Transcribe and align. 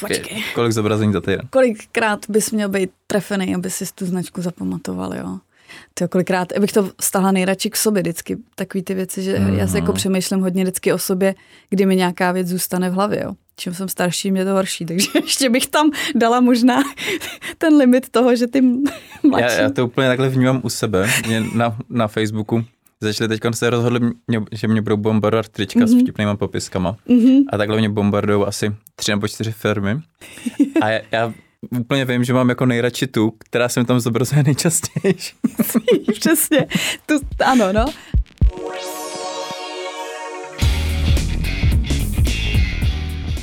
Počkej. 0.00 0.44
Kolik 0.54 0.72
zobrazení 0.72 1.12
za 1.12 1.20
týden? 1.20 1.48
Kolikrát 1.50 2.26
bys 2.28 2.50
měl 2.50 2.68
být 2.68 2.90
trefený, 3.06 3.54
aby 3.54 3.70
si 3.70 3.84
tu 3.94 4.06
značku 4.06 4.42
zapamatoval, 4.42 5.14
jo? 5.14 5.38
To 5.94 6.08
kolikrát, 6.08 6.58
bych 6.58 6.72
to 6.72 6.90
stahla 7.00 7.32
nejradši 7.32 7.70
k 7.70 7.76
sobě 7.76 8.02
vždycky, 8.02 8.36
takový 8.54 8.82
ty 8.82 8.94
věci, 8.94 9.22
že 9.22 9.38
mm. 9.38 9.58
já 9.58 9.66
si 9.66 9.76
jako 9.76 9.92
přemýšlím 9.92 10.40
hodně 10.40 10.62
vždycky 10.62 10.92
o 10.92 10.98
sobě, 10.98 11.34
kdy 11.70 11.86
mi 11.86 11.96
nějaká 11.96 12.32
věc 12.32 12.48
zůstane 12.48 12.90
v 12.90 12.92
hlavě, 12.92 13.22
jo. 13.24 13.32
Čím 13.56 13.74
jsem 13.74 13.88
starší, 13.88 14.30
mě 14.30 14.44
to 14.44 14.50
horší, 14.50 14.86
takže 14.86 15.08
ještě 15.22 15.50
bych 15.50 15.66
tam 15.66 15.90
dala 16.14 16.40
možná 16.40 16.82
ten 17.58 17.76
limit 17.76 18.08
toho, 18.08 18.36
že 18.36 18.46
ty 18.46 18.60
mladší. 19.22 19.56
Já, 19.56 19.62
já 19.62 19.70
to 19.70 19.86
úplně 19.86 20.08
takhle 20.08 20.28
vnímám 20.28 20.60
u 20.62 20.68
sebe, 20.68 21.10
mě 21.26 21.44
na, 21.54 21.76
na 21.88 22.08
Facebooku 22.08 22.64
začali 23.00 23.28
teď 23.28 23.40
se 23.54 23.70
rozhodli, 23.70 24.00
mě, 24.26 24.42
že 24.52 24.68
mě 24.68 24.82
budou 24.82 24.96
bombardovat 24.96 25.48
trička 25.48 25.80
mm-hmm. 25.80 25.86
s 25.86 25.94
mhm. 25.94 26.02
vtipnými 26.02 26.36
popiskama. 26.36 26.96
Mm-hmm. 27.08 27.44
A 27.52 27.56
takhle 27.56 27.78
mě 27.78 27.88
bombardují 27.88 28.46
asi 28.46 28.74
tři 28.94 29.10
nebo 29.10 29.28
čtyři 29.28 29.52
firmy. 29.52 30.00
A 30.82 30.88
já, 30.88 31.00
já 31.12 31.32
úplně 31.78 32.04
vím, 32.04 32.24
že 32.24 32.32
mám 32.32 32.48
jako 32.48 32.66
nejradši 32.66 33.06
tu, 33.06 33.32
která 33.38 33.68
se 33.68 33.80
mi 33.80 33.86
tam 33.86 34.00
zobrazuje 34.00 34.42
nejčastěji. 34.42 35.14
Přesně, 36.20 36.66
tu, 37.06 37.14
ano, 37.44 37.72
no. 37.72 37.84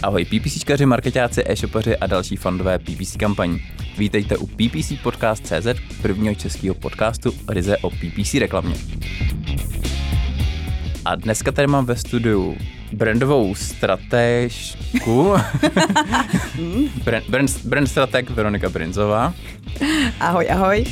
Ahoj 0.07 0.25
PPCčkaři, 0.25 0.85
marketáci, 0.85 1.43
e-shopaři 1.45 1.97
a 1.97 2.07
další 2.07 2.35
fandové 2.35 2.79
PPC 2.79 3.17
kampaní. 3.17 3.61
Vítejte 3.97 4.37
u 4.37 4.47
PPC 4.47 4.93
Podcast.cz, 5.03 5.67
prvního 6.01 6.35
českého 6.35 6.75
podcastu 6.75 7.31
ryze 7.49 7.77
o 7.77 7.89
PPC 7.89 8.33
reklamě. 8.33 8.75
A 11.05 11.15
dneska 11.15 11.51
tady 11.51 11.67
mám 11.67 11.85
ve 11.85 11.95
studiu 11.95 12.57
brandovou 12.93 13.55
stratežku, 13.55 15.33
brand, 17.03 17.29
brand, 17.29 17.65
brand 17.65 17.87
strateg 17.87 18.29
Veronika 18.29 18.69
Brinzová. 18.69 19.33
Ahoj, 20.19 20.51
ahoj. 20.51 20.85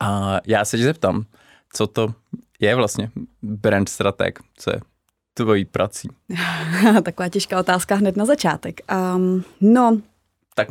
A 0.00 0.40
já 0.46 0.64
se 0.64 0.76
tě 0.76 0.84
zeptám, 0.84 1.24
co 1.72 1.86
to 1.86 2.14
je 2.60 2.74
vlastně 2.74 3.10
brand 3.42 3.88
strateg, 3.88 4.38
co 4.56 4.70
je 4.70 4.91
tvojí 5.34 5.64
prací? 5.64 6.08
Taková 7.02 7.28
těžká 7.28 7.60
otázka 7.60 7.94
hned 7.94 8.16
na 8.16 8.24
začátek. 8.24 8.80
Um, 9.14 9.44
no. 9.60 9.98
Tak 10.54 10.68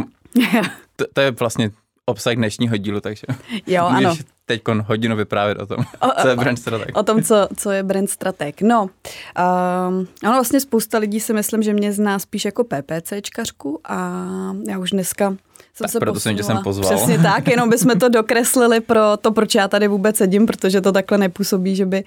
to, 0.96 1.06
to 1.14 1.22
je 1.22 1.32
vlastně 1.32 1.72
obsah 2.06 2.36
dnešního 2.36 2.78
dílu, 2.78 3.02
takže 3.02 3.24
jo, 3.68 3.86
ano. 3.90 4.16
teď 4.46 4.62
hodinu 4.86 5.16
vyprávět 5.16 5.60
o 5.60 5.66
tom, 5.66 5.86
o, 6.00 6.22
co 6.22 6.28
je 6.28 6.36
brand 6.36 6.60
strateg. 6.60 6.98
O, 6.98 7.04
tom, 7.04 7.24
co, 7.24 7.48
co 7.58 7.72
je 7.72 7.84
brand 7.84 8.10
strateg. 8.10 8.62
No, 8.62 8.82
um, 8.82 8.90
ano, 10.24 10.34
vlastně 10.34 10.60
spousta 10.60 10.98
lidí 10.98 11.20
si 11.20 11.34
myslím, 11.34 11.64
že 11.64 11.74
mě 11.74 11.94
zná 11.94 12.20
spíš 12.20 12.46
jako 12.46 12.64
PPCčkařku 12.64 13.80
a 13.84 14.22
já 14.68 14.80
už 14.80 14.92
dneska 14.92 15.36
jsem 15.74 15.86
tak 15.86 15.92
se 15.92 16.00
proto 16.00 16.20
jsem 16.20 16.38
tě 16.38 16.44
jsem 16.44 16.58
pozval. 16.64 16.96
Přesně 16.96 17.20
tak, 17.20 17.48
jenom 17.48 17.70
bychom 17.70 18.00
to 18.00 18.10
dokreslili 18.10 18.82
pro 18.82 19.18
to, 19.22 19.32
proč 19.32 19.56
já 19.56 19.68
tady 19.68 19.88
vůbec 19.88 20.16
sedím, 20.16 20.46
protože 20.46 20.82
to 20.82 20.92
takhle 20.92 21.18
nepůsobí, 21.18 21.76
že 21.76 21.86
by 21.86 22.04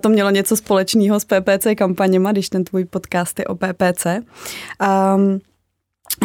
to 0.00 0.08
mělo 0.08 0.30
něco 0.30 0.56
společného 0.56 1.20
s 1.20 1.24
PPC 1.24 1.66
kampaněma, 1.76 2.32
když 2.32 2.48
ten 2.48 2.64
tvůj 2.64 2.84
podcast 2.84 3.38
je 3.38 3.44
o 3.44 3.54
PPC. 3.54 4.06
Um, 4.06 5.40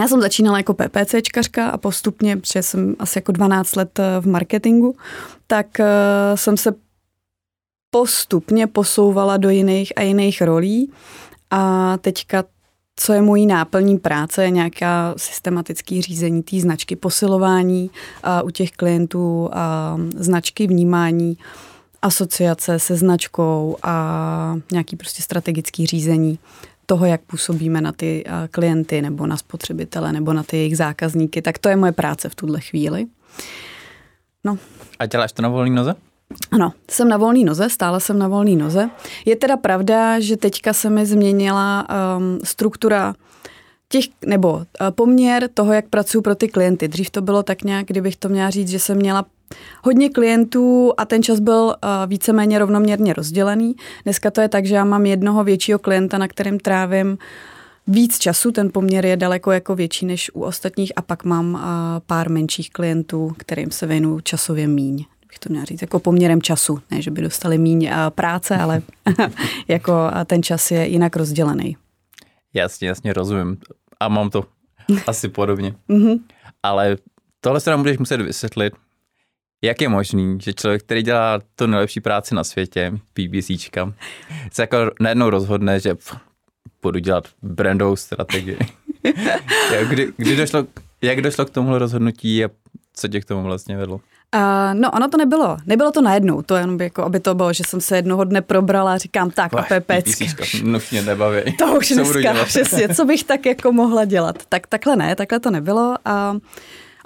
já 0.01 0.07
jsem 0.07 0.21
začínala 0.21 0.57
jako 0.57 0.73
PPCčkařka 0.73 1.69
a 1.69 1.77
postupně, 1.77 2.37
protože 2.37 2.63
jsem 2.63 2.95
asi 2.99 3.17
jako 3.17 3.31
12 3.31 3.75
let 3.75 3.99
eh, 3.99 4.21
v 4.21 4.27
marketingu, 4.27 4.95
tak 5.47 5.67
uh, 5.79 5.85
jsem 6.35 6.57
se 6.57 6.73
postupně 7.89 8.67
posouvala 8.67 9.37
do 9.37 9.49
jiných 9.49 9.93
a 9.95 10.01
jiných 10.01 10.41
rolí 10.41 10.91
a 11.51 11.97
teďka 11.97 12.43
co 12.95 13.13
je 13.13 13.21
mojí 13.21 13.45
náplní 13.45 13.99
práce, 13.99 14.43
je 14.43 14.49
nějaká 14.49 15.13
systematické 15.17 16.01
řízení 16.01 16.43
té 16.43 16.59
značky, 16.59 16.95
posilování 16.95 17.91
a 18.23 18.41
u 18.41 18.49
těch 18.49 18.71
klientů 18.71 19.49
a 19.53 19.97
značky, 20.15 20.67
vnímání, 20.67 21.37
asociace 22.01 22.79
se 22.79 22.95
značkou 22.95 23.77
a 23.83 24.55
nějaký 24.71 24.95
prostě 24.95 25.21
strategický 25.21 25.85
řízení 25.85 26.39
toho, 26.85 27.05
jak 27.05 27.21
působíme 27.21 27.81
na 27.81 27.91
ty 27.91 28.23
klienty 28.51 29.01
nebo 29.01 29.27
na 29.27 29.37
spotřebitele 29.37 30.13
nebo 30.13 30.33
na 30.33 30.43
ty 30.43 30.57
jejich 30.57 30.77
zákazníky, 30.77 31.41
tak 31.41 31.57
to 31.57 31.69
je 31.69 31.75
moje 31.75 31.91
práce 31.91 32.29
v 32.29 32.35
tuhle 32.35 32.59
chvíli. 32.59 33.05
No. 34.43 34.57
A 34.99 35.05
děláš 35.05 35.31
to 35.31 35.41
na 35.41 35.49
volný 35.49 35.75
noze? 35.75 35.95
Ano, 36.51 36.73
jsem 36.91 37.09
na 37.09 37.17
volný 37.17 37.43
noze, 37.43 37.69
stále 37.69 37.99
jsem 37.99 38.19
na 38.19 38.27
volný 38.27 38.55
noze. 38.55 38.89
Je 39.25 39.35
teda 39.35 39.57
pravda, 39.57 40.19
že 40.19 40.37
teďka 40.37 40.73
se 40.73 40.89
mi 40.89 41.05
změnila 41.05 41.87
um, 42.17 42.39
struktura 42.43 43.13
těch, 43.89 44.05
nebo 44.25 44.53
uh, 44.53 44.63
poměr 44.89 45.49
toho, 45.53 45.73
jak 45.73 45.89
pracuji 45.89 46.21
pro 46.21 46.35
ty 46.35 46.47
klienty. 46.47 46.87
Dřív 46.87 47.09
to 47.09 47.21
bylo 47.21 47.43
tak 47.43 47.63
nějak, 47.63 47.87
kdybych 47.87 48.15
to 48.15 48.29
měla 48.29 48.49
říct, 48.49 48.69
že 48.69 48.79
jsem 48.79 48.97
měla 48.97 49.25
hodně 49.83 50.09
klientů 50.09 50.93
a 50.97 51.05
ten 51.05 51.23
čas 51.23 51.39
byl 51.39 51.63
uh, 51.63 51.89
víceméně 52.07 52.59
rovnoměrně 52.59 53.13
rozdělený. 53.13 53.75
Dneska 54.03 54.31
to 54.31 54.41
je 54.41 54.49
tak, 54.49 54.65
že 54.65 54.75
já 54.75 54.85
mám 54.85 55.05
jednoho 55.05 55.43
většího 55.43 55.79
klienta, 55.79 56.17
na 56.17 56.27
kterém 56.27 56.59
trávím 56.59 57.17
víc 57.87 58.17
času, 58.17 58.51
ten 58.51 58.69
poměr 58.73 59.05
je 59.05 59.17
daleko 59.17 59.51
jako 59.51 59.75
větší 59.75 60.05
než 60.05 60.31
u 60.33 60.41
ostatních 60.41 60.91
a 60.95 61.01
pak 61.01 61.23
mám 61.23 61.53
uh, 61.53 61.61
pár 62.05 62.29
menších 62.29 62.69
klientů, 62.69 63.33
kterým 63.37 63.71
se 63.71 63.87
věnuju 63.87 64.19
časově 64.19 64.67
míň 64.67 65.05
bych 65.35 65.39
to 65.39 65.49
měla 65.49 65.65
říct, 65.65 65.81
jako 65.81 65.99
poměrem 65.99 66.41
času. 66.41 66.79
Ne, 66.91 67.01
že 67.01 67.11
by 67.11 67.21
dostali 67.21 67.57
míň 67.57 67.89
práce, 68.09 68.57
ale 68.57 68.81
jako 69.67 70.11
ten 70.25 70.43
čas 70.43 70.71
je 70.71 70.87
jinak 70.87 71.15
rozdělený. 71.15 71.77
Jasně, 72.53 72.87
jasně, 72.87 73.13
rozumím. 73.13 73.57
A 73.99 74.07
mám 74.07 74.29
to 74.29 74.43
asi 75.07 75.29
podobně. 75.29 75.75
Mm-hmm. 75.89 76.19
Ale 76.63 76.97
tohle 77.41 77.59
se 77.59 77.69
nám 77.69 77.79
budeš 77.79 77.97
muset 77.97 78.21
vysvětlit, 78.21 78.73
jak 79.63 79.81
je 79.81 79.89
možný, 79.89 80.37
že 80.41 80.53
člověk, 80.53 80.83
který 80.83 81.03
dělá 81.03 81.41
to 81.55 81.67
nejlepší 81.67 82.01
práci 82.01 82.35
na 82.35 82.43
světě, 82.43 82.93
PBCčka, 83.13 83.93
se 84.51 84.63
jako 84.63 84.77
najednou 84.99 85.29
rozhodne, 85.29 85.79
že 85.79 85.95
pff, 85.95 86.15
budu 86.81 86.99
dělat 86.99 87.27
brandovou 87.41 87.95
strategii. 87.95 88.57
kdy, 89.89 90.13
kdy 90.17 90.35
došlo, 90.35 90.67
jak 91.01 91.21
došlo 91.21 91.45
k 91.45 91.49
tomuhle 91.49 91.79
rozhodnutí 91.79 92.45
a 92.45 92.49
co 92.93 93.07
tě 93.07 93.21
k 93.21 93.25
tomu 93.25 93.43
vlastně 93.43 93.77
vedlo? 93.77 94.01
Uh, 94.35 94.41
no, 94.73 94.91
ono 94.91 95.07
to 95.07 95.17
nebylo. 95.17 95.57
Nebylo 95.65 95.91
to 95.91 96.01
najednou. 96.01 96.41
To 96.41 96.55
jenom 96.55 96.77
by 96.77 96.83
jako, 96.83 97.03
aby 97.03 97.19
to 97.19 97.35
bylo, 97.35 97.53
že 97.53 97.63
jsem 97.67 97.81
se 97.81 97.95
jednoho 97.95 98.23
dne 98.23 98.41
probrala 98.41 98.93
a 98.93 98.97
říkám, 98.97 99.31
tak, 99.31 99.53
a 99.53 99.63
PPčka. 99.79 100.45
No, 100.63 100.79
mě 100.91 101.01
nebaví. 101.01 101.57
To 101.57 101.77
už 101.77 101.89
dneska, 101.89 102.45
přesně. 102.45 102.89
Co 102.89 103.05
bych 103.05 103.23
tak 103.23 103.45
jako 103.45 103.71
mohla 103.71 104.05
dělat? 104.05 104.43
Tak 104.49 104.67
takhle 104.67 104.95
ne, 104.95 105.15
takhle 105.15 105.39
to 105.39 105.51
nebylo. 105.51 105.95
A 106.05 106.35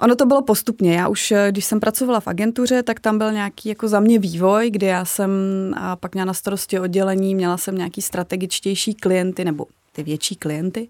Ono 0.00 0.16
to 0.16 0.26
bylo 0.26 0.42
postupně. 0.42 0.94
Já 0.94 1.08
už, 1.08 1.32
když 1.50 1.64
jsem 1.64 1.80
pracovala 1.80 2.20
v 2.20 2.28
agentuře, 2.28 2.82
tak 2.82 3.00
tam 3.00 3.18
byl 3.18 3.32
nějaký 3.32 3.68
jako 3.68 3.88
za 3.88 4.00
mě 4.00 4.18
vývoj, 4.18 4.70
kdy 4.70 4.86
já 4.86 5.04
jsem 5.04 5.30
a 5.76 5.96
pak 5.96 6.14
měla 6.14 6.24
na 6.24 6.34
starosti 6.34 6.80
oddělení, 6.80 7.34
měla 7.34 7.56
jsem 7.56 7.76
nějaký 7.76 8.02
strategičtější 8.02 8.94
klienty 8.94 9.44
nebo 9.44 9.66
ty 9.92 10.02
větší 10.02 10.36
klienty. 10.36 10.88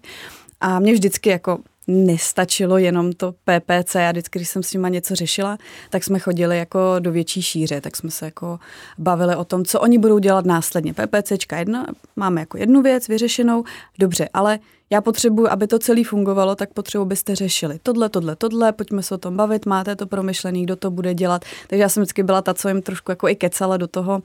A 0.61 0.79
mě 0.79 0.93
vždycky 0.93 1.29
jako 1.29 1.59
nestačilo 1.87 2.77
jenom 2.77 3.13
to 3.13 3.31
PPC. 3.31 3.95
Já 3.95 4.11
vždycky, 4.11 4.39
když 4.39 4.49
jsem 4.49 4.63
s 4.63 4.73
nima 4.73 4.89
něco 4.89 5.15
řešila, 5.15 5.57
tak 5.89 6.03
jsme 6.03 6.19
chodili 6.19 6.57
jako 6.57 6.79
do 6.99 7.11
větší 7.11 7.41
šíře, 7.41 7.81
tak 7.81 7.95
jsme 7.95 8.11
se 8.11 8.25
jako 8.25 8.59
bavili 8.97 9.35
o 9.35 9.45
tom, 9.45 9.65
co 9.65 9.79
oni 9.79 9.97
budou 9.97 10.19
dělat 10.19 10.45
následně. 10.45 10.93
PPCčka 10.93 11.57
jedna, 11.57 11.85
máme 12.15 12.41
jako 12.41 12.57
jednu 12.57 12.81
věc 12.81 13.07
vyřešenou, 13.07 13.63
dobře, 13.99 14.29
ale 14.33 14.59
já 14.89 15.01
potřebuji, 15.01 15.47
aby 15.47 15.67
to 15.67 15.79
celé 15.79 16.03
fungovalo, 16.03 16.55
tak 16.55 16.73
potřebuji, 16.73 17.01
abyste 17.01 17.35
řešili 17.35 17.79
tohle, 17.83 18.09
tohle, 18.09 18.35
tohle, 18.35 18.71
pojďme 18.71 19.03
se 19.03 19.15
o 19.15 19.17
tom 19.17 19.37
bavit, 19.37 19.65
máte 19.65 19.95
to 19.95 20.07
promyšlený, 20.07 20.63
kdo 20.63 20.75
to 20.75 20.91
bude 20.91 21.13
dělat. 21.13 21.45
Takže 21.67 21.81
já 21.81 21.89
jsem 21.89 22.03
vždycky 22.03 22.23
byla 22.23 22.41
ta, 22.41 22.53
co 22.53 22.67
jim 22.67 22.81
trošku 22.81 23.11
jako 23.11 23.27
i 23.29 23.35
kecala 23.35 23.77
do 23.77 23.87
toho, 23.87 24.21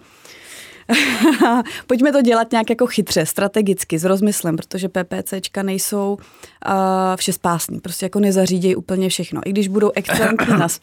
Pojďme 1.87 2.13
to 2.13 2.23
dělat 2.23 2.53
nějak 2.53 2.71
jako 2.71 2.87
chytře, 2.87 3.27
strategicky, 3.27 3.99
s 3.99 4.05
rozmyslem, 4.05 4.57
protože 4.57 4.89
PPCčka 4.89 5.63
nejsou 5.63 6.13
uh, 6.17 6.73
všespásní, 7.17 7.81
prostě 7.81 8.07
jako 8.07 8.21
nezařídějí 8.21 8.77
úplně 8.77 9.09
všechno. 9.09 9.41
I 9.45 9.51
když 9.51 9.69
budou 9.69 9.91
excelentní 9.95 10.59
nás... 10.59 10.81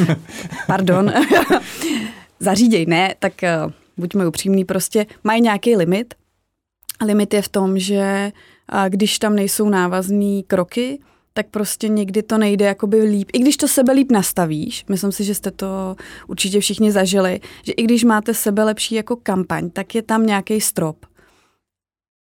Pardon. 0.66 1.12
Zaříděj, 2.40 2.86
ne, 2.86 3.14
tak 3.18 3.32
uh, 3.64 3.72
buďme 3.96 4.26
upřímní, 4.28 4.64
prostě 4.64 5.06
mají 5.24 5.42
nějaký 5.42 5.76
limit. 5.76 6.14
Limit 7.04 7.34
je 7.34 7.42
v 7.42 7.48
tom, 7.48 7.78
že 7.78 8.32
uh, 8.74 8.80
když 8.88 9.18
tam 9.18 9.36
nejsou 9.36 9.68
návazné 9.68 10.42
kroky, 10.46 10.98
tak 11.32 11.46
prostě 11.50 11.88
někdy 11.88 12.22
to 12.22 12.38
nejde 12.38 12.64
jakoby 12.64 13.02
líp. 13.02 13.30
I 13.32 13.38
když 13.38 13.56
to 13.56 13.68
sebe 13.68 13.92
líp 13.92 14.12
nastavíš, 14.12 14.84
myslím 14.88 15.12
si, 15.12 15.24
že 15.24 15.34
jste 15.34 15.50
to 15.50 15.96
určitě 16.26 16.60
všichni 16.60 16.92
zažili, 16.92 17.40
že 17.62 17.72
i 17.72 17.82
když 17.82 18.04
máte 18.04 18.34
sebe 18.34 18.64
lepší 18.64 18.94
jako 18.94 19.16
kampaň, 19.16 19.70
tak 19.70 19.94
je 19.94 20.02
tam 20.02 20.26
nějaký 20.26 20.60
strop. 20.60 21.06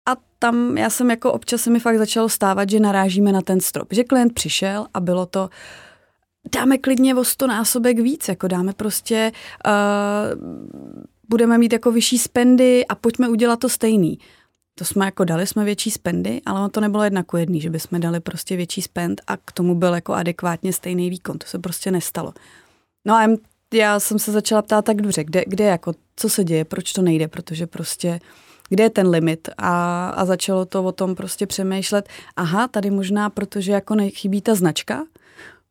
A 0.10 0.16
tam 0.40 0.78
já 0.78 0.90
jsem 0.90 1.10
jako 1.10 1.34
občas 1.34 1.62
se 1.62 1.70
mi 1.70 1.80
fakt 1.80 1.98
začalo 1.98 2.30
stávat, 2.30 2.70
že 2.70 2.80
narážíme 2.80 3.32
na 3.32 3.42
ten 3.42 3.60
strop. 3.60 3.88
Že 3.92 4.04
klient 4.04 4.34
přišel 4.34 4.88
a 4.94 5.00
bylo 5.00 5.26
to, 5.26 5.50
dáme 6.56 6.78
klidně 6.78 7.16
o 7.16 7.24
sto 7.24 7.48
násobek 7.48 8.00
víc, 8.00 8.28
jako 8.28 8.48
dáme 8.48 8.74
prostě, 8.74 9.32
uh, 9.66 10.42
budeme 11.30 11.58
mít 11.58 11.74
jako 11.74 11.92
vyšší 11.92 12.18
spendy 12.18 12.86
a 12.88 12.96
pojďme 12.96 13.30
udělat 13.30 13.60
to 13.60 13.70
stejný 13.70 14.20
to 14.78 14.86
jsme 14.86 15.06
jako 15.06 15.24
dali 15.24 15.48
jsme 15.48 15.66
větší 15.66 15.92
spendy, 15.92 16.42
ale 16.46 16.70
to 16.70 16.82
nebylo 16.82 17.04
jedna 17.04 17.24
ku 17.24 17.38
jedný, 17.38 17.62
že 17.62 17.70
bychom 17.70 18.00
dali 18.00 18.20
prostě 18.20 18.56
větší 18.56 18.82
spend 18.82 19.22
a 19.28 19.38
k 19.38 19.52
tomu 19.52 19.76
byl 19.76 19.94
jako 19.94 20.14
adekvátně 20.14 20.74
stejný 20.74 21.10
výkon. 21.10 21.38
To 21.38 21.48
se 21.48 21.60
prostě 21.60 21.92
nestalo. 21.92 22.34
No 23.06 23.14
a 23.14 23.28
já 23.74 24.00
jsem 24.00 24.20
se 24.20 24.32
začala 24.32 24.62
ptát 24.62 24.86
tak 24.86 25.02
dobře, 25.02 25.24
kde, 25.24 25.44
kde 25.48 25.64
jako, 25.66 25.94
co 26.16 26.30
se 26.30 26.44
děje, 26.44 26.66
proč 26.66 26.94
to 26.94 27.02
nejde, 27.02 27.28
protože 27.28 27.68
prostě 27.68 28.20
kde 28.70 28.84
je 28.84 28.90
ten 28.90 29.08
limit 29.08 29.50
a, 29.58 30.10
a 30.10 30.26
začalo 30.26 30.66
to 30.66 30.84
o 30.84 30.92
tom 30.92 31.16
prostě 31.16 31.48
přemýšlet, 31.48 32.10
aha, 32.36 32.68
tady 32.68 32.92
možná, 32.92 33.30
protože 33.30 33.72
jako 33.72 33.96
nechybí 33.96 34.42
ta 34.42 34.56
značka, 34.56 35.04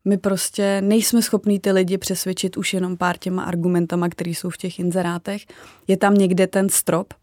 my 0.05 0.17
prostě 0.17 0.81
nejsme 0.81 1.21
schopní 1.21 1.59
ty 1.59 1.71
lidi 1.71 1.97
přesvědčit 1.97 2.57
už 2.57 2.73
jenom 2.73 2.97
pár 2.97 3.17
těma 3.17 3.43
argumentama, 3.43 4.09
které 4.09 4.31
jsou 4.31 4.49
v 4.49 4.57
těch 4.57 4.79
inzerátech. 4.79 5.41
Je 5.87 5.97
tam 5.97 6.13
někde 6.13 6.47
ten 6.47 6.69
strop, 6.69 7.13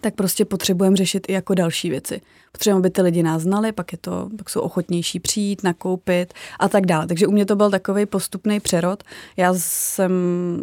tak 0.00 0.14
prostě 0.14 0.44
potřebujeme 0.44 0.96
řešit 0.96 1.26
i 1.28 1.32
jako 1.32 1.54
další 1.54 1.90
věci. 1.90 2.20
Potřebujeme, 2.52 2.78
aby 2.78 2.90
ty 2.90 3.02
lidi 3.02 3.22
nás 3.22 3.42
znali, 3.42 3.72
pak, 3.72 3.92
je 3.92 3.98
to, 3.98 4.28
pak 4.38 4.50
jsou 4.50 4.60
ochotnější 4.60 5.20
přijít, 5.20 5.62
nakoupit 5.62 6.34
a 6.60 6.68
tak 6.68 6.86
dále. 6.86 7.06
Takže 7.06 7.26
u 7.26 7.30
mě 7.30 7.46
to 7.46 7.56
byl 7.56 7.70
takový 7.70 8.06
postupný 8.06 8.60
přerod. 8.60 9.02
Já 9.36 9.54
jsem 9.56 10.12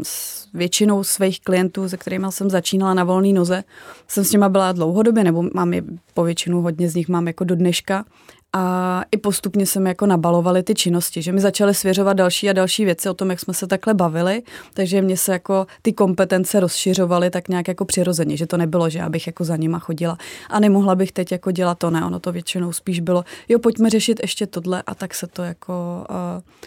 s 0.03 0.47
většinou 0.53 1.03
svých 1.03 1.41
klientů, 1.41 1.89
se 1.89 1.97
kterými 1.97 2.27
jsem 2.29 2.49
začínala 2.49 2.93
na 2.93 3.03
volné 3.03 3.33
noze, 3.33 3.63
jsem 4.07 4.23
s 4.23 4.31
nima 4.31 4.49
byla 4.49 4.71
dlouhodobě, 4.71 5.23
nebo 5.23 5.43
mám 5.53 5.73
je 5.73 5.83
po 6.13 6.23
většinu, 6.23 6.61
hodně 6.61 6.89
z 6.89 6.95
nich 6.95 7.09
mám 7.09 7.27
jako 7.27 7.43
do 7.43 7.55
dneška 7.55 8.05
a 8.53 9.03
i 9.11 9.17
postupně 9.17 9.65
jsme 9.65 9.89
jako 9.89 10.05
nabalovali 10.05 10.63
ty 10.63 10.73
činnosti, 10.73 11.21
že 11.21 11.31
mi 11.31 11.41
začaly 11.41 11.73
svěřovat 11.73 12.17
další 12.17 12.49
a 12.49 12.53
další 12.53 12.85
věci 12.85 13.09
o 13.09 13.13
tom, 13.13 13.29
jak 13.29 13.39
jsme 13.39 13.53
se 13.53 13.67
takhle 13.67 13.93
bavili, 13.93 14.43
takže 14.73 15.01
mě 15.01 15.17
se 15.17 15.31
jako 15.31 15.67
ty 15.81 15.93
kompetence 15.93 16.59
rozšiřovaly 16.59 17.29
tak 17.29 17.47
nějak 17.47 17.67
jako 17.67 17.85
přirozeně, 17.85 18.37
že 18.37 18.47
to 18.47 18.57
nebylo, 18.57 18.89
že 18.89 19.01
abych 19.01 19.27
jako 19.27 19.43
za 19.43 19.55
nima 19.55 19.79
chodila. 19.79 20.17
A 20.49 20.59
nemohla 20.59 20.95
bych 20.95 21.11
teď 21.11 21.31
jako 21.31 21.51
dělat 21.51 21.77
to, 21.77 21.89
ne, 21.89 22.05
ono 22.05 22.19
to 22.19 22.31
většinou 22.31 22.73
spíš 22.73 22.99
bylo, 22.99 23.25
jo, 23.49 23.59
pojďme 23.59 23.89
řešit 23.89 24.19
ještě 24.21 24.47
tohle 24.47 24.83
a 24.87 24.95
tak 24.95 25.13
se 25.13 25.27
to 25.27 25.43
jako 25.43 26.05
uh, 26.09 26.15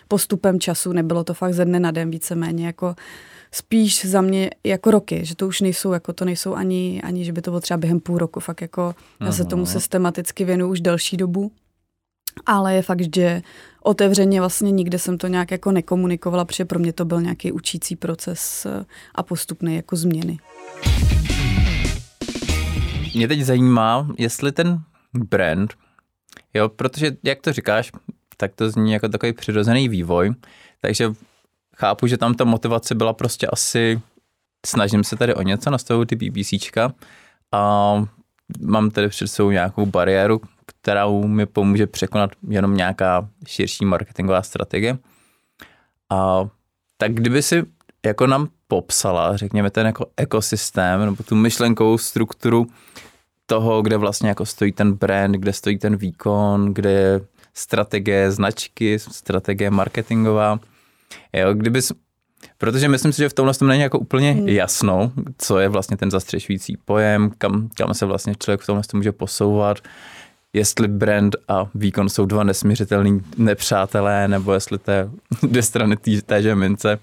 postupem 0.09 0.61
času, 0.61 0.93
nebylo 0.93 1.25
to 1.25 1.35
fakt 1.35 1.55
ze 1.55 1.65
dne 1.65 1.81
na 1.81 1.91
den 1.91 2.11
víceméně 2.11 2.67
jako 2.67 2.95
spíš 3.53 4.05
za 4.05 4.21
mě 4.21 4.51
jako 4.65 4.91
roky, 4.91 5.25
že 5.25 5.37
to 5.37 5.47
už 5.47 5.61
nejsou, 5.61 5.93
jako 5.93 6.13
to 6.13 6.25
nejsou 6.25 6.55
ani, 6.55 7.03
ani 7.05 7.25
že 7.25 7.33
by 7.33 7.43
to 7.43 7.51
bylo 7.51 7.61
třeba 7.61 7.79
během 7.79 8.01
půl 8.01 8.19
roku, 8.19 8.41
fakt 8.41 8.61
jako 8.61 8.95
já 9.21 9.33
se 9.33 9.45
tomu 9.45 9.67
systematicky 9.67 10.45
věnuju 10.45 10.71
už 10.71 10.81
delší 10.81 11.17
dobu 11.17 11.53
ale 12.47 12.75
je 12.75 12.83
fakt, 12.83 13.15
že 13.15 13.43
otevřeně 13.83 14.41
vlastně 14.41 14.71
nikde 14.71 14.99
jsem 14.99 15.19
to 15.19 15.27
nějak 15.27 15.51
jako 15.51 15.73
nekomunikovala, 15.73 16.45
protože 16.45 16.65
pro 16.65 16.79
mě 16.79 16.93
to 16.93 17.05
byl 17.05 17.21
nějaký 17.21 17.53
učící 17.53 17.97
proces 17.97 18.67
eh, 18.67 18.85
a 19.15 19.23
postupné 19.23 19.75
jako 19.75 19.97
změny. 19.97 20.39
Mě 23.15 23.29
teď 23.29 23.41
zajímá, 23.41 24.09
jestli 24.19 24.53
ten 24.53 24.79
brand, 25.15 25.75
jo, 26.55 26.69
protože 26.69 27.17
jak 27.23 27.41
to 27.41 27.53
říkáš, 27.53 27.93
tak 28.37 28.55
to 28.55 28.71
zní 28.71 28.93
jako 28.93 29.09
takový 29.09 29.33
přirozený 29.33 29.89
vývoj, 29.89 30.35
takže 30.81 31.13
chápu, 31.77 32.07
že 32.07 32.19
tam 32.19 32.35
ta 32.35 32.45
motivace 32.45 32.95
byla 32.95 33.13
prostě 33.13 33.47
asi 33.47 34.01
snažím 34.67 35.05
se 35.05 35.17
tady 35.17 35.35
o 35.35 35.43
něco, 35.43 35.71
nastavuju 35.71 36.05
ty 36.05 36.17
BBCčka 36.17 36.93
a 37.53 37.95
mám 38.61 38.91
tady 38.91 39.09
před 39.09 39.29
sebou 39.29 39.51
nějakou 39.51 39.87
bariéru, 39.87 40.41
kterou 40.85 41.27
mi 41.27 41.47
pomůže 41.47 41.87
překonat 41.87 42.31
jenom 42.49 42.77
nějaká 42.77 43.29
širší 43.47 43.85
marketingová 43.85 44.43
strategie. 44.43 44.99
A 46.11 46.45
tak 46.97 47.15
kdyby 47.15 47.43
si 47.43 47.63
jako 48.07 48.27
nám 48.27 48.49
popsala, 48.69 49.37
řekněme, 49.37 49.71
ten 49.71 49.87
jako 49.87 50.07
ekosystém 50.17 51.01
nebo 51.01 51.23
tu 51.23 51.35
myšlenkovou 51.35 51.99
strukturu 51.99 52.67
toho, 53.47 53.83
kde 53.83 53.97
vlastně 53.97 54.29
jako 54.29 54.47
stojí 54.47 54.73
ten 54.73 54.93
brand, 54.93 55.35
kde 55.35 55.53
stojí 55.53 55.79
ten 55.79 55.97
výkon, 55.97 56.75
kde 56.75 56.91
je 56.91 57.21
strategie 57.55 58.31
značky, 58.31 58.99
strategie 58.99 59.71
marketingová. 59.71 60.61
Jo, 61.33 61.55
kdyby 61.55 61.83
Protože 62.59 62.89
myslím 62.89 63.13
si, 63.13 63.19
že 63.19 63.29
v 63.29 63.35
tomhle 63.35 63.55
tom 63.55 63.69
není 63.69 63.83
jako 63.83 63.99
úplně 63.99 64.33
hmm. 64.33 64.49
jasno, 64.49 65.13
co 65.39 65.59
je 65.59 65.69
vlastně 65.69 65.97
ten 65.97 66.11
zastřešující 66.11 66.77
pojem, 66.85 67.31
kam, 67.39 67.69
kam 67.75 67.95
se 67.95 68.07
vlastně 68.07 68.35
člověk 68.35 68.61
v 68.61 68.67
tomhle 68.67 68.83
může 68.95 69.13
posouvat, 69.13 69.79
jestli 70.55 70.89
brand 70.89 71.37
a 71.49 71.67
výkon 71.75 72.09
jsou 72.09 72.27
dva 72.27 72.45
nesměřitelní 72.45 73.21
nepřátelé, 73.37 74.29
nebo 74.29 74.53
jestli 74.53 74.79
to 74.79 74.91
je 74.91 75.11
dvě 75.43 75.63
strany 75.63 75.97
té, 75.97 76.23
téže 76.23 76.55
mince. 76.55 76.99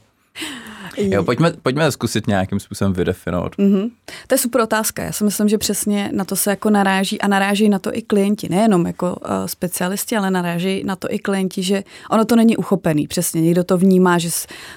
Jo, 0.98 1.24
pojďme, 1.24 1.54
pojďme 1.62 1.92
zkusit 1.92 2.28
nějakým 2.28 2.60
způsobem 2.60 2.94
vydefinovat. 2.94 3.56
Mm-hmm. 3.56 3.92
To 4.28 4.34
je 4.34 4.38
super 4.38 4.62
otázka. 4.62 5.04
Já 5.04 5.12
si 5.12 5.24
myslím, 5.24 5.50
že 5.50 5.58
přesně 5.58 6.10
na 6.14 6.26
to 6.26 6.36
se 6.36 6.50
jako 6.50 6.70
naráží 6.70 7.22
a 7.22 7.28
naráží 7.28 7.70
na 7.70 7.80
to 7.80 7.98
i 7.98 8.02
klienti. 8.02 8.50
Nejenom 8.50 8.86
jako 8.86 9.16
uh, 9.16 9.32
specialisti, 9.46 10.18
ale 10.18 10.32
naráží 10.32 10.84
na 10.84 10.96
to 10.96 11.08
i 11.12 11.20
klienti, 11.20 11.64
že 11.64 11.84
ono 12.10 12.26
to 12.26 12.36
není 12.36 12.58
uchopený. 12.58 13.08
Přesně 13.08 13.42
někdo 13.42 13.64
to 13.64 13.78
vnímá, 13.78 14.18
že 14.18 14.30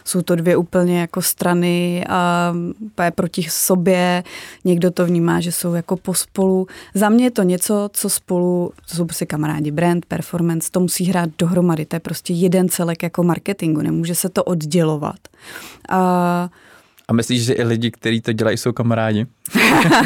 jsou 0.05 0.22
to 0.22 0.37
dvě 0.37 0.56
úplně 0.56 1.00
jako 1.00 1.22
strany 1.22 2.05
a 2.08 2.52
uh, 2.99 3.10
proti 3.14 3.46
sobě. 3.50 4.25
Někdo 4.64 4.90
to 4.90 5.06
vnímá, 5.06 5.40
že 5.40 5.52
jsou 5.52 5.75
jako 5.75 5.96
pospolu. 5.96 6.67
Za 6.94 7.08
mě 7.08 7.25
je 7.25 7.31
to 7.31 7.43
něco, 7.43 7.90
co 7.93 8.10
spolu, 8.10 8.72
to 8.88 8.96
jsou 8.96 9.05
prostě 9.05 9.26
kamarádi, 9.26 9.70
brand, 9.70 10.06
performance, 10.06 10.70
to 10.70 10.81
musí 10.81 11.05
hrát 11.05 11.31
dohromady. 11.38 11.87
To 11.87 11.96
je 11.96 12.00
prostě 12.00 12.32
jeden 12.32 12.69
celek 12.69 13.02
jako 13.02 13.22
marketingu. 13.22 13.82
Nemůže 13.82 14.14
se 14.14 14.28
to 14.28 14.44
oddělovat. 14.44 15.17
A 17.08 17.12
myslíš, 17.12 17.44
že 17.44 17.52
i 17.52 17.62
lidi, 17.62 17.90
kteří 17.90 18.20
to 18.20 18.32
dělají, 18.32 18.56
jsou 18.56 18.72
kamarádi? 18.72 19.26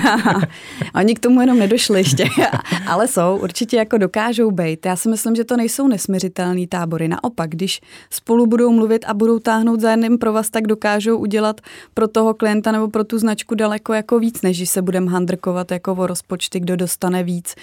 Oni 0.94 1.14
k 1.14 1.18
tomu 1.18 1.40
jenom 1.40 1.58
nedošli 1.58 2.00
ještě, 2.00 2.24
ale 2.86 3.08
jsou, 3.08 3.38
určitě 3.42 3.76
jako 3.76 3.98
dokážou 3.98 4.50
být. 4.50 4.86
Já 4.86 4.96
si 4.96 5.08
myslím, 5.08 5.34
že 5.34 5.44
to 5.44 5.56
nejsou 5.56 5.88
nesměřitelný 5.88 6.66
tábory. 6.66 7.08
Naopak, 7.08 7.50
když 7.50 7.80
spolu 8.10 8.46
budou 8.46 8.72
mluvit 8.72 9.04
a 9.08 9.14
budou 9.14 9.38
táhnout 9.38 9.80
za 9.80 9.90
jedným 9.90 10.18
pro 10.18 10.32
vás, 10.32 10.50
tak 10.50 10.66
dokážou 10.66 11.18
udělat 11.18 11.60
pro 11.94 12.08
toho 12.08 12.34
klienta 12.34 12.72
nebo 12.72 12.88
pro 12.88 13.04
tu 13.04 13.18
značku 13.18 13.54
daleko 13.54 13.92
jako 13.92 14.18
víc, 14.18 14.42
než 14.42 14.56
když 14.56 14.70
se 14.70 14.82
budeme 14.82 15.10
handrkovat 15.10 15.70
jako 15.70 15.92
o 15.92 16.06
rozpočty, 16.06 16.60
kdo 16.60 16.76
dostane 16.76 17.22
víc. 17.22 17.54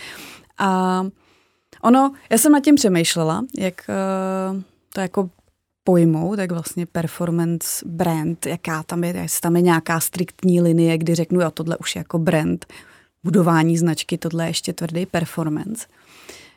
A 0.58 1.02
ono, 1.82 2.12
já 2.30 2.38
jsem 2.38 2.52
nad 2.52 2.64
tím 2.64 2.76
přemýšlela, 2.76 3.44
jak 3.58 3.74
uh, 4.54 4.62
to 4.94 5.02
jako 5.02 5.30
pojmout, 5.86 6.36
tak 6.36 6.52
vlastně 6.52 6.86
performance 6.86 7.86
brand, 7.86 8.46
jaká 8.46 8.84
tam 8.84 9.04
je, 9.04 9.18
jestli 9.18 9.42
tam 9.42 9.56
je 9.56 9.62
nějaká 9.62 10.00
striktní 10.00 10.62
linie, 10.62 10.98
kdy 10.98 11.16
řeknu, 11.16 11.42
jo, 11.42 11.52
tohle 11.52 11.78
už 11.78 11.96
je 11.96 12.00
jako 12.00 12.20
brand, 12.20 12.66
budování 13.24 13.78
značky, 13.78 14.18
tohle 14.18 14.44
je 14.44 14.50
ještě 14.50 14.74
tvrdý 14.74 15.06
performance. 15.06 15.88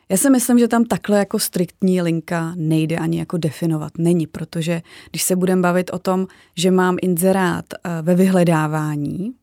Já 0.09 0.17
si 0.17 0.29
myslím, 0.29 0.59
že 0.59 0.67
tam 0.67 0.85
takhle 0.85 1.17
jako 1.17 1.39
striktní 1.39 2.01
linka 2.01 2.53
nejde 2.55 2.97
ani 2.97 3.19
jako 3.19 3.37
definovat. 3.37 3.91
Není, 3.97 4.27
protože 4.27 4.81
když 5.09 5.23
se 5.23 5.35
budeme 5.35 5.61
bavit 5.61 5.89
o 5.93 5.99
tom, 5.99 6.27
že 6.55 6.71
mám 6.71 6.97
inzerát 7.01 7.65
eh, 7.73 8.01
ve 8.01 8.15
vyhledávání, 8.15 9.33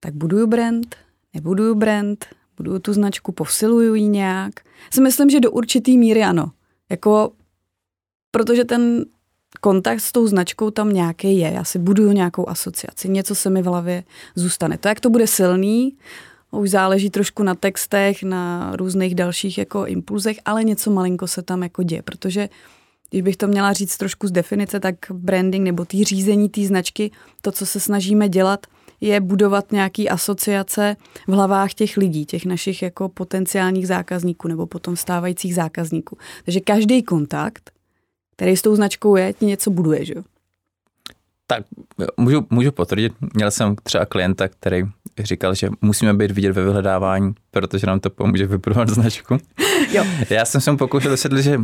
tak 0.00 0.14
buduju 0.14 0.46
brand, 0.46 0.96
nebuduju 1.34 1.74
brand, 1.74 2.26
buduju 2.56 2.78
tu 2.78 2.92
značku, 2.92 3.32
posiluju 3.32 3.94
ji 3.94 4.08
nějak. 4.08 4.54
Si 4.90 5.00
myslím, 5.00 5.30
že 5.30 5.40
do 5.40 5.50
určitý 5.50 5.98
míry 5.98 6.22
ano. 6.22 6.50
Jako 6.90 7.32
protože 8.36 8.64
ten 8.64 9.04
kontakt 9.60 10.00
s 10.00 10.12
tou 10.12 10.26
značkou 10.26 10.70
tam 10.70 10.92
nějaký 10.92 11.38
je. 11.38 11.52
Já 11.52 11.64
si 11.64 11.78
buduju 11.78 12.12
nějakou 12.12 12.48
asociaci, 12.48 13.08
něco 13.08 13.34
se 13.34 13.50
mi 13.50 13.62
v 13.62 13.64
hlavě 13.64 14.04
zůstane. 14.34 14.78
To, 14.78 14.88
jak 14.88 15.00
to 15.00 15.10
bude 15.10 15.26
silný, 15.26 15.96
už 16.50 16.70
záleží 16.70 17.10
trošku 17.10 17.42
na 17.42 17.54
textech, 17.54 18.22
na 18.22 18.72
různých 18.76 19.14
dalších 19.14 19.58
jako 19.58 19.86
impulzech, 19.86 20.36
ale 20.44 20.64
něco 20.64 20.90
malinko 20.90 21.26
se 21.26 21.42
tam 21.42 21.62
jako 21.62 21.82
děje, 21.82 22.02
protože 22.02 22.48
když 23.10 23.22
bych 23.22 23.36
to 23.36 23.46
měla 23.46 23.72
říct 23.72 23.96
trošku 23.96 24.26
z 24.26 24.30
definice, 24.30 24.80
tak 24.80 24.94
branding 25.10 25.64
nebo 25.64 25.84
tý 25.84 26.04
řízení 26.04 26.48
té 26.48 26.64
značky, 26.64 27.10
to, 27.42 27.52
co 27.52 27.66
se 27.66 27.80
snažíme 27.80 28.28
dělat, 28.28 28.66
je 29.00 29.20
budovat 29.20 29.72
nějaký 29.72 30.08
asociace 30.08 30.96
v 31.26 31.32
hlavách 31.32 31.74
těch 31.74 31.96
lidí, 31.96 32.26
těch 32.26 32.44
našich 32.44 32.82
jako 32.82 33.08
potenciálních 33.08 33.86
zákazníků 33.86 34.48
nebo 34.48 34.66
potom 34.66 34.96
stávajících 34.96 35.54
zákazníků. 35.54 36.18
Takže 36.44 36.60
každý 36.60 37.02
kontakt 37.02 37.75
který 38.36 38.56
s 38.56 38.62
tou 38.62 38.76
značkou 38.76 39.16
je, 39.16 39.32
ti 39.32 39.46
něco 39.46 39.70
buduje, 39.70 40.04
že 40.04 40.14
jo? 40.16 40.22
Tak 41.46 41.64
můžu, 42.16 42.46
můžu 42.50 42.72
potvrdit, 42.72 43.12
měl 43.34 43.50
jsem 43.50 43.76
třeba 43.82 44.06
klienta, 44.06 44.48
který 44.48 44.82
říkal, 45.18 45.54
že 45.54 45.68
musíme 45.80 46.14
být 46.14 46.30
vidět 46.30 46.52
ve 46.52 46.64
vyhledávání, 46.64 47.34
protože 47.50 47.86
nám 47.86 48.00
to 48.00 48.10
pomůže 48.10 48.46
vybudovat 48.46 48.88
značku. 48.88 49.38
Jo. 49.92 50.04
Já 50.30 50.44
jsem 50.44 50.60
se 50.60 50.70
mu 50.70 50.76
pokoušel 50.76 51.10
vysvětlit, 51.10 51.42
že 51.42 51.60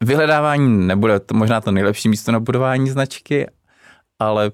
vyhledávání 0.00 0.86
nebude 0.86 1.20
to 1.20 1.34
možná 1.34 1.60
to 1.60 1.70
nejlepší 1.70 2.08
místo 2.08 2.32
na 2.32 2.40
budování 2.40 2.90
značky, 2.90 3.46
ale 4.18 4.50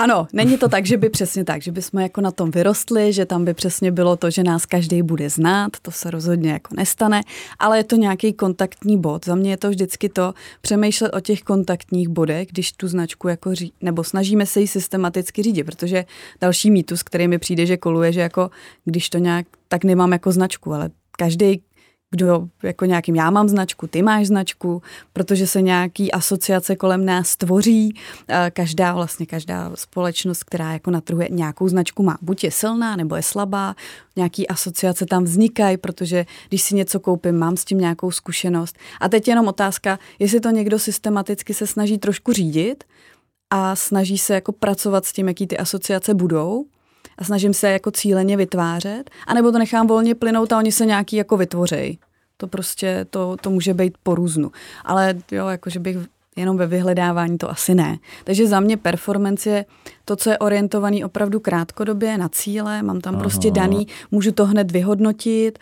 Ano, 0.00 0.26
není 0.32 0.58
to 0.58 0.68
tak, 0.68 0.86
že 0.86 0.96
by 0.96 1.10
přesně 1.10 1.44
tak, 1.44 1.62
že 1.62 1.72
bychom 1.72 2.00
jako 2.00 2.20
na 2.20 2.30
tom 2.30 2.50
vyrostli, 2.50 3.12
že 3.12 3.26
tam 3.26 3.44
by 3.44 3.54
přesně 3.54 3.92
bylo 3.92 4.16
to, 4.16 4.30
že 4.30 4.42
nás 4.42 4.66
každý 4.66 5.02
bude 5.02 5.30
znát, 5.30 5.72
to 5.82 5.90
se 5.90 6.10
rozhodně 6.10 6.52
jako 6.52 6.74
nestane, 6.74 7.22
ale 7.58 7.78
je 7.78 7.84
to 7.84 7.96
nějaký 7.96 8.32
kontaktní 8.32 9.00
bod. 9.00 9.24
Za 9.24 9.34
mě 9.34 9.50
je 9.50 9.56
to 9.56 9.70
vždycky 9.70 10.08
to 10.08 10.34
přemýšlet 10.60 11.14
o 11.14 11.20
těch 11.20 11.42
kontaktních 11.42 12.08
bodech, 12.08 12.48
když 12.50 12.72
tu 12.72 12.88
značku 12.88 13.28
jako 13.28 13.54
ří, 13.54 13.72
nebo 13.80 14.04
snažíme 14.04 14.46
se 14.46 14.60
ji 14.60 14.66
systematicky 14.66 15.42
řídit, 15.42 15.64
protože 15.64 16.04
další 16.40 16.70
mýtus, 16.70 17.02
který 17.02 17.28
mi 17.28 17.38
přijde, 17.38 17.66
že 17.66 17.76
koluje, 17.76 18.12
že 18.12 18.20
jako 18.20 18.50
když 18.84 19.10
to 19.10 19.18
nějak, 19.18 19.46
tak 19.68 19.84
nemám 19.84 20.12
jako 20.12 20.32
značku, 20.32 20.72
ale 20.72 20.90
každý 21.18 21.62
kdo 22.10 22.48
jako 22.62 22.84
nějakým, 22.84 23.16
já 23.16 23.30
mám 23.30 23.48
značku, 23.48 23.86
ty 23.86 24.02
máš 24.02 24.26
značku, 24.26 24.82
protože 25.12 25.46
se 25.46 25.62
nějaký 25.62 26.12
asociace 26.12 26.76
kolem 26.76 27.04
nás 27.04 27.36
tvoří. 27.36 27.94
Každá 28.52 28.92
vlastně, 28.94 29.26
každá 29.26 29.70
společnost, 29.74 30.44
která 30.44 30.72
jako 30.72 30.90
na 30.90 31.02
nějakou 31.30 31.68
značku 31.68 32.02
má, 32.02 32.18
buď 32.22 32.44
je 32.44 32.50
silná, 32.50 32.96
nebo 32.96 33.16
je 33.16 33.22
slabá, 33.22 33.74
nějaký 34.16 34.48
asociace 34.48 35.06
tam 35.06 35.24
vznikají, 35.24 35.76
protože 35.76 36.26
když 36.48 36.62
si 36.62 36.74
něco 36.74 37.00
koupím, 37.00 37.38
mám 37.38 37.56
s 37.56 37.64
tím 37.64 37.78
nějakou 37.78 38.10
zkušenost. 38.10 38.78
A 39.00 39.08
teď 39.08 39.28
jenom 39.28 39.48
otázka, 39.48 39.98
jestli 40.18 40.40
to 40.40 40.50
někdo 40.50 40.78
systematicky 40.78 41.54
se 41.54 41.66
snaží 41.66 41.98
trošku 41.98 42.32
řídit 42.32 42.84
a 43.50 43.76
snaží 43.76 44.18
se 44.18 44.34
jako 44.34 44.52
pracovat 44.52 45.04
s 45.04 45.12
tím, 45.12 45.28
jaký 45.28 45.46
ty 45.46 45.58
asociace 45.58 46.14
budou, 46.14 46.64
a 47.18 47.24
snažím 47.24 47.54
se 47.54 47.70
jako 47.70 47.90
cíleně 47.90 48.36
vytvářet, 48.36 49.10
anebo 49.26 49.52
to 49.52 49.58
nechám 49.58 49.86
volně 49.86 50.14
plynout 50.14 50.52
a 50.52 50.58
oni 50.58 50.72
se 50.72 50.86
nějaký 50.86 51.16
jako 51.16 51.36
vytvořejí. 51.36 51.98
To 52.36 52.46
prostě, 52.46 53.06
to, 53.10 53.36
to 53.40 53.50
může 53.50 53.74
být 53.74 53.94
po 54.02 54.14
různu. 54.14 54.52
Ale 54.84 55.14
jo, 55.30 55.46
jakože 55.46 55.80
bych 55.80 55.96
jenom 56.36 56.56
ve 56.56 56.66
vyhledávání 56.66 57.38
to 57.38 57.50
asi 57.50 57.74
ne. 57.74 57.98
Takže 58.24 58.46
za 58.46 58.60
mě 58.60 58.76
performance 58.76 59.50
je 59.50 59.64
to, 60.04 60.16
co 60.16 60.30
je 60.30 60.38
orientovaný 60.38 61.04
opravdu 61.04 61.40
krátkodobě 61.40 62.18
na 62.18 62.28
cíle, 62.28 62.82
mám 62.82 63.00
tam 63.00 63.18
prostě 63.18 63.48
Aha. 63.48 63.54
prostě 63.54 63.60
daný, 63.60 63.86
můžu 64.10 64.32
to 64.32 64.46
hned 64.46 64.70
vyhodnotit 64.70 65.58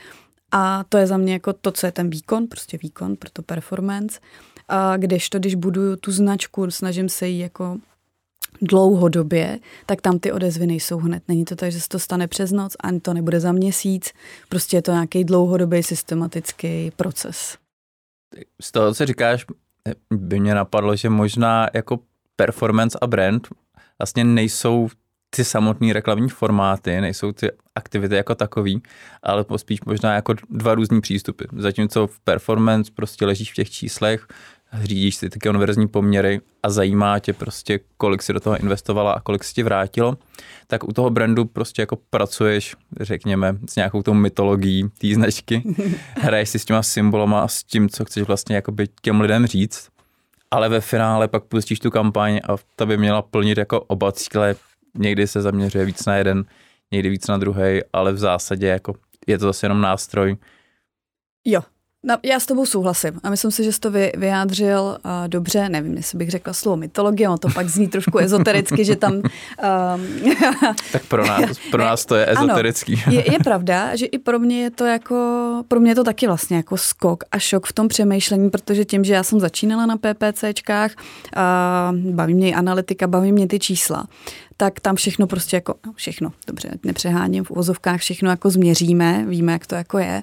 a 0.53 0.85
to 0.89 0.99
je 0.99 1.07
za 1.07 1.17
mě 1.17 1.33
jako 1.33 1.53
to, 1.53 1.73
co 1.73 1.87
je 1.87 1.93
ten 1.93 2.11
výkon, 2.11 2.47
prostě 2.47 2.79
výkon, 2.83 3.17
proto 3.17 3.43
performance. 3.43 4.21
A 4.69 4.97
kdežto, 4.97 5.39
když 5.39 5.55
buduju 5.55 5.97
tu 5.97 6.13
značku, 6.13 6.71
snažím 6.71 7.09
se 7.09 7.29
ji 7.29 7.39
jako 7.39 7.77
dlouhodobě, 8.63 9.59
tak 9.87 10.01
tam 10.01 10.19
ty 10.19 10.33
odezvy 10.33 10.67
nejsou 10.67 10.99
hned. 10.99 11.23
Není 11.29 11.45
to 11.45 11.57
tak, 11.57 11.73
že 11.73 11.81
se 11.81 11.89
to 11.89 11.99
stane 11.99 12.29
přes 12.29 12.53
noc, 12.53 12.77
ani 12.81 13.01
to 13.01 13.15
nebude 13.15 13.41
za 13.41 13.53
měsíc. 13.53 14.13
Prostě 14.49 14.77
je 14.77 14.83
to 14.83 14.93
nějaký 14.93 15.25
dlouhodobý 15.25 15.83
systematický 15.83 16.93
proces. 16.97 17.59
Z 18.63 18.73
toho, 18.73 18.95
co 18.95 19.07
říkáš, 19.07 19.47
by 20.11 20.41
mě 20.41 20.55
napadlo, 20.55 20.97
že 20.97 21.09
možná 21.09 21.69
jako 21.75 21.99
performance 22.37 22.99
a 23.03 23.07
brand 23.07 23.49
vlastně 23.99 24.25
nejsou 24.25 24.89
ty 25.31 25.45
samotné 25.45 25.93
reklamní 25.93 26.29
formáty, 26.29 27.01
nejsou 27.01 27.33
ty 27.33 27.51
aktivity 27.75 28.15
jako 28.15 28.35
takový, 28.35 28.83
ale 29.23 29.45
spíš 29.57 29.81
možná 29.87 30.15
jako 30.15 30.35
dva 30.51 30.75
různý 30.75 31.01
přístupy. 31.01 31.45
Zatímco 31.57 32.07
v 32.07 32.21
performance 32.21 32.93
prostě 32.95 33.27
ležíš 33.27 33.53
v 33.53 33.55
těch 33.55 33.71
číslech, 33.71 34.27
řídíš 34.83 35.17
si 35.17 35.31
ty 35.31 35.39
konverzní 35.39 35.89
poměry 35.89 36.41
a 36.63 36.71
zajímá 36.71 37.19
tě 37.19 37.33
prostě, 37.33 37.81
kolik 37.97 38.23
si 38.23 38.33
do 38.33 38.41
toho 38.41 38.57
investovala 38.57 39.13
a 39.13 39.21
kolik 39.21 39.45
si 39.45 39.55
ti 39.55 39.63
vrátilo, 39.63 40.19
tak 40.67 40.85
u 40.85 40.93
toho 40.93 41.11
brandu 41.11 41.45
prostě 41.45 41.83
jako 41.83 41.99
pracuješ, 42.11 42.77
řekněme, 43.01 43.57
s 43.69 43.77
nějakou 43.77 44.03
tou 44.03 44.15
mytologií 44.15 44.89
té 44.99 45.15
značky, 45.15 45.63
hraješ 46.21 46.49
si 46.49 46.59
s 46.59 46.65
těma 46.65 46.83
symbolama 46.83 47.41
a 47.41 47.49
s 47.49 47.65
tím, 47.65 47.89
co 47.89 48.05
chceš 48.05 48.23
vlastně 48.23 48.57
jakoby 48.57 48.89
těm 49.03 49.21
lidem 49.21 49.47
říct, 49.47 49.89
ale 50.51 50.69
ve 50.69 50.81
finále 50.81 51.29
pak 51.29 51.45
pustíš 51.45 51.79
tu 51.79 51.91
kampaň 51.91 52.41
a 52.49 52.57
ta 52.77 52.87
by 52.87 52.97
měla 52.97 53.23
plnit 53.23 53.59
jako 53.59 53.81
oba 53.81 54.13
cíle, 54.13 54.55
někdy 54.99 55.27
se 55.27 55.43
zaměřuje 55.43 55.85
víc 55.85 56.07
na 56.07 56.17
jeden, 56.17 56.45
někdy 56.93 57.09
víc 57.09 57.27
na 57.27 57.37
druhý, 57.37 57.81
ale 57.93 58.13
v 58.13 58.19
zásadě 58.19 58.67
jako 58.67 58.95
je 59.27 59.39
to 59.39 59.45
zase 59.45 59.67
jenom 59.67 59.81
nástroj. 59.81 60.37
Jo, 61.45 61.61
No, 62.09 62.17
já 62.23 62.41
s 62.41 62.47
tobou 62.47 62.67
souhlasím 62.67 63.13
a 63.23 63.31
myslím 63.31 63.51
si, 63.51 63.65
že 63.65 63.73
jsi 63.73 63.81
to 63.81 63.91
vy, 63.91 64.13
vyjádřil 64.17 64.81
uh, 65.05 65.11
dobře, 65.27 65.69
nevím, 65.69 65.97
jestli 65.97 66.19
bych 66.19 66.31
řekla 66.31 66.53
slovo 66.53 66.77
mytologie, 66.77 67.29
ono 67.29 67.39
to 67.39 67.49
pak 67.49 67.69
zní 67.69 67.89
trošku 67.89 68.19
ezotericky, 68.19 68.85
že 68.85 68.97
tam... 68.97 69.13
Um, 69.15 69.23
tak 70.93 71.07
pro 71.07 71.27
nás, 71.27 71.51
pro 71.71 71.83
nás 71.83 72.07
to 72.07 72.15
je 72.15 72.31
ezoterický. 72.31 73.03
Ano, 73.07 73.17
je, 73.17 73.33
je 73.33 73.39
pravda, 73.39 73.97
že 73.97 74.07
i 74.07 74.19
pro 74.19 74.39
mě 74.39 74.63
je 74.63 74.71
to 74.71 74.85
jako, 74.85 75.17
pro 75.69 75.81
mě 75.81 75.91
je 75.91 75.95
to 75.95 76.05
taky 76.05 76.27
vlastně 76.27 76.57
jako 76.57 76.77
skok 76.77 77.25
a 77.33 77.39
šok 77.39 77.67
v 77.67 77.73
tom 77.73 77.89
přemýšlení, 77.89 78.51
protože 78.51 78.85
tím, 78.85 79.05
že 79.05 79.15
já 79.15 79.23
jsem 79.23 79.41
začínala 79.41 79.87
na 79.87 79.97
PPCčkách, 79.97 80.91
uh, 81.37 82.15
baví 82.15 82.35
mě 82.35 82.51
i 82.51 82.55
analytika, 82.55 83.07
baví 83.07 83.33
mě 83.33 83.47
ty 83.47 83.59
čísla, 83.59 84.07
tak 84.57 84.81
tam 84.81 84.97
všechno 84.97 85.27
prostě 85.27 85.57
jako, 85.57 85.75
no 85.87 85.93
všechno, 85.97 86.33
dobře, 86.47 86.71
nepřeháním, 86.85 87.45
v 87.45 87.51
uvozovkách 87.51 88.01
všechno 88.01 88.31
jako 88.31 88.51
změříme, 88.51 89.25
víme, 89.29 89.53
jak 89.53 89.67
to 89.67 89.75
jako 89.75 89.99
je 89.99 90.23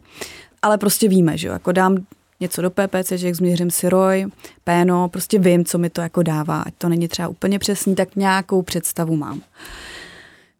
ale 0.63 0.77
prostě 0.77 1.07
víme, 1.07 1.37
že 1.37 1.47
jo, 1.47 1.53
jako 1.53 1.71
dám 1.71 1.97
něco 2.39 2.61
do 2.61 2.69
PPC, 2.69 3.11
že 3.11 3.35
změřím 3.35 3.71
si 3.71 3.89
ROI, 3.89 4.25
péno, 4.63 5.09
prostě 5.09 5.39
vím, 5.39 5.65
co 5.65 5.77
mi 5.77 5.89
to 5.89 6.01
jako 6.01 6.23
dává. 6.23 6.61
Ať 6.61 6.73
to 6.77 6.89
není 6.89 7.07
třeba 7.07 7.27
úplně 7.27 7.59
přesný, 7.59 7.95
tak 7.95 8.15
nějakou 8.15 8.61
představu 8.61 9.15
mám. 9.15 9.41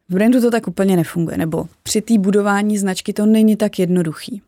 V 0.10 0.14
brandu 0.14 0.42
to 0.42 0.52
tak 0.52 0.68
úplně 0.68 0.96
nefunguje, 0.96 1.38
nebo 1.38 1.68
při 1.84 2.02
té 2.02 2.18
budování 2.18 2.78
značky 2.78 3.14
to 3.14 3.26
není 3.26 3.56
tak 3.56 3.80
jednoduchý. 3.80 4.42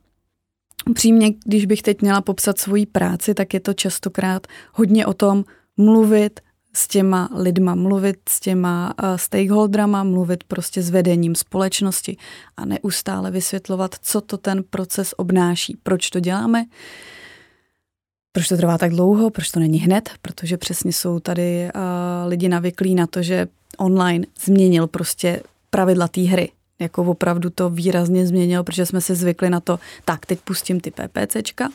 Přímě, 0.93 1.33
když 1.45 1.65
bych 1.65 1.81
teď 1.81 2.01
měla 2.01 2.21
popsat 2.21 2.59
svoji 2.59 2.85
práci, 2.85 3.33
tak 3.33 3.53
je 3.53 3.59
to 3.59 3.73
častokrát 3.73 4.47
hodně 4.73 5.05
o 5.05 5.13
tom 5.13 5.43
mluvit 5.77 6.39
s 6.75 6.87
těma 6.87 7.29
lidma, 7.35 7.75
mluvit 7.75 8.17
s 8.29 8.39
těma 8.39 8.93
uh, 9.03 9.15
stakeholderama, 9.15 10.03
mluvit 10.03 10.43
prostě 10.43 10.81
s 10.81 10.89
vedením 10.89 11.35
společnosti 11.35 12.17
a 12.57 12.65
neustále 12.65 13.31
vysvětlovat, 13.31 13.95
co 14.01 14.21
to 14.21 14.37
ten 14.37 14.63
proces 14.69 15.13
obnáší, 15.17 15.77
proč 15.83 16.09
to 16.09 16.19
děláme, 16.19 16.65
proč 18.31 18.47
to 18.47 18.57
trvá 18.57 18.77
tak 18.77 18.91
dlouho, 18.91 19.29
proč 19.29 19.51
to 19.51 19.59
není 19.59 19.77
hned, 19.77 20.09
protože 20.21 20.57
přesně 20.57 20.93
jsou 20.93 21.19
tady 21.19 21.69
uh, 21.75 21.81
lidi 22.29 22.49
navyklí 22.49 22.95
na 22.95 23.07
to, 23.07 23.21
že 23.21 23.47
online 23.77 24.25
změnil 24.45 24.87
prostě 24.87 25.41
pravidla 25.69 26.07
té 26.07 26.21
hry. 26.21 26.51
Jako 26.79 27.03
opravdu 27.03 27.49
to 27.49 27.69
výrazně 27.69 28.27
změnil, 28.27 28.63
protože 28.63 28.85
jsme 28.85 29.01
se 29.01 29.15
zvykli 29.15 29.49
na 29.49 29.59
to, 29.59 29.79
tak 30.05 30.25
teď 30.25 30.39
pustím 30.39 30.79
ty 30.79 30.91
PPCčka, 30.91 31.69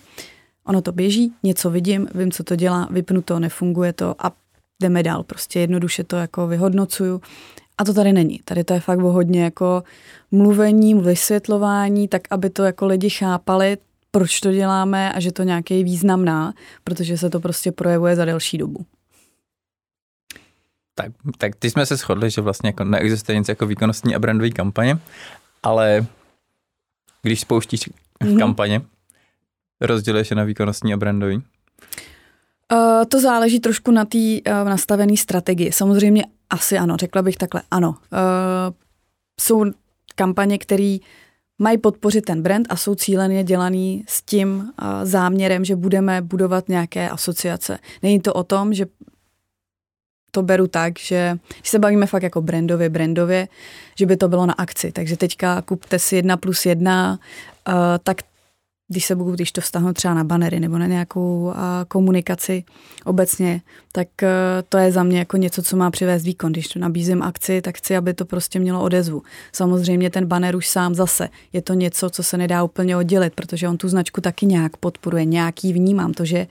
ono 0.67 0.83
to 0.83 0.93
běží, 0.93 1.33
něco 1.43 1.71
vidím, 1.71 2.09
vím, 2.15 2.33
co 2.33 2.45
to 2.45 2.57
dělá, 2.57 2.89
vypnu 2.91 3.23
to, 3.23 3.39
nefunguje 3.39 3.93
to 3.93 4.15
a 4.19 4.33
jdeme 4.81 5.03
dál, 5.03 5.23
prostě 5.23 5.61
jednoduše 5.61 6.05
to 6.05 6.17
jako 6.17 6.47
vyhodnocuju. 6.47 7.21
A 7.79 7.85
to 7.85 7.95
tady 7.95 8.13
není. 8.13 8.41
Tady 8.45 8.65
to 8.65 8.75
je 8.75 8.81
fakt 8.81 8.99
o 8.99 9.13
hodně 9.13 9.45
jako 9.45 9.83
mluvení, 10.31 10.95
vysvětlování, 10.95 12.09
tak 12.09 12.23
aby 12.31 12.51
to 12.51 12.65
jako 12.65 12.87
lidi 12.87 13.11
chápali, 13.11 13.79
proč 14.11 14.41
to 14.41 14.53
děláme 14.53 15.13
a 15.13 15.21
že 15.21 15.33
to 15.33 15.43
nějaký 15.43 15.85
význam 15.85 16.25
má, 16.25 16.55
protože 16.85 17.19
se 17.19 17.31
to 17.31 17.41
prostě 17.41 17.73
projevuje 17.73 18.17
za 18.17 18.25
delší 18.25 18.59
dobu. 18.59 18.87
Tak, 20.95 21.13
tak 21.39 21.57
ty 21.57 21.71
jsme 21.71 21.87
se 21.87 21.97
shodli, 21.97 22.31
že 22.31 22.41
vlastně 22.41 22.69
jako 22.69 22.85
neexistuje 22.85 23.39
nic 23.39 23.49
jako 23.49 23.67
výkonnostní 23.67 24.15
a 24.15 24.19
brandové 24.19 24.51
kampaně, 24.51 24.99
ale 25.63 26.07
když 27.23 27.41
spouštíš 27.41 27.81
mm-hmm. 28.21 28.39
kampaně, 28.39 28.81
rozděluješ 29.81 30.31
je 30.31 30.37
na 30.37 30.45
výkonnostní 30.45 30.95
a 30.95 30.97
brandový? 30.97 31.43
Uh, 32.73 33.05
to 33.09 33.21
záleží 33.21 33.61
trošku 33.61 33.91
na 33.91 34.05
té 34.05 34.19
uh, 34.19 34.69
nastavené 34.69 35.17
strategii. 35.17 35.73
Samozřejmě 35.73 36.25
asi 36.51 36.79
ano, 36.79 36.97
řekla 36.97 37.23
bych 37.23 37.37
takhle 37.37 37.63
ano. 37.71 37.89
Uh, 37.89 38.75
jsou 39.41 39.65
kampaně, 40.15 40.59
které 40.59 40.97
mají 41.59 41.79
podpořit 41.79 42.25
ten 42.25 42.43
brand 42.43 42.67
a 42.71 42.77
jsou 42.77 42.95
cíleně 42.95 43.45
dělaný 43.45 44.05
s 44.09 44.23
tím 44.23 44.49
uh, 44.59 44.89
záměrem, 45.03 45.65
že 45.65 45.77
budeme 45.77 46.23
budovat 46.23 46.69
nějaké 46.69 47.09
asociace. 47.09 47.79
Není 48.03 48.21
to 48.21 48.35
o 48.35 48.45
tom, 48.45 48.75
že 48.75 48.87
to 50.31 50.43
beru 50.43 50.67
tak, 50.67 50.99
že 50.99 51.39
když 51.59 51.71
se 51.71 51.79
bavíme 51.79 52.07
fakt 52.07 52.23
jako 52.23 52.43
brandově, 52.43 52.89
brandově, 52.89 53.49
že 53.99 54.07
by 54.07 54.17
to 54.17 54.29
bylo 54.29 54.47
na 54.47 54.55
akci. 54.55 54.93
Takže 54.93 55.17
teďka 55.17 55.63
kupte 55.63 55.99
si 55.99 56.17
jedna 56.17 56.37
plus 56.37 56.67
jedna, 56.67 57.19
uh, 57.69 57.75
tak 58.03 58.17
když 58.91 59.05
se 59.05 59.17
budu, 59.17 59.31
když 59.31 59.53
to 59.53 59.61
vztahnu 59.61 59.93
třeba 59.93 60.15
na 60.15 60.25
banery 60.25 60.61
nebo 60.61 60.79
na 60.79 60.87
nějakou 60.87 61.53
a, 61.57 61.85
komunikaci 61.89 62.65
obecně, 63.05 63.63
tak 63.93 64.23
a, 64.23 64.27
e, 64.27 64.63
to 64.69 64.79
je 64.79 64.93
za 64.93 65.03
mě 65.03 65.19
jako 65.19 65.37
něco, 65.37 65.63
co 65.63 65.77
má 65.77 65.91
přivést 65.91 66.25
výkon. 66.25 66.53
Když 66.53 66.69
to 66.69 66.79
nabízím 66.79 67.23
akci, 67.23 67.63
tak 67.63 67.79
chci, 67.79 67.97
aby 67.97 68.15
to 68.15 68.25
prostě 68.25 68.59
mělo 68.59 68.83
odezvu. 68.83 69.23
Samozřejmě 69.53 70.11
ten 70.11 70.27
banner 70.27 70.57
už 70.57 70.69
sám 70.69 70.95
zase 70.95 71.29
je 71.53 71.63
to 71.63 71.75
něco, 71.75 72.11
co 72.11 72.23
se 72.23 72.37
nedá 72.37 72.63
úplně 72.63 72.97
oddělit, 72.97 73.35
protože 73.35 73.69
on 73.69 73.77
tu 73.77 73.89
značku 73.89 74.21
taky 74.21 74.47
nějak 74.47 74.77
podporuje, 74.77 75.25
nějaký 75.25 75.73
vnímám 75.73 76.13
to, 76.13 76.25
že 76.25 76.47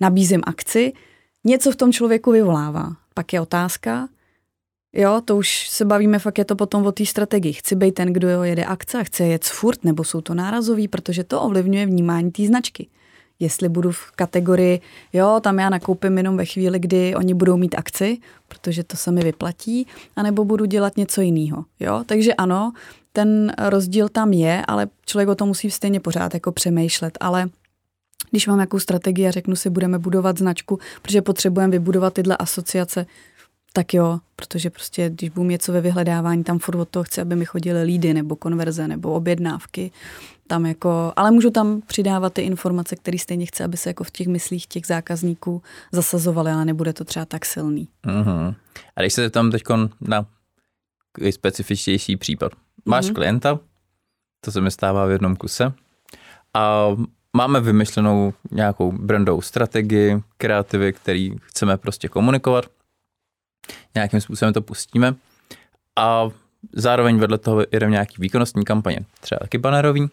nabízím 0.00 0.40
akci, 0.46 0.92
něco 1.44 1.72
v 1.72 1.76
tom 1.76 1.92
člověku 1.92 2.32
vyvolává. 2.32 2.92
Pak 3.14 3.32
je 3.32 3.40
otázka, 3.40 4.08
Jo, 4.92 5.20
to 5.24 5.36
už 5.36 5.68
se 5.68 5.84
bavíme, 5.84 6.18
fakt 6.18 6.38
je 6.38 6.44
to 6.44 6.56
potom 6.56 6.86
o 6.86 6.92
té 6.92 7.06
strategii. 7.06 7.52
Chci 7.52 7.76
být 7.76 7.94
ten, 7.94 8.12
kdo 8.12 8.28
jede 8.44 8.64
akce 8.64 8.98
a 9.00 9.04
chce 9.04 9.24
jet 9.24 9.44
furt, 9.44 9.84
nebo 9.84 10.04
jsou 10.04 10.20
to 10.20 10.34
nárazový, 10.34 10.88
protože 10.88 11.24
to 11.24 11.42
ovlivňuje 11.42 11.86
vnímání 11.86 12.30
té 12.30 12.46
značky. 12.46 12.88
Jestli 13.40 13.68
budu 13.68 13.92
v 13.92 14.10
kategorii, 14.10 14.80
jo, 15.12 15.40
tam 15.42 15.58
já 15.58 15.70
nakoupím 15.70 16.16
jenom 16.16 16.36
ve 16.36 16.44
chvíli, 16.44 16.78
kdy 16.78 17.14
oni 17.14 17.34
budou 17.34 17.56
mít 17.56 17.74
akci, 17.74 18.18
protože 18.48 18.84
to 18.84 18.96
se 18.96 19.12
mi 19.12 19.22
vyplatí, 19.24 19.86
anebo 20.16 20.44
budu 20.44 20.64
dělat 20.64 20.96
něco 20.96 21.20
jiného. 21.20 21.64
Jo? 21.80 22.02
Takže 22.06 22.34
ano, 22.34 22.72
ten 23.12 23.52
rozdíl 23.58 24.08
tam 24.08 24.32
je, 24.32 24.64
ale 24.68 24.88
člověk 25.06 25.28
o 25.28 25.34
tom 25.34 25.48
musí 25.48 25.70
stejně 25.70 26.00
pořád 26.00 26.34
jako 26.34 26.52
přemýšlet. 26.52 27.18
Ale 27.20 27.48
když 28.30 28.46
mám 28.46 28.56
nějakou 28.56 28.78
strategii 28.78 29.28
a 29.28 29.30
řeknu 29.30 29.56
si, 29.56 29.70
budeme 29.70 29.98
budovat 29.98 30.38
značku, 30.38 30.78
protože 31.02 31.22
potřebujeme 31.22 31.70
vybudovat 31.70 32.14
tyhle 32.14 32.36
asociace, 32.36 33.06
tak 33.78 33.94
jo, 33.94 34.18
protože 34.36 34.70
prostě, 34.70 35.10
když 35.10 35.30
budu 35.30 35.48
něco 35.48 35.72
ve 35.72 35.80
vyhledávání, 35.80 36.44
tam 36.44 36.58
furt 36.58 36.78
od 36.78 36.88
toho 36.88 37.04
chci, 37.04 37.20
aby 37.20 37.36
mi 37.36 37.44
chodily 37.44 37.82
lídy 37.82 38.14
nebo 38.14 38.36
konverze 38.36 38.88
nebo 38.88 39.12
objednávky. 39.12 39.90
Tam 40.46 40.66
jako, 40.66 41.12
ale 41.16 41.30
můžu 41.30 41.50
tam 41.50 41.80
přidávat 41.86 42.32
ty 42.32 42.42
informace, 42.42 42.96
které 42.96 43.18
stejně 43.18 43.46
chci, 43.46 43.64
aby 43.64 43.76
se 43.76 43.90
jako 43.90 44.04
v 44.04 44.10
těch 44.10 44.26
myslích 44.26 44.66
těch 44.66 44.86
zákazníků 44.86 45.62
zasazovaly, 45.92 46.50
ale 46.50 46.64
nebude 46.64 46.92
to 46.92 47.04
třeba 47.04 47.24
tak 47.24 47.46
silný. 47.46 47.88
Uh-huh. 48.06 48.54
A 48.96 49.00
když 49.00 49.12
se 49.12 49.30
tam 49.30 49.50
teď 49.50 49.62
na 50.00 50.26
specifičtější 51.30 52.16
případ. 52.16 52.52
Máš 52.84 53.04
uh-huh. 53.04 53.14
klienta, 53.14 53.58
to 54.40 54.52
se 54.52 54.60
mi 54.60 54.70
stává 54.70 55.06
v 55.06 55.10
jednom 55.10 55.36
kuse, 55.36 55.72
a 56.54 56.88
máme 57.36 57.60
vymyšlenou 57.60 58.32
nějakou 58.50 58.92
brandovou 58.92 59.40
strategii, 59.40 60.22
kreativy, 60.38 60.92
který 60.92 61.30
chceme 61.42 61.76
prostě 61.76 62.08
komunikovat 62.08 62.64
nějakým 63.94 64.20
způsobem 64.20 64.54
to 64.54 64.62
pustíme 64.62 65.14
a 65.96 66.28
zároveň 66.72 67.18
vedle 67.18 67.38
toho 67.38 67.64
jedeme 67.72 67.92
nějaký 67.92 68.14
výkonnostní 68.18 68.64
kampaně, 68.64 69.00
třeba 69.20 69.38
taky 69.38 69.58
banerový 69.58 70.10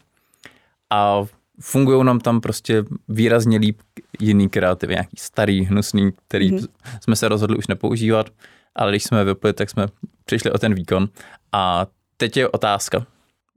a 0.89 1.21
fungují 1.59 2.03
nám 2.03 2.19
tam 2.19 2.41
prostě 2.41 2.83
výrazně 3.07 3.57
líp 3.57 3.79
jiný 4.19 4.49
kreativy, 4.49 4.93
nějaký 4.93 5.17
starý, 5.17 5.65
hnusný, 5.65 6.11
který 6.27 6.51
mm-hmm. 6.51 6.67
jsme 7.01 7.15
se 7.15 7.27
rozhodli 7.27 7.57
už 7.57 7.67
nepoužívat, 7.67 8.29
ale 8.75 8.91
když 8.91 9.03
jsme 9.03 9.23
vypli, 9.23 9.53
tak 9.53 9.69
jsme 9.69 9.87
přišli 10.25 10.51
o 10.51 10.57
ten 10.57 10.73
výkon 10.73 11.09
a 11.51 11.87
teď 12.17 12.37
je 12.37 12.49
otázka. 12.49 13.05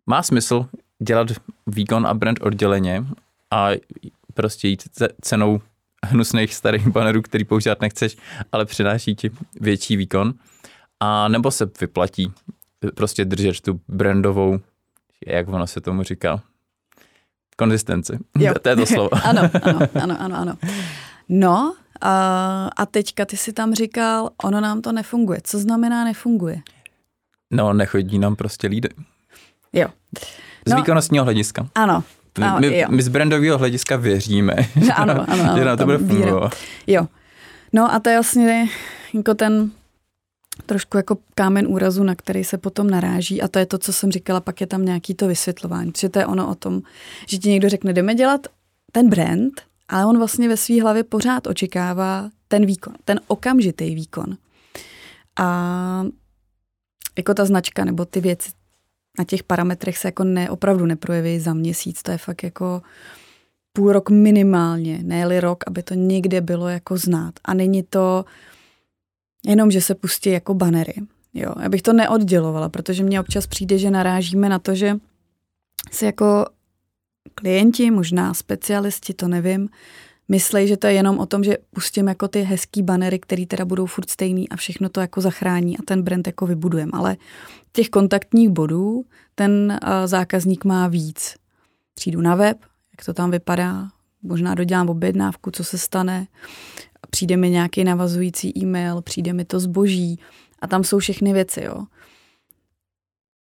Má 0.07 0.23
smysl 0.23 0.67
dělat 1.03 1.29
výkon 1.67 2.07
a 2.07 2.15
brand 2.15 2.39
odděleně 2.43 3.05
a 3.51 3.69
prostě 4.35 4.69
jít 4.69 4.83
cenou 5.21 5.61
hnusných 6.07 6.55
starých 6.55 6.89
banerů, 6.89 7.23
který 7.23 7.45
používat 7.45 7.81
nechceš, 7.81 8.17
ale 8.53 8.65
přináší 8.65 9.15
ti 9.15 9.31
větší 9.61 9.97
výkon. 9.97 10.35
A 11.01 11.29
nebo 11.29 11.51
se 11.51 11.71
vyplatí 11.81 12.33
prostě 12.95 13.25
držet 13.25 13.61
tu 13.61 13.81
brandovou, 13.89 14.61
jak 15.27 15.49
ono 15.49 15.67
se 15.67 15.81
tomu 15.81 16.03
říká, 16.03 16.43
konzistenci. 17.57 18.19
Jo. 18.39 18.55
to 18.63 18.69
je 18.69 18.77
to 18.77 18.87
slovo. 18.87 19.11
ano, 19.25 19.51
ano, 19.63 19.79
ano, 20.03 20.17
ano, 20.21 20.37
ano. 20.37 20.55
No, 21.29 21.75
a, 22.01 22.71
a 22.77 22.87
teďka 22.87 23.25
ty 23.25 23.37
si 23.37 23.53
tam 23.53 23.75
říkal, 23.75 24.31
ono 24.45 24.61
nám 24.61 24.83
to 24.83 24.93
nefunguje. 24.93 25.41
Co 25.45 25.59
znamená 25.59 26.05
nefunguje? 26.05 26.63
No, 27.51 27.73
nechodí 27.73 28.19
nám 28.19 28.37
prostě 28.37 28.67
lídy. 28.67 28.89
Jo. 29.73 29.89
Z 30.67 30.71
no, 30.71 30.77
výkonnostního 30.77 31.25
hlediska. 31.25 31.69
Ano, 31.75 32.05
my, 32.39 32.71
my, 32.71 32.85
my 32.89 33.03
z 33.03 33.09
brandového 33.09 33.59
hlediska 33.59 33.97
věříme, 33.97 34.55
ano, 34.95 35.13
ano, 35.13 35.25
ano, 35.29 35.59
že 35.59 35.65
nám 35.65 35.79
to 35.79 35.85
bude 35.85 35.99
fungovat. 35.99 36.55
Jo. 36.87 37.07
No 37.73 37.93
a 37.93 38.01
to 38.01 38.11
je 38.11 38.17
vlastně 38.17 38.69
jako 39.15 39.35
ten 39.35 39.71
trošku 40.67 40.97
jako 40.97 41.19
kámen 41.35 41.67
úrazu, 41.67 42.03
na 42.03 42.15
který 42.15 42.45
se 42.45 42.59
potom 42.59 42.91
naráží 42.91 43.43
a 43.43 43.49
to 43.49 43.59
je 43.59 43.67
to, 43.67 43.79
co 43.79 43.93
jsem 43.93 44.13
říkala, 44.13 44.41
pak 44.41 44.61
je 44.61 44.67
tam 44.67 44.85
nějaký 44.85 45.15
to 45.15 45.29
vysvětlování, 45.29 45.93
že 45.99 46.09
to 46.09 46.19
je 46.19 46.27
ono 46.27 46.51
o 46.51 46.55
tom, 46.55 46.83
že 47.27 47.39
ti 47.39 47.51
někdo 47.51 47.69
řekne, 47.69 47.93
jdeme 47.93 48.15
dělat 48.15 48.47
ten 48.93 49.09
brand, 49.09 49.61
ale 49.89 50.07
on 50.07 50.19
vlastně 50.19 50.49
ve 50.49 50.57
své 50.57 50.83
hlavě 50.83 51.05
pořád 51.05 51.47
očekává 51.47 52.31
ten 52.49 52.67
výkon, 52.67 52.95
ten 53.05 53.21
okamžitý 53.27 53.95
výkon. 53.95 54.37
A 55.41 56.07
jako 57.19 57.35
ta 57.35 57.45
značka 57.45 57.85
nebo 57.85 58.05
ty 58.05 58.21
věci, 58.21 58.51
na 59.19 59.25
těch 59.25 59.43
parametrech 59.43 59.99
se 59.99 60.09
jako 60.09 60.25
ne, 60.25 60.51
opravdu 60.51 60.87
neprojeví 60.87 61.39
za 61.39 61.55
měsíc. 61.55 62.03
To 62.03 62.11
je 62.11 62.19
fakt 62.19 62.43
jako 62.43 62.83
půl 63.73 63.93
rok 63.93 64.11
minimálně, 64.11 64.99
ne 65.03 65.41
rok, 65.41 65.65
aby 65.67 65.83
to 65.83 65.95
někde 65.95 66.41
bylo 66.41 66.69
jako 66.69 66.97
znát. 66.97 67.35
A 67.45 67.55
není 67.55 67.83
to 67.83 68.25
jenom, 69.47 69.71
že 69.71 69.81
se 69.81 69.95
pustí 69.95 70.31
jako 70.31 70.55
banery. 70.55 70.95
Jo, 71.35 71.55
já 71.63 71.69
bych 71.69 71.83
to 71.83 71.93
neoddělovala, 71.93 72.69
protože 72.69 73.03
mně 73.03 73.21
občas 73.21 73.47
přijde, 73.47 73.79
že 73.79 73.91
narážíme 73.91 74.49
na 74.49 74.59
to, 74.59 74.75
že 74.75 74.97
si 75.91 76.05
jako 76.05 76.47
klienti, 77.35 77.91
možná 77.91 78.35
specialisti, 78.35 79.15
to 79.15 79.29
nevím, 79.29 79.69
myslej, 80.29 80.69
že 80.69 80.77
to 80.77 80.87
je 80.87 80.93
jenom 80.93 81.19
o 81.19 81.27
tom, 81.27 81.45
že 81.45 81.57
pustím 81.75 82.09
jako 82.09 82.29
ty 82.29 82.43
hezký 82.43 82.83
banery, 82.83 83.19
které 83.19 83.47
teda 83.47 83.65
budou 83.65 83.87
furt 83.87 84.11
stejný 84.11 84.49
a 84.49 84.57
všechno 84.57 84.89
to 84.89 85.01
jako 85.01 85.21
zachrání 85.21 85.79
a 85.79 85.83
ten 85.85 86.03
brand 86.03 86.27
jako 86.27 86.47
vybudujeme. 86.47 86.93
Ale 86.95 87.17
těch 87.73 87.89
kontaktních 87.89 88.49
bodů 88.49 89.05
ten 89.35 89.79
uh, 89.83 89.89
zákazník 90.07 90.65
má 90.65 90.89
víc. 90.89 91.35
Přijdu 91.95 92.21
na 92.21 92.35
web, 92.35 92.59
jak 92.97 93.07
to 93.07 93.15
tam 93.15 93.31
vypadá, 93.31 93.89
možná 94.23 94.55
dodělám 94.55 94.89
objednávku, 94.89 95.51
co 95.51 95.65
se 95.65 95.79
stane, 95.79 96.27
přijde 97.11 97.37
mi 97.37 97.51
nějaký 97.51 97.85
navazující 97.85 98.59
e-mail, 98.59 99.03
přijde 99.03 99.33
mi 99.33 99.45
to 99.45 99.61
zboží 99.61 100.19
a 100.59 100.67
tam 100.67 100.85
jsou 100.85 100.99
všechny 100.99 101.33
věci, 101.33 101.65
jo. 101.65 101.85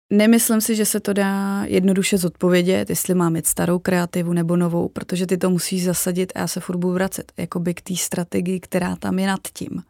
Nemyslím 0.10 0.62
si, 0.62 0.76
že 0.76 0.86
se 0.86 1.00
to 1.00 1.14
dá 1.14 1.64
jednoduše 1.66 2.18
zodpovědět, 2.18 2.90
jestli 2.90 3.14
mám 3.14 3.34
mít 3.34 3.48
starou 3.48 3.80
kreativu 3.80 4.34
nebo 4.34 4.56
novou, 4.56 4.90
protože 4.90 5.26
ty 5.26 5.38
to 5.38 5.50
musíš 5.50 5.84
zasadit 5.84 6.32
a 6.36 6.40
já 6.40 6.48
se 6.48 6.60
furt 6.60 6.78
budu 6.78 6.94
vracet 6.94 7.32
jakoby 7.38 7.74
k 7.74 7.82
té 7.82 7.96
strategii, 7.96 8.60
která 8.60 8.96
tam 8.96 9.20
je 9.20 9.28
nad 9.28 9.40
tím. 9.54 9.84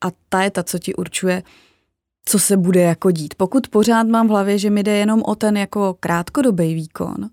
A 0.00 0.06
ta 0.28 0.42
je 0.42 0.50
ta, 0.50 0.62
co 0.62 0.78
ti 0.78 0.94
určuje, 0.94 1.42
co 2.24 2.38
se 2.38 2.56
bude 2.56 2.80
jako 2.80 3.10
dít. 3.10 3.34
Pokud 3.34 3.68
pořád 3.68 4.02
mám 4.06 4.26
v 4.26 4.30
hlavě, 4.30 4.58
že 4.58 4.70
mi 4.70 4.82
jde 4.82 4.96
jenom 4.96 5.22
o 5.22 5.34
ten 5.34 5.56
jako 5.56 5.96
krátkodobý 6.00 6.74
výkon, 6.74 7.30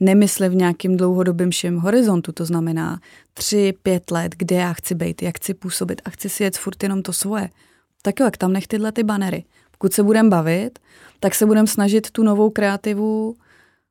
nemyslím 0.00 0.52
v 0.52 0.54
nějakým 0.54 0.96
dlouhodobým 0.96 1.52
šim 1.52 1.76
horizontu, 1.76 2.32
to 2.32 2.44
znamená 2.44 3.00
tři, 3.34 3.74
pět 3.82 4.10
let, 4.10 4.34
kde 4.36 4.56
já 4.56 4.72
chci 4.72 4.94
být, 4.94 5.22
jak 5.22 5.36
chci 5.36 5.54
působit 5.54 6.02
a 6.04 6.10
chci 6.10 6.28
si 6.28 6.42
jet 6.44 6.58
furt 6.58 6.82
jenom 6.82 7.02
to 7.02 7.12
svoje, 7.12 7.48
tak 8.02 8.20
jo, 8.20 8.26
jak 8.26 8.36
tam 8.36 8.52
nech 8.52 8.66
tyhle 8.66 8.92
ty 8.92 9.02
banery. 9.02 9.44
Pokud 9.78 9.92
se 9.92 10.02
budeme 10.02 10.28
bavit, 10.28 10.78
tak 11.20 11.34
se 11.34 11.46
budeme 11.46 11.66
snažit 11.66 12.10
tu 12.10 12.22
novou 12.22 12.50
kreativu 12.50 13.36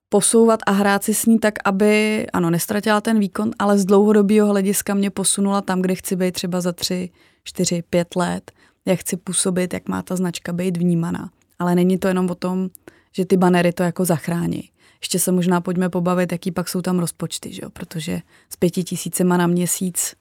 posouvat 0.09 0.59
a 0.65 0.71
hrát 0.71 1.03
si 1.03 1.13
s 1.13 1.25
ní 1.25 1.39
tak, 1.39 1.53
aby, 1.65 2.25
ano, 2.33 2.49
nestratila 2.49 3.01
ten 3.01 3.19
výkon, 3.19 3.51
ale 3.59 3.77
z 3.77 3.85
dlouhodobého 3.85 4.47
hlediska 4.47 4.93
mě 4.93 5.09
posunula 5.09 5.61
tam, 5.61 5.81
kde 5.81 5.95
chci 5.95 6.15
být 6.15 6.31
třeba 6.31 6.61
za 6.61 6.71
tři, 6.71 7.09
čtyři, 7.43 7.83
pět 7.89 8.15
let, 8.15 8.51
jak 8.85 8.99
chci 8.99 9.17
působit, 9.17 9.73
jak 9.73 9.87
má 9.87 10.01
ta 10.01 10.15
značka 10.15 10.53
být 10.53 10.77
vnímaná. 10.77 11.29
Ale 11.59 11.75
není 11.75 11.97
to 11.97 12.07
jenom 12.07 12.29
o 12.29 12.35
tom, 12.35 12.69
že 13.11 13.25
ty 13.25 13.37
banery 13.37 13.73
to 13.73 13.83
jako 13.83 14.05
zachrání. 14.05 14.69
Ještě 15.01 15.19
se 15.19 15.31
možná 15.31 15.61
pojďme 15.61 15.89
pobavit, 15.89 16.31
jaký 16.31 16.51
pak 16.51 16.69
jsou 16.69 16.81
tam 16.81 16.99
rozpočty, 16.99 17.53
že 17.53 17.61
jo? 17.63 17.69
protože 17.69 18.21
s 18.49 18.55
pěti 18.55 18.83
tisícema 18.83 19.37
na 19.37 19.47
měsíc 19.47 20.15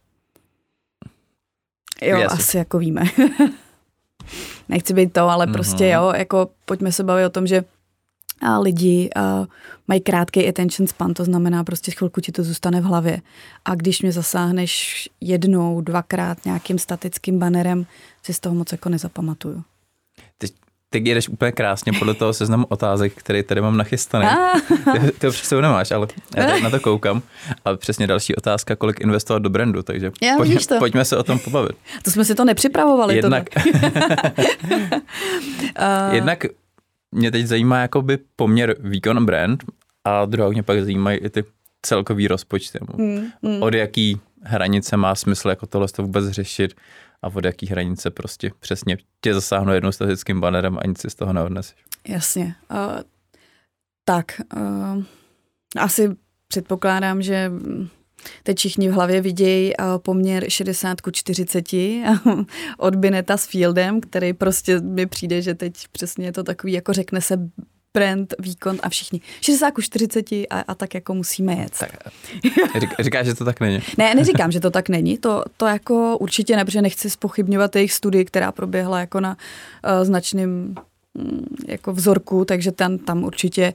Jo, 2.03 2.19
yes. 2.19 2.33
asi 2.33 2.57
jako 2.57 2.79
víme. 2.79 3.03
nechci 4.69 4.95
být 4.95 5.13
to, 5.13 5.29
ale 5.29 5.47
prostě 5.47 5.85
mm-hmm. 5.85 6.03
jo, 6.03 6.13
jako 6.17 6.51
pojďme 6.65 6.93
se 6.93 7.05
bavit 7.05 7.27
o 7.27 7.31
tom, 7.31 7.47
že 7.47 7.65
a 8.41 8.59
lidi 8.59 9.11
a 9.17 9.47
mají 9.89 10.01
krátký 10.01 10.49
attention 10.49 10.87
span, 10.87 11.15
to 11.15 11.25
znamená 11.25 11.65
prostě 11.65 11.91
chvilku 11.91 12.21
ti 12.21 12.33
to 12.33 12.43
zůstane 12.43 12.81
v 12.81 12.85
hlavě. 12.85 13.21
A 13.65 13.75
když 13.75 14.03
mě 14.03 14.13
zasáhneš 14.13 15.09
jednou, 15.21 15.81
dvakrát 15.81 16.45
nějakým 16.45 16.79
statickým 16.79 17.39
banerem, 17.39 17.87
si 18.23 18.35
z 18.35 18.41
toho 18.41 18.55
moc 18.55 18.73
jako 18.73 18.89
nezapamatuju. 18.89 19.63
Teď 20.95 21.05
teď 21.05 21.09
jedeš 21.09 21.29
úplně 21.29 21.53
krásně 21.53 21.93
podle 21.93 22.15
toho 22.15 22.33
seznamu 22.33 22.67
otázek, 22.69 23.13
který 23.15 23.43
tady 23.43 23.61
mám 23.61 23.77
nachystaný. 23.77 24.29
ty, 24.93 25.13
ty 25.19 25.27
ho 25.27 25.33
přesou 25.33 25.61
nemáš, 25.61 25.91
ale 25.91 26.07
já 26.37 26.59
na 26.59 26.71
to 26.71 26.81
koukám. 26.81 27.23
A 27.65 27.77
přesně 27.77 28.07
další 28.07 28.37
otázka, 28.37 28.77
kolik 28.77 29.01
investovat 29.01 29.39
do 29.43 29.51
brandu, 29.51 29.83
takže 29.83 30.13
já, 30.23 30.37
pojďme, 30.37 30.61
to. 30.61 30.79
pojďme 30.79 31.05
se 31.05 31.17
o 31.17 31.23
tom 31.23 31.39
pobavit. 31.39 31.77
To 32.03 32.11
jsme 32.11 32.25
si 32.25 32.35
to 32.35 32.45
nepřipravovali. 32.45 33.17
Jednak, 33.17 33.45
to 33.51 33.61
jednak 36.15 36.45
mě 37.13 37.31
teď 37.31 37.47
zajímá 37.47 37.81
jakoby 37.81 38.19
poměr 38.37 38.77
výkon 38.81 39.27
brand 39.27 39.65
a 40.05 40.25
druhá 40.25 40.49
mě 40.49 40.63
pak 40.63 40.83
zajímají 40.83 41.19
i 41.19 41.31
ty 41.31 41.45
celkový 41.83 42.29
rozpočty. 42.29 42.79
Hmm, 42.99 43.27
hmm. 43.43 43.63
Od 43.63 43.75
jaký 43.75 44.21
hranice 44.43 44.97
má 44.97 45.15
smysl 45.15 45.49
jako 45.49 45.67
tohle 45.67 45.89
to 45.89 46.03
vůbec 46.03 46.29
řešit 46.29 46.75
a 47.25 47.31
od 47.35 47.45
jaký 47.45 47.67
hranice 47.67 48.11
prostě 48.11 48.51
přesně 48.61 48.97
tě 49.21 49.35
zasáhnu 49.35 49.73
jednou 49.73 49.93
statickým 49.93 50.41
banerem 50.41 50.79
a 50.79 50.87
nic 50.87 51.01
si 51.01 51.11
z 51.11 51.15
toho 51.15 51.33
neodneseš. 51.33 51.77
Jasně. 52.09 52.55
Uh, 52.71 53.03
tak, 54.05 54.41
uh, 54.57 55.03
asi 55.77 56.11
předpokládám, 56.49 57.23
že 57.23 57.53
teď 58.43 58.59
všichni 58.59 58.89
v 58.89 58.93
hlavě 58.93 59.21
vidějí 59.21 59.73
poměr 59.97 60.45
60 60.49 61.01
ku 61.01 61.11
40 61.11 61.69
od 62.79 62.95
Bineta 62.97 63.37
s 63.37 63.47
Fieldem, 63.47 64.01
který 64.01 64.33
prostě 64.33 64.81
mi 64.81 65.07
přijde, 65.07 65.43
že 65.43 65.55
teď 65.55 65.75
přesně 65.93 66.27
je 66.27 66.33
to 66.33 66.43
takový, 66.43 66.73
jako 66.73 66.93
řekne 66.93 67.21
se 67.21 67.51
brand, 67.95 68.35
výkon 68.39 68.79
a 68.83 68.89
všichni 68.89 69.21
60 69.41 69.71
ku 69.71 69.83
40 69.83 70.33
a, 70.33 70.45
a 70.69 70.75
tak 70.75 70.95
jako 70.95 71.15
musíme 71.15 71.55
jet. 71.55 71.73
Tak, 71.79 71.91
říkáš, 73.01 73.27
že 73.27 73.35
to 73.35 73.45
tak 73.45 73.61
není? 73.61 73.81
Ne, 73.99 74.15
neříkám, 74.15 74.53
že 74.53 74.61
to 74.61 74.71
tak 74.71 74.89
není. 74.89 75.19
To, 75.19 75.45
to 75.57 75.67
jako 75.67 76.19
určitě 76.19 76.57
ne, 76.57 76.65
protože 76.65 76.83
nechci 76.83 77.11
spochybňovat 77.11 77.77
jejich 77.77 77.93
studii, 77.93 78.25
která 78.25 78.53
proběhla 78.53 79.01
jako 79.01 79.21
na 79.21 79.37
uh, 79.37 80.05
značným 80.05 80.75
um, 81.15 81.45
jako 81.67 81.93
vzorku, 81.93 82.45
takže 82.45 82.73
tam, 82.73 82.99
tam 82.99 83.25
určitě 83.25 83.75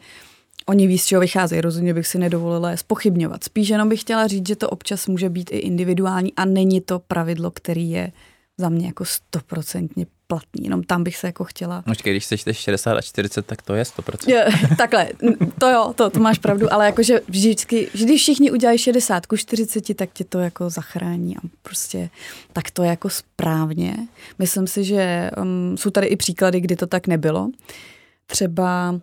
oni 0.66 0.88
ví, 0.88 0.98
z 0.98 1.06
čeho 1.06 1.22
vycházejí. 1.22 1.62
Rozhodně 1.62 1.94
bych 1.94 2.08
si 2.08 2.18
nedovolila 2.18 2.72
je 2.72 2.78
spochybňovat. 2.78 3.44
Spíš 3.44 3.70
jenom 3.70 3.90
bych 3.90 4.02
chtěla 4.02 4.28
říct, 4.28 4.48
že 4.48 4.56
to 4.56 4.70
občas 4.70 5.08
může 5.08 5.30
být 5.30 5.50
i 5.52 5.58
individuální 5.58 6.34
a 6.36 6.46
není 6.46 6.82
to 6.82 7.00
pravidlo, 7.00 7.52
který 7.52 7.90
je 7.90 8.12
za 8.58 8.70
mě 8.70 8.88
jako 8.88 9.06
stoprocentně 9.06 10.06
platný, 10.32 10.64
jenom 10.64 10.84
tam 10.84 11.04
bych 11.04 11.18
se 11.18 11.28
jako 11.28 11.44
chtěla. 11.44 11.82
Počkej, 11.82 12.14
když 12.14 12.26
sečteš 12.26 12.58
60 12.58 12.98
a 12.98 13.02
40, 13.02 13.46
tak 13.46 13.62
to 13.62 13.76
je 13.76 13.84
100%. 13.84 14.30
Je, 14.30 14.46
takhle, 14.78 15.10
to 15.60 15.70
jo, 15.70 15.94
to, 15.96 16.10
to 16.10 16.20
máš 16.20 16.38
pravdu, 16.38 16.74
ale 16.74 16.86
jakože 16.86 17.22
vždycky, 17.28 17.90
když 17.94 18.22
všichni 18.22 18.52
udělají 18.52 18.78
60 18.78 19.26
ku 19.26 19.38
40, 19.38 19.94
tak 19.94 20.10
tě 20.14 20.24
to 20.24 20.40
jako 20.40 20.70
zachrání 20.70 21.38
a 21.38 21.40
prostě 21.62 22.10
tak 22.54 22.72
to 22.72 22.84
je 22.84 22.90
jako 22.90 23.10
správně. 23.10 23.96
Myslím 24.40 24.68
si, 24.68 24.84
že 24.84 25.32
um, 25.38 25.78
jsou 25.78 25.90
tady 25.90 26.08
i 26.08 26.16
příklady, 26.16 26.62
kdy 26.62 26.76
to 26.76 26.88
tak 26.88 27.08
nebylo. 27.08 27.50
Třeba 28.26 29.00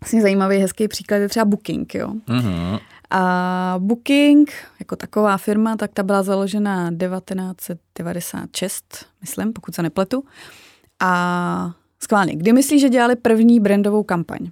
vlastně 0.00 0.22
zajímavý, 0.22 0.56
hezký 0.56 0.88
příklad 0.88 1.16
je 1.16 1.28
třeba 1.28 1.44
Booking, 1.44 1.94
jo. 1.94 2.08
Mm-hmm. 2.28 2.80
A 3.10 3.74
Booking, 3.78 4.52
jako 4.80 4.96
taková 4.96 5.36
firma, 5.36 5.76
tak 5.76 5.92
ta 5.92 6.02
byla 6.02 6.22
založena 6.22 6.90
1996, 6.90 9.06
myslím, 9.20 9.52
pokud 9.52 9.74
se 9.74 9.82
nepletu. 9.82 10.24
A 11.00 11.74
skválně, 12.02 12.36
kdy 12.36 12.52
myslíš, 12.52 12.80
že 12.80 12.88
dělali 12.88 13.16
první 13.16 13.60
brandovou 13.60 14.02
kampaň? 14.02 14.50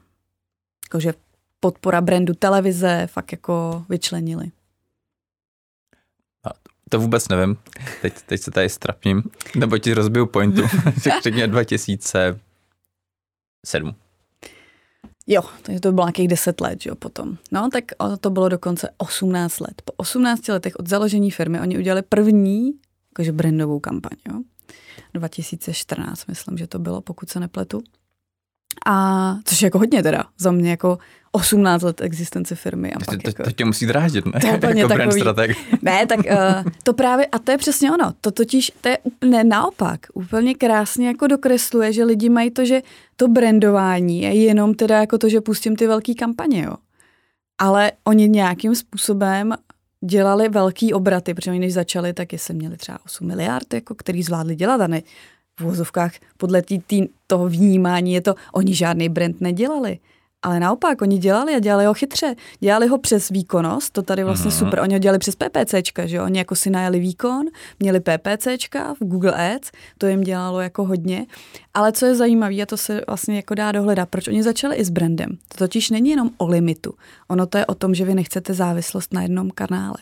Jakože 0.84 1.14
podpora 1.60 2.00
brandu 2.00 2.34
televize 2.34 3.06
fakt 3.06 3.32
jako 3.32 3.84
vyčlenili. 3.88 4.50
To 6.92 7.00
vůbec 7.00 7.28
nevím. 7.28 7.56
Teď, 8.02 8.14
teď 8.26 8.40
se 8.40 8.50
tady 8.50 8.68
strapním, 8.68 9.22
nebo 9.56 9.78
ti 9.78 9.94
rozbiju 9.94 10.26
pointu. 10.26 10.62
Řekně 11.22 11.46
2007. 11.46 13.94
Jo, 15.26 15.42
takže 15.62 15.80
to 15.80 15.92
bylo 15.92 16.06
nějakých 16.06 16.28
10 16.28 16.60
let, 16.60 16.86
jo, 16.86 16.94
potom. 16.94 17.36
No, 17.52 17.68
tak 17.72 17.84
to 18.20 18.30
bylo 18.30 18.48
dokonce 18.48 18.90
18 18.96 19.60
let. 19.60 19.82
Po 19.84 19.92
18 19.96 20.48
letech 20.48 20.76
od 20.76 20.88
založení 20.88 21.30
firmy 21.30 21.60
oni 21.60 21.78
udělali 21.78 22.02
první, 22.02 22.72
jakože 23.10 23.32
brandovou 23.32 23.80
kampaň, 23.80 24.16
jo. 24.28 24.40
2014, 25.14 26.26
myslím, 26.26 26.58
že 26.58 26.66
to 26.66 26.78
bylo, 26.78 27.00
pokud 27.00 27.28
se 27.28 27.40
nepletu. 27.40 27.82
A 28.86 29.36
což 29.44 29.62
je 29.62 29.66
jako 29.66 29.78
hodně 29.78 30.02
teda, 30.02 30.24
za 30.38 30.50
mě 30.50 30.70
jako 30.70 30.98
18 31.32 31.82
let 31.82 32.00
existence 32.00 32.54
firmy. 32.54 32.92
A 32.92 32.98
to, 32.98 33.04
pak 33.04 33.22
to, 33.22 33.28
jako, 33.28 33.42
to 33.42 33.50
tě 33.50 33.64
musí 33.64 33.86
drážit, 33.86 34.26
ne? 34.26 34.40
To 34.40 34.46
je 34.46 34.52
jako 34.52 34.70
takový, 34.70 34.94
brand 34.94 35.12
strateg. 35.12 35.56
Ne, 35.82 36.06
tak 36.06 36.18
uh, 36.18 36.72
to 36.82 36.92
právě, 36.92 37.26
a 37.26 37.38
to 37.38 37.50
je 37.50 37.58
přesně 37.58 37.92
ono, 37.92 38.12
to 38.20 38.30
totiž, 38.30 38.72
to 38.80 38.88
je 38.88 38.98
úplně 38.98 39.44
naopak, 39.44 40.00
úplně 40.14 40.54
krásně 40.54 41.06
jako 41.06 41.26
dokresluje, 41.26 41.92
že 41.92 42.04
lidi 42.04 42.28
mají 42.28 42.50
to, 42.50 42.64
že 42.64 42.82
to 43.16 43.28
brandování 43.28 44.22
je 44.22 44.34
jenom 44.34 44.74
teda 44.74 45.00
jako 45.00 45.18
to, 45.18 45.28
že 45.28 45.40
pustím 45.40 45.76
ty 45.76 45.86
velké 45.86 46.14
kampaně, 46.14 46.62
jo. 46.62 46.74
Ale 47.58 47.92
oni 48.04 48.28
nějakým 48.28 48.74
způsobem 48.74 49.54
dělali 50.04 50.48
velký 50.48 50.92
obraty, 50.92 51.34
protože 51.34 51.50
oni 51.50 51.60
než 51.60 51.72
začali, 51.72 52.12
tak 52.12 52.32
jestli 52.32 52.54
měli 52.54 52.76
třeba 52.76 52.98
8 53.06 53.26
miliard, 53.26 53.74
jako, 53.74 53.94
který 53.94 54.22
zvládli 54.22 54.56
dělat 54.56 54.80
a 54.80 54.86
ne 54.86 55.02
v 55.60 55.64
vozovkách 55.64 56.12
podle 56.36 56.62
tý, 56.62 56.78
tý, 56.78 57.02
toho 57.26 57.48
vnímání 57.48 58.12
je 58.12 58.20
to, 58.20 58.34
oni 58.52 58.74
žádný 58.74 59.08
brand 59.08 59.40
nedělali. 59.40 59.98
Ale 60.42 60.60
naopak, 60.60 61.02
oni 61.02 61.18
dělali 61.18 61.54
a 61.54 61.58
dělali 61.58 61.84
ho 61.84 61.94
chytře. 61.94 62.34
Dělali 62.60 62.86
ho 62.86 62.98
přes 62.98 63.28
výkonnost, 63.28 63.92
to 63.92 64.02
tady 64.02 64.24
vlastně 64.24 64.50
mm-hmm. 64.50 64.58
super. 64.58 64.80
Oni 64.80 64.94
ho 64.94 64.98
dělali 64.98 65.18
přes 65.18 65.36
PPCčka, 65.36 66.06
že 66.06 66.16
jo? 66.16 66.24
Oni 66.24 66.38
jako 66.38 66.54
si 66.54 66.70
najeli 66.70 67.00
výkon, 67.00 67.46
měli 67.80 68.00
PPCčka 68.00 68.94
v 68.94 68.98
Google 68.98 69.54
Ads, 69.54 69.70
to 69.98 70.06
jim 70.06 70.20
dělalo 70.20 70.60
jako 70.60 70.84
hodně. 70.84 71.26
Ale 71.74 71.92
co 71.92 72.06
je 72.06 72.14
zajímavé, 72.14 72.54
a 72.62 72.66
to 72.66 72.76
se 72.76 73.00
vlastně 73.06 73.36
jako 73.36 73.54
dá 73.54 73.72
dohledat, 73.72 74.08
proč 74.08 74.28
oni 74.28 74.42
začali 74.42 74.76
i 74.76 74.84
s 74.84 74.90
brandem. 74.90 75.30
To 75.48 75.58
totiž 75.58 75.90
není 75.90 76.10
jenom 76.10 76.30
o 76.38 76.46
limitu. 76.46 76.94
Ono 77.28 77.46
to 77.46 77.58
je 77.58 77.66
o 77.66 77.74
tom, 77.74 77.94
že 77.94 78.04
vy 78.04 78.14
nechcete 78.14 78.54
závislost 78.54 79.12
na 79.12 79.22
jednom 79.22 79.50
kanále 79.50 79.96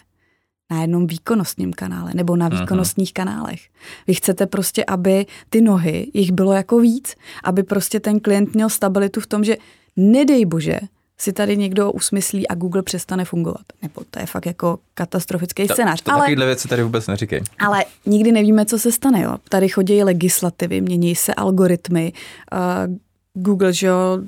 na 0.71 0.81
jednom 0.81 1.07
výkonnostním 1.07 1.73
kanále 1.73 2.11
nebo 2.15 2.37
na 2.37 2.49
výkonnostních 2.49 3.13
Aha. 3.17 3.25
kanálech. 3.25 3.61
Vy 4.07 4.15
chcete 4.15 4.47
prostě, 4.47 4.85
aby 4.85 5.27
ty 5.49 5.61
nohy, 5.61 6.11
jich 6.15 6.33
bylo 6.33 6.53
jako 6.53 6.79
víc, 6.79 7.15
aby 7.45 7.63
prostě 7.63 8.01
ten 8.01 8.21
klient 8.21 8.55
měl 8.55 8.69
stabilitu 8.69 9.21
v 9.21 9.27
tom, 9.27 9.45
že 9.45 9.57
nedej 10.01 10.45
bože, 10.45 10.81
si 11.21 11.33
tady 11.33 11.57
někdo 11.57 11.93
usmyslí 11.93 12.49
a 12.49 12.55
Google 12.55 12.83
přestane 12.83 13.25
fungovat. 13.25 13.63
Nebo 13.83 14.03
to 14.11 14.21
je 14.21 14.27
fakt 14.27 14.47
jako 14.47 14.79
katastrofický 14.95 15.67
to, 15.67 15.75
scénář. 15.75 16.03
To 16.03 16.13
ale, 16.13 16.21
takovýhle 16.21 16.47
věci 16.47 16.69
tady 16.69 16.83
vůbec 16.83 17.07
neříkej. 17.07 17.43
Ale 17.59 17.85
nikdy 18.07 18.33
nevíme, 18.33 18.67
co 18.67 18.79
se 18.79 18.93
stane. 18.93 19.23
Jo. 19.23 19.37
Tady 19.49 19.69
chodí 19.69 20.03
legislativy, 20.03 20.81
mění 20.81 21.15
se 21.15 21.35
algoritmy. 21.35 22.13
Uh, 22.53 22.95
Google, 23.35 23.73
že 23.73 23.87
jo, 23.87 24.19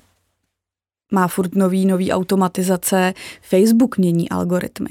má 1.12 1.28
furt 1.28 1.54
nový, 1.54 1.86
nový 1.86 2.12
automatizace. 2.12 3.14
Facebook 3.42 3.98
mění 3.98 4.28
algoritmy. 4.28 4.90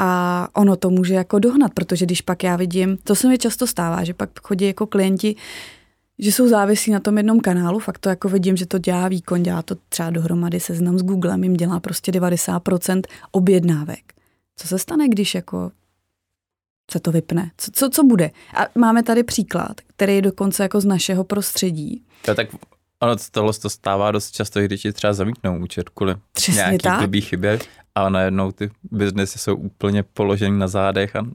A 0.00 0.48
ono 0.52 0.76
to 0.76 0.90
může 0.90 1.14
jako 1.14 1.38
dohnat, 1.38 1.74
protože 1.74 2.06
když 2.06 2.20
pak 2.20 2.42
já 2.44 2.56
vidím, 2.56 2.98
to 3.04 3.14
se 3.14 3.28
mi 3.28 3.38
často 3.38 3.66
stává, 3.66 4.04
že 4.04 4.14
pak 4.14 4.30
chodí 4.42 4.66
jako 4.66 4.86
klienti, 4.86 5.36
že 6.20 6.32
jsou 6.32 6.48
závislí 6.48 6.92
na 6.92 7.00
tom 7.00 7.16
jednom 7.16 7.40
kanálu, 7.40 7.78
fakt 7.78 7.98
to 7.98 8.08
jako 8.08 8.28
vidím, 8.28 8.56
že 8.56 8.66
to 8.66 8.78
dělá 8.78 9.08
výkon, 9.08 9.42
dělá 9.42 9.62
to 9.62 9.74
třeba 9.88 10.10
dohromady 10.10 10.60
seznam 10.60 10.98
s 10.98 11.02
Googlem, 11.02 11.44
jim 11.44 11.54
dělá 11.54 11.80
prostě 11.80 12.12
90% 12.12 13.02
objednávek. 13.30 14.12
Co 14.56 14.68
se 14.68 14.78
stane, 14.78 15.08
když 15.08 15.34
jako 15.34 15.70
se 16.90 17.00
to 17.00 17.12
vypne? 17.12 17.50
Co, 17.56 17.70
co, 17.74 17.90
co 17.90 18.04
bude? 18.04 18.30
A 18.54 18.78
máme 18.78 19.02
tady 19.02 19.22
příklad, 19.22 19.80
který 19.86 20.14
je 20.14 20.22
dokonce 20.22 20.62
jako 20.62 20.80
z 20.80 20.84
našeho 20.84 21.24
prostředí. 21.24 22.04
To 22.24 22.34
tak 22.34 22.48
ono 23.02 23.16
tohle 23.30 23.52
to 23.52 23.70
stává 23.70 24.10
dost 24.10 24.30
často, 24.30 24.60
když 24.60 24.82
ti 24.82 24.92
třeba 24.92 25.12
zamítnou 25.12 25.58
účet 25.58 25.88
kvůli 25.88 26.14
Přesně 26.32 26.54
nějaký 26.58 26.78
tak. 26.78 26.98
blbý 26.98 27.20
chybě 27.20 27.58
a 27.94 28.08
najednou 28.08 28.52
ty 28.52 28.70
biznesy 28.90 29.38
jsou 29.38 29.56
úplně 29.56 30.02
položený 30.02 30.58
na 30.58 30.68
zádech 30.68 31.16
a 31.16 31.26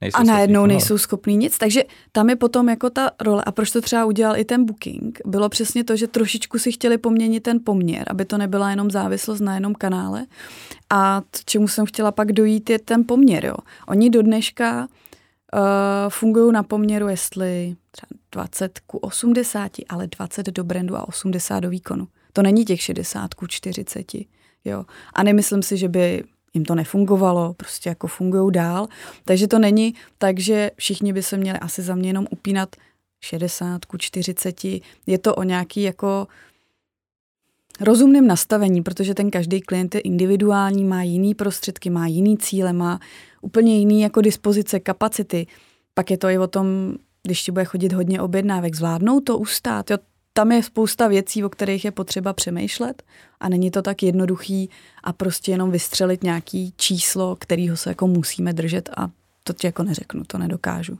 nejsou 0.00 0.18
A 0.18 0.22
najednou 0.22 0.66
nejsou 0.66 0.98
schopní 0.98 1.36
nic, 1.36 1.58
takže 1.58 1.82
tam 2.12 2.30
je 2.30 2.36
potom 2.36 2.68
jako 2.68 2.90
ta 2.90 3.10
role. 3.20 3.42
A 3.46 3.52
proč 3.52 3.70
to 3.70 3.80
třeba 3.80 4.04
udělal 4.04 4.36
i 4.36 4.44
ten 4.44 4.64
booking? 4.64 5.20
Bylo 5.26 5.48
přesně 5.48 5.84
to, 5.84 5.96
že 5.96 6.06
trošičku 6.06 6.58
si 6.58 6.72
chtěli 6.72 6.98
poměnit 6.98 7.42
ten 7.42 7.60
poměr, 7.64 8.04
aby 8.10 8.24
to 8.24 8.38
nebyla 8.38 8.70
jenom 8.70 8.90
závislost 8.90 9.40
na 9.40 9.54
jednom 9.54 9.74
kanále. 9.74 10.26
A 10.90 11.22
čemu 11.44 11.68
jsem 11.68 11.86
chtěla 11.86 12.12
pak 12.12 12.32
dojít, 12.32 12.70
je 12.70 12.78
ten 12.78 13.04
poměr. 13.04 13.44
Jo. 13.44 13.56
Oni 13.88 14.10
do 14.10 14.22
dneška 14.22 14.80
uh, 14.80 15.60
fungují 16.08 16.52
na 16.52 16.62
poměru, 16.62 17.08
jestli 17.08 17.76
třeba 17.90 18.08
20 18.32 18.78
ku 18.86 18.98
80, 18.98 19.72
ale 19.88 20.06
20 20.06 20.46
do 20.46 20.64
brandu 20.64 20.96
a 20.96 21.08
80 21.08 21.60
do 21.60 21.70
výkonu. 21.70 22.08
To 22.32 22.42
není 22.42 22.64
těch 22.64 22.82
60 22.82 23.34
ku 23.34 23.46
40. 23.46 24.06
Jo. 24.64 24.84
A 25.14 25.22
nemyslím 25.22 25.62
si, 25.62 25.76
že 25.76 25.88
by 25.88 26.24
jim 26.56 26.64
to 26.64 26.74
nefungovalo, 26.74 27.54
prostě 27.54 27.88
jako 27.88 28.06
fungují 28.06 28.52
dál. 28.52 28.86
Takže 29.24 29.48
to 29.48 29.58
není 29.58 29.94
tak, 30.18 30.38
že 30.38 30.70
všichni 30.76 31.12
by 31.12 31.22
se 31.22 31.36
měli 31.36 31.58
asi 31.58 31.82
za 31.82 31.94
mě 31.94 32.08
jenom 32.08 32.26
upínat 32.30 32.76
60 33.20 33.84
ku 33.84 33.96
40. 33.98 34.64
Je 35.06 35.18
to 35.20 35.34
o 35.34 35.42
nějaký 35.42 35.82
jako 35.82 36.26
rozumném 37.80 38.26
nastavení, 38.26 38.82
protože 38.82 39.14
ten 39.14 39.30
každý 39.30 39.60
klient 39.60 39.94
je 39.94 40.00
individuální, 40.00 40.84
má 40.84 41.02
jiný 41.02 41.34
prostředky, 41.34 41.90
má 41.90 42.06
jiný 42.06 42.38
cíle, 42.38 42.72
má 42.72 43.00
úplně 43.40 43.78
jiný 43.78 44.00
jako 44.00 44.20
dispozice, 44.20 44.80
kapacity. 44.80 45.46
Pak 45.94 46.10
je 46.10 46.18
to 46.18 46.28
i 46.28 46.38
o 46.38 46.46
tom, 46.46 46.94
když 47.22 47.42
ti 47.42 47.52
bude 47.52 47.64
chodit 47.64 47.92
hodně 47.92 48.20
objednávek, 48.20 48.74
zvládnou 48.74 49.20
to 49.20 49.38
ustát. 49.38 49.90
Jo, 49.90 49.98
tam 50.36 50.52
je 50.52 50.62
spousta 50.62 51.08
věcí, 51.08 51.44
o 51.44 51.48
kterých 51.48 51.84
je 51.84 51.90
potřeba 51.90 52.32
přemýšlet 52.32 53.02
a 53.40 53.48
není 53.48 53.70
to 53.70 53.82
tak 53.82 54.02
jednoduchý 54.02 54.70
a 55.04 55.12
prostě 55.12 55.50
jenom 55.50 55.70
vystřelit 55.70 56.22
nějaký 56.22 56.74
číslo, 56.76 57.36
kterýho 57.36 57.76
se 57.76 57.90
jako 57.90 58.06
musíme 58.06 58.52
držet 58.52 58.90
a 58.96 59.10
to 59.44 59.52
ti 59.52 59.66
jako 59.66 59.82
neřeknu, 59.82 60.24
to 60.26 60.38
nedokážu. 60.38 60.98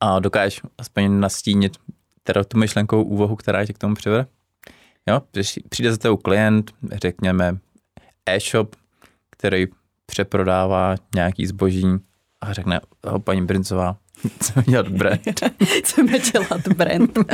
A 0.00 0.20
dokážeš 0.20 0.60
aspoň 0.78 1.20
nastínit 1.20 1.76
teda 2.22 2.44
tu 2.44 2.58
myšlenkovou 2.58 3.02
úvahu, 3.02 3.36
která 3.36 3.66
tě 3.66 3.72
k 3.72 3.78
tomu 3.78 3.94
přivede? 3.94 4.26
Jo, 5.08 5.22
přijde 5.68 5.90
za 5.90 5.96
tebou 5.96 6.16
klient, 6.16 6.70
řekněme 6.92 7.58
e-shop, 8.26 8.76
který 9.30 9.66
přeprodává 10.06 10.94
nějaký 11.14 11.46
zboží 11.46 11.86
a 12.40 12.52
řekne, 12.52 12.80
paní 13.24 13.46
Brincová, 13.46 13.96
Chceme 14.40 14.64
dělat 14.68 14.88
brand. 14.88 15.20
Chceme 15.78 16.18
dělat 16.18 16.68
brand. 16.68 17.18
uh, 17.18 17.24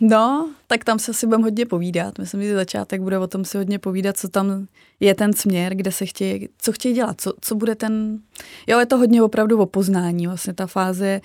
no, 0.00 0.50
tak 0.66 0.84
tam 0.84 0.98
se 0.98 1.10
asi 1.10 1.26
budeme 1.26 1.44
hodně 1.44 1.66
povídat. 1.66 2.18
Myslím, 2.18 2.42
že 2.42 2.54
začátek 2.54 3.00
bude 3.00 3.18
o 3.18 3.26
tom 3.26 3.44
si 3.44 3.58
hodně 3.58 3.78
povídat, 3.78 4.16
co 4.16 4.28
tam 4.28 4.66
je 5.00 5.14
ten 5.14 5.32
směr, 5.32 5.74
kde 5.74 5.92
se 5.92 6.06
chtějí, 6.06 6.48
co 6.58 6.72
chtějí 6.72 6.94
dělat, 6.94 7.20
co, 7.20 7.32
co 7.40 7.54
bude 7.54 7.74
ten... 7.74 8.18
Jo, 8.66 8.78
je 8.78 8.86
to 8.86 8.98
hodně 8.98 9.22
opravdu 9.22 9.60
o 9.60 9.66
poznání. 9.66 10.26
Vlastně 10.26 10.52
ta 10.52 10.66
fáze 10.66 11.20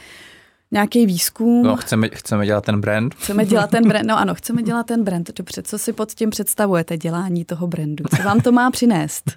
nějaký 0.74 1.06
výzkum. 1.06 1.64
No, 1.64 1.76
chceme, 1.76 2.10
chceme 2.14 2.46
dělat 2.46 2.66
ten 2.66 2.82
brand. 2.82 3.16
Chceme 3.16 3.46
dělat 3.46 3.70
ten 3.70 3.88
brand, 3.88 4.08
no 4.08 4.18
ano, 4.20 4.36
chceme 4.36 4.64
dělat 4.64 4.86
ten 4.86 5.04
brand. 5.04 5.32
Dobře, 5.38 5.64
co 5.64 5.78
si 5.78 5.94
pod 5.94 6.14
tím 6.14 6.30
představujete, 6.30 6.98
dělání 6.98 7.46
toho 7.46 7.68
brandu? 7.68 8.04
Co 8.18 8.24
vám 8.24 8.42
to 8.42 8.52
má 8.52 8.72
přinést? 8.72 9.32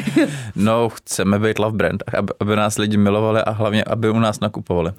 no, 0.56 0.88
chceme 0.88 1.38
být 1.38 1.58
love 1.58 1.76
brand, 1.76 2.02
aby, 2.18 2.32
aby 2.40 2.56
nás 2.56 2.78
lidi 2.78 2.96
milovali 2.96 3.40
a 3.40 3.50
hlavně, 3.50 3.84
aby 3.84 4.10
u 4.10 4.18
nás 4.18 4.40
nakupovali. 4.40 4.92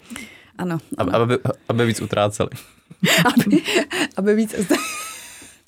Ano. 0.58 0.78
ano. 0.98 1.15
Aby, 1.15 1.34
aby, 1.34 1.43
aby 1.69 1.86
víc 1.86 2.02
utráceli. 2.02 2.50
aby, 3.26 3.62
aby 4.17 4.36
víc 4.36 4.54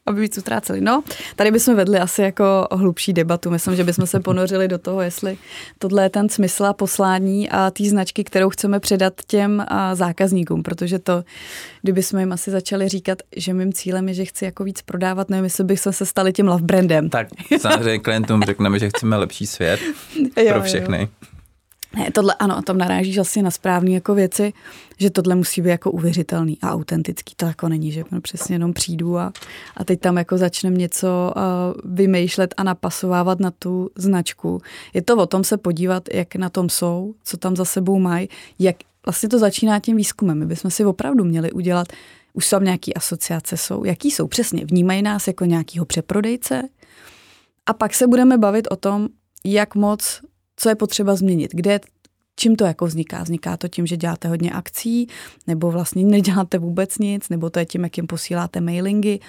aby 0.08 0.22
víc 0.22 0.38
utráceli. 0.38 0.82
No, 0.82 1.04
tady 1.36 1.52
bychom 1.52 1.76
vedli 1.76 2.00
asi 2.00 2.22
jako 2.22 2.68
hlubší 2.72 3.14
debatu. 3.14 3.50
Myslím, 3.50 3.76
že 3.76 3.84
bychom 3.84 4.08
se 4.08 4.20
ponořili 4.20 4.68
do 4.68 4.78
toho, 4.78 5.02
jestli 5.02 5.38
tohle 5.80 6.04
je 6.04 6.10
ten 6.10 6.30
smysl 6.30 6.66
a 6.66 6.74
poslání 6.74 7.50
a 7.50 7.72
té 7.72 7.84
značky, 7.84 8.24
kterou 8.24 8.50
chceme 8.50 8.80
předat 8.80 9.14
těm 9.28 9.66
zákazníkům, 9.94 10.64
protože 10.64 11.00
to, 11.00 11.24
kdyby 11.82 12.04
jsme 12.04 12.22
jim 12.22 12.34
asi 12.34 12.52
začali 12.52 12.88
říkat, 12.88 13.18
že 13.36 13.54
mým 13.54 13.74
cílem 13.74 14.08
je, 14.08 14.14
že 14.14 14.26
chci 14.26 14.46
jako 14.46 14.64
víc 14.64 14.82
prodávat, 14.82 15.30
nevím, 15.30 15.44
jestli 15.44 15.64
bychom 15.64 15.94
se 15.94 16.06
stali 16.06 16.34
tím 16.34 16.48
love 16.48 16.64
brandem. 16.64 17.10
Tak 17.10 17.28
samozřejmě 17.62 18.00
klientům 18.00 18.44
řekneme, 18.44 18.80
že 18.80 18.90
chceme 18.90 19.18
lepší 19.18 19.48
svět 19.48 19.80
jo, 20.38 20.54
pro 20.54 20.62
všechny. 20.62 21.00
Jo. 21.00 21.37
Ne, 21.96 22.12
tohle 22.12 22.36
ano, 22.40 22.62
tam 22.62 22.78
narážíš 22.78 23.18
asi 23.18 23.42
na 23.42 23.52
správné 23.52 23.92
jako 23.92 24.16
věci, 24.16 24.54
že 24.98 25.10
tohle 25.10 25.36
musí 25.36 25.62
být 25.62 25.70
jako 25.70 25.92
uvěřitelný 25.92 26.58
a 26.62 26.72
autentický. 26.72 27.36
To 27.36 27.46
jako 27.46 27.70
není, 27.70 27.92
že 27.92 28.04
přesně 28.22 28.56
jenom 28.56 28.74
přijdu 28.74 29.18
a, 29.18 29.34
a 29.78 29.84
teď 29.84 30.00
tam 30.00 30.18
jako 30.18 30.38
začnem 30.38 30.78
něco 30.78 31.34
uh, 31.36 31.94
vymýšlet 31.96 32.54
a 32.58 32.64
napasovávat 32.64 33.40
na 33.40 33.52
tu 33.52 33.90
značku. 33.96 34.62
Je 34.94 35.02
to 35.02 35.18
o 35.18 35.26
tom 35.26 35.44
se 35.44 35.58
podívat, 35.58 36.04
jak 36.14 36.36
na 36.36 36.50
tom 36.50 36.70
jsou, 36.70 37.14
co 37.24 37.38
tam 37.38 37.56
za 37.56 37.66
sebou 37.66 38.00
mají, 38.00 38.30
jak 38.60 38.76
vlastně 39.06 39.30
to 39.30 39.40
začíná 39.40 39.80
tím 39.80 39.98
výzkumem. 39.98 40.40
My 40.40 40.46
bychom 40.46 40.72
si 40.72 40.86
opravdu 40.86 41.24
měli 41.24 41.52
udělat, 41.52 41.88
už 42.34 42.50
tam 42.50 42.64
nějaký 42.64 42.94
asociace 42.94 43.58
jsou, 43.58 43.84
jaký 43.84 44.12
jsou 44.12 44.28
přesně, 44.28 44.66
vnímají 44.66 45.02
nás 45.02 45.28
jako 45.28 45.46
nějakýho 45.46 45.86
přeprodejce 45.86 46.64
a 47.66 47.74
pak 47.74 47.94
se 47.94 48.08
budeme 48.08 48.38
bavit 48.38 48.68
o 48.72 48.76
tom, 48.76 49.08
jak 49.44 49.76
moc 49.76 50.22
co 50.58 50.70
je 50.70 50.76
potřeba 50.76 51.16
změnit, 51.16 51.52
kde 51.54 51.80
čím 52.36 52.56
to 52.56 52.66
jako 52.66 52.86
vzniká? 52.86 53.24
Vzniká 53.24 53.58
to 53.58 53.68
tím, 53.68 53.88
že 53.88 53.98
děláte 53.98 54.28
hodně 54.28 54.52
akcí, 54.52 55.08
nebo 55.48 55.72
vlastně 55.72 56.06
neděláte 56.06 56.58
vůbec 56.58 56.98
nic, 56.98 57.30
nebo 57.30 57.50
to 57.50 57.60
je 57.60 57.66
tím, 57.66 57.84
jak 57.84 57.98
jim 57.98 58.08
posíláte 58.08 58.62
mailingy. 58.62 59.20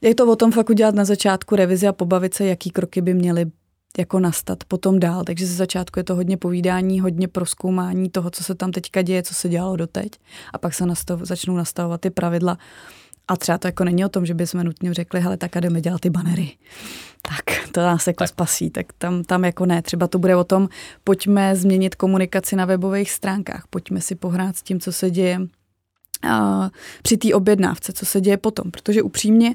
Je 0.00 0.14
to 0.14 0.32
o 0.32 0.36
tom 0.36 0.52
fakt 0.52 0.70
udělat 0.70 0.94
na 0.94 1.04
začátku 1.04 1.56
revizi 1.56 1.88
a 1.88 1.92
pobavit 1.92 2.34
se, 2.34 2.46
jaký 2.46 2.70
kroky 2.70 3.00
by 3.00 3.14
měly 3.14 3.46
jako 3.98 4.20
nastat 4.20 4.64
potom 4.64 5.00
dál. 5.00 5.24
Takže 5.24 5.46
ze 5.46 5.54
začátku 5.54 5.98
je 5.98 6.04
to 6.04 6.14
hodně 6.14 6.36
povídání, 6.36 7.00
hodně 7.00 7.28
proskoumání 7.28 8.10
toho, 8.10 8.30
co 8.30 8.44
se 8.44 8.54
tam 8.54 8.72
teďka 8.72 9.02
děje, 9.02 9.22
co 9.22 9.34
se 9.34 9.48
dělalo 9.48 9.76
doteď. 9.76 10.12
A 10.52 10.58
pak 10.58 10.74
se 10.74 10.86
nastav, 10.86 11.20
začnou 11.20 11.56
nastavovat 11.56 12.00
ty 12.00 12.10
pravidla, 12.10 12.58
a 13.28 13.36
třeba 13.36 13.58
to 13.58 13.68
jako 13.68 13.84
není 13.84 14.04
o 14.04 14.08
tom, 14.08 14.26
že 14.26 14.34
bychom 14.34 14.64
nutně 14.64 14.94
řekli, 14.94 15.20
hele, 15.20 15.36
tak 15.36 15.56
a 15.56 15.60
jdeme 15.60 15.80
dělat 15.80 16.00
ty 16.00 16.10
banery. 16.10 16.50
Tak 17.22 17.70
to 17.72 17.80
nás 17.80 18.06
jako 18.06 18.24
tak. 18.24 18.28
spasí, 18.28 18.70
tak 18.70 18.86
tam, 18.98 19.24
tam 19.24 19.44
jako 19.44 19.66
ne. 19.66 19.82
Třeba 19.82 20.06
to 20.06 20.18
bude 20.18 20.36
o 20.36 20.44
tom, 20.44 20.68
pojďme 21.04 21.56
změnit 21.56 21.94
komunikaci 21.94 22.56
na 22.56 22.64
webových 22.64 23.10
stránkách, 23.10 23.66
pojďme 23.70 24.00
si 24.00 24.14
pohrát 24.14 24.56
s 24.56 24.62
tím, 24.62 24.80
co 24.80 24.92
se 24.92 25.10
děje 25.10 25.40
a, 26.22 26.70
při 27.02 27.16
té 27.16 27.34
objednávce, 27.34 27.92
co 27.92 28.06
se 28.06 28.20
děje 28.20 28.36
potom, 28.36 28.70
protože 28.70 29.02
upřímně 29.02 29.54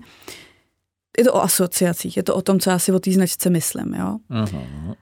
je 1.18 1.24
to 1.24 1.34
o 1.34 1.42
asociacích, 1.42 2.18
je 2.18 2.24
to 2.24 2.36
o 2.36 2.42
tom, 2.42 2.60
co 2.60 2.70
já 2.70 2.80
si 2.80 2.92
o 2.92 3.00
té 3.00 3.12
značce 3.12 3.50
myslím, 3.50 3.94
jo. 3.94 4.18
Uh-huh. 4.32 4.96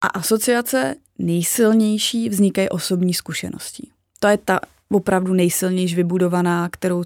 A 0.00 0.06
asociace 0.06 0.94
nejsilnější 1.18 2.28
vznikají 2.28 2.68
osobní 2.68 3.14
zkušeností. 3.14 3.90
To 4.20 4.28
je 4.28 4.38
ta 4.38 4.60
opravdu 4.90 5.34
nejsilnější 5.34 5.94
vybudovaná, 5.94 6.68
kterou 6.68 7.04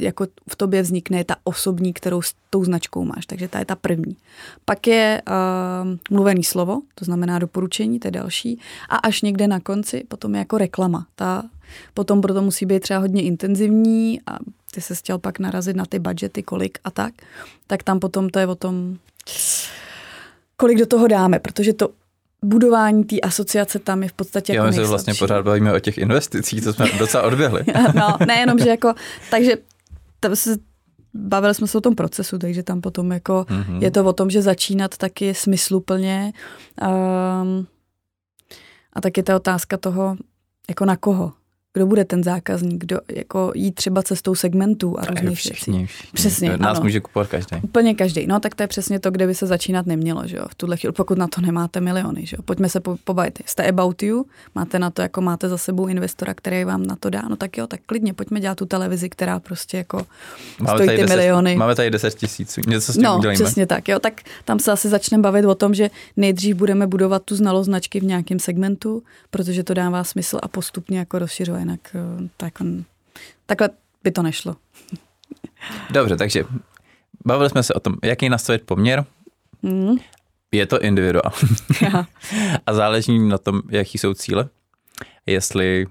jako 0.00 0.26
v 0.48 0.56
tobě 0.56 0.82
vznikne 0.82 1.24
ta 1.24 1.36
osobní, 1.44 1.92
kterou 1.92 2.22
s 2.22 2.34
tou 2.50 2.64
značkou 2.64 3.04
máš. 3.04 3.26
Takže 3.26 3.48
ta 3.48 3.58
je 3.58 3.64
ta 3.64 3.76
první. 3.76 4.16
Pak 4.64 4.86
je 4.86 5.22
uh, 5.28 5.34
mluvený 6.10 6.44
slovo, 6.44 6.82
to 6.94 7.04
znamená 7.04 7.38
doporučení, 7.38 7.98
to 7.98 8.08
je 8.08 8.12
další. 8.12 8.60
A 8.88 8.96
až 8.96 9.22
někde 9.22 9.46
na 9.46 9.60
konci 9.60 10.04
potom 10.08 10.34
je 10.34 10.38
jako 10.38 10.58
reklama. 10.58 11.06
Ta 11.14 11.42
potom 11.94 12.20
proto 12.20 12.42
musí 12.42 12.66
být 12.66 12.80
třeba 12.80 13.00
hodně 13.00 13.22
intenzivní 13.22 14.20
a 14.26 14.38
ty 14.70 14.80
se 14.80 14.94
chtěl 14.94 15.18
pak 15.18 15.38
narazit 15.38 15.76
na 15.76 15.84
ty 15.86 15.98
budgety, 15.98 16.42
kolik 16.42 16.78
a 16.84 16.90
tak. 16.90 17.14
Tak 17.66 17.82
tam 17.82 18.00
potom 18.00 18.28
to 18.28 18.38
je 18.38 18.46
o 18.46 18.54
tom, 18.54 18.96
kolik 20.56 20.78
do 20.78 20.86
toho 20.86 21.08
dáme, 21.08 21.38
protože 21.38 21.72
to 21.72 21.88
budování 22.44 23.04
té 23.04 23.20
asociace 23.20 23.78
tam 23.78 24.02
je 24.02 24.08
v 24.08 24.12
podstatě 24.12 24.52
jako 24.52 24.64
Já 24.64 24.70
my 24.70 24.76
se 24.76 24.86
vlastně 24.86 25.14
pořád 25.14 25.44
bavíme 25.44 25.72
o 25.72 25.78
těch 25.78 25.98
investicích, 25.98 26.64
co 26.64 26.72
jsme 26.72 26.86
docela 26.98 27.22
odběhli. 27.22 27.64
no, 27.94 28.16
nejenom, 28.26 28.58
že 28.58 28.68
jako, 28.68 28.94
takže 29.30 29.52
tam 30.20 30.36
se, 30.36 30.56
bavili 31.14 31.54
jsme 31.54 31.66
se 31.66 31.78
o 31.78 31.80
tom 31.80 31.94
procesu, 31.94 32.38
takže 32.38 32.62
tam 32.62 32.80
potom 32.80 33.12
jako 33.12 33.46
mm-hmm. 33.48 33.82
je 33.82 33.90
to 33.90 34.04
o 34.04 34.12
tom, 34.12 34.30
že 34.30 34.42
začínat 34.42 34.96
taky 34.96 35.34
smysluplně 35.34 36.32
um, 36.82 37.66
a 38.92 39.00
tak 39.00 39.16
je 39.16 39.22
ta 39.22 39.36
otázka 39.36 39.76
toho, 39.76 40.16
jako 40.68 40.84
na 40.84 40.96
koho 40.96 41.32
kdo 41.74 41.86
bude 41.86 42.04
ten 42.04 42.24
zákazník, 42.24 42.80
kdo 42.80 43.00
jako 43.08 43.52
jít 43.54 43.74
třeba 43.74 44.02
cestou 44.02 44.34
segmentů 44.34 44.98
a 44.98 45.04
různých 45.04 45.44
věcí. 45.44 45.88
Přesně, 46.14 46.56
Nás 46.56 46.76
ano. 46.76 46.84
může 46.84 47.00
kupovat 47.00 47.28
každý. 47.28 47.56
Úplně 47.62 47.94
každý. 47.94 48.26
No 48.26 48.40
tak 48.40 48.54
to 48.54 48.62
je 48.62 48.66
přesně 48.66 49.00
to, 49.00 49.10
kde 49.10 49.26
by 49.26 49.34
se 49.34 49.46
začínat 49.46 49.86
nemělo, 49.86 50.26
že 50.26 50.36
jo. 50.36 50.44
V 50.50 50.54
tuhle 50.54 50.76
chvíli, 50.76 50.92
pokud 50.92 51.18
na 51.18 51.28
to 51.28 51.40
nemáte 51.40 51.80
miliony, 51.80 52.26
že 52.26 52.36
jo. 52.38 52.42
Pojďme 52.42 52.68
se 52.68 52.80
po, 52.80 52.96
pobavit. 53.04 53.38
Jste 53.46 53.68
about 53.68 54.02
you, 54.02 54.24
máte 54.54 54.78
na 54.78 54.90
to, 54.90 55.02
jako 55.02 55.20
máte 55.20 55.48
za 55.48 55.58
sebou 55.58 55.86
investora, 55.86 56.34
který 56.34 56.64
vám 56.64 56.86
na 56.86 56.96
to 56.96 57.10
dá, 57.10 57.22
no 57.28 57.36
tak 57.36 57.58
jo, 57.58 57.66
tak 57.66 57.80
klidně 57.86 58.14
pojďme 58.14 58.40
dělat 58.40 58.58
tu 58.58 58.66
televizi, 58.66 59.08
která 59.08 59.40
prostě 59.40 59.76
jako 59.76 60.06
máme 60.60 60.78
stojí 60.78 60.88
ty 60.88 61.02
10, 61.02 61.16
miliony. 61.16 61.56
Máme 61.56 61.74
tady 61.74 61.90
10 61.90 62.14
tisíc, 62.14 62.58
něco 62.66 62.92
s 62.92 62.94
tím 62.94 63.04
no, 63.04 63.18
udělíme. 63.18 63.44
přesně 63.44 63.66
tak, 63.66 63.88
jo. 63.88 63.98
Tak 63.98 64.20
tam 64.44 64.58
se 64.58 64.72
asi 64.72 64.88
začneme 64.88 65.22
bavit 65.22 65.44
o 65.44 65.54
tom, 65.54 65.74
že 65.74 65.90
nejdřív 66.16 66.56
budeme 66.56 66.86
budovat 66.86 67.22
tu 67.22 67.36
znalost 67.36 67.66
značky 67.66 68.00
v 68.00 68.04
nějakém 68.04 68.38
segmentu, 68.38 69.02
protože 69.30 69.64
to 69.64 69.74
dává 69.74 70.04
smysl 70.04 70.38
a 70.42 70.48
postupně 70.48 70.98
jako 70.98 71.18
rozšiřuje 71.18 71.57
jinak 71.58 71.80
eh, 71.94 72.28
to 72.36 72.44
jako, 72.44 72.64
takhle 73.46 73.70
by 74.04 74.10
to 74.10 74.22
nešlo. 74.22 74.56
Dobře, 75.90 76.16
takže 76.16 76.44
bavili 77.26 77.50
jsme 77.50 77.62
se 77.62 77.74
o 77.74 77.80
tom, 77.80 77.96
jaký 78.02 78.28
nastavit 78.28 78.62
poměr. 78.62 79.04
Mm. 79.62 79.96
Je 80.52 80.66
to 80.66 80.80
individuál. 80.80 81.32
a 82.66 82.74
záleží 82.74 83.18
na 83.18 83.38
tom, 83.38 83.62
jaký 83.68 83.98
jsou 83.98 84.14
cíle. 84.14 84.48
Jestli 85.26 85.86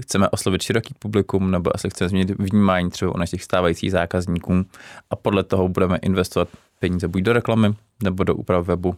chceme 0.00 0.28
oslovit 0.28 0.62
široký 0.62 0.94
publikum, 0.98 1.50
nebo 1.50 1.70
jestli 1.74 1.90
chceme 1.90 2.08
změnit 2.08 2.30
vnímání 2.38 2.90
třeba 2.90 3.14
u 3.14 3.18
našich 3.18 3.44
stávajících 3.44 3.92
zákazníků 3.92 4.64
a 5.10 5.16
podle 5.16 5.44
toho 5.44 5.68
budeme 5.68 5.96
investovat 5.96 6.48
peníze 6.78 7.08
buď 7.08 7.22
do 7.22 7.32
reklamy, 7.32 7.74
nebo 8.02 8.24
do 8.24 8.34
úprav 8.34 8.66
webu. 8.66 8.96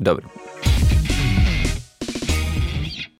Dobře. 0.00 0.28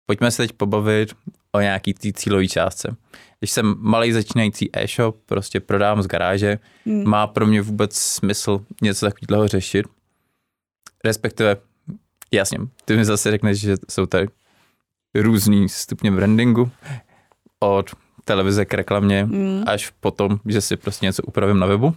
Pojďme 0.06 0.30
se 0.30 0.42
teď 0.42 0.52
pobavit 0.52 1.14
o 1.52 1.60
nějaký 1.60 1.94
té 1.94 2.12
cílové 2.12 2.46
částce. 2.48 2.96
Když 3.38 3.50
jsem 3.50 3.74
malý 3.78 4.12
začínající 4.12 4.70
e-shop, 4.72 5.16
prostě 5.26 5.60
prodám 5.60 6.02
z 6.02 6.06
garáže, 6.06 6.58
hmm. 6.86 7.08
má 7.08 7.26
pro 7.26 7.46
mě 7.46 7.62
vůbec 7.62 7.96
smysl 7.96 8.64
něco 8.82 9.06
takového 9.06 9.48
řešit? 9.48 9.86
Respektive, 11.04 11.56
jasně, 12.32 12.58
ty 12.84 12.96
mi 12.96 13.04
zase 13.04 13.30
řekneš, 13.30 13.60
že 13.60 13.74
jsou 13.90 14.06
tady 14.06 14.26
různý 15.14 15.68
stupně 15.68 16.10
brandingu, 16.10 16.70
od 17.60 17.90
televize 18.24 18.64
k 18.64 18.74
reklamě 18.74 19.24
hmm. 19.24 19.64
až 19.66 19.90
potom, 20.00 20.40
že 20.46 20.60
si 20.60 20.76
prostě 20.76 21.06
něco 21.06 21.22
upravím 21.22 21.58
na 21.58 21.66
webu. 21.66 21.96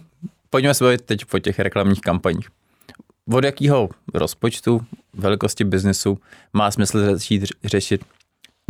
Pojďme 0.50 0.74
se 0.74 0.84
bavit 0.84 1.02
teď 1.02 1.24
po 1.24 1.38
těch 1.38 1.58
reklamních 1.58 2.00
kampaních. 2.00 2.48
Od 3.32 3.44
jakého 3.44 3.88
rozpočtu, 4.14 4.80
velikosti 5.14 5.64
biznesu 5.64 6.18
má 6.52 6.70
smysl 6.70 7.04
začít 7.04 7.44
řešit 7.64 8.04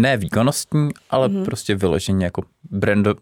ne 0.00 0.16
výkonnostní, 0.16 0.90
ale 1.10 1.28
mm-hmm. 1.28 1.44
prostě 1.44 1.74
vyloženě 1.74 2.24
jako 2.24 2.42
brando, 2.70 3.14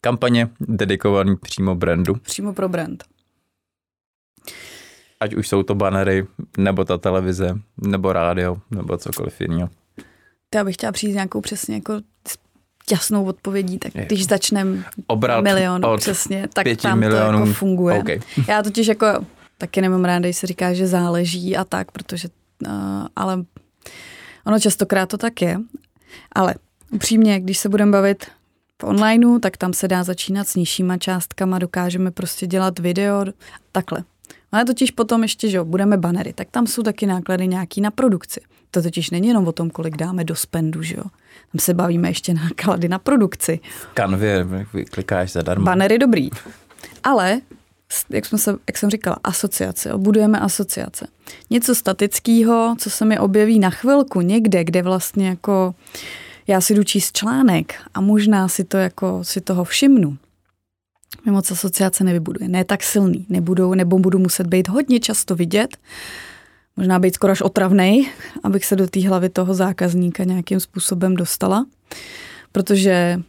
kampaně 0.00 0.48
dedikovaný 0.60 1.36
přímo 1.36 1.74
brandu. 1.74 2.14
Přímo 2.14 2.52
pro 2.52 2.68
brand. 2.68 3.04
Ať 5.20 5.34
už 5.34 5.48
jsou 5.48 5.62
to 5.62 5.74
banery, 5.74 6.26
nebo 6.58 6.84
ta 6.84 6.98
televize, 6.98 7.58
nebo 7.76 8.12
rádio, 8.12 8.56
nebo 8.70 8.98
cokoliv 8.98 9.40
jiného. 9.40 9.68
Já 10.54 10.64
bych 10.64 10.74
chtěla 10.74 10.92
přijít 10.92 11.14
nějakou 11.14 11.40
přesně 11.40 11.74
jako 11.74 12.00
jasnou 12.92 13.24
odpovědí, 13.24 13.78
tak 13.78 13.92
když 13.92 14.26
začneme 14.26 14.84
milion 15.40 15.82
přesně, 15.96 16.48
tak 16.54 16.66
tam 16.82 16.98
milionů. 16.98 17.38
to 17.38 17.44
jako 17.44 17.52
funguje. 17.52 17.98
Okay. 17.98 18.20
Já 18.48 18.62
totiž 18.62 18.86
jako 18.86 19.06
taky 19.58 19.80
nemám 19.80 20.04
ráda, 20.04 20.18
když 20.18 20.36
se 20.36 20.46
říká, 20.46 20.74
že 20.74 20.86
záleží 20.86 21.56
a 21.56 21.64
tak, 21.64 21.92
protože 21.92 22.28
uh, 22.66 22.72
ale 23.16 23.44
ono 24.48 24.60
častokrát 24.60 25.08
to 25.08 25.18
tak 25.18 25.42
je. 25.42 25.60
Ale 26.32 26.54
upřímně, 26.90 27.40
když 27.40 27.58
se 27.58 27.68
budeme 27.68 27.92
bavit 27.92 28.26
v 28.82 28.84
onlineu, 28.84 29.38
tak 29.38 29.56
tam 29.56 29.72
se 29.72 29.88
dá 29.88 30.04
začínat 30.04 30.48
s 30.48 30.54
nižšíma 30.54 30.96
částkama, 30.96 31.58
dokážeme 31.58 32.10
prostě 32.10 32.46
dělat 32.46 32.78
video 32.78 33.24
takhle. 33.72 34.04
Ale 34.52 34.64
totiž 34.64 34.90
potom 34.90 35.22
ještě, 35.22 35.48
že 35.48 35.62
budeme 35.62 35.96
banery, 35.96 36.32
tak 36.32 36.48
tam 36.50 36.66
jsou 36.66 36.82
taky 36.82 37.06
náklady 37.06 37.46
nějaký 37.48 37.80
na 37.80 37.90
produkci. 37.90 38.40
To 38.70 38.82
totiž 38.82 39.10
není 39.10 39.28
jenom 39.28 39.48
o 39.48 39.52
tom, 39.52 39.70
kolik 39.70 39.96
dáme 39.96 40.24
do 40.24 40.34
spendu, 40.34 40.82
že 40.82 40.96
jo. 40.96 41.04
Tam 41.52 41.58
se 41.58 41.74
bavíme 41.74 42.08
ještě 42.08 42.34
náklady 42.44 42.88
na 42.88 42.98
produkci. 42.98 43.60
Kanvě, 43.94 44.46
klikáš 44.90 45.32
zadarmo. 45.32 45.64
Banery 45.64 45.98
dobrý. 45.98 46.30
Ale 47.04 47.40
jak, 48.10 48.26
jsme 48.26 48.38
se, 48.38 48.54
jak 48.66 48.78
jsem 48.78 48.90
říkala, 48.90 49.16
asociace, 49.24 49.92
budujeme 49.96 50.38
asociace. 50.40 51.06
Něco 51.50 51.74
statického, 51.74 52.74
co 52.78 52.90
se 52.90 53.04
mi 53.04 53.18
objeví 53.18 53.58
na 53.58 53.70
chvilku 53.70 54.20
někde, 54.20 54.64
kde 54.64 54.82
vlastně 54.82 55.28
jako 55.28 55.74
já 56.46 56.60
si 56.60 56.74
jdu 56.74 56.84
číst 56.84 57.16
článek 57.16 57.74
a 57.94 58.00
možná 58.00 58.48
si 58.48 58.64
to 58.64 58.76
jako 58.76 59.24
si 59.24 59.40
toho 59.40 59.64
všimnu. 59.64 60.16
Mě 61.24 61.32
moc 61.32 61.50
asociace 61.50 62.04
nevybuduje. 62.04 62.48
Ne 62.48 62.64
tak 62.64 62.82
silný. 62.82 63.26
Nebudou, 63.28 63.74
nebo 63.74 63.98
budu 63.98 64.18
muset 64.18 64.46
být 64.46 64.68
hodně 64.68 65.00
často 65.00 65.34
vidět, 65.34 65.76
možná 66.76 66.98
být 66.98 67.14
skoro 67.14 67.32
až 67.32 67.40
otravnej, 67.40 68.10
abych 68.42 68.64
se 68.64 68.76
do 68.76 68.86
té 68.86 69.08
hlavy 69.08 69.28
toho 69.28 69.54
zákazníka 69.54 70.24
nějakým 70.24 70.60
způsobem 70.60 71.16
dostala. 71.16 71.66
Protože 72.52 73.20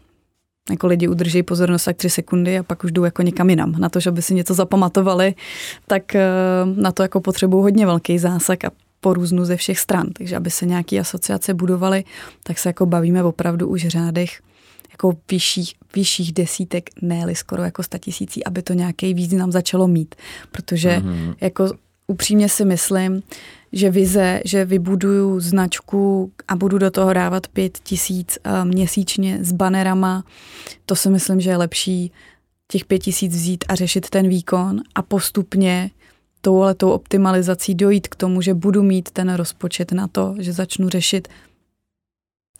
jako 0.69 0.87
lidi 0.87 1.07
udrží 1.07 1.43
pozornost 1.43 1.83
tak 1.83 1.97
tři 1.97 2.09
sekundy 2.09 2.59
a 2.59 2.63
pak 2.63 2.83
už 2.83 2.91
jdou 2.91 3.03
jako 3.03 3.21
někam 3.21 3.49
jinam. 3.49 3.71
Na 3.71 3.89
to, 3.89 3.99
že 3.99 4.11
by 4.11 4.21
si 4.21 4.33
něco 4.33 4.53
zapamatovali, 4.53 5.35
tak 5.87 6.15
eh, 6.15 6.29
na 6.75 6.91
to 6.91 7.03
jako 7.03 7.21
potřebují 7.21 7.63
hodně 7.63 7.85
velký 7.85 8.19
zásah 8.19 8.57
a 8.65 8.71
po 9.01 9.13
různu 9.13 9.45
ze 9.45 9.55
všech 9.55 9.79
stran. 9.79 10.07
Takže 10.13 10.35
aby 10.35 10.51
se 10.51 10.65
nějaké 10.65 10.99
asociace 10.99 11.53
budovaly, 11.53 12.03
tak 12.43 12.59
se 12.59 12.69
jako 12.69 12.85
bavíme 12.85 13.23
opravdu 13.23 13.67
už 13.67 13.87
řádech 13.87 14.41
jako 14.91 15.17
vyšších, 15.31 15.73
vyšších 15.95 16.33
desítek, 16.33 16.89
ne 17.01 17.35
skoro 17.35 17.63
jako 17.63 17.83
tisící, 17.99 18.45
aby 18.45 18.61
to 18.61 18.73
nějaký 18.73 19.13
význam 19.13 19.51
začalo 19.51 19.87
mít. 19.87 20.15
Protože 20.51 20.89
mm-hmm. 20.89 21.35
jako 21.41 21.71
upřímně 22.07 22.49
si 22.49 22.65
myslím, 22.65 23.21
že 23.71 23.89
vize, 23.89 24.41
že 24.45 24.65
vybuduju 24.65 25.39
značku 25.39 26.31
a 26.47 26.55
budu 26.55 26.77
do 26.77 26.91
toho 26.91 27.13
dávat 27.13 27.47
pět 27.47 27.79
tisíc 27.83 28.37
eh, 28.43 28.65
měsíčně 28.65 29.39
s 29.41 29.51
banerama, 29.51 30.23
to 30.85 30.95
si 30.95 31.09
myslím, 31.09 31.41
že 31.41 31.49
je 31.49 31.57
lepší 31.57 32.11
těch 32.67 32.85
pět 32.85 32.99
tisíc 32.99 33.33
vzít 33.35 33.65
a 33.67 33.75
řešit 33.75 34.09
ten 34.09 34.27
výkon 34.27 34.81
a 34.95 35.01
postupně 35.01 35.91
touhletou 36.41 36.91
optimalizací 36.91 37.75
dojít 37.75 38.07
k 38.07 38.15
tomu, 38.15 38.41
že 38.41 38.53
budu 38.53 38.83
mít 38.83 39.11
ten 39.11 39.33
rozpočet 39.33 39.91
na 39.91 40.07
to, 40.07 40.35
že 40.39 40.53
začnu 40.53 40.89
řešit 40.89 41.27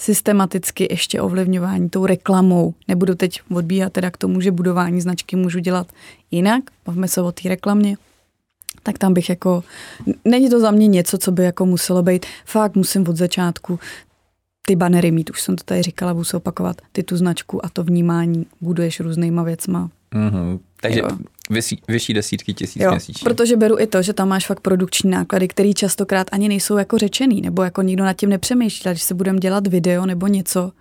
systematicky 0.02 0.88
ještě 0.92 1.22
ovlivňování 1.22 1.90
tou 1.90 2.06
reklamou. 2.06 2.74
Nebudu 2.88 3.16
teď 3.16 3.42
odbíhat 3.52 3.94
teda 3.94 4.12
k 4.12 4.18
tomu, 4.18 4.42
že 4.42 4.52
budování 4.52 5.02
značky 5.02 5.36
můžu 5.36 5.60
dělat 5.60 5.92
jinak, 6.32 6.64
bavme 6.86 7.08
se 7.08 7.22
o 7.22 7.32
té 7.32 7.50
reklamě, 7.50 7.98
tak 8.84 8.98
tam 8.98 9.14
bych 9.14 9.30
jako, 9.30 9.64
není 10.26 10.50
to 10.50 10.60
za 10.60 10.72
mě 10.72 10.88
něco, 10.88 11.18
co 11.18 11.32
by 11.32 11.44
jako 11.44 11.66
muselo 11.66 12.04
být, 12.04 12.26
fakt 12.46 12.76
musím 12.76 13.08
od 13.08 13.16
začátku 13.16 13.80
ty 14.68 14.76
banery 14.76 15.12
mít, 15.12 15.30
už 15.30 15.42
jsem 15.42 15.56
to 15.56 15.64
tady 15.64 15.82
říkala, 15.82 16.14
budu 16.14 16.24
se 16.24 16.38
opakovat, 16.38 16.82
ty 16.92 17.04
tu 17.04 17.18
značku 17.18 17.66
a 17.66 17.70
to 17.70 17.84
vnímání 17.84 18.46
buduješ 18.62 19.00
různýma 19.00 19.44
věcma. 19.44 19.90
Mm-hmm. 20.14 20.60
Takže 20.82 21.02
vyšší, 21.50 21.82
vyšší 21.88 22.14
desítky 22.14 22.54
tisíc 22.54 22.82
jo, 22.84 22.92
měsíčně. 22.92 23.30
Protože 23.30 23.58
beru 23.58 23.80
i 23.80 23.88
to, 23.88 24.02
že 24.02 24.14
tam 24.14 24.28
máš 24.28 24.48
fakt 24.48 24.60
produkční 24.60 25.10
náklady, 25.10 25.48
které 25.48 25.74
častokrát 25.74 26.28
ani 26.32 26.48
nejsou 26.48 26.78
jako 26.78 26.98
řečený, 26.98 27.42
nebo 27.42 27.64
jako 27.64 27.82
nikdo 27.82 28.04
nad 28.04 28.14
tím 28.14 28.30
nepřemýšlí, 28.30 28.92
když 28.92 29.04
se 29.04 29.14
budeme 29.14 29.40
dělat 29.40 29.68
video 29.68 30.06
nebo 30.06 30.28
něco, 30.28 30.72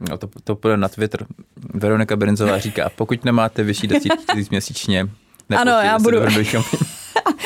No 0.00 0.18
to, 0.18 0.28
to 0.44 0.54
půjde 0.54 0.76
na 0.76 0.88
Twitter. 0.88 1.26
Veronika 1.74 2.16
Berinzová 2.16 2.58
říká, 2.58 2.90
pokud 2.96 3.24
nemáte 3.24 3.62
vyšší 3.62 3.86
desítky 3.86 4.24
tisíc 4.32 4.50
měsíčně, 4.50 5.08
ano, 5.56 5.72
já 5.72 5.98
budu, 5.98 6.18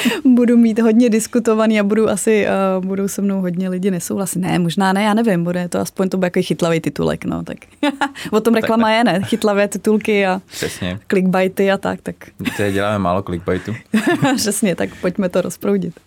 budu 0.24 0.56
mít 0.56 0.78
hodně 0.78 1.10
diskutovaný 1.10 1.80
a 1.80 1.82
budu 1.82 2.08
asi, 2.08 2.46
uh, 2.78 2.84
budou 2.84 3.08
se 3.08 3.22
mnou 3.22 3.40
hodně 3.40 3.68
lidi 3.68 3.90
nesouhlasit. 3.90 4.38
Ne, 4.38 4.58
možná 4.58 4.92
ne, 4.92 5.02
já 5.02 5.14
nevím, 5.14 5.44
bude 5.44 5.68
to 5.68 5.78
aspoň 5.78 6.08
to 6.08 6.16
bude 6.16 6.26
jako 6.26 6.42
chytlavý 6.42 6.80
titulek, 6.80 7.24
no, 7.24 7.42
tak 7.42 7.58
o 8.30 8.40
tom 8.40 8.54
reklama 8.54 8.88
tak, 8.88 8.94
je, 8.96 9.04
ne, 9.04 9.22
chytlavé 9.24 9.68
titulky 9.68 10.26
a 10.26 10.42
Přesně. 10.46 11.00
clickbaity 11.08 11.70
a 11.70 11.76
tak, 11.76 12.00
tak. 12.02 12.16
Teď 12.56 12.74
děláme 12.74 12.98
málo 12.98 13.22
clickbaitu. 13.22 13.74
Přesně, 14.36 14.76
tak 14.76 14.90
pojďme 15.00 15.28
to 15.28 15.40
rozproudit. 15.40 16.00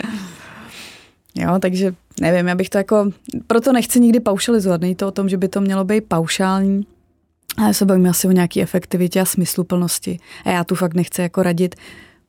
Jo, 1.35 1.59
takže 1.59 1.93
nevím, 2.21 2.47
já 2.47 2.55
bych 2.55 2.69
to 2.69 2.77
jako, 2.77 3.11
proto 3.47 3.73
nechci 3.73 3.99
nikdy 3.99 4.19
paušalizovat, 4.19 4.81
není 4.81 4.95
to 4.95 5.07
o 5.07 5.11
tom, 5.11 5.29
že 5.29 5.37
by 5.37 5.47
to 5.47 5.61
mělo 5.61 5.83
být 5.83 6.03
paušální, 6.07 6.85
ale 7.57 7.73
se 7.73 7.85
bavíme 7.85 8.09
asi 8.09 8.27
o 8.27 8.31
nějaké 8.31 8.61
efektivitě 8.61 9.21
a 9.21 9.25
smysluplnosti. 9.25 10.19
A 10.45 10.49
já 10.49 10.63
tu 10.63 10.75
fakt 10.75 10.93
nechci 10.93 11.21
jako 11.21 11.43
radit 11.43 11.75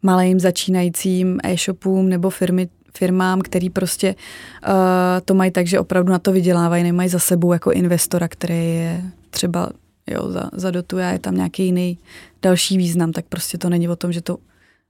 malým 0.04 0.40
začínajícím 0.40 1.40
e-shopům 1.44 2.08
nebo 2.08 2.30
firmy, 2.30 2.68
firmám, 2.96 3.40
který 3.40 3.70
prostě 3.70 4.14
uh, 4.14 4.72
to 5.24 5.34
mají 5.34 5.50
tak, 5.50 5.66
že 5.66 5.80
opravdu 5.80 6.12
na 6.12 6.18
to 6.18 6.32
vydělávají, 6.32 6.84
nemají 6.84 7.08
za 7.08 7.18
sebou 7.18 7.52
jako 7.52 7.72
investora, 7.72 8.28
který 8.28 8.54
je 8.54 9.02
třeba 9.30 9.70
jo, 10.06 10.30
za, 10.30 10.50
zadotuje 10.52 11.06
a 11.06 11.10
je 11.10 11.18
tam 11.18 11.34
nějaký 11.34 11.64
jiný 11.64 11.98
další 12.42 12.76
význam, 12.76 13.12
tak 13.12 13.24
prostě 13.28 13.58
to 13.58 13.68
není 13.68 13.88
o 13.88 13.96
tom, 13.96 14.12
že 14.12 14.20
to 14.20 14.38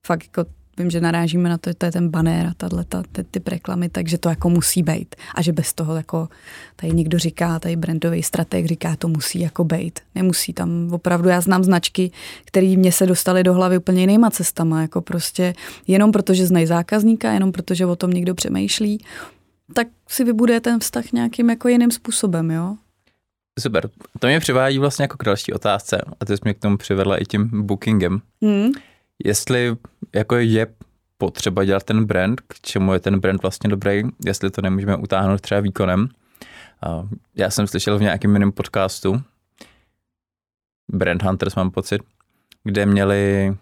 fakt 0.07 0.25
jako 0.25 0.51
vím, 0.79 0.91
že 0.91 1.01
narážíme 1.01 1.49
na 1.49 1.59
to, 1.59 1.71
že 1.71 1.75
to 1.75 1.87
je 1.87 1.93
ten 1.93 2.09
bannér 2.09 2.47
a 2.47 2.55
tato, 2.57 3.03
ty, 3.13 3.25
ty 3.25 3.41
reklamy, 3.47 3.89
takže 3.89 4.19
to 4.19 4.29
jako 4.29 4.51
musí 4.51 4.83
být. 4.83 5.15
A 5.35 5.43
že 5.43 5.53
bez 5.53 5.73
toho 5.73 5.97
jako 5.97 6.29
tady 6.77 6.93
někdo 6.93 7.19
říká, 7.19 7.59
tady 7.59 7.77
brandový 7.77 8.23
strateg 8.23 8.67
říká, 8.67 8.97
to 8.97 9.09
musí 9.09 9.41
jako 9.41 9.65
být. 9.65 10.01
Nemusí 10.15 10.53
tam 10.53 10.89
opravdu, 10.93 11.29
já 11.29 11.41
znám 11.41 11.65
značky, 11.65 12.11
které 12.45 12.77
mě 12.77 12.93
se 12.93 13.07
dostaly 13.07 13.43
do 13.43 13.55
hlavy 13.55 13.79
úplně 13.79 14.01
jinýma 14.01 14.31
cestama, 14.31 14.83
jako 14.83 15.01
prostě 15.01 15.55
jenom 15.87 16.13
protože 16.13 16.47
znají 16.47 16.67
zákazníka, 16.67 17.33
jenom 17.33 17.53
protože 17.53 17.87
o 17.87 17.97
tom 17.97 18.11
někdo 18.11 18.35
přemýšlí, 18.35 19.05
tak 19.75 19.87
si 20.09 20.25
vybuduje 20.25 20.61
ten 20.61 20.81
vztah 20.81 21.13
nějakým 21.13 21.51
jako 21.51 21.69
jiným 21.69 21.91
způsobem, 21.91 22.51
jo. 22.51 22.77
Super. 23.61 23.91
To 24.19 24.27
mě 24.27 24.41
přivádí 24.41 24.79
vlastně 24.79 25.03
jako 25.03 25.17
k 25.17 25.25
další 25.25 25.53
otázce 25.53 26.03
a 26.21 26.25
ty 26.25 26.37
jsi 26.37 26.41
mě 26.45 26.55
k 26.55 26.59
tomu 26.59 26.77
přivedla 26.77 27.17
i 27.17 27.25
tím 27.25 27.67
bookingem. 27.67 28.21
Hmm 28.43 28.73
jestli 29.25 29.77
jako 30.15 30.37
je 30.37 30.67
potřeba 31.19 31.65
dělat 31.65 31.83
ten 31.83 32.05
brand, 32.05 32.41
k 32.41 32.61
čemu 32.61 32.93
je 32.93 33.01
ten 33.01 33.21
brand 33.21 33.43
vlastně 33.43 33.71
dobrý, 33.71 34.03
jestli 34.27 34.51
to 34.51 34.63
nemůžeme 34.63 34.97
utáhnout 34.97 35.41
třeba 35.41 35.61
výkonem. 35.61 36.09
Já 37.35 37.51
jsem 37.51 37.67
slyšel 37.67 37.99
v 37.99 38.03
nějakém 38.03 38.33
jiném 38.33 38.53
podcastu, 38.53 39.23
Brand 40.89 41.23
Hunters 41.23 41.55
mám 41.55 41.71
pocit, 41.71 42.03
kde 42.65 42.87
měli 42.87 43.57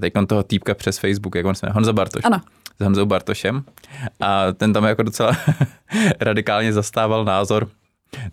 teď 0.00 0.12
toho 0.28 0.42
týpka 0.42 0.74
přes 0.74 0.98
Facebook, 0.98 1.34
jak 1.34 1.46
on 1.46 1.54
se 1.54 1.66
jmenuje, 1.66 1.74
Honza 1.74 1.92
Bartoš. 1.92 2.24
Ano. 2.24 2.40
S 2.80 2.84
Honzou 2.84 3.06
Bartošem. 3.06 3.64
A 4.20 4.52
ten 4.52 4.72
tam 4.72 4.84
jako 4.84 5.02
docela 5.02 5.36
radikálně 6.20 6.72
zastával 6.72 7.24
názor, 7.24 7.68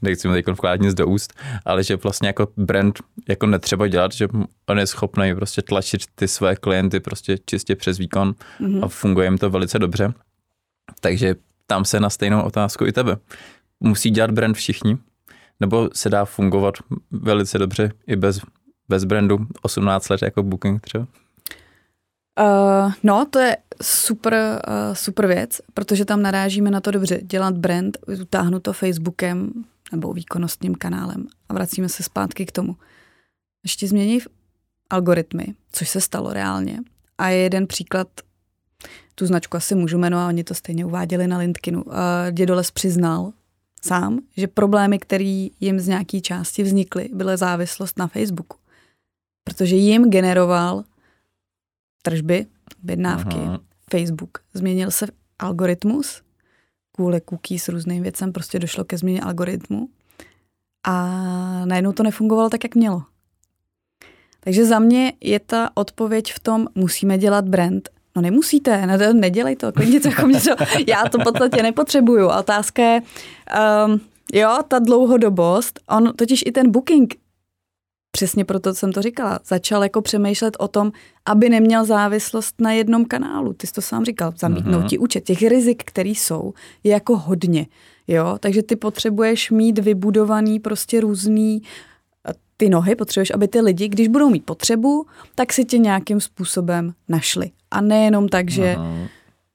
nechci 0.01 0.27
mu 0.27 0.33
teď 0.33 0.47
vkládat 0.47 0.81
nic 0.81 0.93
do 0.93 1.07
úst, 1.07 1.33
ale 1.65 1.83
že 1.83 1.95
vlastně 1.95 2.27
jako 2.27 2.47
brand 2.57 2.99
jako 3.29 3.45
netřeba 3.45 3.87
dělat, 3.87 4.11
že 4.11 4.27
on 4.69 4.79
je 4.79 4.87
schopný 4.87 5.35
prostě 5.35 5.61
tlačit 5.61 6.01
ty 6.15 6.27
své 6.27 6.55
klienty 6.55 6.99
prostě 6.99 7.37
čistě 7.45 7.75
přes 7.75 7.97
výkon 7.97 8.33
mm-hmm. 8.59 8.85
a 8.85 8.87
funguje 8.87 9.27
jim 9.27 9.37
to 9.37 9.49
velice 9.49 9.79
dobře. 9.79 10.13
Takže 10.99 11.35
tam 11.67 11.85
se 11.85 11.99
na 11.99 12.09
stejnou 12.09 12.41
otázku 12.41 12.85
i 12.85 12.91
tebe. 12.91 13.17
Musí 13.79 14.09
dělat 14.09 14.31
brand 14.31 14.55
všichni? 14.55 14.97
Nebo 15.59 15.89
se 15.93 16.09
dá 16.09 16.25
fungovat 16.25 16.75
velice 17.11 17.57
dobře 17.57 17.91
i 18.07 18.15
bez, 18.15 18.41
bez 18.89 19.03
brandu 19.03 19.37
18 19.61 20.09
let 20.09 20.21
jako 20.21 20.43
Booking 20.43 20.81
třeba? 20.81 21.07
Uh, 22.39 22.91
no, 23.03 23.25
to 23.29 23.39
je 23.39 23.57
super, 23.81 24.61
uh, 24.67 24.93
super 24.93 25.27
věc, 25.27 25.61
protože 25.73 26.05
tam 26.05 26.21
narážíme 26.21 26.71
na 26.71 26.81
to 26.81 26.91
dobře. 26.91 27.19
Dělat 27.23 27.57
brand, 27.57 27.97
utáhnu 28.21 28.59
to 28.59 28.73
Facebookem 28.73 29.51
nebo 29.91 30.13
výkonnostním 30.13 30.75
kanálem 30.75 31.27
a 31.49 31.53
vracíme 31.53 31.89
se 31.89 32.03
zpátky 32.03 32.45
k 32.45 32.51
tomu. 32.51 32.77
Ještě 33.63 33.87
změní 33.87 34.19
algoritmy, 34.89 35.45
což 35.71 35.89
se 35.89 36.01
stalo 36.01 36.33
reálně. 36.33 36.79
A 37.17 37.27
je 37.27 37.37
jeden 37.37 37.67
příklad, 37.67 38.07
tu 39.15 39.25
značku 39.25 39.57
asi 39.57 39.75
můžu 39.75 39.97
jmenovat, 39.97 40.27
oni 40.27 40.43
to 40.43 40.53
stejně 40.53 40.85
uváděli 40.85 41.27
na 41.27 41.37
LinkedInu. 41.37 41.83
Uh, 41.83 41.93
Dědoles 42.31 42.71
přiznal 42.71 43.33
sám, 43.81 44.19
že 44.37 44.47
problémy, 44.47 44.99
které 44.99 45.49
jim 45.59 45.79
z 45.79 45.87
nějaké 45.87 46.21
části 46.21 46.63
vznikly, 46.63 47.09
byly 47.13 47.37
závislost 47.37 47.99
na 47.99 48.07
Facebooku. 48.07 48.57
Protože 49.43 49.75
jim 49.75 50.09
generoval 50.09 50.83
tržby, 52.01 52.45
objednávky, 52.83 53.35
Aha. 53.35 53.59
Facebook. 53.91 54.37
Změnil 54.53 54.91
se 54.91 55.07
algoritmus, 55.39 56.21
kvůli 56.91 57.21
cookies 57.29 57.63
s 57.63 57.69
různým 57.69 58.03
věcem 58.03 58.31
prostě 58.31 58.59
došlo 58.59 58.83
ke 58.83 58.97
změně 58.97 59.21
algoritmu 59.21 59.89
a 60.83 60.95
najednou 61.65 61.91
to 61.91 62.03
nefungovalo 62.03 62.49
tak, 62.49 62.63
jak 62.63 62.75
mělo. 62.75 63.03
Takže 64.39 64.65
za 64.65 64.79
mě 64.79 65.13
je 65.21 65.39
ta 65.39 65.69
odpověď 65.73 66.33
v 66.33 66.39
tom, 66.39 66.67
musíme 66.75 67.17
dělat 67.17 67.49
brand. 67.49 67.89
No 68.15 68.21
nemusíte, 68.21 68.87
ne, 68.87 69.13
nedělej 69.13 69.55
to, 69.55 69.71
klidně 69.71 69.99
to 69.99 70.07
jako 70.07 70.27
mě 70.27 70.41
to, 70.41 70.55
já 70.87 71.03
to 71.09 71.17
v 71.17 71.23
podstatě 71.23 71.63
nepotřebuju. 71.63 72.29
A 72.29 72.39
otázka 72.39 72.83
je, 72.83 73.01
um, 73.85 74.01
jo, 74.33 74.57
ta 74.67 74.79
dlouhodobost, 74.79 75.79
on 75.89 76.13
totiž 76.15 76.43
i 76.45 76.51
ten 76.51 76.71
booking 76.71 77.15
přesně 78.11 78.45
proto 78.45 78.73
jsem 78.73 78.91
to 78.93 79.01
říkala, 79.01 79.39
začal 79.45 79.83
jako 79.83 80.01
přemýšlet 80.01 80.57
o 80.59 80.67
tom, 80.67 80.91
aby 81.25 81.49
neměl 81.49 81.85
závislost 81.85 82.61
na 82.61 82.71
jednom 82.71 83.05
kanálu. 83.05 83.53
Ty 83.53 83.67
jsi 83.67 83.73
to 83.73 83.81
sám 83.81 84.05
říkal, 84.05 84.33
zamítnout 84.37 84.83
mm-hmm. 84.83 84.87
ti 84.87 84.97
účet. 84.97 85.23
Těch 85.23 85.41
rizik, 85.41 85.83
které 85.85 86.09
jsou, 86.09 86.53
je 86.83 86.91
jako 86.91 87.17
hodně. 87.17 87.67
Jo? 88.07 88.37
Takže 88.39 88.63
ty 88.63 88.75
potřebuješ 88.75 89.51
mít 89.51 89.79
vybudovaný 89.79 90.59
prostě 90.59 91.01
různý 91.01 91.61
ty 92.61 92.69
nohy, 92.69 92.95
potřebuješ, 92.95 93.31
aby 93.31 93.47
ty 93.47 93.61
lidi, 93.61 93.87
když 93.87 94.07
budou 94.07 94.29
mít 94.29 94.45
potřebu, 94.45 95.05
tak 95.35 95.53
si 95.53 95.65
tě 95.65 95.77
nějakým 95.77 96.19
způsobem 96.21 96.93
našli. 97.09 97.51
A 97.71 97.81
nejenom 97.81 98.27
tak, 98.27 98.49
že 98.49 98.75
Aha. 98.75 98.95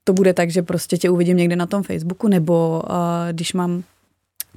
to 0.03 0.13
bude 0.13 0.33
tak, 0.33 0.49
že 0.49 0.61
prostě 0.61 0.97
tě 0.97 1.09
uvidím 1.09 1.37
někde 1.37 1.55
na 1.55 1.65
tom 1.65 1.83
Facebooku, 1.83 2.27
nebo 2.27 2.83
uh, 2.89 2.95
když 3.31 3.53
mám 3.53 3.83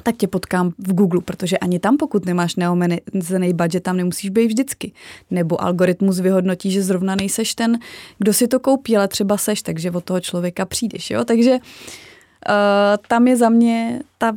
tak 0.02 0.16
tě 0.16 0.28
potkám 0.28 0.72
v 0.78 0.94
Google, 0.94 1.20
protože 1.24 1.58
ani 1.58 1.78
tam, 1.78 1.96
pokud 1.96 2.24
nemáš 2.24 2.56
neomezený 2.56 3.52
budget, 3.52 3.82
tam 3.82 3.96
nemusíš 3.96 4.30
být 4.30 4.46
vždycky. 4.46 4.92
Nebo 5.30 5.62
algoritmus 5.62 6.20
vyhodnotí, 6.20 6.70
že 6.70 6.82
zrovna 6.82 7.14
nejseš 7.14 7.54
ten, 7.54 7.78
kdo 8.18 8.32
si 8.32 8.48
to 8.48 8.60
koupí, 8.60 8.96
ale 8.96 9.08
třeba 9.08 9.36
seš, 9.36 9.62
takže 9.62 9.90
od 9.90 10.04
toho 10.04 10.20
člověka 10.20 10.64
přijdeš. 10.64 11.10
Jo? 11.10 11.24
Takže 11.24 11.52
uh, 11.52 11.58
tam 13.08 13.28
je 13.28 13.36
za 13.36 13.48
mě 13.48 14.02
ta 14.18 14.32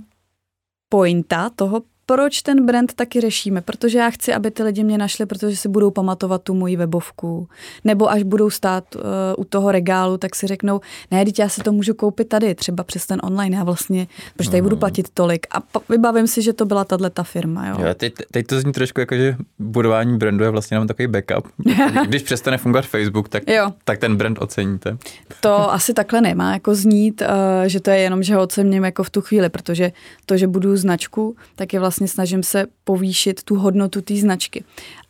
pointa 0.89 1.49
toho 1.49 1.82
proč 2.06 2.41
ten 2.41 2.66
brand 2.66 2.93
taky 2.93 3.22
řešíme? 3.22 3.62
Protože 3.62 3.97
já 3.97 4.10
chci, 4.10 4.34
aby 4.34 4.51
ty 4.51 4.64
lidi 4.64 4.84
mě 4.84 4.97
našli, 4.97 5.26
protože 5.26 5.58
si 5.58 5.70
budou 5.70 5.91
pamatovat 5.91 6.43
tu 6.43 6.54
moji 6.54 6.76
webovku. 6.76 7.47
Nebo 7.84 8.10
až 8.10 8.24
budou 8.24 8.49
stát 8.49 8.95
uh, 8.95 9.01
u 9.38 9.43
toho 9.43 9.72
regálu, 9.72 10.18
tak 10.18 10.36
si 10.36 10.47
řeknou, 10.47 10.82
ne, 11.12 11.26
teď 11.26 11.39
já 11.39 11.49
si 11.49 11.62
to 11.62 11.72
můžu 11.72 11.93
koupit 11.93 12.30
tady, 12.30 12.56
třeba 12.56 12.84
přes 12.84 13.06
ten 13.06 13.20
online, 13.24 13.58
já 13.58 13.64
vlastně, 13.64 14.08
protože 14.38 14.49
tady 14.49 14.62
budu 14.62 14.76
mhm. 14.76 14.80
platit 14.80 15.10
tolik. 15.14 15.47
A 15.51 15.62
vybavím 15.89 16.28
si, 16.28 16.41
že 16.41 16.54
to 16.54 16.66
byla 16.66 16.84
tahle 16.84 17.10
ta 17.10 17.24
firma. 17.24 17.68
Jo. 17.68 17.76
Jo, 17.80 17.93
teď, 17.93 18.14
teď 18.32 18.47
to 18.47 18.60
zní 18.60 18.72
trošku 18.72 18.99
jako, 18.99 19.16
že 19.16 19.36
budování 19.60 20.18
brandu 20.18 20.43
je 20.43 20.49
vlastně 20.49 20.76
jenom 20.76 20.88
takový 20.88 21.08
backup. 21.08 21.47
Když 22.08 22.24
přestane 22.24 22.58
fungovat 22.58 22.86
Facebook, 22.86 23.30
tak, 23.30 23.43
jo. 23.47 23.72
tak 23.84 23.99
ten 23.99 24.16
brand 24.16 24.38
oceníte. 24.41 24.97
To 25.41 25.74
asi 25.74 25.93
takhle 25.93 26.22
nemá 26.22 26.54
jako 26.54 26.76
znít, 26.76 27.22
uh, 27.22 27.28
že 27.68 27.80
to 27.80 27.89
je 27.89 27.97
jenom, 27.97 28.24
že 28.24 28.36
ho 28.36 28.41
ocením 28.41 28.84
jako 28.84 29.04
v 29.04 29.10
tu 29.10 29.22
chvíli, 29.22 29.49
protože 29.49 29.91
to, 30.26 30.38
že 30.38 30.47
budu 30.47 30.78
značku, 30.78 31.36
tak 31.56 31.74
je 31.74 31.80
vlastně 31.80 31.92
vlastně 31.93 32.07
snažím 32.07 32.43
se 32.43 32.65
povýšit 32.83 33.43
tu 33.43 33.55
hodnotu 33.55 34.01
té 34.01 34.15
značky. 34.15 34.63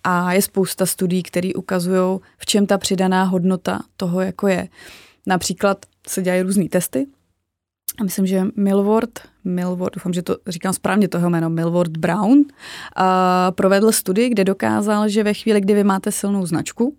A 0.03 0.33
je 0.33 0.41
spousta 0.41 0.85
studií, 0.85 1.23
které 1.23 1.49
ukazují, 1.55 2.19
v 2.37 2.45
čem 2.45 2.65
ta 2.65 2.77
přidaná 2.77 3.23
hodnota 3.23 3.79
toho 3.97 4.21
jako 4.21 4.47
je. 4.47 4.67
Například 5.27 5.85
se 6.07 6.21
dělají 6.21 6.41
různé 6.41 6.69
testy. 6.69 7.07
A 7.99 8.03
myslím, 8.03 8.27
že 8.27 8.43
Milward, 8.55 9.19
Milward, 9.43 9.95
doufám, 9.95 10.13
že 10.13 10.21
to 10.21 10.37
říkám 10.47 10.73
správně 10.73 11.07
toho 11.07 11.29
jméno, 11.29 11.49
Milward 11.49 11.97
Brown, 11.97 12.43
a 12.95 13.51
provedl 13.51 13.91
studii, 13.91 14.29
kde 14.29 14.43
dokázal, 14.43 15.09
že 15.09 15.23
ve 15.23 15.33
chvíli, 15.33 15.61
kdy 15.61 15.73
vy 15.73 15.83
máte 15.83 16.11
silnou 16.11 16.45
značku, 16.45 16.97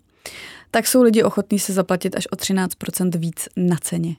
tak 0.71 0.87
jsou 0.87 1.03
lidi 1.03 1.23
ochotní 1.23 1.59
se 1.59 1.73
zaplatit 1.73 2.15
až 2.15 2.27
o 2.31 2.35
13% 2.35 3.17
víc 3.17 3.49
na 3.57 3.75
ceně. 3.81 4.15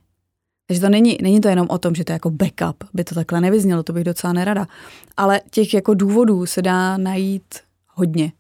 Takže 0.67 0.81
to 0.81 0.89
není, 0.89 1.19
není 1.23 1.41
to 1.41 1.49
jenom 1.49 1.67
o 1.71 1.79
tom, 1.79 1.95
že 1.95 2.05
to 2.05 2.13
je 2.13 2.15
jako 2.15 2.31
backup, 2.31 2.85
by 2.95 3.05
to 3.05 3.15
takhle 3.15 3.41
nevyznělo, 3.41 3.83
to 3.83 3.93
bych 3.93 4.05
docela 4.05 4.33
nerada. 4.33 4.67
Ale 5.17 5.41
těch 5.51 5.75
jako 5.75 5.95
důvodů 5.95 6.47
se 6.47 6.63
dá 6.63 6.97
najít 6.97 7.55
hodně. 7.95 8.33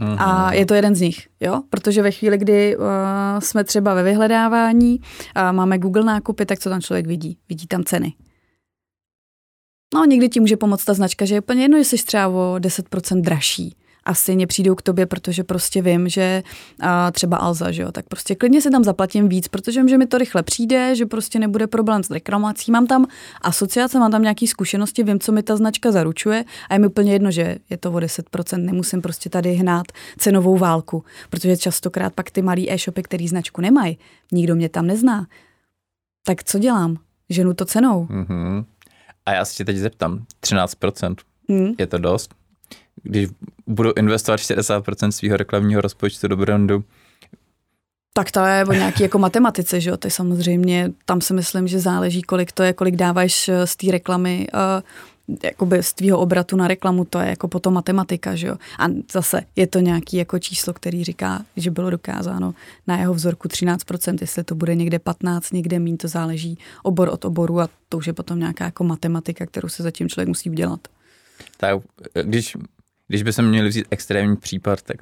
Mm-hmm. 0.00 0.16
A 0.18 0.46
mhm. 0.46 0.54
je 0.54 0.66
to 0.66 0.74
jeden 0.74 0.94
z 0.94 1.00
nich, 1.00 1.28
jo? 1.40 1.62
Protože 1.70 2.02
ve 2.02 2.10
chvíli, 2.10 2.38
kdy 2.38 2.76
uh, 2.76 2.84
jsme 3.38 3.64
třeba 3.64 3.94
ve 3.94 4.02
vyhledávání 4.02 5.00
a 5.34 5.52
máme 5.52 5.78
Google 5.78 6.04
nákupy, 6.04 6.46
tak 6.46 6.58
co 6.58 6.70
tam 6.70 6.80
člověk 6.80 7.06
vidí? 7.06 7.38
Vidí 7.48 7.66
tam 7.66 7.84
ceny. 7.84 8.12
No, 9.94 10.04
někdy 10.04 10.28
ti 10.28 10.40
může 10.40 10.56
pomoct 10.56 10.84
ta 10.84 10.94
značka, 10.94 11.24
že 11.24 11.34
je 11.34 11.40
úplně 11.40 11.62
jedno, 11.62 11.78
jestli 11.78 11.98
jsi 11.98 12.04
třeba 12.04 12.28
o 12.28 12.56
10% 12.58 13.20
dražší 13.20 13.76
a 14.04 14.14
stejně 14.14 14.46
přijdou 14.46 14.74
k 14.74 14.82
tobě, 14.82 15.06
protože 15.06 15.44
prostě 15.44 15.82
vím, 15.82 16.08
že 16.08 16.42
a 16.80 17.10
třeba 17.10 17.36
Alza, 17.36 17.70
že 17.70 17.82
jo, 17.82 17.92
tak 17.92 18.06
prostě 18.08 18.34
klidně 18.34 18.60
si 18.60 18.70
tam 18.70 18.84
zaplatím 18.84 19.28
víc, 19.28 19.48
protože 19.48 19.80
vím, 19.80 19.88
že 19.88 19.98
mi 19.98 20.06
to 20.06 20.18
rychle 20.18 20.42
přijde, 20.42 20.96
že 20.96 21.06
prostě 21.06 21.38
nebude 21.38 21.66
problém 21.66 22.02
s 22.02 22.10
reklamací. 22.10 22.72
Mám 22.72 22.86
tam 22.86 23.06
asociace, 23.42 23.98
mám 23.98 24.10
tam 24.10 24.22
nějaké 24.22 24.46
zkušenosti, 24.46 25.02
vím, 25.02 25.20
co 25.20 25.32
mi 25.32 25.42
ta 25.42 25.56
značka 25.56 25.92
zaručuje 25.92 26.44
a 26.68 26.74
je 26.74 26.78
mi 26.78 26.86
úplně 26.86 27.12
jedno, 27.12 27.30
že 27.30 27.56
je 27.70 27.76
to 27.76 27.92
o 27.92 27.96
10%, 27.96 28.64
nemusím 28.64 29.02
prostě 29.02 29.30
tady 29.30 29.52
hnát 29.52 29.86
cenovou 30.18 30.58
válku, 30.58 31.04
protože 31.30 31.56
častokrát 31.56 32.12
pak 32.12 32.30
ty 32.30 32.42
malý 32.42 32.72
e-shopy, 32.72 33.02
který 33.02 33.28
značku 33.28 33.60
nemají, 33.60 33.98
nikdo 34.32 34.54
mě 34.54 34.68
tam 34.68 34.86
nezná. 34.86 35.26
Tak 36.26 36.44
co 36.44 36.58
dělám? 36.58 36.96
Ženu 37.30 37.54
to 37.54 37.64
cenou. 37.64 38.06
Mm-hmm. 38.06 38.64
A 39.26 39.32
já 39.32 39.44
si 39.44 39.56
tě 39.56 39.64
teď 39.64 39.76
zeptám, 39.76 40.24
13%, 40.42 41.16
mm. 41.48 41.74
je 41.78 41.86
to 41.86 41.98
dost? 41.98 42.34
Když 43.02 43.28
budu 43.66 43.92
investovat 43.96 44.36
60% 44.36 45.08
svého 45.08 45.36
reklamního 45.36 45.80
rozpočtu 45.80 46.28
do 46.28 46.36
brandu, 46.36 46.84
tak 48.14 48.30
to 48.30 48.44
je 48.44 48.64
o 48.64 48.72
nějaký 48.72 49.02
jako 49.02 49.18
matematice, 49.18 49.80
že 49.80 49.90
jo, 49.90 49.96
to 49.96 50.06
je 50.06 50.10
samozřejmě, 50.10 50.92
tam 51.04 51.20
si 51.20 51.34
myslím, 51.34 51.68
že 51.68 51.80
záleží, 51.80 52.22
kolik 52.22 52.52
to 52.52 52.62
je, 52.62 52.72
kolik 52.72 52.96
dáváš 52.96 53.48
eh, 53.48 53.66
z 53.66 53.76
té 53.76 53.90
reklamy, 53.90 54.46
uh, 54.54 54.82
jakoby 55.42 55.82
z 55.82 55.92
tvýho 55.92 56.18
obratu 56.18 56.56
na 56.56 56.68
reklamu, 56.68 57.04
to 57.04 57.18
je 57.18 57.28
jako 57.28 57.48
potom 57.48 57.74
matematika, 57.74 58.36
že 58.36 58.46
jo. 58.46 58.56
A 58.78 58.86
zase 59.12 59.42
je 59.56 59.66
to 59.66 59.78
nějaký 59.78 60.16
jako 60.16 60.38
číslo, 60.38 60.72
který 60.72 61.04
říká, 61.04 61.44
že 61.56 61.70
bylo 61.70 61.90
dokázáno 61.90 62.54
na 62.86 62.98
jeho 62.98 63.14
vzorku 63.14 63.48
13%, 63.48 64.16
jestli 64.20 64.44
to 64.44 64.54
bude 64.54 64.74
někde 64.74 64.98
15, 64.98 65.52
někde 65.52 65.78
mín, 65.78 65.96
to 65.96 66.08
záleží 66.08 66.58
obor 66.82 67.08
od 67.08 67.24
oboru 67.24 67.60
a 67.60 67.68
to 67.88 67.98
už 67.98 68.06
je 68.06 68.12
potom 68.12 68.38
nějaká 68.38 68.64
jako 68.64 68.84
matematika, 68.84 69.46
kterou 69.46 69.68
se 69.68 69.82
zatím 69.82 70.08
člověk 70.08 70.28
musí 70.28 70.50
udělat. 70.50 70.80
Tak 71.56 71.78
když 72.22 72.56
když 73.08 73.22
by 73.22 73.32
se 73.32 73.42
měli 73.42 73.68
vzít 73.68 73.86
extrémní 73.90 74.36
případ, 74.36 74.82
tak 74.82 74.96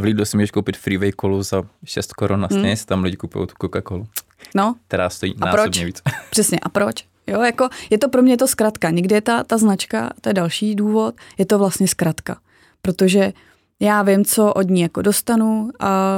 v 0.00 0.04
Lidlu 0.04 0.24
si 0.24 0.36
můžeš 0.36 0.50
koupit 0.50 0.76
freeway 0.76 1.12
kolu 1.12 1.42
za 1.42 1.62
6 1.84 2.12
korun 2.12 2.44
a 2.44 2.48
stejně 2.48 2.68
hmm. 2.68 2.84
tam 2.86 3.04
lidi 3.04 3.16
kupují 3.16 3.46
tu 3.46 3.54
Coca-Colu. 3.54 4.06
No. 4.54 4.74
Která 4.88 5.10
stojí 5.10 5.34
a 5.40 5.46
násobně 5.46 5.62
proč? 5.62 5.84
víc. 5.84 6.02
Přesně, 6.30 6.58
a 6.62 6.68
proč? 6.68 7.04
Jo, 7.26 7.42
jako 7.42 7.68
je 7.90 7.98
to 7.98 8.08
pro 8.08 8.22
mě 8.22 8.36
to 8.36 8.48
zkratka. 8.48 8.90
Někdy 8.90 9.14
je 9.14 9.20
ta, 9.20 9.44
ta 9.44 9.58
značka, 9.58 10.10
to 10.20 10.28
je 10.28 10.34
další 10.34 10.74
důvod, 10.74 11.14
je 11.38 11.46
to 11.46 11.58
vlastně 11.58 11.88
zkratka. 11.88 12.38
Protože 12.82 13.32
já 13.80 14.02
vím, 14.02 14.24
co 14.24 14.52
od 14.52 14.70
ní 14.70 14.80
jako 14.80 15.02
dostanu, 15.02 15.70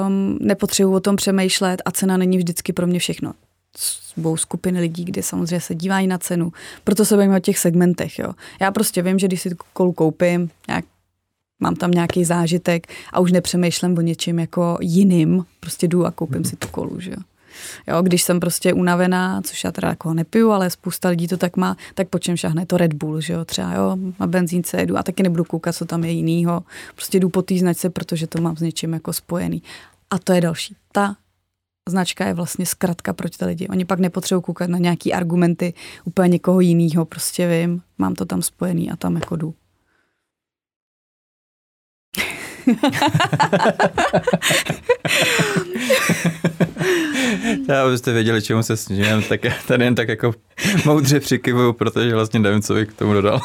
um, 0.06 0.38
nepotřebuji 0.40 0.94
o 0.94 1.00
tom 1.00 1.16
přemýšlet 1.16 1.82
a 1.84 1.90
cena 1.90 2.16
není 2.16 2.38
vždycky 2.38 2.72
pro 2.72 2.86
mě 2.86 2.98
všechno 2.98 3.32
dvou 4.16 4.36
skupiny 4.36 4.80
lidí, 4.80 5.04
kde 5.04 5.22
samozřejmě 5.22 5.60
se 5.60 5.74
dívají 5.74 6.06
na 6.06 6.18
cenu. 6.18 6.52
Proto 6.84 7.04
se 7.04 7.16
bavíme 7.16 7.36
o 7.36 7.40
těch 7.40 7.58
segmentech. 7.58 8.18
Jo. 8.18 8.32
Já 8.60 8.70
prostě 8.70 9.02
vím, 9.02 9.18
že 9.18 9.26
když 9.26 9.42
si 9.42 9.56
kolu 9.72 9.92
koupím, 9.92 10.50
nějak 10.68 10.84
mám 11.60 11.76
tam 11.76 11.90
nějaký 11.90 12.24
zážitek 12.24 12.86
a 13.12 13.20
už 13.20 13.32
nepřemýšlím 13.32 13.98
o 13.98 14.00
něčem 14.00 14.38
jako 14.38 14.78
jiným, 14.80 15.44
prostě 15.60 15.88
jdu 15.88 16.06
a 16.06 16.10
koupím 16.10 16.44
si 16.44 16.56
tu 16.56 16.68
kolu, 16.68 17.00
že 17.00 17.10
jo. 17.10 17.16
Jo, 17.88 18.02
když 18.02 18.22
jsem 18.22 18.40
prostě 18.40 18.72
unavená, 18.72 19.42
což 19.42 19.64
já 19.64 19.72
teda 19.72 19.88
jako 19.88 20.14
nepiju, 20.14 20.50
ale 20.50 20.70
spousta 20.70 21.08
lidí 21.08 21.28
to 21.28 21.36
tak 21.36 21.56
má, 21.56 21.76
tak 21.94 22.08
po 22.08 22.18
čem 22.18 22.36
šahne 22.36 22.66
to 22.66 22.76
Red 22.76 22.92
Bull, 22.92 23.20
že 23.20 23.32
jo, 23.32 23.44
třeba 23.44 23.74
jo, 23.74 23.96
na 24.20 24.26
benzínce 24.26 24.76
jedu 24.76 24.98
a 24.98 25.02
taky 25.02 25.22
nebudu 25.22 25.44
koukat, 25.44 25.76
co 25.76 25.84
tam 25.84 26.04
je 26.04 26.10
jinýho, 26.10 26.62
prostě 26.94 27.20
jdu 27.20 27.28
po 27.28 27.42
té 27.42 27.58
značce, 27.58 27.90
protože 27.90 28.26
to 28.26 28.40
mám 28.40 28.56
s 28.56 28.60
něčím 28.60 28.92
jako 28.92 29.12
spojený. 29.12 29.62
A 30.10 30.18
to 30.18 30.32
je 30.32 30.40
další. 30.40 30.76
Ta 30.92 31.16
značka 31.88 32.26
je 32.26 32.34
vlastně 32.34 32.66
zkratka 32.66 33.12
pro 33.12 33.28
ty 33.28 33.44
lidi. 33.44 33.68
Oni 33.68 33.84
pak 33.84 33.98
nepotřebují 33.98 34.42
koukat 34.42 34.70
na 34.70 34.78
nějaký 34.78 35.12
argumenty 35.12 35.74
úplně 36.04 36.28
někoho 36.28 36.60
jiného, 36.60 37.04
prostě 37.04 37.48
vím, 37.48 37.82
mám 37.98 38.14
to 38.14 38.24
tam 38.24 38.42
spojený 38.42 38.90
a 38.90 38.96
tam 38.96 39.14
jako 39.14 39.36
jdu. 39.36 39.54
Já 47.72 47.84
abyste 47.84 48.12
věděli, 48.12 48.42
čemu 48.42 48.62
se 48.62 48.76
snížím, 48.76 49.22
tak 49.28 49.44
já 49.44 49.52
tady 49.66 49.84
jen 49.84 49.94
tak 49.94 50.08
jako 50.08 50.34
moudře 50.84 51.20
přikyvuju, 51.20 51.72
protože 51.72 52.14
vlastně 52.14 52.40
nevím, 52.40 52.62
co 52.62 52.74
bych 52.74 52.88
k 52.88 52.92
tomu 52.92 53.12
dodal. 53.12 53.40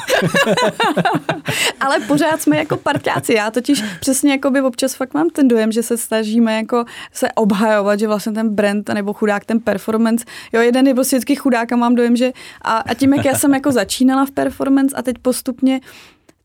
Ale 1.79 1.99
pořád 1.99 2.41
jsme 2.41 2.57
jako 2.57 2.77
parťáci. 2.77 3.33
Já 3.33 3.51
totiž 3.51 3.83
přesně 3.99 4.31
jako 4.31 4.51
by 4.51 4.61
občas 4.61 4.95
fakt 4.95 5.13
mám 5.13 5.29
ten 5.29 5.47
dojem, 5.47 5.71
že 5.71 5.83
se 5.83 5.97
snažíme 5.97 6.55
jako 6.55 6.85
se 7.13 7.31
obhajovat, 7.31 7.99
že 7.99 8.07
vlastně 8.07 8.31
ten 8.31 8.49
brand 8.49 8.89
nebo 8.89 9.13
chudák, 9.13 9.45
ten 9.45 9.59
performance, 9.59 10.25
jo, 10.53 10.61
jeden 10.61 10.87
je 10.87 10.93
prostě 10.93 11.15
vždycky 11.15 11.35
chudák 11.35 11.71
a 11.71 11.75
mám 11.75 11.95
dojem, 11.95 12.15
že 12.15 12.31
a, 12.61 12.77
a 12.77 12.93
tím, 12.93 13.13
jak 13.13 13.25
já 13.25 13.35
jsem 13.35 13.53
jako 13.53 13.71
začínala 13.71 14.25
v 14.25 14.31
performance 14.31 14.95
a 14.95 15.01
teď 15.01 15.17
postupně 15.21 15.79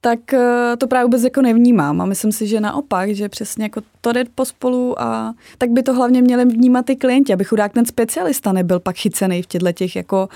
tak 0.05 0.35
eh, 0.35 0.77
to 0.79 0.87
právě 0.87 1.05
vůbec 1.05 1.23
jako 1.23 1.43
nevnímám 1.43 2.01
a 2.01 2.05
myslím 2.05 2.33
si, 2.33 2.47
že 2.47 2.61
naopak, 2.61 3.15
že 3.15 3.29
přesně 3.29 3.65
jako 3.65 3.81
to 4.01 4.13
jde 4.13 4.25
pospolu 4.35 5.03
a 5.03 5.35
tak 5.59 5.71
by 5.71 5.83
to 5.83 5.95
hlavně 5.95 6.23
měli 6.23 6.45
vnímat 6.45 6.87
ty 6.87 6.97
klienti, 6.97 7.33
aby 7.33 7.45
chudák 7.45 7.73
ten 7.73 7.87
specialista 7.87 8.53
nebyl 8.53 8.81
pak 8.81 8.97
chycený 8.97 9.43
v 9.43 9.47
těchto 9.47 9.73
těch 9.73 9.97
jako 9.97 10.29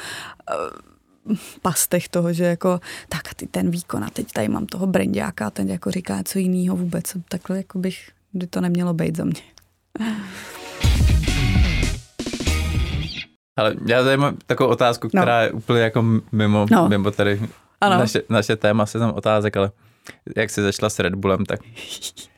uh, 1.29 1.37
pastech 1.63 2.09
toho, 2.09 2.33
že 2.33 2.45
jako 2.45 2.81
tak 3.09 3.21
a 3.31 3.35
ty 3.37 3.47
ten 3.47 3.71
výkon 3.71 4.05
a 4.05 4.11
teď 4.11 4.33
tady 4.33 4.49
mám 4.49 4.67
toho 4.67 4.87
brandiáka 4.87 5.47
a 5.47 5.51
ten 5.51 5.69
jako 5.69 5.91
říká 5.91 6.23
co 6.25 6.39
jiného 6.39 6.77
vůbec. 6.77 7.17
Takhle 7.29 7.57
jako 7.57 7.79
bych, 7.79 8.11
by 8.33 8.47
to 8.47 8.61
nemělo 8.61 8.95
být 8.95 9.17
za 9.17 9.25
mě. 9.25 9.43
Ale 13.57 13.75
já 13.87 14.05
tady 14.05 14.17
mám 14.17 14.37
takovou 14.47 14.71
otázku, 14.71 15.09
která 15.09 15.39
no. 15.39 15.45
je 15.45 15.53
úplně 15.53 15.81
jako 15.81 16.03
mimo, 16.33 16.67
no. 16.71 16.89
mimo 16.89 17.11
tady 17.11 17.41
ano. 17.81 17.99
Naše, 17.99 18.23
naše 18.29 18.57
téma 18.57 18.87
se 18.87 18.99
tam 18.99 19.13
otázek, 19.15 19.57
ale 19.57 19.71
jak 20.37 20.51
jsi 20.51 20.63
začala 20.63 20.91
s 20.91 20.99
Red 20.99 21.15
Bullem, 21.15 21.45
tak 21.45 21.61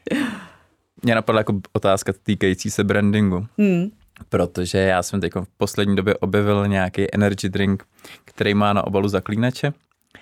mě 1.02 1.14
napadla 1.14 1.40
jako 1.40 1.60
otázka 1.72 2.12
týkající 2.22 2.70
se 2.70 2.84
brandingu. 2.84 3.46
Hmm. 3.58 3.90
Protože 4.28 4.78
já 4.78 5.02
jsem 5.02 5.20
teď 5.20 5.32
v 5.34 5.48
poslední 5.56 5.96
době 5.96 6.14
objevil 6.14 6.68
nějaký 6.68 7.14
energy 7.14 7.48
drink, 7.48 7.84
který 8.24 8.54
má 8.54 8.72
na 8.72 8.86
obalu 8.86 9.08
zaklínače. 9.08 9.72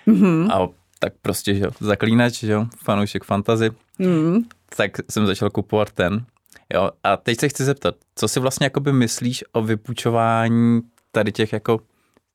Mm-hmm. 0.07 0.51
A 0.51 0.69
tak 0.99 1.13
prostě, 1.21 1.55
že 1.55 1.63
jo, 1.63 1.71
zaklínač, 1.79 2.39
že 2.39 2.51
jo, 2.51 2.65
fanoušek 2.83 3.23
fantazy. 3.23 3.69
Mm. 3.99 4.43
Tak 4.75 4.91
jsem 5.09 5.27
začal 5.27 5.49
kupovat 5.49 5.91
ten. 5.91 6.25
Jo, 6.73 6.91
a 7.03 7.17
teď 7.17 7.39
se 7.39 7.49
chci 7.49 7.63
zeptat, 7.63 7.95
co 8.15 8.27
si 8.27 8.39
vlastně 8.39 8.65
jakoby 8.65 8.93
myslíš 8.93 9.43
o 9.51 9.61
vypůjčování 9.61 10.81
tady 11.11 11.31
těch 11.31 11.53
jako 11.53 11.79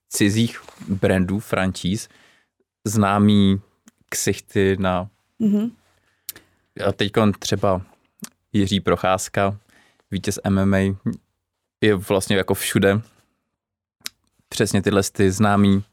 cizích 0.09 0.61
brandů, 0.89 1.39
franchise, 1.39 2.09
známý 2.85 3.61
ksichty 4.09 4.76
na... 4.80 5.09
Mm-hmm. 5.41 5.70
A 6.87 6.93
teď 6.93 7.12
třeba 7.39 7.83
Jiří 8.53 8.80
Procházka, 8.80 9.59
vítěz 10.11 10.39
MMA, 10.49 10.78
je 11.80 11.95
vlastně 11.95 12.37
jako 12.37 12.55
všude. 12.55 13.01
Přesně 14.49 14.83
tyhle 14.83 15.03
ty 15.12 15.30
známý 15.30 15.85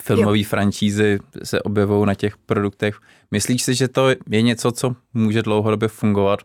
filmové 0.00 0.44
franšízy 0.44 1.18
se 1.44 1.62
objevují 1.62 2.06
na 2.06 2.14
těch 2.14 2.36
produktech. 2.36 3.00
Myslíš 3.30 3.62
si, 3.62 3.74
že 3.74 3.88
to 3.88 4.08
je 4.30 4.42
něco, 4.42 4.72
co 4.72 4.96
může 5.14 5.42
dlouhodobě 5.42 5.88
fungovat, 5.88 6.40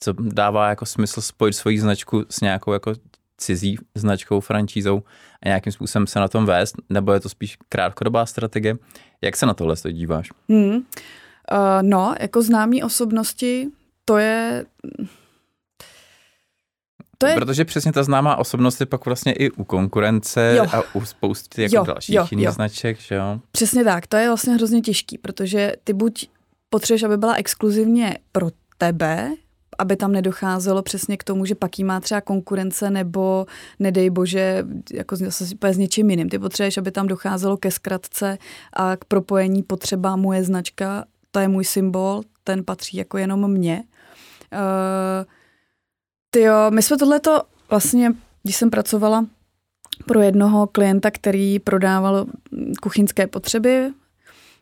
co 0.00 0.12
dává 0.12 0.68
jako 0.68 0.86
smysl 0.86 1.20
spojit 1.20 1.52
svoji 1.52 1.80
značku 1.80 2.24
s 2.30 2.40
nějakou 2.40 2.72
jako 2.72 2.92
cizí 3.40 3.78
značkou, 3.94 4.40
franšízou 4.40 5.02
a 5.42 5.48
nějakým 5.48 5.72
způsobem 5.72 6.06
se 6.06 6.20
na 6.20 6.28
tom 6.28 6.46
vést, 6.46 6.76
nebo 6.90 7.12
je 7.12 7.20
to 7.20 7.28
spíš 7.28 7.58
krátkodobá 7.68 8.26
strategie? 8.26 8.76
Jak 9.22 9.36
se 9.36 9.46
na 9.46 9.54
tohle 9.54 9.76
díváš? 9.92 10.28
Hmm. 10.48 10.74
Uh, 10.74 10.82
no, 11.82 12.14
jako 12.20 12.42
známí 12.42 12.82
osobnosti, 12.82 13.68
to 14.04 14.16
je 14.16 14.64
to 17.18 17.26
je... 17.26 17.34
Protože 17.34 17.64
přesně 17.64 17.92
ta 17.92 18.02
známá 18.02 18.36
osobnost 18.36 18.80
je 18.80 18.86
pak 18.86 19.04
vlastně 19.04 19.32
i 19.32 19.50
u 19.50 19.64
konkurence 19.64 20.54
jo. 20.56 20.66
a 20.72 20.82
u 20.94 21.04
spousty 21.04 21.62
jako 21.62 21.76
jo, 21.76 21.84
dalších 21.84 22.14
jo, 22.14 22.26
jiných 22.30 22.46
jo. 22.46 22.52
značek, 22.52 23.00
že 23.00 23.14
jo? 23.14 23.40
Přesně 23.52 23.84
tak, 23.84 24.06
to 24.06 24.16
je 24.16 24.26
vlastně 24.26 24.54
hrozně 24.54 24.80
těžký, 24.80 25.18
protože 25.18 25.72
ty 25.84 25.92
buď 25.92 26.28
potřebuješ, 26.70 27.02
aby 27.02 27.16
byla 27.16 27.34
exkluzivně 27.34 28.18
pro 28.32 28.50
tebe, 28.78 29.30
aby 29.80 29.96
tam 29.96 30.12
nedocházelo 30.12 30.82
přesně 30.82 31.16
k 31.16 31.24
tomu, 31.24 31.44
že 31.44 31.54
pak 31.54 31.78
jí 31.78 31.84
má 31.84 32.00
třeba 32.00 32.20
konkurence 32.20 32.90
nebo 32.90 33.46
nedej 33.78 34.10
bože, 34.10 34.64
jako 34.92 35.16
zase 35.16 35.44
s 35.62 35.76
něčím 35.76 36.10
jiným. 36.10 36.28
Ty 36.28 36.38
potřebuješ, 36.38 36.78
aby 36.78 36.90
tam 36.90 37.06
docházelo 37.06 37.56
ke 37.56 37.70
zkratce 37.70 38.38
a 38.72 38.96
k 38.96 39.04
propojení 39.04 39.62
potřeba 39.62 40.16
moje 40.16 40.44
značka, 40.44 41.04
to 41.30 41.40
je 41.40 41.48
můj 41.48 41.64
symbol, 41.64 42.22
ten 42.44 42.64
patří 42.64 42.96
jako 42.96 43.18
jenom 43.18 43.50
mně. 43.50 43.82
Uh, 44.52 45.24
ty 46.30 46.40
jo, 46.40 46.70
my 46.70 46.82
jsme 46.82 46.96
tohleto 46.96 47.42
vlastně, 47.70 48.12
když 48.42 48.56
jsem 48.56 48.70
pracovala 48.70 49.26
pro 50.06 50.20
jednoho 50.20 50.66
klienta, 50.66 51.10
který 51.10 51.58
prodával 51.58 52.26
kuchyňské 52.82 53.26
potřeby, 53.26 53.90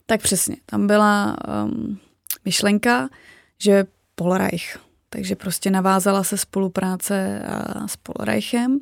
tak 0.05 0.21
přesně, 0.21 0.55
tam 0.65 0.87
byla 0.87 1.37
um, 1.65 1.99
myšlenka, 2.45 3.09
že 3.57 3.85
Polreich. 4.15 4.88
Takže 5.09 5.35
prostě 5.35 5.71
navázala 5.71 6.23
se 6.23 6.37
spolupráce 6.37 7.41
s 7.85 7.97
Polreichem. 7.97 8.79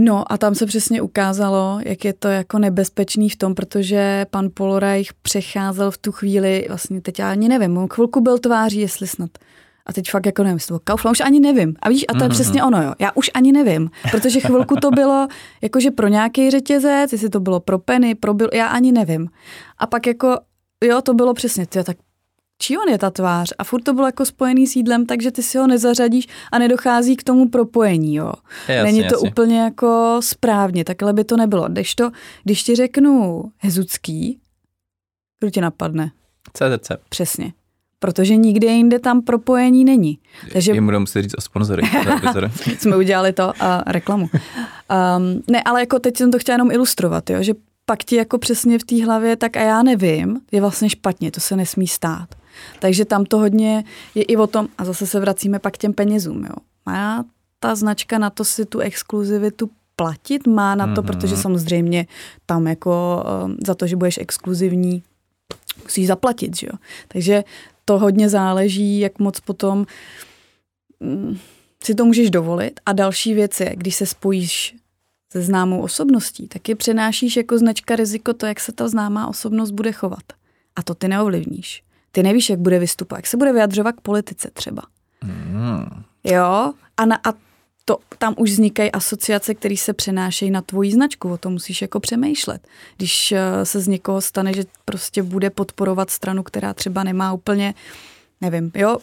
No 0.00 0.32
a 0.32 0.38
tam 0.38 0.54
se 0.54 0.66
přesně 0.66 1.02
ukázalo, 1.02 1.78
jak 1.84 2.04
je 2.04 2.12
to 2.12 2.28
jako 2.28 2.58
nebezpečný 2.58 3.28
v 3.28 3.36
tom, 3.36 3.54
protože 3.54 4.26
pan 4.30 4.48
Polreich 4.54 5.14
přecházel 5.14 5.90
v 5.90 5.98
tu 5.98 6.12
chvíli, 6.12 6.64
vlastně 6.68 7.00
teď 7.00 7.18
já 7.18 7.30
ani 7.30 7.48
nevím, 7.48 7.78
on 7.78 7.88
chvilku 7.88 8.20
byl 8.20 8.38
tváří, 8.38 8.80
jestli 8.80 9.06
snad 9.06 9.30
a 9.86 9.92
teď 9.92 10.10
fakt 10.10 10.26
jako 10.26 10.42
nevím, 10.42 10.58
to 10.68 10.80
Kaufland, 10.84 11.14
už 11.14 11.20
ani 11.20 11.40
nevím. 11.40 11.74
A 11.82 11.88
víš, 11.88 12.04
a 12.08 12.12
to 12.12 12.18
je 12.22 12.28
mm-hmm. 12.28 12.32
přesně 12.32 12.64
ono, 12.64 12.82
jo. 12.82 12.92
Já 12.98 13.10
už 13.14 13.30
ani 13.34 13.52
nevím, 13.52 13.90
protože 14.10 14.40
chvilku 14.40 14.76
to 14.76 14.90
bylo 14.90 15.28
jakože 15.62 15.90
pro 15.90 16.08
nějaký 16.08 16.50
řetězec, 16.50 17.12
jestli 17.12 17.28
to 17.28 17.40
bylo 17.40 17.60
pro 17.60 17.78
Penny, 17.78 18.14
pro 18.14 18.34
byl, 18.34 18.48
já 18.52 18.66
ani 18.66 18.92
nevím. 18.92 19.28
A 19.78 19.86
pak 19.86 20.06
jako, 20.06 20.38
jo, 20.84 21.02
to 21.02 21.14
bylo 21.14 21.34
přesně, 21.34 21.66
tyjo, 21.66 21.84
tak 21.84 21.96
čí 22.58 22.78
on 22.78 22.88
je 22.88 22.98
ta 22.98 23.10
tvář? 23.10 23.52
A 23.58 23.64
furt 23.64 23.82
to 23.82 23.92
bylo 23.92 24.06
jako 24.06 24.24
spojený 24.24 24.66
s 24.66 24.76
jídlem, 24.76 25.06
takže 25.06 25.30
ty 25.30 25.42
si 25.42 25.58
ho 25.58 25.66
nezařadíš 25.66 26.28
a 26.52 26.58
nedochází 26.58 27.16
k 27.16 27.22
tomu 27.22 27.48
propojení, 27.48 28.14
jo. 28.14 28.32
Jasně, 28.68 28.82
Není 28.82 28.98
to 28.98 29.14
jasně. 29.14 29.30
úplně 29.30 29.60
jako 29.60 30.20
správně, 30.22 30.84
takhle 30.84 31.12
by 31.12 31.24
to 31.24 31.36
nebylo. 31.36 31.68
Když 31.68 31.94
to, 31.94 32.10
když 32.44 32.62
ti 32.62 32.76
řeknu 32.76 33.44
Hezucký, 33.58 34.40
kdo 35.40 35.50
tě 35.50 35.60
napadne? 35.60 36.10
CZC. 36.52 36.90
Přesně 37.08 37.52
protože 37.98 38.36
nikde 38.36 38.66
jinde 38.66 38.98
tam 38.98 39.22
propojení 39.22 39.84
není. 39.84 40.18
Takže... 40.52 40.72
Jemu 40.72 40.86
budeme 40.86 41.00
muset 41.00 41.22
říct 41.22 41.34
o 41.38 41.40
sponzory. 41.40 41.82
Jsme 42.78 42.96
udělali 42.96 43.32
to 43.32 43.52
a 43.60 43.84
reklamu. 43.86 44.30
Um, 44.32 45.42
ne, 45.50 45.62
ale 45.62 45.80
jako 45.80 45.98
teď 45.98 46.16
jsem 46.16 46.30
to 46.30 46.38
chtěla 46.38 46.54
jenom 46.54 46.70
ilustrovat, 46.70 47.30
jo, 47.30 47.42
že 47.42 47.54
pak 47.84 48.04
ti 48.04 48.16
jako 48.16 48.38
přesně 48.38 48.78
v 48.78 48.84
té 48.84 49.04
hlavě, 49.04 49.36
tak 49.36 49.56
a 49.56 49.60
já 49.60 49.82
nevím, 49.82 50.40
je 50.52 50.60
vlastně 50.60 50.90
špatně, 50.90 51.30
to 51.30 51.40
se 51.40 51.56
nesmí 51.56 51.86
stát. 51.86 52.28
Takže 52.78 53.04
tam 53.04 53.24
to 53.24 53.38
hodně 53.38 53.84
je 54.14 54.22
i 54.22 54.36
o 54.36 54.46
tom, 54.46 54.68
a 54.78 54.84
zase 54.84 55.06
se 55.06 55.20
vracíme 55.20 55.58
pak 55.58 55.74
k 55.74 55.78
těm 55.78 55.92
penězům, 55.92 56.44
jo. 56.44 56.54
Má 56.86 57.24
ta 57.60 57.74
značka 57.74 58.18
na 58.18 58.30
to 58.30 58.44
si 58.44 58.66
tu 58.66 58.78
exkluzivitu 58.78 59.70
platit, 59.96 60.46
má 60.46 60.74
na 60.74 60.94
to, 60.94 61.02
mm-hmm. 61.02 61.06
protože 61.06 61.36
samozřejmě 61.36 62.06
tam 62.46 62.66
jako 62.66 63.24
um, 63.44 63.56
za 63.66 63.74
to, 63.74 63.86
že 63.86 63.96
budeš 63.96 64.18
exkluzivní, 64.18 65.02
musíš 65.82 66.06
zaplatit, 66.06 66.56
že 66.56 66.66
jo. 66.66 66.78
Takže 67.08 67.44
to 67.84 67.98
hodně 67.98 68.28
záleží, 68.28 69.00
jak 69.00 69.18
moc 69.18 69.40
potom 69.40 69.86
mm, 71.00 71.38
si 71.84 71.94
to 71.94 72.04
můžeš 72.04 72.30
dovolit. 72.30 72.80
A 72.86 72.92
další 72.92 73.34
věc 73.34 73.60
je, 73.60 73.76
když 73.76 73.94
se 73.94 74.06
spojíš 74.06 74.76
se 75.32 75.42
známou 75.42 75.80
osobností, 75.80 76.48
tak 76.48 76.68
je 76.68 76.76
přenášíš 76.76 77.36
jako 77.36 77.58
značka 77.58 77.96
riziko 77.96 78.34
to, 78.34 78.46
jak 78.46 78.60
se 78.60 78.72
ta 78.72 78.88
známá 78.88 79.28
osobnost 79.28 79.70
bude 79.70 79.92
chovat. 79.92 80.22
A 80.76 80.82
to 80.82 80.94
ty 80.94 81.08
neovlivníš. 81.08 81.82
Ty 82.16 82.22
nevíš, 82.22 82.50
jak 82.50 82.58
bude 82.58 82.78
vystupovat, 82.78 83.18
jak 83.18 83.26
se 83.26 83.36
bude 83.36 83.52
vyjadřovat 83.52 83.92
k 83.92 84.00
politice 84.00 84.50
třeba. 84.52 84.82
Mm. 85.24 86.02
Jo? 86.24 86.72
A, 86.96 87.06
na, 87.06 87.16
a 87.16 87.32
to, 87.84 87.98
tam 88.18 88.34
už 88.36 88.50
vznikají 88.50 88.92
asociace, 88.92 89.54
které 89.54 89.76
se 89.76 89.92
přenášejí 89.92 90.50
na 90.50 90.62
tvoji 90.62 90.92
značku, 90.92 91.32
o 91.32 91.36
tom 91.38 91.52
musíš 91.52 91.82
jako 91.82 92.00
přemýšlet. 92.00 92.68
Když 92.96 93.32
eh, 93.32 93.64
se 93.64 93.80
z 93.80 93.88
někoho 93.88 94.20
stane, 94.20 94.52
že 94.54 94.62
prostě 94.84 95.22
bude 95.22 95.50
podporovat 95.50 96.10
stranu, 96.10 96.42
která 96.42 96.74
třeba 96.74 97.04
nemá 97.04 97.32
úplně, 97.32 97.74
nevím, 98.40 98.72
jo, 98.74 98.98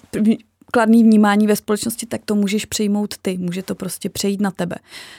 kladný 0.71 1.03
vnímání 1.03 1.47
ve 1.47 1.55
společnosti, 1.55 2.05
tak 2.05 2.21
to 2.25 2.35
můžeš 2.35 2.65
přijmout 2.65 3.17
ty, 3.21 3.37
může 3.37 3.63
to 3.63 3.75
prostě 3.75 4.09
přejít 4.09 4.41
na 4.41 4.51
tebe. 4.51 4.75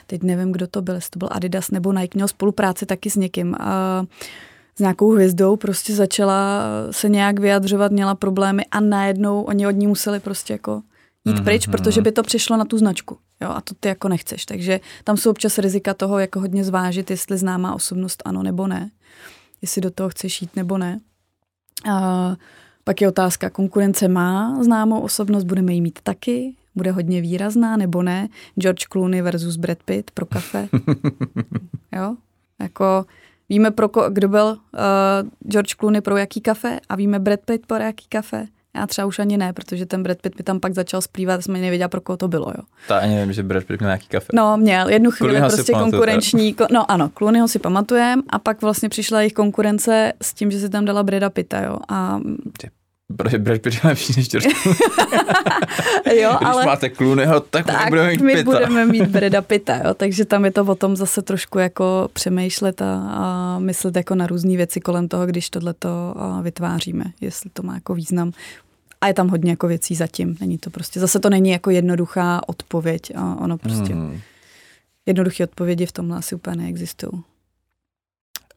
Teď 0.07 0.23
nevím, 0.23 0.53
kdo 0.53 0.67
to 0.67 0.83
byl, 0.83 0.95
jestli 0.95 1.11
to 1.11 1.19
byl 1.19 1.29
Adidas 1.33 1.71
nebo 1.71 1.93
Nike, 1.93 2.19
měl 2.19 2.29
spolupráci 2.29 2.87
taky 2.87 3.11
s 3.11 3.17
někým. 3.17 3.55
A 3.61 4.05
s 4.77 4.79
nějakou 4.79 5.13
hvězdou 5.13 5.57
prostě 5.57 5.95
začala 5.95 6.63
se 6.91 7.09
nějak 7.09 7.41
vyjadřovat, 7.41 7.93
měla 7.93 8.15
problémy 8.15 8.65
a 8.71 8.81
najednou 8.81 9.43
oni 9.43 9.67
od 9.67 9.71
ní 9.71 9.87
museli 9.87 10.21
prostě 10.21 10.53
jako 10.53 10.83
jít 11.25 11.37
mm-hmm. 11.37 11.45
pryč, 11.45 11.67
protože 11.67 12.01
by 12.01 12.13
to 12.13 12.23
přišlo 12.23 12.57
na 12.57 12.65
tu 12.65 12.79
značku. 12.79 13.19
Jo, 13.41 13.51
a 13.51 13.61
to 13.61 13.75
ty 13.81 13.89
jako 13.89 14.09
nechceš. 14.09 14.45
Takže 14.45 14.81
tam 15.05 15.17
jsou 15.17 15.31
občas 15.31 15.59
rizika 15.59 15.95
toho, 15.95 16.19
jako 16.19 16.41
hodně 16.41 16.65
zvážit, 16.65 17.11
jestli 17.11 17.39
známá 17.39 17.75
osobnost 17.75 18.23
ano 18.25 18.43
nebo 18.43 18.67
ne. 18.67 18.91
Jestli 19.63 19.81
do 19.81 19.91
toho 19.91 20.09
chceš 20.09 20.43
jít 20.43 20.57
nebo 20.57 20.79
ne. 20.79 21.01
A 21.91 22.37
pak 22.85 23.01
je 23.01 23.09
otázka, 23.09 23.51
konkurence 23.51 24.09
má 24.09 24.63
známou 24.63 25.01
osobnost, 25.01 25.45
budeme 25.45 25.75
ji 25.75 25.81
mít 25.81 25.99
taky, 26.03 26.55
bude 26.75 26.91
hodně 26.91 27.21
výrazná 27.21 27.77
nebo 27.77 28.03
ne. 28.03 28.29
George 28.61 28.85
Clooney 28.93 29.23
versus 29.23 29.57
Brad 29.57 29.79
Pitt 29.85 30.11
pro 30.11 30.27
kafe. 30.27 30.69
jo, 31.93 32.17
jako 32.61 33.05
víme, 33.49 33.71
pro 33.71 33.89
ko, 33.89 34.11
kdo 34.11 34.29
byl 34.29 34.45
uh, 34.45 35.51
George 35.51 35.75
Clooney 35.75 36.01
pro 36.01 36.17
jaký 36.17 36.41
kafe 36.41 36.81
a 36.89 36.97
víme 36.97 37.19
Brad 37.19 37.41
Pitt 37.45 37.67
pro 37.67 37.77
jaký 37.77 38.07
kafe. 38.09 38.47
Já 38.77 38.87
třeba 38.87 39.07
už 39.07 39.19
ani 39.19 39.37
ne, 39.37 39.53
protože 39.53 39.87
ten 39.87 40.03
Brad 40.03 40.19
Pitt 40.19 40.39
mi 40.39 40.45
tam 40.45 40.61
pak 40.61 40.75
začal 40.75 41.01
splývat, 41.01 41.43
jsme 41.43 41.59
nevěděla, 41.59 41.89
pro 41.89 42.01
koho 42.01 42.17
to 42.17 42.29
bylo. 42.29 42.47
Jo. 42.47 42.65
Ta 42.89 42.99
ani 42.99 43.15
nevím, 43.15 43.33
že 43.33 43.43
Brad 43.43 43.65
Pitt 43.65 43.81
měl 43.81 43.89
nějaký 43.89 44.07
kafe. 44.09 44.27
No, 44.35 44.57
měl 44.57 44.89
jednu 44.89 45.11
chvíli 45.11 45.31
Clooneyho 45.31 45.57
prostě 45.57 45.73
konkurenční. 45.73 46.55
Ko, 46.55 46.67
no 46.73 46.91
ano, 46.91 47.11
Clooneyho 47.19 47.49
si 47.49 47.59
pamatujem 47.59 48.23
a 48.31 48.39
pak 48.39 48.63
vlastně 48.63 48.89
přišla 48.89 49.21
jejich 49.21 49.33
konkurence 49.33 50.13
s 50.23 50.35
tím, 50.35 50.51
že 50.51 50.61
si 50.61 50.69
tam 50.69 50.85
dala 50.85 51.03
Breda 51.03 51.31
Pitta, 51.31 51.61
jo. 51.61 51.77
A 51.89 52.21
protože 53.17 53.39
Pitt 53.39 53.67
je 53.67 53.81
lepší 53.85 54.13
než 54.17 54.29
George 54.29 54.47
jo, 56.21 56.37
Když 56.39 56.49
ale... 56.49 56.67
máte 56.67 56.91
Clooneyho, 56.91 57.41
tak, 57.41 57.67
tak 57.67 57.89
budeme 57.89 58.11
mít 58.11 58.21
my 58.21 58.33
Pitta. 58.33 58.45
budeme 58.45 58.87
mít 58.87 59.07
Breda 59.07 59.43
Pitta, 59.43 59.77
jo, 59.77 59.95
takže 59.95 60.25
tam 60.25 60.45
je 60.45 60.51
to 60.51 60.65
o 60.65 60.75
tom 60.75 60.97
zase 60.97 61.23
trošku 61.23 61.59
jako 61.59 62.09
přemýšlet 62.13 62.83
a, 62.83 63.09
a 63.09 63.59
myslet 63.59 63.97
jako 63.97 64.15
na 64.15 64.27
různé 64.27 64.57
věci 64.57 64.81
kolem 64.81 65.09
toho, 65.09 65.27
když 65.27 65.51
tohleto 65.51 66.15
vytváříme, 66.43 67.05
jestli 67.21 67.51
to 67.51 67.63
má 67.63 67.75
jako 67.75 67.95
význam. 67.95 68.33
A 69.01 69.07
je 69.07 69.15
tam 69.15 69.29
hodně 69.29 69.51
jako 69.51 69.69
věcí 69.69 69.95
zatím. 69.95 70.37
Není 70.41 70.59
to 70.59 70.71
prostě, 70.71 71.01
zase 71.01 71.21
to 71.21 71.31
není 71.31 71.51
jako 71.51 71.71
jednoduchá 71.71 72.49
odpověď. 72.49 73.13
A 73.17 73.37
ono 73.41 73.59
prostě, 73.59 73.95
mm. 73.95 74.21
jednoduché 75.07 75.45
odpovědi 75.45 75.87
v 75.87 75.93
tomhle 75.93 76.17
asi 76.17 76.35
úplně 76.35 76.57
neexistují. 76.57 77.23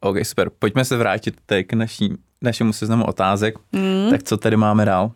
OK, 0.00 0.16
super. 0.22 0.50
Pojďme 0.58 0.84
se 0.84 0.96
vrátit 0.96 1.34
k 1.66 1.72
naší 1.72 2.18
našemu 2.42 2.72
seznamu 2.72 3.04
otázek, 3.04 3.54
mm. 3.72 4.10
tak 4.10 4.22
co 4.22 4.36
tady 4.36 4.56
máme 4.56 4.84
dál? 4.84 5.12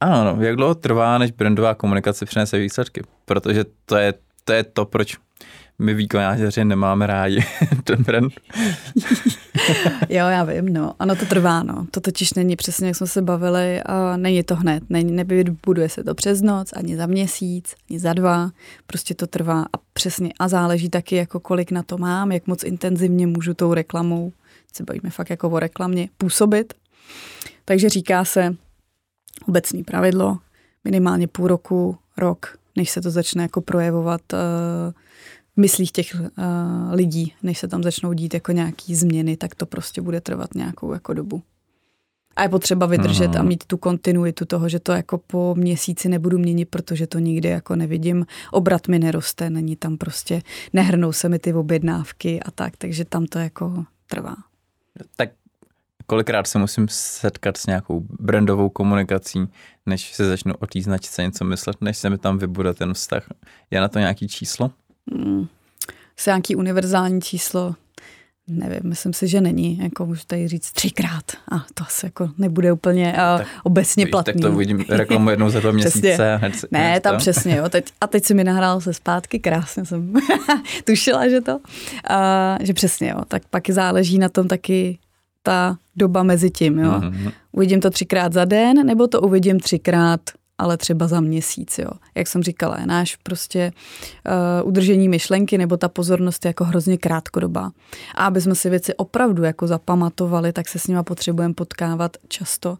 Ano, 0.00 0.24
no, 0.24 0.42
jak 0.42 0.56
dlouho 0.56 0.74
trvá, 0.74 1.18
než 1.18 1.30
brandová 1.30 1.74
komunikace 1.74 2.26
přinese 2.26 2.58
výsledky? 2.58 3.02
Protože 3.24 3.64
to 3.84 3.96
je 3.96 4.14
to, 4.44 4.52
je 4.52 4.64
to 4.64 4.84
proč 4.84 5.16
my 5.78 5.94
výkonáři 5.94 6.64
nemáme 6.64 7.06
rádi 7.06 7.44
ten 7.84 8.02
brand. 8.02 8.32
jo, 10.08 10.26
já 10.26 10.44
vím, 10.44 10.72
no. 10.72 10.94
Ano, 10.98 11.16
to 11.16 11.26
trvá, 11.26 11.62
no. 11.62 11.86
To 11.90 12.00
totiž 12.00 12.34
není 12.34 12.56
přesně, 12.56 12.86
jak 12.86 12.96
jsme 12.96 13.06
se 13.06 13.22
bavili, 13.22 13.82
a 13.82 14.16
není 14.16 14.42
to 14.42 14.56
hned. 14.56 14.82
Není, 14.88 15.12
nebuduje 15.12 15.88
se 15.88 16.04
to 16.04 16.14
přes 16.14 16.42
noc, 16.42 16.72
ani 16.72 16.96
za 16.96 17.06
měsíc, 17.06 17.74
ani 17.90 17.98
za 17.98 18.12
dva. 18.12 18.50
Prostě 18.86 19.14
to 19.14 19.26
trvá 19.26 19.62
a 19.62 19.78
přesně. 19.92 20.32
A 20.38 20.48
záleží 20.48 20.88
taky, 20.88 21.16
jako 21.16 21.40
kolik 21.40 21.70
na 21.70 21.82
to 21.82 21.98
mám, 21.98 22.32
jak 22.32 22.46
moc 22.46 22.64
intenzivně 22.64 23.26
můžu 23.26 23.54
tou 23.54 23.74
reklamou, 23.74 24.32
se 24.76 24.84
bavíme 24.84 25.10
fakt 25.10 25.30
jako 25.30 25.50
o 25.50 25.58
reklamě, 25.58 26.08
působit. 26.18 26.74
Takže 27.64 27.88
říká 27.88 28.24
se 28.24 28.56
obecný 29.48 29.84
pravidlo, 29.84 30.38
minimálně 30.84 31.28
půl 31.28 31.48
roku, 31.48 31.98
rok, 32.16 32.58
než 32.76 32.90
se 32.90 33.00
to 33.00 33.10
začne 33.10 33.42
jako 33.42 33.60
projevovat 33.60 34.20
uh, 34.32 34.38
myslích 35.56 35.92
těch 35.92 36.14
uh, 36.14 36.24
lidí, 36.92 37.34
než 37.42 37.58
se 37.58 37.68
tam 37.68 37.82
začnou 37.82 38.12
dít 38.12 38.34
jako 38.34 38.52
nějaký 38.52 38.94
změny, 38.94 39.36
tak 39.36 39.54
to 39.54 39.66
prostě 39.66 40.02
bude 40.02 40.20
trvat 40.20 40.54
nějakou 40.54 40.92
jako 40.92 41.14
dobu. 41.14 41.42
A 42.36 42.42
je 42.42 42.48
potřeba 42.48 42.86
vydržet 42.86 43.28
mm. 43.28 43.36
a 43.40 43.42
mít 43.42 43.64
tu 43.64 43.76
kontinuitu 43.76 44.44
toho, 44.44 44.68
že 44.68 44.80
to 44.80 44.92
jako 44.92 45.18
po 45.18 45.54
měsíci 45.54 46.08
nebudu 46.08 46.38
měnit, 46.38 46.64
protože 46.64 47.06
to 47.06 47.18
nikdy 47.18 47.48
jako 47.48 47.76
nevidím. 47.76 48.26
Obrat 48.52 48.88
mi 48.88 48.98
neroste, 48.98 49.50
není 49.50 49.76
tam 49.76 49.96
prostě, 49.96 50.42
nehrnou 50.72 51.12
se 51.12 51.28
mi 51.28 51.38
ty 51.38 51.54
objednávky 51.54 52.42
a 52.42 52.50
tak, 52.50 52.76
takže 52.76 53.04
tam 53.04 53.26
to 53.26 53.38
jako 53.38 53.84
trvá. 54.06 54.36
Tak 55.16 55.30
kolikrát 56.06 56.46
se 56.46 56.58
musím 56.58 56.88
setkat 56.90 57.56
s 57.56 57.66
nějakou 57.66 58.00
brandovou 58.00 58.68
komunikací, 58.68 59.48
než 59.86 60.14
se 60.14 60.28
začnu 60.28 60.54
o 60.54 60.66
té 60.66 60.80
značce 60.80 61.22
něco 61.22 61.44
myslet, 61.44 61.76
než 61.80 61.96
se 61.96 62.10
mi 62.10 62.18
tam 62.18 62.38
vybude 62.38 62.74
ten 62.74 62.94
vztah. 62.94 63.26
Je 63.70 63.80
na 63.80 63.88
to 63.88 63.98
nějaký 63.98 64.28
číslo? 64.28 64.70
Hmm. 65.12 65.46
Se 66.16 66.30
nějaký 66.30 66.56
univerzální 66.56 67.20
číslo, 67.20 67.74
nevím, 68.48 68.80
myslím 68.84 69.12
si, 69.12 69.28
že 69.28 69.40
není. 69.40 69.78
Jako 69.82 70.06
můžu 70.06 70.22
tady 70.26 70.48
říct 70.48 70.72
třikrát. 70.72 71.24
A 71.52 71.58
to 71.74 71.84
asi 71.84 72.06
jako 72.06 72.30
nebude 72.38 72.72
úplně 72.72 73.12
uh, 73.12 73.38
tak, 73.38 73.46
obecně 73.62 74.04
víš, 74.04 74.10
platný. 74.10 74.32
Tak 74.32 74.42
to 74.42 74.52
uvidím 74.52 74.84
reklamu 74.88 75.30
jednou 75.30 75.50
za 75.50 75.60
dva 75.60 75.70
měsíce. 75.72 76.36
Hned, 76.36 76.54
ne, 76.70 76.90
hned 76.90 77.02
tam 77.02 77.14
to. 77.14 77.18
přesně, 77.18 77.56
jo. 77.56 77.68
Teď, 77.68 77.84
a 78.00 78.06
teď 78.06 78.24
si 78.24 78.34
mi 78.34 78.44
nahrál 78.44 78.80
se 78.80 78.94
zpátky, 78.94 79.38
krásně 79.38 79.84
jsem 79.84 80.12
tušila, 80.84 81.28
že 81.28 81.40
to. 81.40 81.56
Uh, 81.56 81.60
že 82.60 82.74
přesně, 82.74 83.08
jo. 83.08 83.20
Tak 83.28 83.42
pak 83.50 83.70
záleží 83.70 84.18
na 84.18 84.28
tom 84.28 84.48
taky 84.48 84.98
ta 85.42 85.76
doba 85.96 86.22
mezi 86.22 86.50
tím, 86.50 86.78
jo. 86.78 86.92
Mm-hmm. 86.92 87.32
Uvidím 87.52 87.80
to 87.80 87.90
třikrát 87.90 88.32
za 88.32 88.44
den, 88.44 88.86
nebo 88.86 89.06
to 89.06 89.20
uvidím 89.20 89.60
třikrát 89.60 90.20
ale 90.58 90.76
třeba 90.76 91.06
za 91.06 91.20
měsíc, 91.20 91.78
jo. 91.78 91.90
Jak 92.14 92.26
jsem 92.26 92.42
říkala, 92.42 92.78
náš 92.86 93.16
prostě 93.16 93.72
uh, 94.62 94.68
udržení 94.68 95.08
myšlenky 95.08 95.58
nebo 95.58 95.76
ta 95.76 95.88
pozornost 95.88 96.44
je 96.44 96.48
jako 96.48 96.64
hrozně 96.64 96.98
krátkodobá. 96.98 97.70
A 98.14 98.26
aby 98.26 98.40
jsme 98.40 98.54
si 98.54 98.70
věci 98.70 98.94
opravdu 98.94 99.42
jako 99.42 99.66
zapamatovali, 99.66 100.52
tak 100.52 100.68
se 100.68 100.78
s 100.78 100.86
nima 100.86 101.02
potřebujeme 101.02 101.54
potkávat 101.54 102.16
často. 102.28 102.78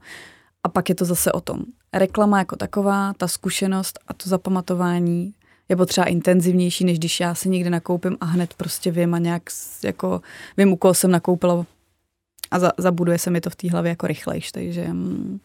A 0.65 0.69
pak 0.69 0.89
je 0.89 0.95
to 0.95 1.05
zase 1.05 1.33
o 1.33 1.41
tom. 1.41 1.59
Reklama 1.93 2.39
jako 2.39 2.57
taková, 2.57 3.13
ta 3.17 3.29
zkušenost 3.29 3.99
a 4.09 4.15
to 4.15 4.29
zapamatování 4.29 5.33
je 5.69 5.77
potřeba 5.77 6.07
intenzivnější, 6.07 6.85
než 6.85 6.99
když 6.99 7.21
já 7.21 7.35
si 7.35 7.49
někde 7.49 7.71
nakoupím 7.71 8.17
a 8.21 8.25
hned 8.25 8.55
prostě 8.55 8.91
vím 8.91 9.15
a 9.15 9.19
nějak 9.19 9.43
jako 9.83 10.21
vím, 10.57 10.73
u 10.73 10.77
koho 10.77 10.95
jsem 10.95 11.11
nakoupila 11.11 11.67
a 12.51 12.59
za, 12.59 12.73
zabuduje 12.79 13.19
se 13.19 13.31
mi 13.31 13.41
to 13.41 13.51
v 13.51 13.57
té 13.57 13.71
hlavě 13.71 13.89
jako 13.89 14.07
rychlejš, 14.07 14.53
takže 14.53 14.89
mm, 14.89 15.41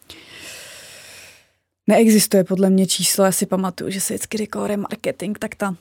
neexistuje 1.92 2.44
podle 2.44 2.70
mě 2.70 2.86
číslo, 2.86 3.24
já 3.24 3.32
si 3.32 3.46
pamatuju, 3.46 3.90
že 3.90 4.00
se 4.00 4.14
vždycky 4.14 4.38
říkalo 4.38 4.66
remarketing, 4.66 5.38
tak 5.38 5.54
ta 5.54 5.74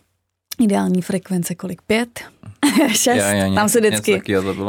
ideální 0.60 1.02
frekvence 1.02 1.56
kolik? 1.56 1.82
Pět? 1.82 2.20
Šest? 2.88 3.18
Já, 3.18 3.34
já, 3.34 3.56
tam 3.56 3.70
se 3.70 3.80
vždycky... 3.80 4.22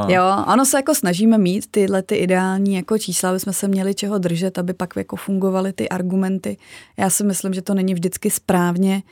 Jo, 0.09 0.23
ono 0.53 0.65
se 0.65 0.77
jako 0.77 0.95
snažíme 0.95 1.39
mít 1.39 1.67
tyhle 1.71 2.03
ty 2.03 2.15
ideální 2.15 2.75
jako 2.75 2.99
čísla, 2.99 3.31
aby 3.31 3.41
jsme 3.41 3.53
se 3.53 3.69
měli 3.69 3.95
čeho 3.95 4.19
držet, 4.19 4.59
aby 4.59 4.75
pak 4.75 4.97
jako 4.97 5.17
fungovaly 5.17 5.73
ty 5.73 5.89
argumenty. 5.89 6.57
Já 6.97 7.11
si 7.11 7.25
myslím, 7.25 7.55
že 7.55 7.63
to 7.63 7.75
není 7.75 7.95
vždycky 7.95 8.31
správně 8.31 9.03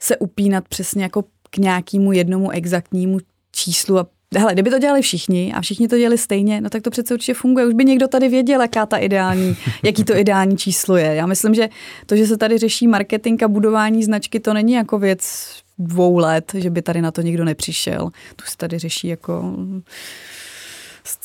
se 0.00 0.16
upínat 0.16 0.68
přesně 0.68 1.02
jako 1.02 1.24
k 1.50 1.56
nějakému 1.56 2.12
jednomu 2.12 2.50
exaktnímu 2.50 3.18
číslu 3.52 3.98
a 3.98 4.06
Hele, 4.38 4.52
kdyby 4.52 4.70
to 4.70 4.78
dělali 4.78 5.02
všichni 5.02 5.52
a 5.52 5.60
všichni 5.60 5.88
to 5.88 5.98
dělali 5.98 6.18
stejně, 6.18 6.60
no 6.60 6.70
tak 6.70 6.82
to 6.82 6.90
přece 6.90 7.14
určitě 7.14 7.34
funguje. 7.34 7.66
Už 7.66 7.74
by 7.74 7.84
někdo 7.84 8.08
tady 8.08 8.28
věděl, 8.28 8.60
jaká 8.60 8.86
ta 8.86 8.96
ideální, 8.96 9.56
jaký 9.82 10.04
to 10.04 10.16
ideální 10.16 10.56
číslo 10.56 10.96
je. 10.96 11.14
Já 11.14 11.26
myslím, 11.26 11.54
že 11.54 11.68
to, 12.06 12.16
že 12.16 12.26
se 12.26 12.36
tady 12.36 12.58
řeší 12.58 12.88
marketing 12.88 13.42
a 13.42 13.48
budování 13.48 14.04
značky, 14.04 14.40
to 14.40 14.54
není 14.54 14.72
jako 14.72 14.98
věc 14.98 15.52
dvou 15.78 16.18
let, 16.18 16.52
že 16.54 16.70
by 16.70 16.82
tady 16.82 17.02
na 17.02 17.10
to 17.10 17.22
nikdo 17.22 17.44
nepřišel. 17.44 18.10
Tu 18.36 18.44
se 18.46 18.56
tady 18.56 18.78
řeší 18.78 19.08
jako 19.08 19.56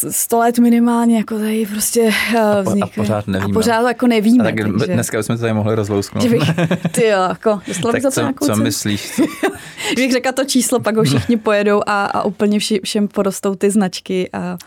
sto 0.10 0.40
let 0.40 0.60
minimálně, 0.60 1.18
jako 1.18 1.40
tady 1.40 1.66
prostě 1.66 2.02
uh, 2.02 2.68
vznik. 2.68 2.84
A, 2.84 2.88
pořád 2.96 3.28
nevíme. 3.28 3.52
A 3.52 3.54
pořád 3.54 3.88
jako 3.88 4.08
nevíme. 4.08 4.44
A 4.44 4.48
tak 4.48 4.56
takže... 4.80 4.94
dneska 4.94 5.18
bychom 5.18 5.36
to 5.36 5.42
tady 5.42 5.54
mohli 5.54 5.76
rozlousknout. 5.76 6.24
ty 6.92 7.06
jo, 7.06 7.22
jako, 7.30 7.62
tak 7.92 8.02
za 8.02 8.10
to 8.10 8.14
co, 8.14 8.22
nějakou 8.22 8.46
co 8.46 8.56
myslíš? 8.56 9.22
bych 9.96 10.12
řekla 10.12 10.32
to 10.32 10.46
číslo, 10.46 10.80
pak 10.80 10.98
ho 10.98 11.04
všichni 11.04 11.38
pojedou 11.38 11.82
a, 11.88 12.06
a 12.06 12.24
úplně 12.24 12.60
vši, 12.60 12.80
všem 12.84 13.08
porostou 13.08 13.56
ty 13.56 13.72
značky. 13.72 14.30
A... 14.34 14.58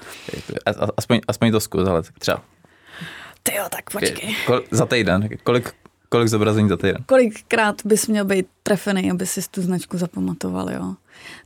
a 0.67 0.87
aspoň, 0.97 1.21
aspoň 1.29 1.53
to 1.53 1.61
zkus, 1.61 1.89
ale 1.89 2.03
tak 2.03 2.19
třeba. 2.19 2.43
Ty 3.43 3.55
jo, 3.57 3.65
tak 3.71 3.91
počkej. 3.91 4.37
Kol, 4.47 4.61
za 4.71 4.87
týden, 4.87 5.29
kolik, 5.43 5.75
kolik 6.09 6.29
zobrazení 6.29 6.69
za 6.69 6.77
týden? 6.77 7.05
Kolikrát 7.07 7.83
bys 7.85 8.07
měl 8.07 8.25
být 8.25 8.47
trefený, 8.63 9.11
aby 9.11 9.27
si 9.27 9.41
tu 9.51 9.63
značku 9.63 9.99
zapamatoval, 9.99 10.71
jo? 10.71 10.95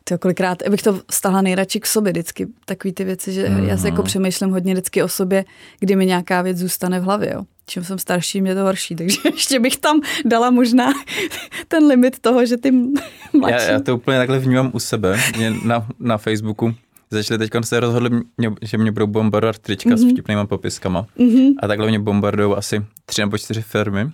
Ty 0.04 0.18
kolikrát, 0.18 0.58
bych 0.70 0.82
to 0.82 1.00
stahla 1.10 1.42
nejradši 1.42 1.80
k 1.80 1.86
sobě 1.86 2.12
vždycky, 2.12 2.46
takový 2.64 2.92
ty 2.92 3.04
věci, 3.04 3.32
že 3.32 3.48
mm. 3.48 3.68
já 3.68 3.76
si 3.76 3.86
jako 3.86 4.02
přemýšlím 4.02 4.50
hodně 4.50 4.74
vždycky 4.74 5.02
o 5.02 5.08
sobě, 5.08 5.44
kdy 5.80 5.96
mi 5.96 6.06
nějaká 6.06 6.42
věc 6.42 6.58
zůstane 6.58 7.00
v 7.00 7.02
hlavě, 7.02 7.32
jo. 7.34 7.44
Čím 7.66 7.84
jsem 7.84 7.98
starší, 7.98 8.40
mě 8.40 8.54
to 8.54 8.60
horší, 8.60 8.96
takže 8.96 9.18
ještě 9.34 9.60
bych 9.60 9.76
tam 9.76 10.00
dala 10.24 10.50
možná 10.50 10.92
ten 11.68 11.86
limit 11.86 12.18
toho, 12.18 12.46
že 12.46 12.56
ty 12.56 12.70
mladší. 13.32 13.66
Já, 13.66 13.72
já 13.72 13.80
to 13.80 13.96
úplně 13.96 14.18
takhle 14.18 14.38
vnímám 14.38 14.70
u 14.74 14.78
sebe, 14.78 15.20
mě 15.36 15.52
na, 15.64 15.86
na 15.98 16.18
Facebooku 16.18 16.74
začali 17.14 17.38
teď 17.38 17.50
se 17.64 17.80
rozhodli, 17.80 18.10
mě, 18.38 18.52
že 18.62 18.78
mě 18.78 18.92
budou 18.92 19.06
bombardovat 19.06 19.58
trička 19.58 19.90
mm-hmm. 19.90 19.96
s 19.96 20.04
mhm. 20.04 20.12
vtipnými 20.12 20.46
popiskama. 20.46 21.06
Mm-hmm. 21.18 21.54
A 21.62 21.66
takhle 21.66 21.88
mě 21.88 21.98
bombardují 21.98 22.56
asi 22.56 22.84
tři 23.06 23.20
nebo 23.20 23.38
čtyři 23.38 23.62
firmy. 23.62 24.10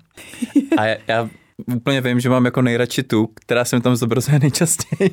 A 0.77 0.85
já, 0.85 0.97
já 1.09 1.29
úplně 1.67 2.01
vím, 2.01 2.21
že 2.21 2.29
mám 2.29 2.45
jako 2.45 2.63
nejradši 2.63 3.03
tu, 3.03 3.27
která 3.35 3.65
se 3.65 3.77
mi 3.77 3.83
tam 3.83 3.97
zobrazuje 3.97 4.39
nejčastěji. 4.39 5.11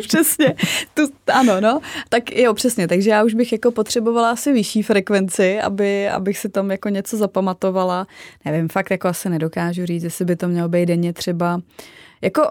přesně, 0.08 0.54
tu, 0.94 1.02
ano, 1.32 1.60
no. 1.60 1.80
Tak 2.08 2.36
jo, 2.36 2.54
přesně, 2.54 2.88
takže 2.88 3.10
já 3.10 3.24
už 3.24 3.34
bych 3.34 3.52
jako 3.52 3.70
potřebovala 3.70 4.30
asi 4.30 4.52
vyšší 4.52 4.82
frekvenci, 4.82 5.60
aby, 5.60 6.08
abych 6.08 6.38
si 6.38 6.48
tam 6.48 6.70
jako 6.70 6.88
něco 6.88 7.16
zapamatovala. 7.16 8.06
Nevím, 8.44 8.68
fakt 8.68 8.90
jako 8.90 9.08
asi 9.08 9.28
nedokážu 9.28 9.86
říct, 9.86 10.02
jestli 10.02 10.24
by 10.24 10.36
to 10.36 10.48
mělo 10.48 10.68
být 10.68 10.86
denně 10.86 11.12
třeba 11.12 11.60
jako 12.22 12.42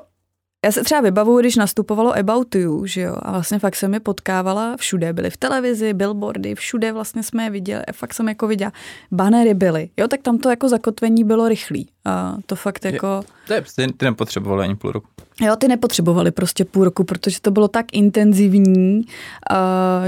já 0.66 0.72
se 0.72 0.84
třeba 0.84 1.02
vybavuju, 1.02 1.40
když 1.40 1.56
nastupovalo 1.56 2.18
About 2.18 2.56
You, 2.56 2.86
že 2.86 3.02
jo, 3.02 3.16
a 3.20 3.32
vlastně 3.32 3.60
fakt 3.60 3.76
jsem 3.76 3.94
je 3.94 4.00
potkávala 4.00 4.78
všude, 4.78 5.14
byly 5.14 5.30
v 5.30 5.38
televizi, 5.38 5.94
billboardy, 5.94 6.56
všude 6.56 6.92
vlastně 6.92 7.24
jsme 7.24 7.44
je 7.44 7.50
viděli, 7.50 7.86
a 7.86 7.92
fakt 7.92 8.14
jsem 8.14 8.30
jako 8.30 8.48
viděla, 8.48 8.72
banery 9.12 9.54
byly, 9.54 9.90
jo, 9.98 10.08
tak 10.08 10.22
tam 10.22 10.38
to 10.38 10.50
jako 10.50 10.70
zakotvení 10.70 11.24
bylo 11.24 11.48
rychlý. 11.48 11.90
A 12.06 12.38
to 12.46 12.56
fakt 12.56 12.86
jako... 12.86 13.08
Je, 13.08 13.48
to 13.48 13.54
je, 13.54 13.62
ty, 13.76 13.94
ty 13.94 14.06
nepotřebovali 14.06 14.64
ani 14.64 14.76
půl 14.76 14.92
roku. 14.92 15.08
Jo, 15.42 15.56
ty 15.56 15.68
nepotřebovali 15.68 16.32
prostě 16.32 16.66
půl 16.66 16.84
roku, 16.84 17.04
protože 17.04 17.42
to 17.42 17.52
bylo 17.52 17.68
tak 17.68 17.86
intenzivní, 17.94 19.02
uh, 19.02 19.06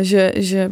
že, 0.01 0.31
že 0.35 0.71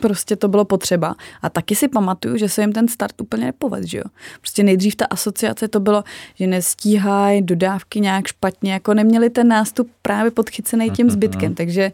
prostě 0.00 0.36
to 0.36 0.48
bylo 0.48 0.64
potřeba. 0.64 1.14
A 1.42 1.50
taky 1.50 1.74
si 1.76 1.88
pamatuju, 1.88 2.36
že 2.36 2.48
se 2.48 2.60
jim 2.60 2.72
ten 2.72 2.88
start 2.88 3.20
úplně 3.20 3.44
nepovedl, 3.44 3.86
že 3.86 3.98
jo. 3.98 4.04
Prostě 4.40 4.62
nejdřív 4.62 4.96
ta 4.96 5.04
asociace 5.04 5.68
to 5.68 5.80
bylo, 5.80 6.04
že 6.34 6.46
nestíhají 6.46 7.42
dodávky 7.42 8.00
nějak 8.00 8.26
špatně, 8.26 8.72
jako 8.72 8.94
neměli 8.94 9.30
ten 9.30 9.48
nástup 9.48 9.90
právě 10.02 10.30
podchycený 10.30 10.90
tím 10.90 11.06
mhm, 11.06 11.12
zbytkem, 11.12 11.48
mhm. 11.48 11.54
takže 11.54 11.92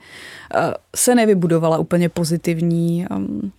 uh, 0.54 0.60
se 0.96 1.14
nevybudovala 1.14 1.78
úplně 1.78 2.08
pozitivní 2.08 3.06
um, 3.10 3.52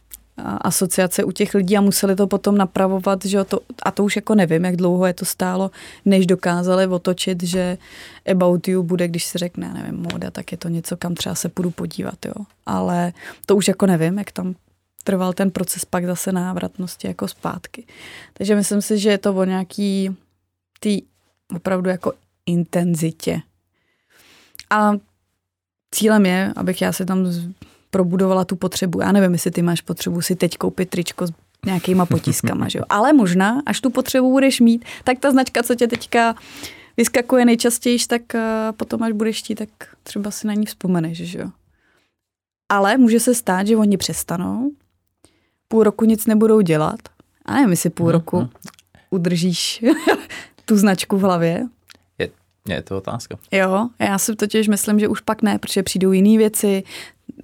asociace 0.43 1.23
u 1.23 1.31
těch 1.31 1.53
lidí 1.53 1.77
a 1.77 1.81
museli 1.81 2.15
to 2.15 2.27
potom 2.27 2.57
napravovat, 2.57 3.25
že 3.25 3.43
to, 3.43 3.59
a 3.83 3.91
to 3.91 4.03
už 4.03 4.15
jako 4.15 4.35
nevím, 4.35 4.65
jak 4.65 4.75
dlouho 4.75 5.05
je 5.05 5.13
to 5.13 5.25
stálo, 5.25 5.71
než 6.05 6.25
dokázali 6.25 6.87
otočit, 6.87 7.43
že 7.43 7.77
About 8.31 8.67
You 8.67 8.83
bude, 8.83 9.07
když 9.07 9.25
se 9.25 9.37
řekne, 9.37 9.73
nevím, 9.73 10.07
móda, 10.11 10.31
tak 10.31 10.51
je 10.51 10.57
to 10.57 10.69
něco, 10.69 10.97
kam 10.97 11.15
třeba 11.15 11.35
se 11.35 11.49
půjdu 11.49 11.71
podívat, 11.71 12.25
jo. 12.25 12.45
Ale 12.65 13.13
to 13.45 13.55
už 13.55 13.67
jako 13.67 13.85
nevím, 13.85 14.17
jak 14.17 14.31
tam 14.31 14.55
trval 15.03 15.33
ten 15.33 15.51
proces 15.51 15.85
pak 15.85 16.05
zase 16.05 16.31
návratnosti 16.31 17.07
jako 17.07 17.27
zpátky. 17.27 17.85
Takže 18.33 18.55
myslím 18.55 18.81
si, 18.81 18.99
že 18.99 19.09
je 19.09 19.17
to 19.17 19.33
o 19.33 19.43
nějaký 19.43 20.15
tý 20.79 21.01
opravdu 21.55 21.89
jako 21.89 22.13
intenzitě. 22.45 23.41
A 24.69 24.91
cílem 25.91 26.25
je, 26.25 26.53
abych 26.55 26.81
já 26.81 26.93
se 26.93 27.05
tam 27.05 27.25
probudovala 27.89 28.45
tu 28.45 28.55
potřebu. 28.55 29.01
Já 29.01 29.11
nevím, 29.11 29.33
jestli 29.33 29.51
ty 29.51 29.61
máš 29.61 29.81
potřebu 29.81 30.21
si 30.21 30.35
teď 30.35 30.57
koupit 30.57 30.89
tričko 30.89 31.27
s 31.27 31.31
nějakýma 31.65 32.05
potiskama, 32.05 32.67
že 32.67 32.79
jo? 32.79 32.85
Ale 32.89 33.13
možná, 33.13 33.61
až 33.65 33.81
tu 33.81 33.89
potřebu 33.89 34.31
budeš 34.31 34.59
mít, 34.59 34.85
tak 35.03 35.19
ta 35.19 35.31
značka, 35.31 35.63
co 35.63 35.75
tě 35.75 35.87
teďka 35.87 36.35
vyskakuje 36.97 37.45
nejčastěji, 37.45 37.97
tak 38.07 38.35
eh, 38.35 38.71
potom, 38.77 39.03
až 39.03 39.11
budeš 39.11 39.39
chtít, 39.39 39.55
tak 39.55 39.69
třeba 40.03 40.31
si 40.31 40.47
na 40.47 40.53
ní 40.53 40.65
vzpomeneš, 40.65 41.17
že 41.17 41.39
jo? 41.39 41.49
Ale 42.69 42.97
může 42.97 43.19
se 43.19 43.35
stát, 43.35 43.67
že 43.67 43.77
oni 43.77 43.97
přestanou, 43.97 44.71
půl 45.67 45.83
roku 45.83 46.05
nic 46.05 46.25
nebudou 46.25 46.61
dělat. 46.61 46.99
A 47.45 47.53
nevím, 47.53 47.69
jestli 47.69 47.89
půl 47.89 48.11
roku 48.11 48.49
udržíš 49.09 49.85
tu 50.65 50.77
značku 50.77 51.17
v 51.17 51.21
hlavě. 51.21 51.67
Je, 52.69 52.75
je 52.75 52.81
to 52.81 52.97
otázka. 52.97 53.37
Jo, 53.51 53.89
já 53.99 54.17
si 54.17 54.35
totiž 54.35 54.67
myslím, 54.67 54.99
že 54.99 55.07
už 55.07 55.21
pak 55.21 55.41
ne, 55.41 55.59
protože 55.59 55.83
přijdou 55.83 56.11
jiné 56.11 56.37
věci, 56.37 56.83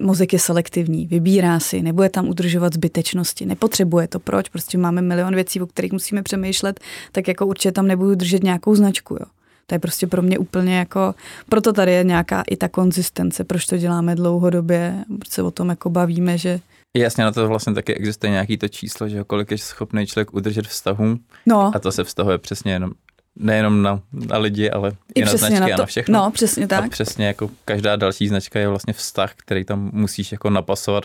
mozek 0.00 0.32
je 0.32 0.38
selektivní, 0.38 1.06
vybírá 1.06 1.60
si, 1.60 1.82
nebude 1.82 2.08
tam 2.08 2.28
udržovat 2.28 2.74
zbytečnosti, 2.74 3.46
nepotřebuje 3.46 4.08
to. 4.08 4.18
Proč? 4.18 4.48
Prostě 4.48 4.78
máme 4.78 5.02
milion 5.02 5.34
věcí, 5.34 5.60
o 5.60 5.66
kterých 5.66 5.92
musíme 5.92 6.22
přemýšlet, 6.22 6.80
tak 7.12 7.28
jako 7.28 7.46
určitě 7.46 7.72
tam 7.72 7.86
nebudu 7.86 8.14
držet 8.14 8.42
nějakou 8.42 8.74
značku. 8.74 9.14
Jo. 9.14 9.26
To 9.66 9.74
je 9.74 9.78
prostě 9.78 10.06
pro 10.06 10.22
mě 10.22 10.38
úplně 10.38 10.78
jako, 10.78 11.14
proto 11.48 11.72
tady 11.72 11.92
je 11.92 12.04
nějaká 12.04 12.42
i 12.50 12.56
ta 12.56 12.68
konzistence, 12.68 13.44
proč 13.44 13.66
to 13.66 13.76
děláme 13.76 14.14
dlouhodobě, 14.14 15.04
proč 15.18 15.28
se 15.28 15.42
o 15.42 15.50
tom 15.50 15.68
jako 15.68 15.90
bavíme, 15.90 16.38
že 16.38 16.60
Jasně, 16.96 17.24
na 17.24 17.32
to 17.32 17.48
vlastně 17.48 17.74
taky 17.74 17.94
existuje 17.94 18.30
nějaký 18.30 18.56
to 18.56 18.68
číslo, 18.68 19.08
že 19.08 19.24
kolik 19.24 19.50
je 19.50 19.58
schopný 19.58 20.06
člověk 20.06 20.34
udržet 20.34 20.66
vztahu. 20.66 21.16
No. 21.46 21.72
A 21.74 21.78
to 21.78 21.92
se 21.92 22.04
vztahuje 22.04 22.38
přesně 22.38 22.72
jenom 22.72 22.92
nejenom 23.36 23.82
na, 23.82 24.00
na 24.12 24.38
lidi, 24.38 24.70
ale 24.70 24.92
i, 25.14 25.20
i 25.20 25.24
na 25.24 25.36
značky 25.36 25.60
na 25.60 25.66
to, 25.66 25.74
a 25.74 25.76
na 25.76 25.86
všechno. 25.86 26.18
No, 26.18 26.30
přesně 26.30 26.66
tak. 26.66 26.84
A 26.84 26.88
přesně 26.88 27.26
jako 27.26 27.50
každá 27.64 27.96
další 27.96 28.28
značka 28.28 28.60
je 28.60 28.68
vlastně 28.68 28.92
vztah, 28.92 29.32
který 29.36 29.64
tam 29.64 29.90
musíš 29.92 30.32
jako 30.32 30.50
napasovat 30.50 31.04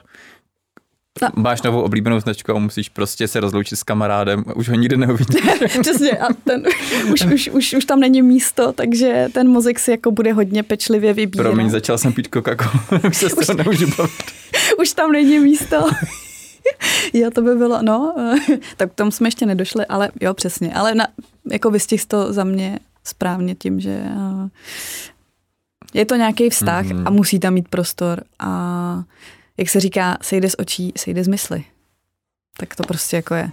No. 1.22 1.30
Máš 1.36 1.62
novou 1.62 1.82
oblíbenou 1.82 2.20
značku 2.20 2.52
a 2.52 2.60
musíš 2.60 2.90
prostě 2.90 3.28
se 3.28 3.40
rozloučit 3.40 3.80
s 3.80 3.84
kamarádem 3.84 4.44
a 4.48 4.56
už 4.56 4.70
ho 4.70 4.76
nikdy 4.76 4.98
neuvidíš. 4.98 5.42
Přesně 5.82 6.12
a 6.12 6.34
ten, 6.34 6.64
už, 7.14 7.26
už, 7.34 7.50
už, 7.54 7.74
už, 7.74 7.86
tam 7.86 8.00
není 8.00 8.22
místo, 8.22 8.72
takže 8.74 9.28
ten 9.34 9.50
mozek 9.50 9.80
si 9.80 9.92
jako 9.92 10.12
bude 10.12 10.34
hodně 10.34 10.64
pečlivě 10.64 11.14
vybírat. 11.14 11.44
Promiň, 11.44 11.70
začal 11.70 11.98
jsem 11.98 12.14
pít 12.14 12.28
Coca-Cola, 12.28 13.08
už 13.10 13.18
se 13.18 13.30
z 13.30 13.34
toho 13.36 13.58
nemůžu 13.58 13.88
bavit. 13.98 14.32
už 14.80 14.94
tam 14.94 15.12
není 15.12 15.40
místo. 15.40 15.90
jo, 17.14 17.32
to 17.32 17.42
by 17.42 17.56
bylo, 17.56 17.82
no, 17.82 18.16
tak 18.78 18.92
k 18.92 18.96
tomu 18.96 19.12
jsme 19.12 19.28
ještě 19.28 19.46
nedošli, 19.46 19.86
ale 19.86 20.10
jo, 20.22 20.34
přesně. 20.34 20.74
Ale 20.74 20.96
na, 20.96 21.08
jako 21.52 21.72
vystih 21.72 22.06
to 22.06 22.34
za 22.34 22.44
mě 22.44 22.80
správně 23.04 23.56
tím, 23.56 23.80
že 23.80 24.04
je 25.94 26.06
to 26.06 26.16
nějaký 26.16 26.50
vztah 26.50 26.86
mm-hmm. 26.86 27.04
a 27.06 27.10
musí 27.10 27.40
tam 27.40 27.54
mít 27.54 27.68
prostor 27.68 28.24
a 28.40 29.04
jak 29.58 29.70
se 29.70 29.80
říká, 29.80 30.18
sejde 30.22 30.50
z 30.50 30.56
očí, 30.60 30.94
sejde 30.98 31.24
z 31.24 31.28
mysli. 31.28 31.64
Tak 32.58 32.76
to 32.76 32.84
prostě 32.84 33.16
jako 33.16 33.36
je. 33.36 33.52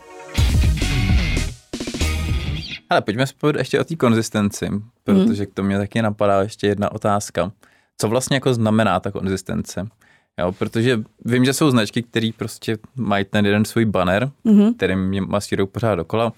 Ale 2.91 3.01
pojďme 3.01 3.27
spojit 3.27 3.57
ještě 3.57 3.81
o 3.81 3.85
té 3.85 3.97
konzistenci, 3.97 4.69
protože 5.05 5.43
mm. 5.43 5.47
k 5.47 5.55
tomu 5.55 5.67
mě 5.67 5.79
taky 5.79 6.03
napadá 6.03 6.43
ještě 6.43 6.67
jedna 6.67 6.93
otázka. 6.93 7.53
Co 7.99 8.09
vlastně 8.09 8.37
jako 8.37 8.55
znamená 8.55 9.01
ta 9.01 9.11
konzistence? 9.11 9.89
Jo, 10.39 10.53
protože 10.53 11.01
vím, 11.25 11.45
že 11.45 11.53
jsou 11.53 11.71
značky, 11.71 12.03
které 12.03 12.31
prostě 12.37 12.79
mají 12.97 13.25
ten 13.25 13.47
jeden 13.47 13.65
svůj 13.65 13.85
banner, 13.85 14.31
mm-hmm. 14.45 14.75
kterým 14.77 15.09
mě 15.09 15.21
masírují 15.21 15.69
pořád 15.69 15.95
dokola. 15.95 16.33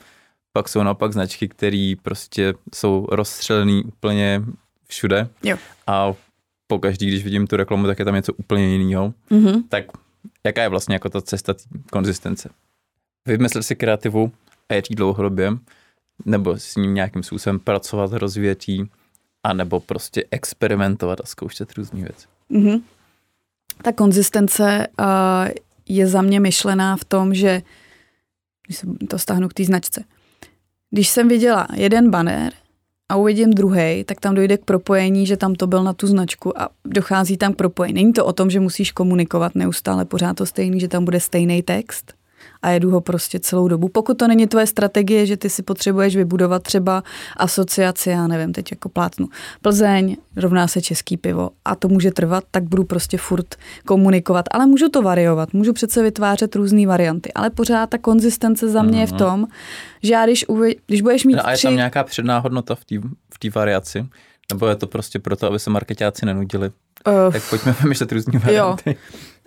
Pak 0.58 0.68
jsou 0.68 0.82
naopak 0.82 1.12
značky, 1.12 1.48
které 1.48 1.94
prostě 2.02 2.54
jsou 2.74 3.06
rozstřelený 3.10 3.84
úplně 3.84 4.42
všude. 4.88 5.28
Jo. 5.42 5.56
A 5.86 6.14
po 6.66 6.78
každý, 6.78 7.06
když 7.06 7.24
vidím 7.24 7.46
tu 7.46 7.56
reklamu, 7.56 7.86
tak 7.86 7.98
je 7.98 8.04
tam 8.04 8.14
něco 8.14 8.32
úplně 8.32 8.66
jiného. 8.66 9.14
Mm-hmm. 9.30 9.62
Tak 9.68 9.84
jaká 10.46 10.62
je 10.62 10.68
vlastně 10.68 10.94
jako 10.94 11.08
ta 11.08 11.20
cesta 11.20 11.54
konzistence? 11.92 12.50
Vymyslet 13.26 13.62
si 13.62 13.76
kreativu 13.76 14.32
a 14.68 14.74
je 14.74 14.82
dlouhodobě, 14.90 15.52
nebo 16.24 16.56
s 16.58 16.76
ním 16.76 16.94
nějakým 16.94 17.22
způsobem 17.22 17.60
pracovat, 17.60 18.12
rozvíjet 18.12 18.64
a 19.42 19.52
nebo 19.52 19.80
prostě 19.80 20.24
experimentovat 20.30 21.20
a 21.20 21.26
zkoušet 21.26 21.72
různé 21.72 22.00
věci. 22.00 22.26
Mm-hmm. 22.50 22.82
Ta 23.82 23.92
konzistence 23.92 24.86
uh, 25.00 25.06
je 25.86 26.06
za 26.06 26.22
mě 26.22 26.40
myšlená 26.40 26.96
v 26.96 27.04
tom, 27.04 27.34
že, 27.34 27.62
když 28.66 28.78
se 28.78 28.86
to 29.10 29.18
stáhnu 29.18 29.48
k 29.48 29.54
té 29.54 29.64
značce, 29.64 30.04
když 30.90 31.08
jsem 31.08 31.28
viděla 31.28 31.68
jeden 31.74 32.10
banner, 32.10 32.52
a 33.12 33.16
uvidím 33.16 33.50
druhý, 33.50 34.04
tak 34.04 34.20
tam 34.20 34.34
dojde 34.34 34.56
k 34.56 34.64
propojení, 34.64 35.26
že 35.26 35.36
tam 35.36 35.54
to 35.54 35.66
byl 35.66 35.84
na 35.84 35.92
tu 35.92 36.06
značku 36.06 36.60
a 36.60 36.68
dochází 36.84 37.36
tam 37.36 37.52
k 37.52 37.56
propojení. 37.56 37.94
Není 37.94 38.12
to 38.12 38.26
o 38.26 38.32
tom, 38.32 38.50
že 38.50 38.60
musíš 38.60 38.92
komunikovat 38.92 39.54
neustále 39.54 40.04
pořád 40.04 40.36
to 40.36 40.46
stejný, 40.46 40.80
že 40.80 40.88
tam 40.88 41.04
bude 41.04 41.20
stejný 41.20 41.62
text, 41.62 42.12
a 42.62 42.70
jedu 42.70 42.90
ho 42.90 43.00
prostě 43.00 43.40
celou 43.40 43.68
dobu. 43.68 43.88
Pokud 43.88 44.18
to 44.18 44.28
není 44.28 44.46
tvoje 44.46 44.66
strategie, 44.66 45.26
že 45.26 45.36
ty 45.36 45.50
si 45.50 45.62
potřebuješ 45.62 46.16
vybudovat 46.16 46.62
třeba 46.62 47.02
asociaci, 47.36 48.10
já 48.10 48.26
nevím, 48.26 48.52
teď 48.52 48.70
jako 48.70 48.88
plátnu, 48.88 49.28
Plzeň 49.62 50.16
rovná 50.36 50.68
se 50.68 50.80
český 50.80 51.16
pivo 51.16 51.50
a 51.64 51.74
to 51.74 51.88
může 51.88 52.10
trvat, 52.10 52.44
tak 52.50 52.62
budu 52.62 52.84
prostě 52.84 53.18
furt 53.18 53.56
komunikovat, 53.86 54.44
ale 54.50 54.66
můžu 54.66 54.88
to 54.88 55.02
variovat, 55.02 55.52
můžu 55.52 55.72
přece 55.72 56.02
vytvářet 56.02 56.56
různé 56.56 56.86
varianty, 56.86 57.32
ale 57.32 57.50
pořád 57.50 57.90
ta 57.90 57.98
konzistence 57.98 58.68
za 58.68 58.82
mě 58.82 58.92
mm-hmm. 58.92 59.00
je 59.00 59.06
v 59.06 59.10
mhm. 59.10 59.18
tom, 59.18 59.46
že 60.02 60.12
já 60.12 60.24
když, 60.24 60.48
uvi, 60.48 60.76
když 60.86 61.02
budeš 61.02 61.24
mít 61.24 61.36
no 61.36 61.46
A 61.46 61.50
je 61.50 61.58
tam 61.58 61.76
nějaká 61.76 62.04
předná 62.04 62.38
hodnota 62.38 62.74
v 62.74 62.84
té 62.84 63.48
v 63.50 63.54
variaci? 63.54 64.06
Nebo 64.52 64.66
je 64.66 64.76
to 64.76 64.86
prostě 64.86 65.18
proto, 65.18 65.46
aby 65.46 65.58
se 65.58 65.70
marketáci 65.70 66.26
nenudili? 66.26 66.70
Uh, 67.08 67.32
tak 67.32 67.42
pojďme 67.50 67.74
vymýšlet 67.82 68.12
různé 68.12 68.38
varianty. 68.38 68.90
Jo. 68.90 68.96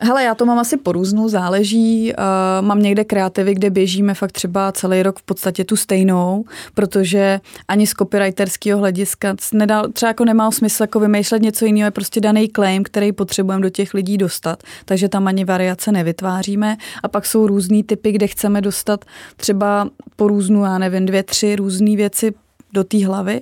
Hele, 0.03 0.23
já 0.23 0.35
to 0.35 0.45
mám 0.45 0.59
asi 0.59 0.77
po 0.77 0.91
různu, 0.91 1.29
záleží. 1.29 2.13
Uh, 2.13 2.67
mám 2.67 2.81
někde 2.81 3.03
kreativy, 3.03 3.55
kde 3.55 3.69
běžíme 3.69 4.13
fakt 4.13 4.31
třeba 4.31 4.71
celý 4.71 5.03
rok 5.03 5.19
v 5.19 5.23
podstatě 5.23 5.63
tu 5.63 5.75
stejnou, 5.75 6.45
protože 6.73 7.39
ani 7.67 7.87
z 7.87 7.91
copywriterského 7.91 8.79
hlediska 8.79 9.35
nedal, 9.53 9.87
třeba 9.93 10.07
jako 10.07 10.25
nemá 10.25 10.51
smysl 10.51 10.83
jako 10.83 10.99
vymýšlet 10.99 11.41
něco 11.41 11.65
jiného, 11.65 11.87
je 11.87 11.91
prostě 11.91 12.21
daný 12.21 12.49
claim, 12.55 12.83
který 12.83 13.11
potřebujeme 13.11 13.63
do 13.63 13.69
těch 13.69 13.93
lidí 13.93 14.17
dostat, 14.17 14.63
takže 14.85 15.09
tam 15.09 15.27
ani 15.27 15.45
variace 15.45 15.91
nevytváříme. 15.91 16.77
A 17.03 17.07
pak 17.07 17.25
jsou 17.25 17.47
různý 17.47 17.83
typy, 17.83 18.11
kde 18.11 18.27
chceme 18.27 18.61
dostat 18.61 19.05
třeba 19.35 19.89
po 20.15 20.27
různu, 20.27 20.63
já 20.63 20.77
nevím, 20.77 21.05
dvě, 21.05 21.23
tři 21.23 21.55
různé 21.55 21.95
věci 21.95 22.33
do 22.73 22.83
té 22.83 23.05
hlavy, 23.05 23.41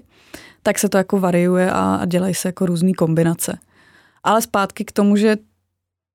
tak 0.63 0.79
se 0.79 0.89
to 0.89 0.97
jako 0.97 1.19
variuje 1.19 1.71
a, 1.71 1.95
a 1.95 2.05
dělají 2.05 2.33
se 2.33 2.47
jako 2.47 2.65
různé 2.65 2.93
kombinace. 2.93 3.57
Ale 4.23 4.41
zpátky 4.41 4.85
k 4.85 4.91
tomu, 4.91 5.15
že 5.15 5.37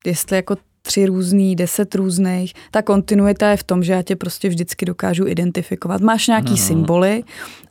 jestli 0.07 0.37
jako 0.37 0.57
tři 0.87 1.07
různý, 1.07 1.57
deset 1.57 1.95
různých, 1.95 2.55
ta 2.71 2.83
kontinuita 2.83 3.51
je 3.51 3.57
v 3.57 3.63
tom, 3.63 3.83
že 3.83 3.93
já 3.93 4.03
tě 4.03 4.17
prostě 4.17 4.49
vždycky 4.49 4.87
dokážu 4.87 5.27
identifikovat. 5.27 6.01
Máš 6.01 6.27
nějaký 6.27 6.51
no. 6.51 6.57
symboly 6.57 7.25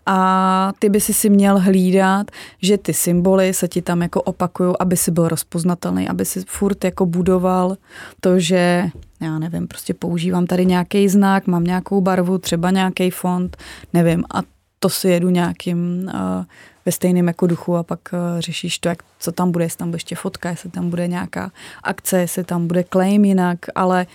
a 0.05 0.71
ty 0.79 0.89
by 0.89 1.01
si 1.01 1.13
si 1.13 1.29
měl 1.29 1.59
hlídat, 1.59 2.31
že 2.61 2.77
ty 2.77 2.93
symboly 2.93 3.53
se 3.53 3.67
ti 3.67 3.81
tam 3.81 4.01
jako 4.01 4.21
opakují, 4.21 4.73
aby 4.79 4.97
si 4.97 5.11
byl 5.11 5.27
rozpoznatelný, 5.27 6.09
aby 6.09 6.25
si 6.25 6.43
furt 6.47 6.83
jako 6.83 7.05
budoval 7.05 7.77
to, 8.19 8.39
že 8.39 8.85
já 9.21 9.39
nevím, 9.39 9.67
prostě 9.67 9.93
používám 9.93 10.45
tady 10.45 10.65
nějaký 10.65 11.09
znak, 11.09 11.47
mám 11.47 11.63
nějakou 11.63 12.01
barvu, 12.01 12.37
třeba 12.37 12.71
nějaký 12.71 13.09
font, 13.09 13.57
nevím, 13.93 14.23
a 14.33 14.41
to 14.83 14.89
si 14.89 15.07
jedu 15.07 15.29
nějakým 15.29 16.11
uh, 16.13 16.43
ve 16.85 16.91
stejném 16.91 17.27
jako 17.27 17.47
duchu 17.47 17.75
a 17.75 17.83
pak 17.83 17.99
uh, 18.13 18.19
řešíš 18.39 18.79
to, 18.79 18.89
jak, 18.89 19.03
co 19.19 19.31
tam 19.31 19.51
bude, 19.51 19.65
jestli 19.65 19.77
tam 19.77 19.87
bude 19.89 19.95
ještě 19.95 20.15
fotka, 20.15 20.49
jestli 20.49 20.69
tam 20.69 20.89
bude 20.89 21.07
nějaká 21.07 21.51
akce, 21.83 22.19
jestli 22.19 22.43
tam 22.43 22.67
bude 22.67 22.83
claim 22.83 23.25
jinak, 23.25 23.59
ale 23.75 24.07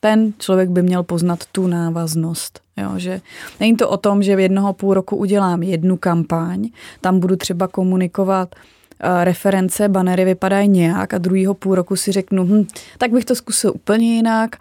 ten 0.00 0.32
člověk 0.38 0.68
by 0.68 0.82
měl 0.82 1.02
poznat 1.02 1.44
tu 1.52 1.66
návaznost. 1.66 2.60
Jo, 2.76 2.90
že 2.96 3.20
není 3.60 3.76
to 3.76 3.88
o 3.88 3.96
tom, 3.96 4.22
že 4.22 4.36
v 4.36 4.40
jednoho 4.40 4.72
půl 4.72 4.94
roku 4.94 5.16
udělám 5.16 5.62
jednu 5.62 5.96
kampaň, 5.96 6.68
tam 7.00 7.20
budu 7.20 7.36
třeba 7.36 7.68
komunikovat 7.68 8.54
uh, 8.54 9.24
reference, 9.24 9.88
banery 9.88 10.24
vypadají 10.24 10.68
nějak 10.68 11.14
a 11.14 11.18
druhýho 11.18 11.54
půl 11.54 11.74
roku 11.74 11.96
si 11.96 12.12
řeknu, 12.12 12.44
hm, 12.44 12.66
tak 12.98 13.10
bych 13.10 13.24
to 13.24 13.34
zkusil 13.34 13.72
úplně 13.74 14.14
jinak. 14.14 14.56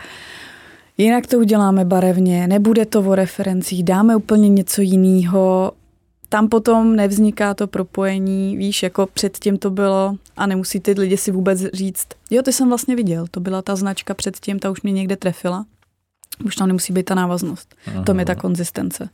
Jinak 0.99 1.27
to 1.27 1.37
uděláme 1.37 1.85
barevně, 1.85 2.47
nebude 2.47 2.85
to 2.85 3.01
o 3.01 3.15
referencích, 3.15 3.83
dáme 3.83 4.15
úplně 4.15 4.49
něco 4.49 4.81
jiného 4.81 5.71
tam 6.29 6.49
potom 6.49 6.95
nevzniká 6.95 7.53
to 7.53 7.67
propojení, 7.67 8.57
víš, 8.57 8.83
jako 8.83 9.07
předtím 9.13 9.57
to 9.57 9.69
bylo 9.69 10.15
a 10.37 10.45
nemusí 10.45 10.79
ty 10.79 10.91
lidi 10.91 11.17
si 11.17 11.31
vůbec 11.31 11.59
říct, 11.73 12.07
jo, 12.31 12.41
ty 12.41 12.53
jsem 12.53 12.67
vlastně 12.67 12.95
viděl, 12.95 13.25
to 13.31 13.39
byla 13.39 13.61
ta 13.61 13.75
značka 13.75 14.13
předtím, 14.13 14.59
ta 14.59 14.71
už 14.71 14.81
mě 14.81 14.91
někde 14.91 15.15
trefila. 15.15 15.65
Už 16.45 16.55
tam 16.55 16.67
nemusí 16.67 16.93
být 16.93 17.03
ta 17.03 17.15
návaznost. 17.15 17.75
Aha. 17.87 18.03
To 18.03 18.19
je 18.19 18.25
ta 18.25 18.35
konzistence. 18.35 19.09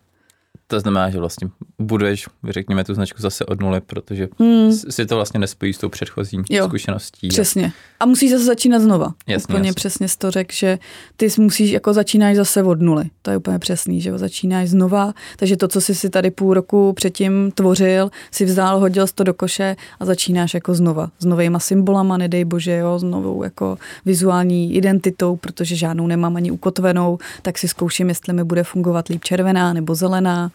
To 0.67 0.79
znamená, 0.79 1.09
že 1.09 1.19
vlastně 1.19 1.49
budeš, 1.81 2.25
řekněme, 2.49 2.83
tu 2.83 2.93
značku 2.93 3.21
zase 3.21 3.45
od 3.45 3.59
nuly, 3.59 3.81
protože 3.81 4.27
hmm. 4.39 4.71
si 4.71 5.05
to 5.05 5.15
vlastně 5.15 5.39
nespojí 5.39 5.73
s 5.73 5.77
tou 5.77 5.89
předchozí 5.89 6.37
jo, 6.49 6.65
zkušeností. 6.65 7.27
Přesně. 7.27 7.71
A 7.99 8.05
musíš 8.05 8.31
zase 8.31 8.43
začínat 8.43 8.79
znova. 8.79 9.13
Jasně, 9.27 9.53
úplně 9.53 9.69
jasně. 9.69 9.75
přesně 9.75 10.07
to 10.17 10.31
řekl, 10.31 10.53
že 10.53 10.79
ty 11.17 11.27
musíš, 11.37 11.71
jako 11.71 11.93
začínáš 11.93 12.35
zase 12.35 12.63
od 12.63 12.81
nuly. 12.81 13.05
To 13.21 13.31
je 13.31 13.37
úplně 13.37 13.59
přesný, 13.59 14.01
že 14.01 14.17
začínáš 14.17 14.69
znova. 14.69 15.13
Takže 15.37 15.57
to, 15.57 15.67
co 15.67 15.81
jsi 15.81 15.95
si 15.95 16.09
tady 16.09 16.31
půl 16.31 16.53
roku 16.53 16.93
předtím 16.93 17.51
tvořil, 17.51 18.11
si 18.31 18.45
vzdál, 18.45 18.79
hodil 18.79 19.05
to 19.15 19.23
do 19.23 19.33
koše 19.33 19.75
a 19.99 20.05
začínáš 20.05 20.53
jako 20.53 20.73
znova. 20.73 21.09
S 21.19 21.25
novýma 21.25 21.59
symbolama, 21.59 22.17
nedej 22.17 22.45
bože, 22.45 22.75
jo, 22.75 22.99
s 22.99 23.03
novou 23.03 23.43
jako 23.43 23.77
vizuální 24.05 24.75
identitou, 24.75 25.35
protože 25.35 25.75
žádnou 25.75 26.07
nemám 26.07 26.35
ani 26.35 26.51
ukotvenou, 26.51 27.17
tak 27.41 27.57
si 27.57 27.67
zkouším, 27.67 28.09
jestli 28.09 28.33
mi 28.33 28.43
bude 28.43 28.63
fungovat 28.63 29.07
líp 29.07 29.23
červená 29.23 29.73
nebo 29.73 29.95
zelená. 29.95 30.51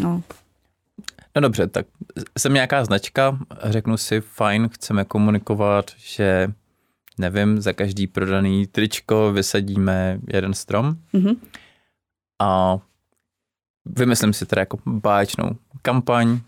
No. 0.00 0.22
No 1.36 1.42
dobře, 1.42 1.66
tak 1.66 1.86
jsem 2.38 2.54
nějaká 2.54 2.84
značka, 2.84 3.38
řeknu 3.62 3.96
si, 3.96 4.20
fajn, 4.20 4.68
chceme 4.68 5.04
komunikovat, 5.04 5.90
že 5.96 6.52
nevím, 7.18 7.60
za 7.60 7.72
každý 7.72 8.06
prodaný 8.06 8.66
tričko 8.66 9.32
vysadíme 9.32 10.20
jeden 10.32 10.54
strom 10.54 10.96
mm-hmm. 11.14 11.36
a 12.40 12.78
vymyslím 13.84 14.32
si 14.32 14.46
teda 14.46 14.62
jako 14.62 14.78
báječnou 14.86 15.56
kampaň, 15.82 16.40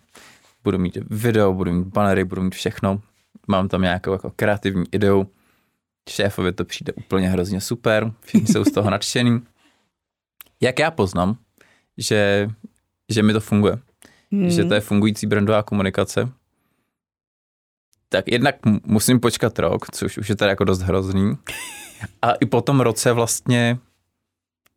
budu 0.64 0.78
mít 0.78 0.99
video, 1.11 1.53
budu 1.53 1.72
mít 1.72 1.86
banery, 1.86 2.24
budu 2.24 2.42
mít 2.42 2.55
všechno, 2.55 3.01
mám 3.49 3.68
tam 3.68 3.82
nějakou 3.82 4.12
jako 4.12 4.30
kreativní 4.36 4.84
ideu, 4.92 5.26
šéfovi 6.11 6.53
to 6.53 6.64
přijde 6.64 6.92
úplně 6.92 7.28
hrozně 7.28 7.61
super, 7.61 8.12
všichni 8.20 8.47
jsou 8.47 8.64
z 8.64 8.72
toho 8.72 8.90
nadšený. 8.95 9.40
Jak 10.61 10.78
já 10.78 10.90
poznám, 10.90 11.36
že, 11.99 12.51
že 13.09 13.22
mi 13.22 13.32
to 13.32 13.40
funguje, 13.40 13.78
hmm. 14.32 14.50
že 14.50 14.64
to 14.64 14.74
je 14.74 14.80
fungující 14.80 15.26
brandová 15.26 15.62
komunikace, 15.62 16.28
tak 18.09 18.28
jednak 18.28 18.57
musím 18.86 19.20
počkat 19.20 19.59
rok, 19.59 19.90
což 19.90 20.18
už 20.18 20.28
je 20.28 20.36
tady 20.36 20.50
jako 20.50 20.64
dost 20.64 20.80
hrozný. 20.80 21.38
A 22.22 22.32
i 22.32 22.46
po 22.46 22.61
tom 22.61 22.80
roce 22.80 23.12
vlastně, 23.12 23.78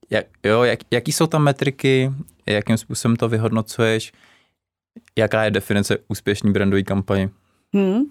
jak, 0.09 0.25
jo, 0.43 0.63
jak, 0.63 0.79
jaký 0.91 1.11
jsou 1.11 1.27
tam 1.27 1.43
metriky, 1.43 2.11
jakým 2.45 2.77
způsobem 2.77 3.15
to 3.15 3.29
vyhodnocuješ, 3.29 4.13
jaká 5.15 5.43
je 5.43 5.51
definice 5.51 5.97
úspěšný 6.07 6.51
brandový 6.51 6.83
kampaně? 6.83 7.29
Hmm. 7.73 8.03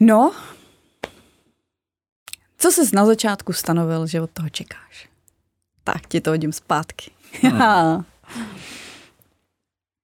No, 0.00 0.32
co 2.58 2.72
jsi 2.72 2.96
na 2.96 3.06
začátku 3.06 3.52
stanovil, 3.52 4.06
že 4.06 4.20
od 4.20 4.30
toho 4.30 4.48
čekáš? 4.48 5.08
Tak 5.84 6.06
ti 6.06 6.20
to 6.20 6.30
hodím 6.30 6.52
zpátky. 6.52 7.10
Hmm. 7.42 8.04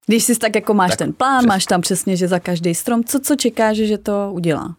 Když 0.06 0.24
jsi 0.24 0.38
tak 0.38 0.54
jako 0.54 0.74
máš 0.74 0.90
tak 0.90 0.98
ten 0.98 1.12
plán, 1.12 1.38
přes... 1.38 1.48
máš 1.48 1.66
tam 1.66 1.80
přesně, 1.80 2.16
že 2.16 2.28
za 2.28 2.38
každý 2.38 2.74
strom, 2.74 3.04
co, 3.04 3.20
co 3.20 3.36
čekáš, 3.36 3.76
že 3.76 3.98
to 3.98 4.30
udělá? 4.32 4.76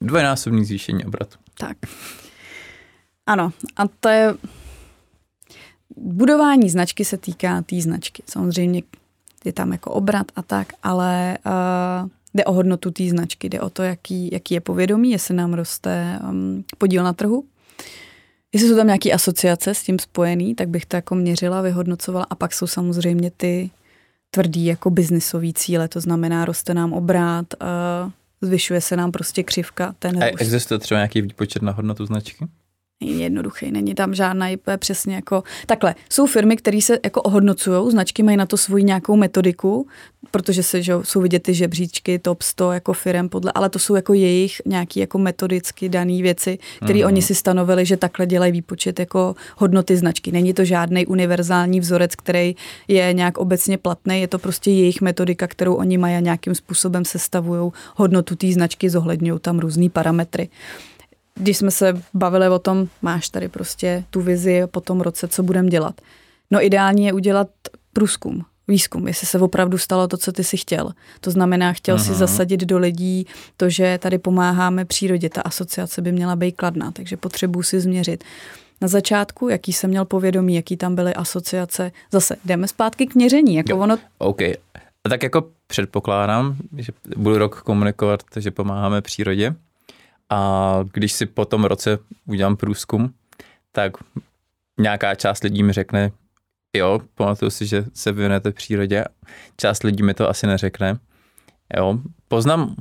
Dvojnásobný 0.00 0.64
zvýšení 0.64 1.04
obratu. 1.04 1.38
Tak. 1.58 1.76
Ano, 3.26 3.52
a 3.76 3.88
to 4.00 4.08
je... 4.08 4.34
Budování 5.96 6.70
značky 6.70 7.04
se 7.04 7.16
týká 7.18 7.60
té 7.60 7.66
tý 7.66 7.82
značky. 7.82 8.22
Samozřejmě 8.26 8.82
je 9.44 9.52
tam 9.52 9.72
jako 9.72 9.90
obrat 9.90 10.26
a 10.36 10.42
tak, 10.42 10.72
ale 10.82 11.38
uh, 11.46 12.08
jde 12.34 12.44
o 12.44 12.52
hodnotu 12.52 12.90
té 12.90 13.08
značky, 13.08 13.48
jde 13.48 13.60
o 13.60 13.70
to, 13.70 13.82
jaký, 13.82 14.28
jaký 14.32 14.54
je 14.54 14.60
povědomí, 14.60 15.10
jestli 15.10 15.34
nám 15.34 15.54
roste 15.54 16.18
um, 16.30 16.64
podíl 16.78 17.04
na 17.04 17.12
trhu. 17.12 17.44
Jestli 18.54 18.68
jsou 18.68 18.76
tam 18.76 18.86
nějaké 18.86 19.12
asociace 19.12 19.74
s 19.74 19.82
tím 19.82 19.98
spojený, 19.98 20.54
tak 20.54 20.68
bych 20.68 20.86
to 20.86 20.96
jako 20.96 21.14
měřila, 21.14 21.62
vyhodnocovala 21.62 22.26
a 22.30 22.34
pak 22.34 22.52
jsou 22.52 22.66
samozřejmě 22.66 23.30
ty 23.30 23.70
tvrdý 24.30 24.66
jako 24.66 24.90
biznisový 24.90 25.54
cíle, 25.54 25.88
to 25.88 26.00
znamená 26.00 26.44
roste 26.44 26.74
nám 26.74 26.92
obrát, 26.92 27.46
uh, 27.62 28.10
zvyšuje 28.42 28.80
se 28.80 28.96
nám 28.96 29.12
prostě 29.12 29.42
křivka. 29.42 29.94
Ten 29.98 30.22
a 30.22 30.26
existuje 30.26 30.78
třeba 30.78 30.98
nějaký 30.98 31.22
výpočet 31.22 31.62
na 31.62 31.72
hodnotu 31.72 32.06
značky? 32.06 32.46
Jednoduchý, 33.12 33.70
není 33.70 33.94
tam 33.94 34.14
žádná 34.14 34.48
IP 34.48 34.68
přesně 34.76 35.14
jako 35.14 35.42
takhle. 35.66 35.94
Jsou 36.10 36.26
firmy, 36.26 36.56
které 36.56 36.80
se 36.80 36.98
jako 37.04 37.22
ohodnocují, 37.22 37.90
značky 37.90 38.22
mají 38.22 38.36
na 38.36 38.46
to 38.46 38.56
svoji 38.56 38.84
nějakou 38.84 39.16
metodiku, 39.16 39.86
protože 40.30 40.62
se, 40.62 40.82
že 40.82 40.92
jsou 41.02 41.20
vidět 41.20 41.42
ty 41.42 41.54
žebříčky 41.54 42.18
top 42.18 42.42
100 42.42 42.72
jako 42.72 42.92
firm 42.92 43.28
podle, 43.28 43.52
ale 43.54 43.68
to 43.68 43.78
jsou 43.78 43.94
jako 43.94 44.14
jejich 44.14 44.62
nějaký 44.66 45.00
jako 45.00 45.18
metodicky 45.18 45.88
dané 45.88 46.22
věci, 46.22 46.58
které 46.76 46.98
mm-hmm. 46.98 47.06
oni 47.06 47.22
si 47.22 47.34
stanovili, 47.34 47.86
že 47.86 47.96
takhle 47.96 48.26
dělají 48.26 48.52
výpočet 48.52 48.98
jako 48.98 49.34
hodnoty 49.56 49.96
značky. 49.96 50.32
Není 50.32 50.54
to 50.54 50.64
žádný 50.64 51.06
univerzální 51.06 51.80
vzorec, 51.80 52.14
který 52.14 52.56
je 52.88 53.12
nějak 53.12 53.38
obecně 53.38 53.78
platný, 53.78 54.20
je 54.20 54.28
to 54.28 54.38
prostě 54.38 54.70
jejich 54.70 55.00
metodika, 55.00 55.46
kterou 55.46 55.74
oni 55.74 55.98
mají 55.98 56.16
a 56.16 56.20
nějakým 56.20 56.54
způsobem 56.54 57.04
sestavují 57.04 57.72
hodnotu 57.96 58.36
té 58.36 58.52
značky, 58.52 58.90
zohledňují 58.90 59.40
tam 59.40 59.58
různé 59.58 59.88
parametry 59.90 60.48
když 61.38 61.56
jsme 61.56 61.70
se 61.70 62.02
bavili 62.14 62.48
o 62.48 62.58
tom, 62.58 62.88
máš 63.02 63.28
tady 63.28 63.48
prostě 63.48 64.04
tu 64.10 64.20
vizi 64.20 64.62
po 64.66 64.80
tom 64.80 65.00
roce, 65.00 65.28
co 65.28 65.42
budeme 65.42 65.68
dělat. 65.68 66.00
No 66.50 66.64
ideální 66.64 67.04
je 67.04 67.12
udělat 67.12 67.48
průzkum, 67.92 68.44
výzkum, 68.68 69.08
jestli 69.08 69.26
se 69.26 69.38
opravdu 69.38 69.78
stalo 69.78 70.08
to, 70.08 70.16
co 70.16 70.32
ty 70.32 70.44
si 70.44 70.56
chtěl. 70.56 70.90
To 71.20 71.30
znamená, 71.30 71.72
chtěl 71.72 71.94
Aha. 71.94 72.04
si 72.04 72.14
zasadit 72.14 72.60
do 72.60 72.78
lidí 72.78 73.26
to, 73.56 73.68
že 73.68 73.98
tady 74.02 74.18
pomáháme 74.18 74.84
přírodě. 74.84 75.28
Ta 75.28 75.40
asociace 75.40 76.02
by 76.02 76.12
měla 76.12 76.36
být 76.36 76.52
kladná, 76.52 76.90
takže 76.90 77.16
potřebuji 77.16 77.62
si 77.62 77.80
změřit. 77.80 78.24
Na 78.80 78.88
začátku, 78.88 79.48
jaký 79.48 79.72
jsem 79.72 79.90
měl 79.90 80.04
povědomí, 80.04 80.54
jaký 80.54 80.76
tam 80.76 80.94
byly 80.94 81.14
asociace. 81.14 81.92
Zase 82.12 82.36
jdeme 82.44 82.68
zpátky 82.68 83.06
k 83.06 83.14
měření. 83.14 83.54
Jako 83.54 83.70
jo, 83.70 83.78
ono... 83.78 83.98
OK. 84.18 84.42
A 85.04 85.08
tak 85.08 85.22
jako 85.22 85.48
předpokládám, 85.66 86.56
že 86.76 86.92
budu 87.16 87.38
rok 87.38 87.62
komunikovat, 87.62 88.22
že 88.36 88.50
pomáháme 88.50 89.02
přírodě. 89.02 89.54
A 90.30 90.80
když 90.92 91.12
si 91.12 91.26
po 91.26 91.44
tom 91.44 91.64
roce 91.64 91.98
udělám 92.26 92.56
průzkum, 92.56 93.14
tak 93.72 93.92
nějaká 94.78 95.14
část 95.14 95.44
lidí 95.44 95.62
mi 95.62 95.72
řekne, 95.72 96.10
jo, 96.76 97.00
pamatuju 97.14 97.50
si, 97.50 97.66
že 97.66 97.84
se 97.94 98.12
věnujete 98.12 98.52
přírodě. 98.52 99.04
Část 99.56 99.82
lidí 99.82 100.02
mi 100.02 100.14
to 100.14 100.28
asi 100.28 100.46
neřekne. 100.46 100.98
Jo, 101.76 101.98
poznám, 102.28 102.76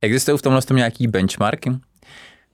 existují 0.00 0.38
v 0.38 0.42
tomhle 0.42 0.62
tom 0.62 0.76
nějaký 0.76 1.06
benchmarky? 1.06 1.72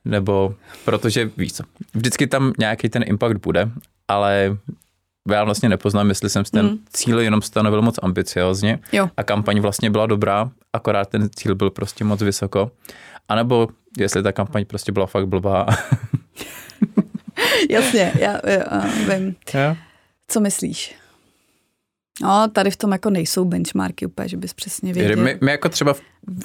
Nebo, 0.04 0.54
protože 0.84 1.30
víš 1.36 1.52
co, 1.52 1.64
vždycky 1.94 2.26
tam 2.26 2.52
nějaký 2.58 2.88
ten 2.88 3.04
impact 3.06 3.36
bude, 3.36 3.70
ale 4.08 4.56
já 5.32 5.44
vlastně 5.44 5.68
nepoznám, 5.68 6.08
jestli 6.08 6.30
jsem 6.30 6.44
si 6.44 6.50
ten 6.50 6.66
mm. 6.66 6.78
cíl 6.92 7.20
jenom 7.20 7.42
stanovil 7.42 7.82
moc 7.82 7.98
ambiciozně 8.02 8.78
jo. 8.92 9.10
a 9.16 9.22
kampaň 9.22 9.60
vlastně 9.60 9.90
byla 9.90 10.06
dobrá, 10.06 10.50
akorát 10.72 11.08
ten 11.08 11.30
cíl 11.36 11.54
byl 11.54 11.70
prostě 11.70 12.04
moc 12.04 12.22
vysoko. 12.22 12.70
A 13.28 13.34
nebo 13.34 13.68
jestli 13.98 14.22
ta 14.22 14.32
kampaň 14.32 14.64
prostě 14.64 14.92
byla 14.92 15.06
fakt 15.06 15.26
blbá. 15.26 15.66
Jasně, 17.70 18.12
já, 18.18 18.40
já 18.50 18.84
vím. 19.14 19.36
Ja? 19.54 19.76
Co 20.28 20.40
myslíš? 20.40 20.94
No, 22.22 22.48
tady 22.48 22.70
v 22.70 22.76
tom 22.76 22.92
jako 22.92 23.10
nejsou 23.10 23.44
benchmarky 23.44 24.06
úplně, 24.06 24.28
že 24.28 24.36
bys 24.36 24.54
přesně 24.54 24.92
věděl. 24.92 25.24
My, 25.24 25.38
my 25.40 25.50
jako 25.50 25.68
třeba 25.68 25.94
v 25.94 26.02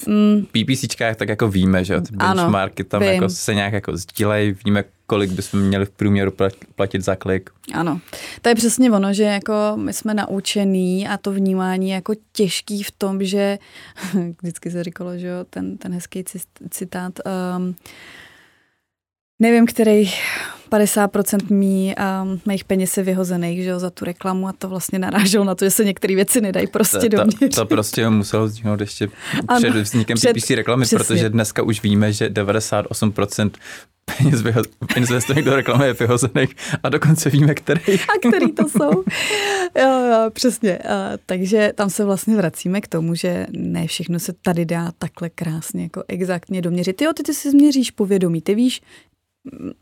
mm. 0.07 0.45
PPCčkách 0.51 1.15
tak 1.15 1.30
jako 1.30 1.47
víme, 1.47 1.86
že 1.86 2.01
ty 2.01 2.15
benchmarky 2.15 2.84
ano, 2.84 2.89
tam 2.89 3.01
vím. 3.01 3.09
jako 3.09 3.30
se 3.30 3.53
nějak 3.53 3.74
jako 3.74 3.97
sdílejí, 3.97 4.55
víme, 4.65 4.84
kolik 5.05 5.32
bychom 5.32 5.59
měli 5.59 5.86
v 5.86 5.89
průměru 5.89 6.32
platit 6.76 7.01
za 7.01 7.15
klik. 7.15 7.49
Ano, 7.74 7.99
to 8.41 8.49
je 8.49 8.55
přesně 8.55 8.91
ono, 8.91 9.13
že 9.13 9.24
jako 9.24 9.53
my 9.76 9.93
jsme 9.93 10.13
naučený 10.13 11.07
a 11.07 11.17
to 11.17 11.32
vnímání 11.32 11.89
je 11.89 11.95
jako 11.95 12.13
těžký 12.32 12.84
v 12.84 12.91
tom, 12.91 13.24
že 13.24 13.59
vždycky 14.41 14.72
se 14.72 14.84
říkalo, 14.84 15.17
že 15.17 15.28
jo, 15.28 15.45
ten, 15.49 15.78
ten 15.78 15.93
hezký 15.93 16.24
citát, 16.69 17.19
um, 17.57 17.76
nevím, 19.39 19.65
který 19.65 20.11
50% 20.72 21.39
mý, 21.49 21.95
um, 22.24 22.41
mých 22.45 22.63
peněz 22.63 22.97
je 22.97 23.03
vyhozených 23.03 23.63
že 23.63 23.69
jo, 23.69 23.80
za 23.80 23.89
tu 23.89 24.05
reklamu 24.05 24.47
a 24.47 24.53
to 24.53 24.69
vlastně 24.69 24.99
naráželo 24.99 25.45
na 25.45 25.55
to, 25.55 25.65
že 25.65 25.72
se 25.72 25.86
některé 25.86 26.15
věci 26.15 26.41
nedají 26.41 26.67
prostě 26.67 27.09
to, 27.09 27.17
to, 27.39 27.49
to 27.55 27.65
prostě 27.65 28.09
muselo 28.09 28.45
vzniknout 28.45 28.82
ještě 28.82 29.09
ano, 29.47 29.59
před 29.59 29.82
vznikem 29.82 30.15
před, 30.15 30.34
PPC 30.34 30.49
reklamy, 30.49 30.86
přesně. 30.86 30.97
protože 30.97 31.30
dneska 31.30 31.63
už 31.63 31.84
víme, 31.84 32.13
že 32.13 32.30
98% 32.30 33.51
peněz, 34.17 34.43
peněz 34.93 35.09
do 35.43 35.55
reklamy 35.55 35.86
je 35.86 35.93
vyhozených 35.93 36.55
a 36.84 36.89
dokonce 36.89 37.30
víme, 37.30 37.53
který. 37.53 37.82
A 37.93 38.28
který 38.28 38.51
to 38.51 38.69
jsou. 38.69 39.03
Jo, 39.80 40.05
jo, 40.11 40.30
přesně. 40.34 40.78
A, 40.78 41.17
takže 41.26 41.72
tam 41.76 41.89
se 41.89 42.05
vlastně 42.05 42.36
vracíme 42.36 42.82
k 42.82 42.88
tomu, 42.88 43.15
že 43.15 43.47
ne 43.51 43.88
všechno 43.88 44.19
se 44.19 44.34
tady 44.41 44.65
dá 44.65 44.91
takhle 44.97 45.30
krásně, 45.30 45.84
jako 45.84 46.03
exaktně 46.07 46.61
doměřit. 46.61 46.95
Ty 46.95 47.03
jo, 47.03 47.13
ty, 47.13 47.24
ty 47.24 47.34
si 47.34 47.51
změříš 47.51 47.91
povědomí, 47.91 48.41
ty 48.41 48.55
víš, 48.55 48.82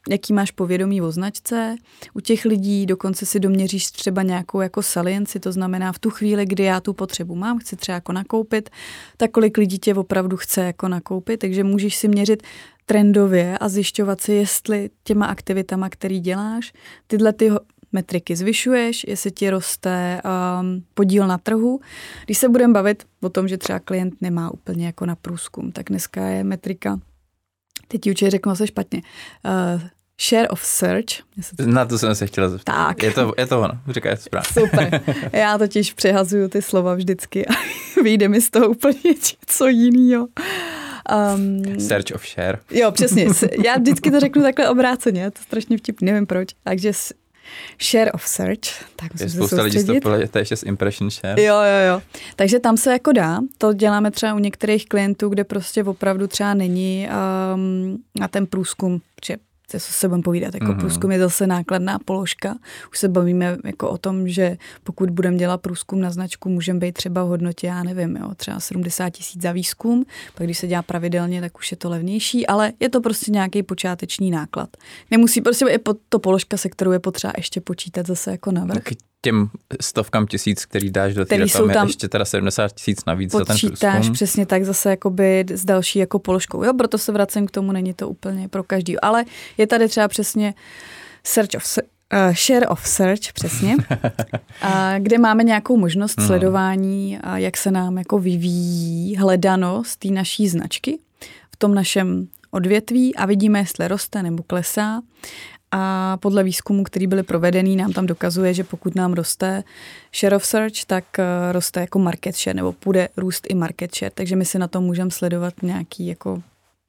jaký 0.09 0.33
máš 0.33 0.51
povědomí 0.51 1.01
o 1.01 1.11
značce. 1.11 1.75
U 2.13 2.19
těch 2.19 2.45
lidí 2.45 2.85
dokonce 2.85 3.25
si 3.25 3.39
doměříš 3.39 3.91
třeba 3.91 4.23
nějakou 4.23 4.61
jako 4.61 4.81
salienci, 4.81 5.39
to 5.39 5.51
znamená 5.51 5.91
v 5.91 5.99
tu 5.99 6.09
chvíli, 6.09 6.45
kdy 6.45 6.63
já 6.63 6.79
tu 6.79 6.93
potřebu 6.93 7.35
mám, 7.35 7.59
chci 7.59 7.75
třeba 7.75 7.93
jako 7.93 8.11
nakoupit, 8.11 8.69
tak 9.17 9.31
kolik 9.31 9.57
lidí 9.57 9.79
tě 9.79 9.95
opravdu 9.95 10.37
chce 10.37 10.61
jako 10.61 10.87
nakoupit, 10.87 11.37
takže 11.37 11.63
můžeš 11.63 11.95
si 11.95 12.07
měřit 12.07 12.43
trendově 12.85 13.57
a 13.57 13.69
zjišťovat 13.69 14.21
si, 14.21 14.33
jestli 14.33 14.89
těma 15.03 15.25
aktivitama, 15.25 15.89
který 15.89 16.19
děláš, 16.19 16.73
tyhle 17.07 17.33
ty 17.33 17.51
metriky 17.91 18.35
zvyšuješ, 18.35 19.05
jestli 19.07 19.31
ti 19.31 19.49
roste 19.49 20.21
um, 20.61 20.83
podíl 20.93 21.27
na 21.27 21.37
trhu. 21.37 21.79
Když 22.25 22.37
se 22.37 22.49
budeme 22.49 22.73
bavit 22.73 23.03
o 23.21 23.29
tom, 23.29 23.47
že 23.47 23.57
třeba 23.57 23.79
klient 23.79 24.13
nemá 24.21 24.51
úplně 24.53 24.85
jako 24.85 25.05
na 25.05 25.15
průzkum, 25.15 25.71
tak 25.71 25.85
dneska 25.89 26.25
je 26.25 26.43
metrika, 26.43 26.99
teď 27.91 28.01
ti 28.01 28.09
určitě 28.09 28.31
řeknu 28.31 28.55
se 28.55 28.67
špatně, 28.67 29.01
uh, 29.75 29.81
Share 30.21 30.47
of 30.47 30.65
search. 30.65 31.23
Na 31.65 31.85
to 31.85 31.97
jsem 31.97 32.15
se 32.15 32.27
chtěla 32.27 32.49
zeptat. 32.49 32.73
Tak. 32.73 33.03
Je 33.03 33.11
to, 33.11 33.33
je 33.37 33.45
to 33.45 33.61
ono, 33.61 33.73
říká 33.89 34.15
to 34.15 34.21
správně. 34.21 34.49
Super. 34.53 35.01
Já 35.33 35.57
totiž 35.57 35.93
přehazuju 35.93 36.47
ty 36.47 36.61
slova 36.61 36.95
vždycky 36.95 37.47
a 37.47 37.51
vyjde 38.03 38.27
mi 38.27 38.41
z 38.41 38.49
toho 38.49 38.69
úplně 38.69 38.99
něco 39.05 39.67
jiného. 39.67 40.27
Um, 41.35 41.79
Search 41.79 42.15
of 42.15 42.27
share. 42.27 42.59
Jo, 42.71 42.91
přesně. 42.91 43.27
Já 43.65 43.77
vždycky 43.77 44.11
to 44.11 44.19
řeknu 44.19 44.41
takhle 44.41 44.69
obráceně, 44.69 45.31
to 45.31 45.41
strašně 45.41 45.77
vtip, 45.77 46.01
nevím 46.01 46.25
proč. 46.25 46.49
Takže 46.63 46.93
share 47.81 48.11
of 48.11 48.27
search. 48.27 48.69
Tak 48.95 49.11
je 49.19 49.29
spousta 49.29 49.61
lidí 49.61 49.99
to 49.99 50.27
to 50.31 50.37
ještě 50.37 50.55
s 50.55 50.63
impression 50.63 51.09
share. 51.09 51.43
Jo, 51.43 51.55
jo, 51.55 51.93
jo. 51.93 52.01
Takže 52.35 52.59
tam 52.59 52.77
se 52.77 52.91
jako 52.91 53.11
dá. 53.11 53.39
To 53.57 53.73
děláme 53.73 54.11
třeba 54.11 54.33
u 54.33 54.39
některých 54.39 54.85
klientů, 54.85 55.29
kde 55.29 55.43
prostě 55.43 55.83
opravdu 55.83 56.27
třeba 56.27 56.53
není 56.53 57.09
um, 57.55 58.03
na 58.19 58.27
ten 58.27 58.47
průzkum, 58.47 59.01
že 59.25 59.37
co 59.71 59.93
se 59.93 60.07
budeme 60.07 60.23
povídat, 60.23 60.53
jako 60.53 60.65
mm-hmm. 60.65 60.79
průzkum 60.79 61.11
je 61.11 61.19
zase 61.19 61.47
nákladná 61.47 61.99
položka. 62.05 62.55
Už 62.91 62.99
se 62.99 63.07
bavíme 63.07 63.57
jako 63.65 63.89
o 63.89 63.97
tom, 63.97 64.27
že 64.27 64.57
pokud 64.83 65.09
budeme 65.09 65.37
dělat 65.37 65.61
průzkum 65.61 66.01
na 66.01 66.11
značku, 66.11 66.49
můžeme 66.49 66.79
být 66.79 66.91
třeba 66.91 67.23
v 67.23 67.27
hodnotě, 67.27 67.67
já 67.67 67.83
nevím, 67.83 68.15
jo, 68.15 68.31
třeba 68.35 68.59
70 68.59 69.09
tisíc 69.09 69.41
za 69.41 69.51
výzkum, 69.51 70.05
pak 70.35 70.47
když 70.47 70.57
se 70.57 70.67
dělá 70.67 70.81
pravidelně, 70.81 71.41
tak 71.41 71.57
už 71.57 71.71
je 71.71 71.77
to 71.77 71.89
levnější, 71.89 72.47
ale 72.47 72.73
je 72.79 72.89
to 72.89 73.01
prostě 73.01 73.31
nějaký 73.31 73.63
počáteční 73.63 74.31
náklad. 74.31 74.69
Nemusí, 75.11 75.41
prostě 75.41 75.65
je 75.69 75.79
to 76.09 76.19
položka, 76.19 76.57
se 76.57 76.69
kterou 76.69 76.91
je 76.91 76.99
potřeba 76.99 77.33
ještě 77.37 77.61
počítat 77.61 78.07
zase 78.07 78.31
jako 78.31 78.51
navrh 78.51 78.83
těm 79.21 79.49
stovkám 79.81 80.27
tisíc, 80.27 80.65
který 80.65 80.91
dáš 80.91 81.13
do 81.13 81.25
té 81.25 81.37
reklamy, 81.37 81.73
tam 81.73 81.87
ještě 81.87 82.07
teda 82.07 82.25
70 82.25 82.71
tisíc 82.71 83.05
navíc 83.05 83.31
za 83.31 83.45
ten 83.45 83.57
průzkum. 83.59 84.13
přesně 84.13 84.45
tak 84.45 84.65
zase 84.65 84.89
jakoby 84.89 85.45
s 85.53 85.65
další 85.65 85.99
jako 85.99 86.19
položkou. 86.19 86.63
Jo, 86.63 86.73
proto 86.77 86.97
se 86.97 87.11
vracím 87.11 87.47
k 87.47 87.51
tomu, 87.51 87.71
není 87.71 87.93
to 87.93 88.09
úplně 88.09 88.47
pro 88.47 88.63
každý. 88.63 88.99
Ale 88.99 89.25
je 89.57 89.67
tady 89.67 89.87
třeba 89.87 90.07
přesně 90.07 90.53
search 91.23 91.49
of, 91.55 91.77
uh, 91.77 92.33
share 92.33 92.67
of 92.67 92.87
search, 92.87 93.33
přesně, 93.33 93.75
a 94.61 94.99
kde 94.99 95.17
máme 95.17 95.43
nějakou 95.43 95.77
možnost 95.77 96.17
hmm. 96.17 96.27
sledování, 96.27 97.19
a 97.23 97.37
jak 97.37 97.57
se 97.57 97.71
nám 97.71 97.97
jako 97.97 98.19
vyvíjí 98.19 99.15
hledanost 99.15 99.99
té 99.99 100.07
naší 100.07 100.47
značky 100.47 100.99
v 101.51 101.57
tom 101.57 101.73
našem 101.73 102.27
odvětví 102.51 103.15
a 103.15 103.25
vidíme, 103.25 103.59
jestli 103.59 103.87
roste 103.87 104.23
nebo 104.23 104.43
klesá 104.43 105.01
a 105.71 106.17
podle 106.17 106.43
výzkumu, 106.43 106.83
který 106.83 107.07
byly 107.07 107.23
provedený, 107.23 107.75
nám 107.75 107.93
tam 107.93 108.05
dokazuje, 108.05 108.53
že 108.53 108.63
pokud 108.63 108.95
nám 108.95 109.13
roste 109.13 109.63
share 110.19 110.35
of 110.35 110.45
search, 110.45 110.85
tak 110.87 111.19
eh, 111.19 111.51
roste 111.51 111.79
jako 111.79 111.99
market 111.99 112.35
share, 112.35 112.53
nebo 112.55 112.75
bude 112.85 113.09
růst 113.17 113.47
i 113.49 113.55
market 113.55 113.95
share. 113.95 114.11
Takže 114.15 114.35
my 114.35 114.45
si 114.45 114.59
na 114.59 114.67
tom 114.67 114.83
můžeme 114.83 115.11
sledovat 115.11 115.53
nějaký 115.63 116.07
jako 116.07 116.41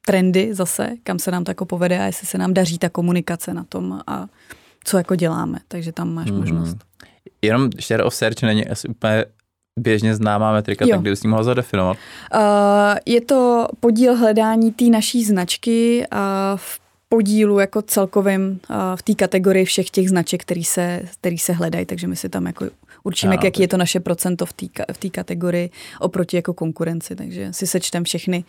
trendy 0.06 0.54
zase, 0.54 0.90
kam 1.02 1.18
se 1.18 1.30
nám 1.30 1.44
to 1.44 1.50
jako 1.50 1.66
povede 1.66 1.98
a 1.98 2.04
jestli 2.04 2.26
se 2.26 2.38
nám 2.38 2.54
daří 2.54 2.78
ta 2.78 2.88
komunikace 2.88 3.54
na 3.54 3.64
tom 3.64 4.00
a 4.06 4.26
co 4.84 4.96
jako 4.98 5.14
děláme. 5.14 5.58
Takže 5.68 5.92
tam 5.92 6.14
máš 6.14 6.30
mm. 6.30 6.38
možnost. 6.38 6.76
Jenom 7.42 7.70
share 7.80 8.04
of 8.04 8.14
search 8.14 8.42
není 8.42 8.68
asi 8.68 8.88
úplně 8.88 9.24
běžně 9.80 10.14
známá 10.14 10.52
metrika, 10.52 10.84
jo. 10.84 10.90
tak 10.90 11.00
kdyby 11.00 11.16
s 11.16 11.20
tím 11.20 11.30
mohla 11.30 11.44
zadefinovat? 11.44 11.96
Uh, 12.34 12.40
je 13.06 13.20
to 13.20 13.68
podíl 13.80 14.16
hledání 14.16 14.72
té 14.72 14.84
naší 14.84 15.24
značky 15.24 16.06
uh, 16.12 16.18
v 16.56 16.80
podílu 17.12 17.58
jako 17.58 17.82
celkovým 17.82 18.60
v 18.96 19.02
té 19.02 19.14
kategorii 19.14 19.64
všech 19.64 19.90
těch 19.90 20.08
značek, 20.08 20.42
který 20.42 20.64
se, 20.64 21.02
který 21.20 21.38
se 21.38 21.52
hledají, 21.52 21.86
takže 21.86 22.06
my 22.06 22.16
si 22.16 22.28
tam 22.28 22.46
jako 22.46 22.66
určíme, 23.04 23.36
no, 23.36 23.42
jaký 23.44 23.62
je 23.62 23.68
to 23.68 23.76
naše 23.76 24.00
procento 24.00 24.46
v 24.46 24.52
té 24.52 24.66
v 24.92 25.10
kategorii 25.10 25.70
oproti 26.00 26.36
jako 26.36 26.54
konkurenci, 26.54 27.16
takže 27.16 27.52
si 27.52 27.66
sečtem 27.66 28.04
všechny 28.04 28.44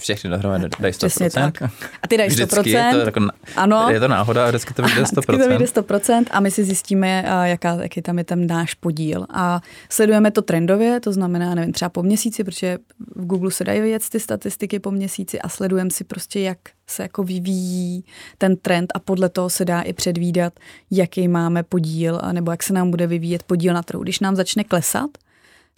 všechny 0.00 0.30
dohromady 0.30 0.68
dají 0.80 0.94
100%. 0.94 0.96
Přesně 0.96 1.30
tak. 1.30 1.62
A 2.02 2.08
ty 2.08 2.16
dají 2.16 2.30
100%. 2.30 2.32
Vždycky 2.32 2.70
je 2.70 2.90
to, 2.92 2.98
jako, 2.98 3.20
ano. 3.56 3.90
je 3.90 4.00
to 4.00 4.08
náhoda 4.08 4.44
a 4.44 4.48
vždycky 4.48 4.74
to 4.74 4.82
vyjde 4.82 5.02
100%. 5.02 5.06
Vždycky 5.06 5.38
to 5.38 5.48
vyjde 5.48 5.64
100% 5.64 6.24
a 6.30 6.40
my 6.40 6.50
si 6.50 6.64
zjistíme, 6.64 7.24
jaká, 7.44 7.82
jaký 7.82 8.02
tam 8.02 8.18
je 8.18 8.24
ten 8.24 8.46
náš 8.46 8.74
podíl. 8.74 9.26
A 9.30 9.60
sledujeme 9.88 10.30
to 10.30 10.42
trendově, 10.42 11.00
to 11.00 11.12
znamená, 11.12 11.54
nevím, 11.54 11.72
třeba 11.72 11.88
po 11.88 12.02
měsíci, 12.02 12.44
protože 12.44 12.78
v 13.16 13.26
Google 13.26 13.50
se 13.50 13.64
dají 13.64 13.80
vidět 13.80 14.08
ty 14.08 14.20
statistiky 14.20 14.78
po 14.78 14.90
měsíci 14.90 15.40
a 15.40 15.48
sledujeme 15.48 15.90
si 15.90 16.04
prostě, 16.04 16.40
jak 16.40 16.58
se 16.86 17.02
jako 17.02 17.22
vyvíjí 17.22 18.04
ten 18.38 18.56
trend 18.56 18.92
a 18.94 18.98
podle 18.98 19.28
toho 19.28 19.50
se 19.50 19.64
dá 19.64 19.80
i 19.80 19.92
předvídat, 19.92 20.52
jaký 20.90 21.28
máme 21.28 21.62
podíl, 21.62 22.20
nebo 22.32 22.50
jak 22.50 22.62
se 22.62 22.72
nám 22.72 22.90
bude 22.90 23.06
vyvíjet 23.06 23.42
podíl 23.42 23.74
na 23.74 23.82
trhu. 23.82 24.02
Když 24.02 24.20
nám 24.20 24.36
začne 24.36 24.64
klesat 24.64 25.10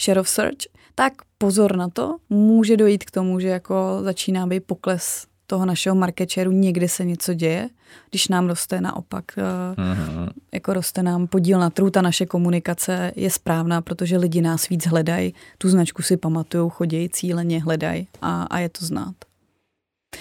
share 0.03 0.21
of 0.21 0.29
search, 0.29 0.76
tak 0.99 1.13
pozor 1.39 1.77
na 1.77 1.89
to, 1.89 2.17
může 2.31 2.77
dojít 2.77 3.05
k 3.05 3.11
tomu, 3.11 3.41
že 3.41 3.49
jako 3.49 3.99
začíná 4.03 4.47
být 4.47 4.61
pokles 4.61 5.27
toho 5.47 5.67
našeho 5.67 5.97
market 5.97 6.31
shareu, 6.31 6.53
někde 6.53 6.89
se 6.89 7.05
něco 7.05 7.35
děje, 7.35 7.69
když 8.11 8.29
nám 8.29 8.49
roste 8.49 8.81
naopak, 8.81 9.25
mm-hmm. 9.37 10.29
jako 10.55 10.73
roste 10.73 11.03
nám 11.03 11.27
podíl 11.27 11.59
na 11.59 11.71
trhu, 11.71 11.91
ta 11.91 12.03
naše 12.03 12.27
komunikace 12.27 13.13
je 13.17 13.31
správná, 13.31 13.83
protože 13.83 14.17
lidi 14.17 14.43
nás 14.43 14.69
víc 14.69 14.87
hledají, 14.87 15.35
tu 15.59 15.69
značku 15.69 16.03
si 16.03 16.17
pamatují, 16.17 16.71
chodějí 16.71 17.09
cíleně, 17.09 17.63
hledají 17.63 18.09
a, 18.23 18.43
a 18.43 18.59
je 18.59 18.69
to 18.69 18.87
znát. 18.87 19.15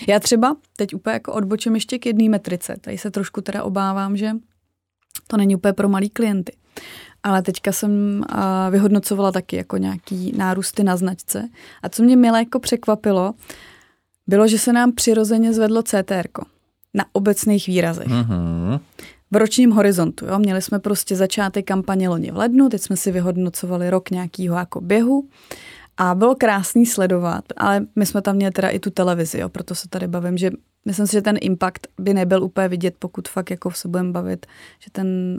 Já 0.07 0.19
třeba 0.19 0.57
teď 0.75 0.93
úplně 0.93 1.13
jako 1.13 1.33
odbočím 1.33 1.75
ještě 1.75 1.99
k 1.99 2.05
jedné 2.05 2.29
metrice, 2.29 2.75
tady 2.81 2.97
se 2.97 3.11
trošku 3.11 3.41
teda 3.41 3.63
obávám, 3.63 4.17
že 4.17 4.31
to 5.27 5.37
není 5.37 5.55
úplně 5.55 5.73
pro 5.73 5.89
malý 5.89 6.09
klienty 6.09 6.55
ale 7.25 7.41
teďka 7.41 7.71
jsem 7.71 8.23
vyhodnocovala 8.69 9.31
taky 9.31 9.55
jako 9.55 9.77
nějaký 9.77 10.33
nárůsty 10.37 10.83
na 10.83 10.97
značce. 10.97 11.49
A 11.83 11.89
co 11.89 12.03
mě 12.03 12.15
milé 12.15 12.39
jako 12.39 12.59
překvapilo, 12.59 13.33
bylo, 14.27 14.47
že 14.47 14.59
se 14.59 14.73
nám 14.73 14.91
přirozeně 14.91 15.53
zvedlo 15.53 15.83
CTR 15.83 16.27
na 16.93 17.05
obecných 17.13 17.67
výrazech. 17.67 18.07
Mm-hmm. 18.07 18.79
V 19.31 19.35
ročním 19.35 19.71
horizontu. 19.71 20.25
Jo? 20.25 20.39
Měli 20.39 20.61
jsme 20.61 20.79
prostě 20.79 21.15
začátek 21.15 21.65
kampaně 21.65 22.09
loni 22.09 22.31
v 22.31 22.37
lednu, 22.37 22.69
teď 22.69 22.81
jsme 22.81 22.97
si 22.97 23.11
vyhodnocovali 23.11 23.89
rok 23.89 24.11
nějakého 24.11 24.57
jako 24.57 24.81
běhu 24.81 25.29
a 25.97 26.15
bylo 26.15 26.35
krásný 26.35 26.85
sledovat, 26.85 27.43
ale 27.57 27.85
my 27.95 28.05
jsme 28.05 28.21
tam 28.21 28.35
měli 28.35 28.51
teda 28.51 28.69
i 28.69 28.79
tu 28.79 28.89
televizi, 28.89 29.39
jo? 29.39 29.49
proto 29.49 29.75
se 29.75 29.89
tady 29.89 30.07
bavím, 30.07 30.37
že 30.37 30.51
myslím 30.85 31.07
si, 31.07 31.13
že 31.13 31.21
ten 31.21 31.37
impact 31.41 31.87
by 31.99 32.13
nebyl 32.13 32.43
úplně 32.43 32.67
vidět, 32.67 32.95
pokud 32.99 33.27
fakt 33.27 33.51
jako 33.51 33.71
se 33.71 33.87
budeme 33.87 34.11
bavit, 34.11 34.45
že, 34.79 34.91
ten, 34.91 35.37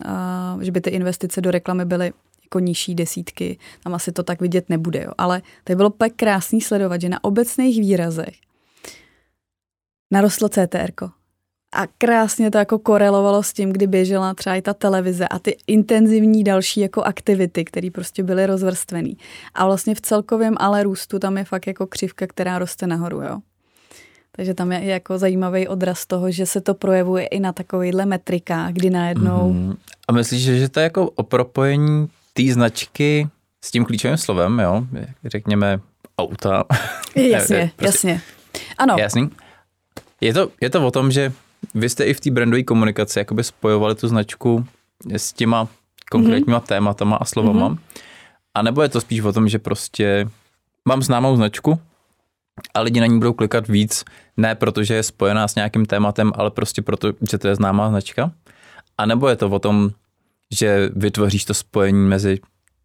uh, 0.55 0.63
že 0.63 0.73
by 0.73 0.81
ty 0.81 0.91
investice 0.91 1.41
do 1.41 1.51
reklamy 1.51 1.85
byly 1.85 2.13
jako 2.43 2.59
nižší 2.59 2.95
desítky, 2.95 3.59
tam 3.83 3.95
asi 3.95 4.13
to 4.13 4.23
tak 4.23 4.41
vidět 4.41 4.69
nebude. 4.69 5.03
Jo. 5.03 5.13
Ale 5.19 5.43
to 5.65 5.75
bylo 5.75 5.91
pak 5.91 6.13
krásný 6.17 6.61
sledovat, 6.61 7.01
že 7.01 7.09
na 7.09 7.25
obecných 7.25 7.81
výrazech 7.81 8.35
narostlo 10.11 10.49
CTR. 10.49 10.93
A 11.77 11.87
krásně 11.99 12.51
to 12.51 12.59
jako 12.59 12.79
korelovalo 12.79 13.43
s 13.43 13.53
tím, 13.53 13.73
kdy 13.73 13.87
běžela 13.87 14.35
třeba 14.35 14.57
i 14.57 14.63
ta 14.63 14.75
televize 14.75 15.29
a 15.29 15.39
ty 15.39 15.57
intenzivní 15.67 16.45
další 16.45 16.81
jako 16.81 17.03
aktivity, 17.03 17.65
které 17.65 17.91
prostě 17.91 18.23
byly 18.23 18.47
rozvrstvený. 18.47 19.17
A 19.55 19.67
vlastně 19.67 19.95
v 19.95 20.01
celkovém 20.01 20.55
ale 20.59 20.83
růstu 20.83 21.19
tam 21.19 21.39
je 21.39 21.45
fakt 21.45 21.67
jako 21.67 21.87
křivka, 21.87 22.27
která 22.27 22.59
roste 22.59 22.87
nahoru. 22.87 23.23
Jo. 23.23 23.39
Takže 24.33 24.55
tam 24.55 24.73
je 24.73 24.85
jako 24.85 25.19
zajímavý 25.19 25.69
odraz 25.69 26.07
toho, 26.07 26.31
že 26.31 26.47
se 26.47 26.61
to 26.61 26.75
projevuje 26.75 27.27
i 27.27 27.41
na 27.41 27.53
takovýchhle 27.53 28.07
metrikách, 28.07 28.73
kdy 28.73 28.91
najednou... 28.91 29.53
Mm-hmm. 29.53 29.77
A 30.09 30.13
myslíš, 30.13 30.43
že 30.43 30.69
to 30.69 30.81
je 30.81 30.85
jako 30.85 31.11
o 31.11 31.23
propojení 31.23 32.09
té 32.33 32.43
značky 32.53 33.29
s 33.65 33.71
tím 33.71 33.85
klíčovým 33.85 34.17
slovem, 34.17 34.59
jo? 34.59 34.87
Řekněme 35.25 35.81
auta. 36.19 36.65
Jasně, 37.17 37.71
prostě, 37.77 38.09
jasně. 38.09 38.21
Ano. 38.79 38.97
Jasný. 38.99 39.31
Je 40.21 40.35
to, 40.35 40.51
je 40.61 40.71
to 40.71 40.87
o 40.87 40.91
tom, 40.91 41.13
že 41.13 41.33
vy 41.75 41.89
jste 41.89 42.05
i 42.05 42.15
v 42.15 42.21
té 42.21 42.31
brandové 42.31 42.63
komunikaci 42.63 43.19
jakoby 43.19 43.45
spojovali 43.45 43.95
tu 43.95 44.09
značku 44.09 44.67
s 45.13 45.33
těma 45.33 45.69
konkrétníma 46.11 46.61
mm-hmm. 46.61 46.67
tématama 46.67 47.17
a 47.17 47.25
slovama. 47.25 47.69
Mm-hmm. 47.69 47.79
A 48.55 48.63
nebo 48.63 48.83
je 48.83 48.89
to 48.89 49.01
spíš 49.01 49.21
o 49.21 49.33
tom, 49.33 49.49
že 49.49 49.59
prostě 49.59 50.29
mám 50.85 51.03
známou 51.03 51.37
značku, 51.37 51.81
a 52.75 52.81
lidi 52.81 53.01
na 53.01 53.07
ní 53.07 53.19
budou 53.19 53.33
klikat 53.33 53.69
víc, 53.69 54.05
ne 54.37 54.55
protože 54.55 54.95
je 54.95 55.03
spojená 55.03 55.49
s 55.49 55.55
nějakým 55.55 55.87
tématem, 55.87 56.33
ale 56.35 56.51
prostě 56.51 56.83
proto, 56.83 57.13
že 57.31 57.39
to 57.39 57.49
je 57.49 57.55
známá 57.55 57.89
značka? 57.89 58.33
A 58.99 59.07
nebo 59.07 59.29
je 59.29 59.37
to 59.37 59.49
o 59.49 59.59
tom, 59.59 59.91
že 60.51 60.91
vytvoříš 60.97 61.45
to 61.45 61.55
spojení 61.55 62.09
mezi 62.09 62.39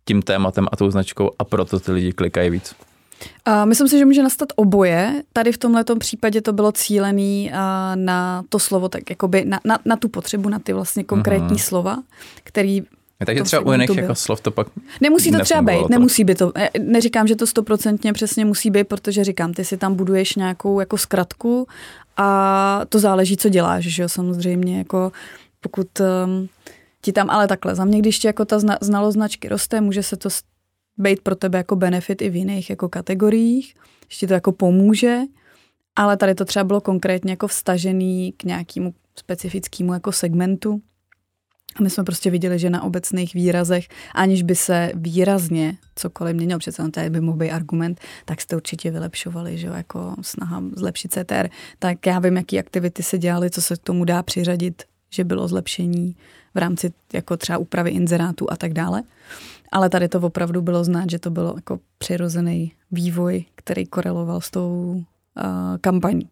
tím 0.05 0.22
tématem 0.22 0.67
a 0.72 0.76
tou 0.76 0.91
značkou 0.91 1.32
a 1.39 1.43
proto 1.43 1.80
ty 1.80 1.91
lidi 1.91 2.13
klikají 2.13 2.49
víc? 2.49 2.76
Uh, 3.47 3.65
myslím 3.65 3.88
si, 3.88 3.97
že 3.97 4.05
může 4.05 4.24
nastat 4.24 4.49
oboje. 4.55 5.24
Tady 5.34 5.51
v 5.51 5.57
tomhle 5.57 5.84
případě 5.99 6.41
to 6.41 6.53
bylo 6.53 6.72
cílené 6.72 7.51
uh, 7.51 7.55
na 7.95 8.43
to 8.49 8.59
slovo, 8.59 8.89
tak 8.89 9.09
jakoby 9.09 9.45
na, 9.45 9.59
na, 9.65 9.80
na 9.86 9.95
tu 9.95 10.09
potřebu, 10.09 10.49
na 10.49 10.59
ty 10.59 10.74
vlastně 10.74 11.03
konkrétní 11.03 11.57
uh-huh. 11.57 11.67
slova, 11.67 12.03
který 12.43 12.84
takže 13.26 13.43
třeba 13.43 13.61
u 13.61 13.72
jiných 13.72 13.97
jako 13.97 14.15
slov 14.15 14.41
to 14.41 14.51
pak 14.51 14.67
Nemusí 15.01 15.32
to 15.32 15.39
třeba 15.39 15.61
být, 15.61 15.89
nemusí 15.89 16.24
by 16.24 16.36
to. 16.36 16.51
Neříkám, 16.80 17.28
že 17.28 17.36
to 17.36 17.47
stoprocentně 17.47 18.13
přesně 18.13 18.45
musí 18.45 18.69
být, 18.69 18.84
protože 18.84 19.24
říkám, 19.24 19.53
ty 19.53 19.65
si 19.65 19.78
tam 19.78 19.95
buduješ 19.95 20.36
nějakou 20.36 20.80
jako 20.80 20.97
zkratku 20.97 21.67
a 22.17 22.82
to 22.89 22.99
záleží, 22.99 23.38
co 23.38 23.49
děláš, 23.49 23.84
že 23.84 24.01
jo, 24.01 24.09
samozřejmě, 24.09 24.78
jako 24.78 25.11
pokud 25.61 25.88
um, 25.99 26.49
ti 27.01 27.11
tam, 27.11 27.30
ale 27.30 27.47
takhle, 27.47 27.76
za 27.76 27.86
mě, 27.86 27.99
když 27.99 28.19
ti 28.19 28.28
jako 28.28 28.45
ta 28.45 28.59
zna, 28.59 28.78
znalost 28.82 29.13
značky 29.13 29.49
roste, 29.49 29.82
může 29.82 30.03
se 30.03 30.17
to 30.17 30.30
být 30.97 31.21
pro 31.21 31.35
tebe 31.35 31.57
jako 31.57 31.75
benefit 31.75 32.21
i 32.21 32.29
v 32.29 32.35
jiných 32.35 32.69
jako 32.69 32.89
kategoriích, 32.89 33.75
že 34.09 34.17
ti 34.17 34.27
to 34.27 34.33
jako 34.33 34.51
pomůže, 34.51 35.19
ale 35.95 36.17
tady 36.17 36.35
to 36.35 36.45
třeba 36.45 36.63
bylo 36.63 36.81
konkrétně 36.81 37.31
jako 37.31 37.47
vstažený 37.47 38.33
k 38.37 38.43
nějakému 38.43 38.93
specifickému 39.15 39.93
jako 39.93 40.11
segmentu. 40.11 40.81
A 41.75 41.83
my 41.83 41.89
jsme 41.89 42.03
prostě 42.03 42.29
viděli, 42.29 42.59
že 42.59 42.69
na 42.69 42.83
obecných 42.83 43.33
výrazech, 43.33 43.87
aniž 44.15 44.43
by 44.43 44.55
se 44.55 44.91
výrazně 44.95 45.77
cokoliv 45.95 46.35
měnilo, 46.35 46.59
přece 46.59 46.91
tady 46.91 47.09
by 47.09 47.21
mohl 47.21 47.37
být 47.37 47.51
argument, 47.51 48.01
tak 48.25 48.41
jste 48.41 48.55
určitě 48.55 48.91
vylepšovali, 48.91 49.57
že 49.57 49.67
jo, 49.67 49.73
jako 49.73 50.15
snaha 50.21 50.63
zlepšit 50.75 51.13
CTR. 51.13 51.49
Tak 51.79 52.05
já 52.05 52.19
vím, 52.19 52.37
jaký 52.37 52.59
aktivity 52.59 53.03
se 53.03 53.17
dělaly, 53.17 53.49
co 53.49 53.61
se 53.61 53.75
k 53.75 53.79
tomu 53.79 54.05
dá 54.05 54.23
přiřadit, 54.23 54.83
že 55.09 55.23
bylo 55.23 55.47
zlepšení 55.47 56.15
v 56.55 56.57
rámci 56.57 56.93
jako 57.13 57.37
třeba 57.37 57.57
úpravy 57.57 57.89
inzerátů 57.89 58.51
a 58.51 58.57
tak 58.57 58.73
dále. 58.73 59.03
Ale 59.72 59.89
tady 59.89 60.07
to 60.07 60.19
opravdu 60.19 60.61
bylo 60.61 60.84
znát, 60.84 61.09
že 61.09 61.19
to 61.19 61.30
bylo 61.30 61.53
jako 61.55 61.80
přirozený 61.97 62.72
vývoj, 62.91 63.45
který 63.55 63.86
koreloval 63.86 64.41
s 64.41 64.51
tou 64.51 64.93
uh, 64.95 65.03
kampaní. 65.82 66.30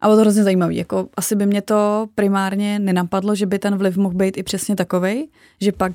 A 0.00 0.06
bylo 0.06 0.16
to 0.16 0.20
hrozně 0.20 0.42
zajímavé. 0.42 0.74
Jako, 0.74 1.08
asi 1.16 1.36
by 1.36 1.46
mě 1.46 1.62
to 1.62 2.06
primárně 2.14 2.78
nenapadlo, 2.78 3.34
že 3.34 3.46
by 3.46 3.58
ten 3.58 3.76
vliv 3.76 3.96
mohl 3.96 4.14
být 4.14 4.38
i 4.38 4.42
přesně 4.42 4.76
takovej, 4.76 5.28
že 5.60 5.72
pak, 5.72 5.92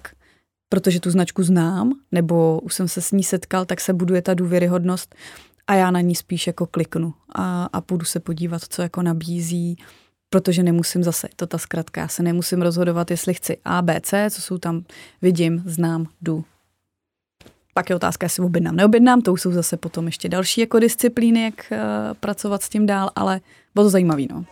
protože 0.70 1.00
tu 1.00 1.12
značku 1.12 1.44
znám, 1.44 1.92
nebo 2.12 2.60
už 2.60 2.74
jsem 2.74 2.88
se 2.88 3.02
s 3.02 3.12
ní 3.12 3.24
setkal, 3.24 3.66
tak 3.66 3.82
se 3.82 3.94
buduje 3.94 4.22
ta 4.22 4.34
důvěryhodnost 4.34 5.16
a 5.68 5.76
já 5.76 5.92
na 5.92 6.02
ní 6.02 6.16
spíš 6.16 6.48
jako 6.48 6.66
kliknu 6.66 7.14
a, 7.36 7.70
a 7.74 7.82
půjdu 7.82 8.06
se 8.06 8.20
podívat, 8.20 8.62
co 8.70 8.82
jako 8.82 9.02
nabízí, 9.02 9.78
protože 10.30 10.64
nemusím 10.64 11.04
zase, 11.04 11.28
to 11.36 11.48
ta 11.48 11.58
zkratka, 11.58 12.02
já 12.02 12.08
se 12.08 12.24
nemusím 12.24 12.62
rozhodovat, 12.62 13.12
jestli 13.12 13.34
chci 13.34 13.58
A, 13.66 13.82
B, 13.82 14.02
C, 14.04 14.30
co 14.30 14.42
jsou 14.42 14.58
tam, 14.58 14.84
vidím, 15.22 15.64
znám, 15.66 16.06
jdu. 16.22 16.46
Pak 17.78 17.90
je 17.90 17.96
otázka, 17.96 18.26
jestli 18.26 18.44
objednám, 18.44 18.76
neobjednám, 18.76 19.22
to 19.22 19.34
už 19.34 19.42
jsou 19.42 19.52
zase 19.52 19.78
potom 19.78 20.06
ještě 20.06 20.30
další 20.30 20.62
jako 20.62 20.80
disciplíny, 20.80 21.44
jak 21.44 21.54
uh, 21.72 21.78
pracovat 22.20 22.64
s 22.64 22.70
tím 22.70 22.86
dál, 22.86 23.10
ale 23.16 23.42
bylo 23.74 23.86
to 23.86 23.90
zajímavé. 23.90 24.22
No. 24.32 24.46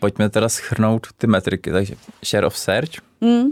Pojďme 0.00 0.30
teda 0.30 0.48
schrnout 0.48 1.06
ty 1.18 1.26
metriky, 1.26 1.72
takže 1.72 1.94
share 2.24 2.46
of 2.46 2.58
search, 2.58 2.90
mm. 3.20 3.44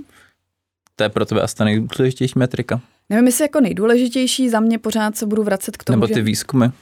to 0.96 1.04
je 1.04 1.08
pro 1.08 1.24
tebe 1.24 1.40
asi 1.40 1.56
ta 1.56 1.64
nejdůležitější 1.64 2.38
metrika. 2.38 2.80
Nevím, 3.10 3.26
jestli 3.26 3.44
jako 3.44 3.60
nejdůležitější, 3.60 4.48
za 4.48 4.60
mě 4.60 4.78
pořád 4.78 5.16
se 5.16 5.26
budu 5.26 5.42
vracet 5.42 5.76
k 5.76 5.84
tomu, 5.84 5.96
Nebo 5.96 6.06
ty 6.06 6.14
že, 6.14 6.22
výzkumy. 6.22 6.64
Uh, 6.64 6.72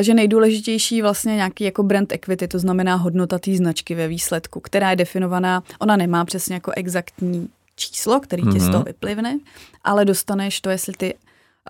že 0.00 0.14
nejdůležitější 0.14 1.02
vlastně 1.02 1.36
nějaký 1.36 1.64
jako 1.64 1.82
brand 1.82 2.12
equity, 2.12 2.48
to 2.48 2.58
znamená 2.58 2.94
hodnota 2.94 3.38
té 3.38 3.56
značky 3.56 3.94
ve 3.94 4.08
výsledku, 4.08 4.60
která 4.60 4.90
je 4.90 4.96
definovaná, 4.96 5.62
ona 5.78 5.96
nemá 5.96 6.24
přesně 6.24 6.54
jako 6.54 6.72
exaktní 6.76 7.48
číslo, 7.76 8.20
který 8.20 8.42
mm-hmm. 8.42 8.52
ti 8.52 8.60
z 8.60 8.66
toho 8.66 8.78
mhm. 8.78 8.84
vyplivne, 8.84 9.38
ale 9.84 10.04
dostaneš 10.04 10.60
to, 10.60 10.70
jestli 10.70 10.92
ty 10.92 11.14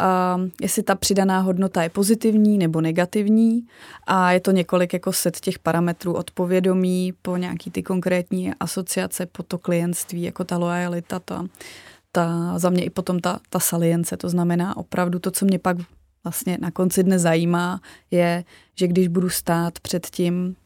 Uh, 0.01 0.49
jestli 0.61 0.83
ta 0.83 0.95
přidaná 0.95 1.41
hodnota 1.41 1.83
je 1.83 1.89
pozitivní 1.89 2.59
nebo 2.59 2.81
negativní 2.81 3.67
a 4.07 4.33
je 4.33 4.41
to 4.41 4.51
několik 4.51 4.93
jako 4.93 5.13
set 5.13 5.41
těch 5.41 5.59
parametrů 5.59 6.15
od 6.15 6.31
povědomí 6.31 7.13
po 7.23 7.37
nějaký 7.37 7.71
ty 7.71 7.83
konkrétní 7.83 8.55
asociace, 8.61 9.27
po 9.27 9.43
to 9.43 9.59
klientství, 9.59 10.23
jako 10.23 10.45
ta 10.45 10.59
lojalita, 10.59 11.19
ta, 11.21 11.47
ta 12.13 12.59
za 12.59 12.71
mě 12.71 12.85
i 12.85 12.91
potom 12.91 13.21
ta, 13.21 13.41
ta 13.51 13.61
salience, 13.61 14.17
to 14.17 14.29
znamená 14.29 14.77
opravdu 14.77 15.19
to, 15.19 15.31
co 15.31 15.45
mě 15.45 15.59
pak 15.59 15.77
vlastně 16.25 16.59
na 16.61 16.71
konci 16.71 17.03
dne 17.03 17.19
zajímá, 17.19 17.81
je, 18.11 18.45
že 18.75 18.87
když 18.87 19.09
budu 19.09 19.31
stát 19.31 19.81
před 19.81 20.07
tím 20.07 20.57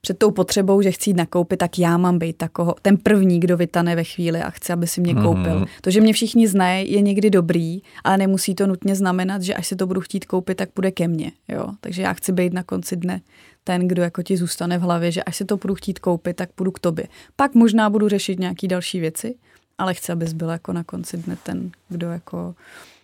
před 0.00 0.18
tou 0.18 0.30
potřebou, 0.30 0.82
že 0.82 0.90
chci 0.90 1.10
jít 1.10 1.16
nakoupit, 1.16 1.56
tak 1.56 1.78
já 1.78 1.96
mám 1.96 2.18
být 2.18 2.36
takový 2.36 2.72
ten 2.82 2.96
první, 2.96 3.40
kdo 3.40 3.56
vytane 3.56 3.96
ve 3.96 4.04
chvíli 4.04 4.42
a 4.42 4.50
chce, 4.50 4.72
aby 4.72 4.86
si 4.86 5.00
mě 5.00 5.14
koupil. 5.14 5.60
Mm-hmm. 5.60 5.68
To, 5.80 5.90
že 5.90 6.00
mě 6.00 6.12
všichni 6.12 6.48
znají, 6.48 6.92
je 6.92 7.00
někdy 7.00 7.30
dobrý, 7.30 7.80
ale 8.04 8.16
nemusí 8.16 8.54
to 8.54 8.66
nutně 8.66 8.94
znamenat, 8.94 9.42
že 9.42 9.54
až 9.54 9.66
si 9.66 9.76
to 9.76 9.86
budu 9.86 10.00
chtít 10.00 10.24
koupit, 10.24 10.54
tak 10.54 10.68
bude 10.74 10.90
ke 10.90 11.08
mně. 11.08 11.32
Jo? 11.48 11.66
Takže 11.80 12.02
já 12.02 12.12
chci 12.12 12.32
být 12.32 12.52
na 12.52 12.62
konci 12.62 12.96
dne 12.96 13.20
ten, 13.64 13.88
kdo 13.88 14.02
jako 14.02 14.22
ti 14.22 14.36
zůstane 14.36 14.78
v 14.78 14.80
hlavě, 14.80 15.12
že 15.12 15.22
až 15.22 15.36
si 15.36 15.44
to 15.44 15.56
budu 15.56 15.74
chtít 15.74 15.98
koupit, 15.98 16.36
tak 16.36 16.52
půjdu 16.52 16.70
k 16.70 16.78
tobě. 16.78 17.06
Pak 17.36 17.54
možná 17.54 17.90
budu 17.90 18.08
řešit 18.08 18.38
nějaké 18.38 18.68
další 18.68 19.00
věci, 19.00 19.34
ale 19.78 19.94
chci, 19.94 20.12
abys 20.12 20.32
byl 20.32 20.48
jako 20.48 20.72
na 20.72 20.84
konci 20.84 21.16
dne 21.16 21.36
ten, 21.42 21.70
kdo 21.88 22.10
jako 22.10 22.54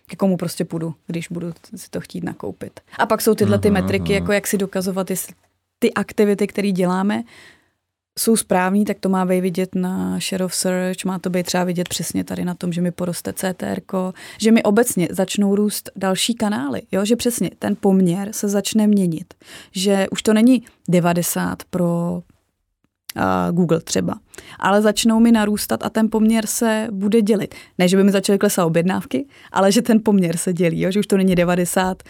ke 0.07 0.15
komu 0.15 0.37
prostě 0.37 0.65
půjdu, 0.65 0.93
když 1.07 1.27
budu 1.27 1.53
si 1.75 1.89
to 1.89 2.01
chtít 2.01 2.23
nakoupit. 2.23 2.79
A 2.99 3.05
pak 3.05 3.21
jsou 3.21 3.35
tyhle 3.35 3.59
ty 3.59 3.69
mhm, 3.69 3.81
metriky, 3.81 4.13
mhm. 4.13 4.13
jako 4.13 4.31
jak 4.31 4.47
si 4.47 4.57
dokazovat, 4.57 5.09
jestli 5.09 5.33
ty 5.83 5.93
aktivity, 5.93 6.47
které 6.47 6.71
děláme, 6.71 7.23
jsou 8.19 8.35
správní, 8.35 8.85
tak 8.85 8.99
to 8.99 9.09
má 9.09 9.25
být 9.25 9.41
vidět 9.41 9.75
na 9.75 10.19
share 10.19 10.45
of 10.45 10.55
search, 10.55 11.05
má 11.05 11.19
to 11.19 11.29
být 11.29 11.45
třeba 11.45 11.63
vidět 11.63 11.89
přesně 11.89 12.23
tady 12.23 12.45
na 12.45 12.53
tom, 12.53 12.73
že 12.73 12.81
mi 12.81 12.91
poroste 12.91 13.33
CTR, 13.33 13.81
že 14.37 14.51
mi 14.51 14.63
obecně 14.63 15.07
začnou 15.11 15.55
růst 15.55 15.89
další 15.95 16.33
kanály, 16.33 16.81
jo? 16.91 17.05
že 17.05 17.15
přesně 17.15 17.51
ten 17.59 17.75
poměr 17.79 18.29
se 18.31 18.47
začne 18.47 18.87
měnit, 18.87 19.33
že 19.71 20.07
už 20.11 20.21
to 20.21 20.33
není 20.33 20.63
90 20.89 21.63
pro 21.69 22.21
uh, 23.15 23.55
Google 23.55 23.79
třeba, 23.79 24.19
ale 24.59 24.81
začnou 24.81 25.19
mi 25.19 25.31
narůstat 25.31 25.83
a 25.83 25.89
ten 25.89 26.09
poměr 26.09 26.45
se 26.45 26.87
bude 26.91 27.21
dělit. 27.21 27.55
Ne, 27.77 27.87
že 27.87 27.97
by 27.97 28.03
mi 28.03 28.11
začaly 28.11 28.39
klesat 28.39 28.65
objednávky, 28.65 29.25
ale 29.51 29.71
že 29.71 29.81
ten 29.81 29.99
poměr 30.03 30.37
se 30.37 30.53
dělí, 30.53 30.81
jo? 30.81 30.91
že 30.91 30.99
už 30.99 31.07
to 31.07 31.17
není 31.17 31.35
90 31.35 32.03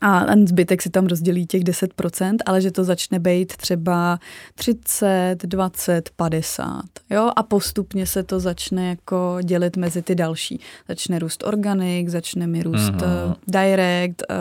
a 0.00 0.24
ten 0.24 0.46
zbytek 0.46 0.82
si 0.82 0.90
tam 0.90 1.06
rozdělí 1.06 1.46
těch 1.46 1.62
10%, 1.62 2.36
ale 2.46 2.60
že 2.60 2.70
to 2.70 2.84
začne 2.84 3.18
být 3.18 3.56
třeba 3.56 4.18
30, 4.54 5.36
20, 5.42 6.10
50. 6.16 6.82
Jo? 7.10 7.30
A 7.36 7.42
postupně 7.42 8.06
se 8.06 8.22
to 8.22 8.40
začne 8.40 8.88
jako 8.88 9.38
dělit 9.42 9.76
mezi 9.76 10.02
ty 10.02 10.14
další. 10.14 10.60
Začne 10.88 11.18
růst 11.18 11.44
organik, 11.46 12.08
začne 12.08 12.46
mi 12.46 12.62
růst 12.62 12.94
uh, 12.94 13.34
direct, 13.46 14.22
uh, 14.30 14.36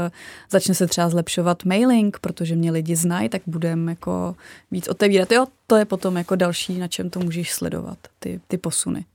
začne 0.51 0.75
se 0.75 0.87
třeba 0.87 1.09
zlepšovat 1.09 1.65
mailing, 1.65 2.19
protože 2.19 2.55
mě 2.55 2.71
lidi 2.71 2.95
znají, 2.95 3.29
tak 3.29 3.41
budeme 3.47 3.91
jako 3.91 4.35
víc 4.71 4.87
otevírat. 4.87 5.31
Jo, 5.31 5.45
to 5.67 5.75
je 5.75 5.85
potom 5.85 6.17
jako 6.17 6.35
další, 6.35 6.77
na 6.77 6.87
čem 6.87 7.09
to 7.09 7.19
můžeš 7.19 7.53
sledovat, 7.53 7.97
ty, 8.19 8.41
ty 8.47 8.57
posuny. 8.57 9.05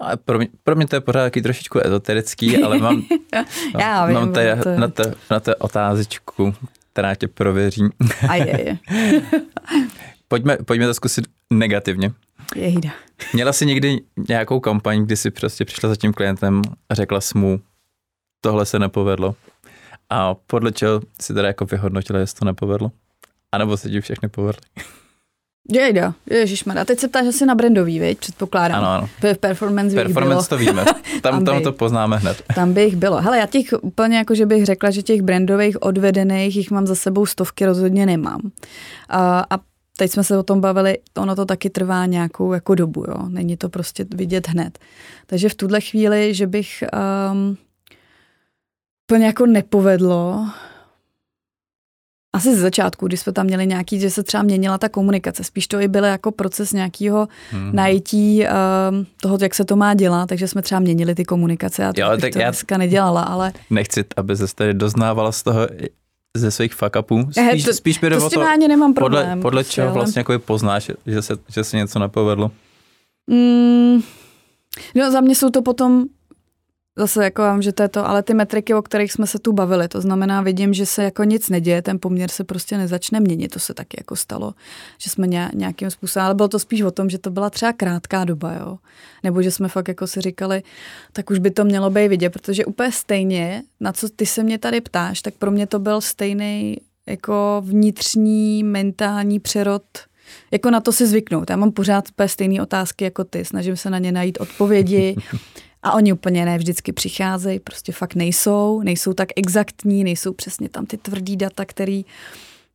A 0.00 0.16
pro, 0.16 0.38
mě, 0.38 0.48
pro 0.64 0.76
mě 0.76 0.86
to 0.86 0.96
je 0.96 1.00
pořád 1.00 1.22
taky 1.22 1.42
trošičku 1.42 1.78
ezoterický, 1.86 2.62
ale 2.62 2.78
mám, 2.78 3.02
Já 3.80 4.06
vím, 4.06 4.14
mám 4.14 4.32
tady 4.32 4.62
to... 4.62 4.76
na, 4.76 4.88
té, 4.88 5.14
na 5.30 5.40
té 5.40 5.54
otázečku, 5.54 6.54
která 6.92 7.14
tě 7.14 7.28
prověří. 7.28 7.82
A 8.28 8.34
je, 8.34 8.78
je. 8.92 9.22
pojďme, 10.28 10.56
pojďme 10.56 10.86
to 10.86 10.94
zkusit 10.94 11.24
negativně. 11.52 12.12
Jejda. 12.56 12.90
Měla 13.32 13.52
jsi 13.52 13.66
někdy 13.66 14.00
nějakou 14.28 14.60
kampaň, 14.60 15.04
kdy 15.04 15.16
jsi 15.16 15.30
prostě 15.30 15.64
přišla 15.64 15.88
za 15.88 15.96
tím 15.96 16.12
klientem 16.12 16.62
a 16.88 16.94
řekla 16.94 17.20
jsi 17.20 17.38
mu, 17.38 17.60
tohle 18.40 18.66
se 18.66 18.78
nepovedlo. 18.78 19.34
A 20.10 20.34
podle 20.34 20.72
čeho 20.72 21.00
si 21.20 21.34
teda 21.34 21.48
jako 21.48 21.64
vyhodnotila, 21.64 22.18
jestli 22.18 22.38
to 22.38 22.44
nepovedlo? 22.44 22.92
A 23.52 23.58
nebo 23.58 23.76
se 23.76 23.90
ti 23.90 24.00
všechny 24.00 24.28
povedly? 24.28 24.62
Jejda, 25.68 26.14
ježišmarja. 26.30 26.82
A 26.82 26.84
teď 26.84 26.98
se 26.98 27.08
ptáš 27.08 27.26
asi 27.26 27.46
na 27.46 27.54
brandový, 27.54 27.98
viď? 27.98 28.18
Předpokládám. 28.18 28.78
Ano, 28.78 28.88
ano. 28.88 29.08
Performance, 29.40 29.94
performance 29.94 30.48
to 30.48 30.56
víme. 30.56 30.84
Tam, 31.22 31.34
tam, 31.34 31.44
tam 31.44 31.62
to 31.62 31.72
poznáme 31.72 32.16
hned. 32.16 32.42
Tam 32.54 32.72
bych 32.72 32.96
bylo. 32.96 33.20
Hele, 33.20 33.38
já 33.38 33.46
těch 33.46 33.66
úplně 33.82 34.16
jako, 34.16 34.34
že 34.34 34.46
bych 34.46 34.66
řekla, 34.66 34.90
že 34.90 35.02
těch 35.02 35.22
brandových 35.22 35.82
odvedených, 35.82 36.56
jich 36.56 36.70
mám 36.70 36.86
za 36.86 36.94
sebou 36.94 37.26
stovky, 37.26 37.66
rozhodně 37.66 38.06
nemám. 38.06 38.40
A, 39.08 39.46
a 39.50 39.58
teď 39.96 40.10
jsme 40.10 40.24
se 40.24 40.38
o 40.38 40.42
tom 40.42 40.60
bavili, 40.60 40.98
ono 41.18 41.36
to 41.36 41.44
taky 41.44 41.70
trvá 41.70 42.06
nějakou 42.06 42.52
jako 42.52 42.74
dobu, 42.74 43.04
jo. 43.08 43.28
Není 43.28 43.56
to 43.56 43.68
prostě 43.68 44.06
vidět 44.14 44.48
hned. 44.48 44.78
Takže 45.26 45.48
v 45.48 45.54
tuhle 45.54 45.80
chvíli, 45.80 46.34
že 46.34 46.46
bych 46.46 46.84
um, 47.32 47.56
úplně 49.08 49.26
jako 49.26 49.46
nepovedlo, 49.46 50.46
asi 52.32 52.54
ze 52.54 52.60
začátku, 52.60 53.06
když 53.06 53.20
jsme 53.20 53.32
tam 53.32 53.46
měli 53.46 53.66
nějaký, 53.66 54.00
že 54.00 54.10
se 54.10 54.22
třeba 54.22 54.42
měnila 54.42 54.78
ta 54.78 54.88
komunikace. 54.88 55.44
Spíš 55.44 55.68
to 55.68 55.80
i 55.80 55.88
byl 55.88 56.04
jako 56.04 56.32
proces 56.32 56.72
nějakého 56.72 57.28
hmm. 57.50 57.70
najítí 57.76 58.44
uh, 58.44 59.04
toho, 59.20 59.38
jak 59.42 59.54
se 59.54 59.64
to 59.64 59.76
má 59.76 59.94
dělat, 59.94 60.28
takže 60.28 60.48
jsme 60.48 60.62
třeba 60.62 60.80
měnili 60.80 61.14
ty 61.14 61.24
komunikace 61.24 61.86
a 61.86 61.92
to, 61.92 62.00
jo, 62.00 62.08
tak 62.20 62.32
to 62.32 62.38
já 62.38 62.50
dneska 62.50 62.78
nedělala, 62.78 63.22
ale... 63.22 63.52
Nechci, 63.70 64.04
aby 64.16 64.36
se 64.36 64.54
tady 64.54 64.74
doznávala 64.74 65.32
z 65.32 65.42
toho 65.42 65.60
ze 66.36 66.50
svých 66.50 66.74
fuck 66.74 66.96
upů. 66.98 67.28
Eh, 67.36 67.50
spíš, 67.50 67.64
to, 67.64 67.72
spíš 67.72 68.00
mi 68.00 68.10
to, 68.10 68.30
to 68.30 68.42
ani 68.42 68.68
nemám 68.68 68.94
problém. 68.94 69.24
Podle, 69.24 69.42
podle 69.42 69.64
čeho 69.64 69.88
ale... 69.88 69.94
vlastně 69.94 70.20
jako 70.20 70.38
poznáš, 70.38 70.90
že 71.06 71.22
se, 71.22 71.36
že 71.48 71.64
se 71.64 71.76
něco 71.76 71.98
nepovedlo? 71.98 72.50
Mm, 73.26 74.02
no 74.94 75.10
za 75.10 75.20
mě 75.20 75.34
jsou 75.34 75.50
to 75.50 75.62
potom 75.62 76.04
zase 76.96 77.24
jako 77.24 77.42
vám, 77.42 77.62
že 77.62 77.72
to 77.72 77.82
je 77.82 77.88
to, 77.88 78.08
ale 78.08 78.22
ty 78.22 78.34
metriky, 78.34 78.74
o 78.74 78.82
kterých 78.82 79.12
jsme 79.12 79.26
se 79.26 79.38
tu 79.38 79.52
bavili, 79.52 79.88
to 79.88 80.00
znamená, 80.00 80.42
vidím, 80.42 80.74
že 80.74 80.86
se 80.86 81.04
jako 81.04 81.24
nic 81.24 81.48
neděje, 81.48 81.82
ten 81.82 81.98
poměr 82.00 82.30
se 82.30 82.44
prostě 82.44 82.78
nezačne 82.78 83.20
měnit, 83.20 83.48
to 83.48 83.58
se 83.58 83.74
taky 83.74 83.96
jako 84.00 84.16
stalo, 84.16 84.54
že 84.98 85.10
jsme 85.10 85.26
nějakým 85.54 85.90
způsobem, 85.90 86.26
ale 86.26 86.34
bylo 86.34 86.48
to 86.48 86.58
spíš 86.58 86.82
o 86.82 86.90
tom, 86.90 87.10
že 87.10 87.18
to 87.18 87.30
byla 87.30 87.50
třeba 87.50 87.72
krátká 87.72 88.24
doba, 88.24 88.52
jo, 88.52 88.78
nebo 89.22 89.42
že 89.42 89.50
jsme 89.50 89.68
fakt 89.68 89.88
jako 89.88 90.06
si 90.06 90.20
říkali, 90.20 90.62
tak 91.12 91.30
už 91.30 91.38
by 91.38 91.50
to 91.50 91.64
mělo 91.64 91.90
být 91.90 92.08
vidět, 92.08 92.30
protože 92.30 92.64
úplně 92.64 92.92
stejně, 92.92 93.62
na 93.80 93.92
co 93.92 94.08
ty 94.08 94.26
se 94.26 94.42
mě 94.42 94.58
tady 94.58 94.80
ptáš, 94.80 95.22
tak 95.22 95.34
pro 95.34 95.50
mě 95.50 95.66
to 95.66 95.78
byl 95.78 96.00
stejný 96.00 96.76
jako 97.06 97.62
vnitřní 97.64 98.62
mentální 98.62 99.40
přerod. 99.40 99.82
Jako 100.50 100.70
na 100.70 100.80
to 100.80 100.92
si 100.92 101.06
zvyknout. 101.06 101.50
Já 101.50 101.56
mám 101.56 101.72
pořád 101.72 102.04
stejné 102.26 102.62
otázky 102.62 103.04
jako 103.04 103.24
ty, 103.24 103.44
snažím 103.44 103.76
se 103.76 103.90
na 103.90 103.98
ně 103.98 104.12
najít 104.12 104.40
odpovědi 104.40 105.16
a 105.82 105.92
oni 105.92 106.12
úplně 106.12 106.44
ne 106.44 106.58
vždycky 106.58 106.92
přicházejí, 106.92 107.60
prostě 107.60 107.92
fakt 107.92 108.14
nejsou, 108.14 108.82
nejsou 108.82 109.12
tak 109.12 109.28
exaktní, 109.36 110.04
nejsou 110.04 110.32
přesně 110.32 110.68
tam 110.68 110.86
ty 110.86 110.96
tvrdý 110.96 111.36
data, 111.36 111.64
který 111.64 112.04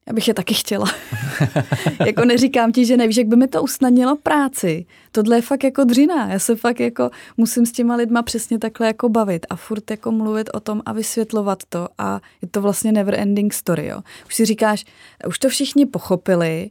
já 0.08 0.14
bych 0.14 0.28
je 0.28 0.34
taky 0.34 0.54
chtěla. 0.54 0.86
jako 2.06 2.26
neříkám 2.26 2.72
ti, 2.72 2.86
že 2.86 2.98
nevíš, 2.98 3.18
jak 3.18 3.28
by 3.28 3.36
mi 3.36 3.48
to 3.48 3.64
usnadnilo 3.64 4.16
práci. 4.16 4.86
Tohle 5.12 5.38
je 5.38 5.42
fakt 5.42 5.64
jako 5.64 5.84
dřina. 5.84 6.32
Já 6.32 6.40
se 6.40 6.56
fakt 6.56 6.80
jako 6.80 7.10
musím 7.38 7.66
s 7.66 7.72
těma 7.72 7.96
lidma 7.96 8.22
přesně 8.22 8.60
takhle 8.60 8.88
jako 8.88 9.10
bavit 9.10 9.46
a 9.50 9.56
furt 9.56 9.92
jako 9.92 10.12
mluvit 10.12 10.50
o 10.54 10.60
tom 10.60 10.82
a 10.86 10.94
vysvětlovat 10.94 11.64
to 11.70 11.88
a 11.98 12.22
je 12.42 12.48
to 12.48 12.62
vlastně 12.62 12.92
never 12.92 13.16
ending 13.20 13.54
story. 13.54 13.88
Jo. 13.88 14.02
Už 14.28 14.36
si 14.36 14.46
říkáš, 14.46 14.86
už 15.28 15.40
to 15.40 15.50
všichni 15.50 15.86
pochopili, 15.86 16.70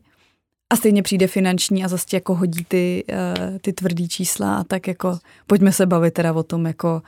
a 0.74 0.76
stejně 0.76 1.02
přijde 1.02 1.26
finanční 1.26 1.84
a 1.84 1.88
zase 1.88 2.06
jako 2.12 2.34
hodí 2.34 2.64
ty, 2.64 3.04
uh, 3.12 3.58
ty 3.58 3.72
tvrdý 3.72 4.08
čísla 4.08 4.56
a 4.56 4.64
tak 4.64 4.88
jako 4.88 5.18
pojďme 5.46 5.72
se 5.72 5.86
bavit 5.86 6.14
teda 6.14 6.32
o 6.32 6.42
tom 6.42 6.66
jako 6.66 7.02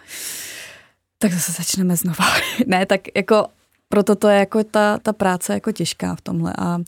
tak 1.19 1.33
zase 1.33 1.53
začneme 1.53 1.97
znova. 1.97 2.25
ne, 2.67 2.87
tak 2.87 3.01
jako 3.17 3.47
proto 3.89 4.15
to 4.15 4.29
je 4.29 4.39
jako 4.39 4.65
ta, 4.65 4.99
ta 4.99 5.13
práce 5.13 5.53
jako 5.53 5.73
těžká 5.73 6.15
v 6.15 6.21
tomhle 6.21 6.53
a 6.59 6.79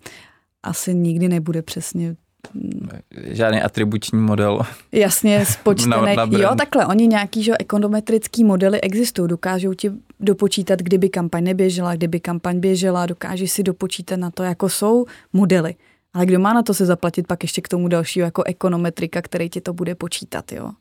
asi 0.63 0.95
nikdy 0.95 1.29
nebude 1.29 1.63
přesně 1.63 2.17
mm, 2.55 2.89
Žádný 3.11 3.63
atribuční 3.63 4.19
model. 4.19 4.61
Jasně, 4.93 5.47
spočtený. 5.51 6.17
jo, 6.29 6.55
takhle, 6.59 6.87
oni 6.87 7.07
nějaký 7.07 7.43
že, 7.43 7.53
ekonometrický 7.59 8.45
modely 8.45 8.81
existují, 8.81 9.29
dokážou 9.29 9.75
ti 9.75 9.91
dopočítat, 10.21 10.79
kdyby 10.83 11.09
kampaň 11.09 11.45
neběžela, 11.45 11.95
kdyby 11.95 12.21
kampaň 12.21 12.61
běžela, 12.61 13.07
dokáží 13.07 13.49
si 13.49 13.63
dopočítat 13.63 14.19
na 14.19 14.31
to, 14.31 14.43
jako 14.43 14.69
jsou 14.69 15.07
modely. 15.33 15.75
Ale 16.15 16.27
kdo 16.27 16.39
má 16.39 16.53
na 16.53 16.63
to 16.63 16.75
se 16.75 16.87
zaplatit 16.87 17.27
pak 17.27 17.45
ještě 17.45 17.61
k 17.61 17.69
tomu 17.69 17.89
dalšího 17.89 18.25
jako 18.25 18.43
ekonometrika, 18.43 19.23
který 19.23 19.51
ti 19.51 19.61
to 19.61 19.73
bude 19.73 19.95
počítat, 19.95 20.53
jo? 20.53 20.73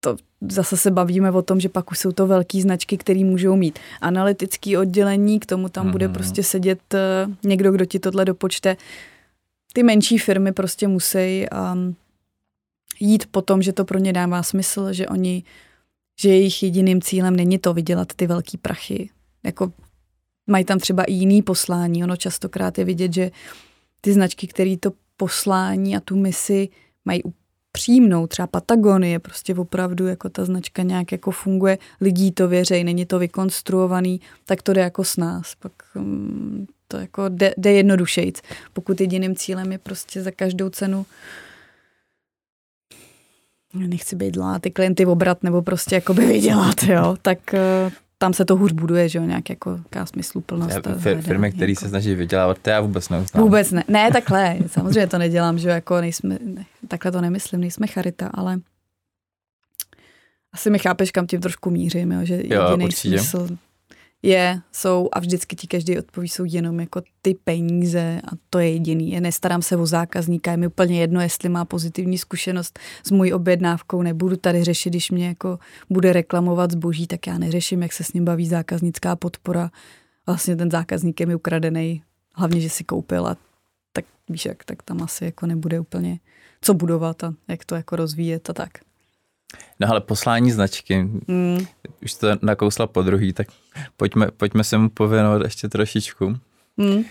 To 0.00 0.16
zase 0.40 0.76
se 0.76 0.90
bavíme 0.90 1.30
o 1.30 1.42
tom, 1.42 1.60
že 1.60 1.68
pak 1.68 1.90
už 1.90 1.98
jsou 1.98 2.12
to 2.12 2.26
velké 2.26 2.60
značky, 2.60 2.96
které 2.96 3.24
můžou 3.24 3.56
mít 3.56 3.78
analytický 4.00 4.76
oddělení, 4.76 5.40
k 5.40 5.46
tomu 5.46 5.68
tam 5.68 5.90
bude 5.90 6.06
mhm. 6.06 6.14
prostě 6.14 6.42
sedět 6.42 6.94
eh, 6.94 7.26
někdo, 7.44 7.72
kdo 7.72 7.84
ti 7.84 7.98
tohle 7.98 8.24
dopočte. 8.24 8.76
Ty 9.72 9.82
menší 9.82 10.18
firmy 10.18 10.52
prostě 10.52 10.88
musí 10.88 11.46
um, 11.72 11.96
jít 13.00 13.26
po 13.30 13.42
tom, 13.42 13.62
že 13.62 13.72
to 13.72 13.84
pro 13.84 13.98
ně 13.98 14.12
dává 14.12 14.42
smysl, 14.42 14.92
že 14.92 15.08
oni, 15.08 15.42
že 16.20 16.28
jejich 16.28 16.62
jediným 16.62 17.02
cílem 17.02 17.36
není 17.36 17.58
to 17.58 17.74
vydělat 17.74 18.12
ty 18.16 18.26
velký 18.26 18.56
prachy. 18.58 19.10
Jako 19.44 19.72
mají 20.46 20.64
tam 20.64 20.78
třeba 20.78 21.04
i 21.04 21.12
jiný 21.12 21.42
poslání. 21.42 22.04
Ono 22.04 22.16
častokrát 22.16 22.78
je 22.78 22.84
vidět, 22.84 23.14
že 23.14 23.30
ty 24.06 24.12
značky, 24.12 24.46
které 24.46 24.76
to 24.80 24.92
poslání 25.16 25.96
a 25.96 26.00
tu 26.00 26.16
misi 26.16 26.68
mají 27.04 27.22
přímnou, 27.72 28.26
třeba 28.26 28.46
Patagonie, 28.46 29.18
prostě 29.18 29.54
opravdu 29.54 30.06
jako 30.06 30.28
ta 30.28 30.44
značka 30.44 30.82
nějak 30.82 31.12
jako 31.12 31.30
funguje, 31.30 31.78
lidí 32.00 32.32
to 32.32 32.48
věří, 32.48 32.84
není 32.84 33.06
to 33.06 33.18
vykonstruovaný, 33.18 34.20
tak 34.44 34.62
to 34.62 34.72
jde 34.72 34.80
jako 34.80 35.04
s 35.04 35.16
nás. 35.16 35.54
Pak 35.54 35.72
um, 35.94 36.66
to 36.88 36.96
jako 36.96 37.28
jde, 37.28 37.54
jde 37.56 37.72
jednodušejc. 37.72 38.42
Pokud 38.72 39.00
jediným 39.00 39.36
cílem 39.36 39.72
je 39.72 39.78
prostě 39.78 40.22
za 40.22 40.30
každou 40.30 40.70
cenu 40.70 41.06
nechci 43.74 44.16
být 44.16 44.30
dlá, 44.30 44.58
ty 44.58 44.70
klienty 44.70 45.06
obrat 45.06 45.42
nebo 45.42 45.62
prostě 45.62 45.94
jako 45.94 46.14
by 46.14 46.26
vydělat, 46.26 46.82
jo, 46.82 47.16
tak 47.22 47.54
eh, 47.54 47.90
tam 48.18 48.32
se 48.32 48.44
to 48.44 48.56
hůř 48.56 48.72
buduje, 48.72 49.08
že 49.08 49.18
jo, 49.18 49.24
nějak 49.24 49.50
jako 49.50 49.80
smysluplnost. 50.04 50.78
Fir, 50.98 51.22
firmy, 51.22 51.52
které 51.52 51.72
jako. 51.72 51.80
se 51.80 51.88
snaží 51.88 52.14
vydělávat, 52.14 52.58
to 52.58 52.70
já 52.70 52.80
vůbec 52.80 53.08
neuznám. 53.08 53.44
Vůbec 53.44 53.70
ne, 53.70 53.84
ne 53.88 54.10
takhle, 54.12 54.56
samozřejmě 54.66 55.06
to 55.06 55.18
nedělám, 55.18 55.58
že 55.58 55.68
jo, 55.68 55.74
jako 55.74 56.00
nejsme, 56.00 56.38
ne, 56.44 56.64
takhle 56.88 57.12
to 57.12 57.20
nemyslím, 57.20 57.60
nejsme 57.60 57.86
charita, 57.86 58.30
ale 58.34 58.60
asi 60.52 60.70
mi 60.70 60.78
chápeš, 60.78 61.10
kam 61.10 61.26
tím 61.26 61.40
trošku 61.40 61.70
mířím, 61.70 62.12
jo, 62.12 62.24
že 62.24 62.34
jediný 62.34 62.92
smysl 62.92 63.48
je, 64.26 64.60
jsou 64.72 65.08
a 65.12 65.20
vždycky 65.20 65.56
ti 65.56 65.66
každý 65.66 65.98
odpoví, 65.98 66.28
jsou 66.28 66.44
jenom 66.44 66.80
jako 66.80 67.02
ty 67.22 67.34
peníze 67.44 68.20
a 68.24 68.30
to 68.50 68.58
je 68.58 68.70
jediný. 68.70 69.10
Je 69.10 69.20
nestarám 69.20 69.62
se 69.62 69.76
o 69.76 69.86
zákazníka, 69.86 70.50
je 70.50 70.56
mi 70.56 70.66
úplně 70.66 71.00
jedno, 71.00 71.20
jestli 71.20 71.48
má 71.48 71.64
pozitivní 71.64 72.18
zkušenost 72.18 72.78
s 73.04 73.10
mojí 73.10 73.32
objednávkou, 73.32 74.02
nebudu 74.02 74.36
tady 74.36 74.64
řešit, 74.64 74.90
když 74.90 75.10
mě 75.10 75.26
jako 75.26 75.58
bude 75.90 76.12
reklamovat 76.12 76.70
zboží, 76.70 77.06
tak 77.06 77.26
já 77.26 77.38
neřeším, 77.38 77.82
jak 77.82 77.92
se 77.92 78.04
s 78.04 78.12
ním 78.12 78.24
baví 78.24 78.48
zákaznická 78.48 79.16
podpora. 79.16 79.70
Vlastně 80.26 80.56
ten 80.56 80.70
zákazník 80.70 81.20
je 81.20 81.26
mi 81.26 81.34
ukradený, 81.34 82.02
hlavně, 82.34 82.60
že 82.60 82.70
si 82.70 82.84
koupil 82.84 83.26
a 83.26 83.36
tak 83.92 84.04
víš 84.28 84.44
jak, 84.44 84.64
tak 84.64 84.82
tam 84.82 85.02
asi 85.02 85.24
jako 85.24 85.46
nebude 85.46 85.80
úplně 85.80 86.18
co 86.60 86.74
budovat 86.74 87.24
a 87.24 87.34
jak 87.48 87.64
to 87.64 87.74
jako 87.74 87.96
rozvíjet 87.96 88.50
a 88.50 88.52
tak. 88.52 88.70
No 89.80 89.90
ale 89.90 90.00
poslání 90.00 90.50
značky, 90.50 91.02
mm. 91.28 91.66
už 92.02 92.14
to 92.14 92.28
nakousla 92.42 92.86
po 92.86 93.02
druhý, 93.02 93.32
tak 93.32 93.46
pojďme, 93.96 94.30
pojďme 94.36 94.64
se 94.64 94.78
mu 94.78 94.88
pověnovat 94.88 95.42
ještě 95.42 95.68
trošičku. 95.68 96.36
Mm. 96.76 97.04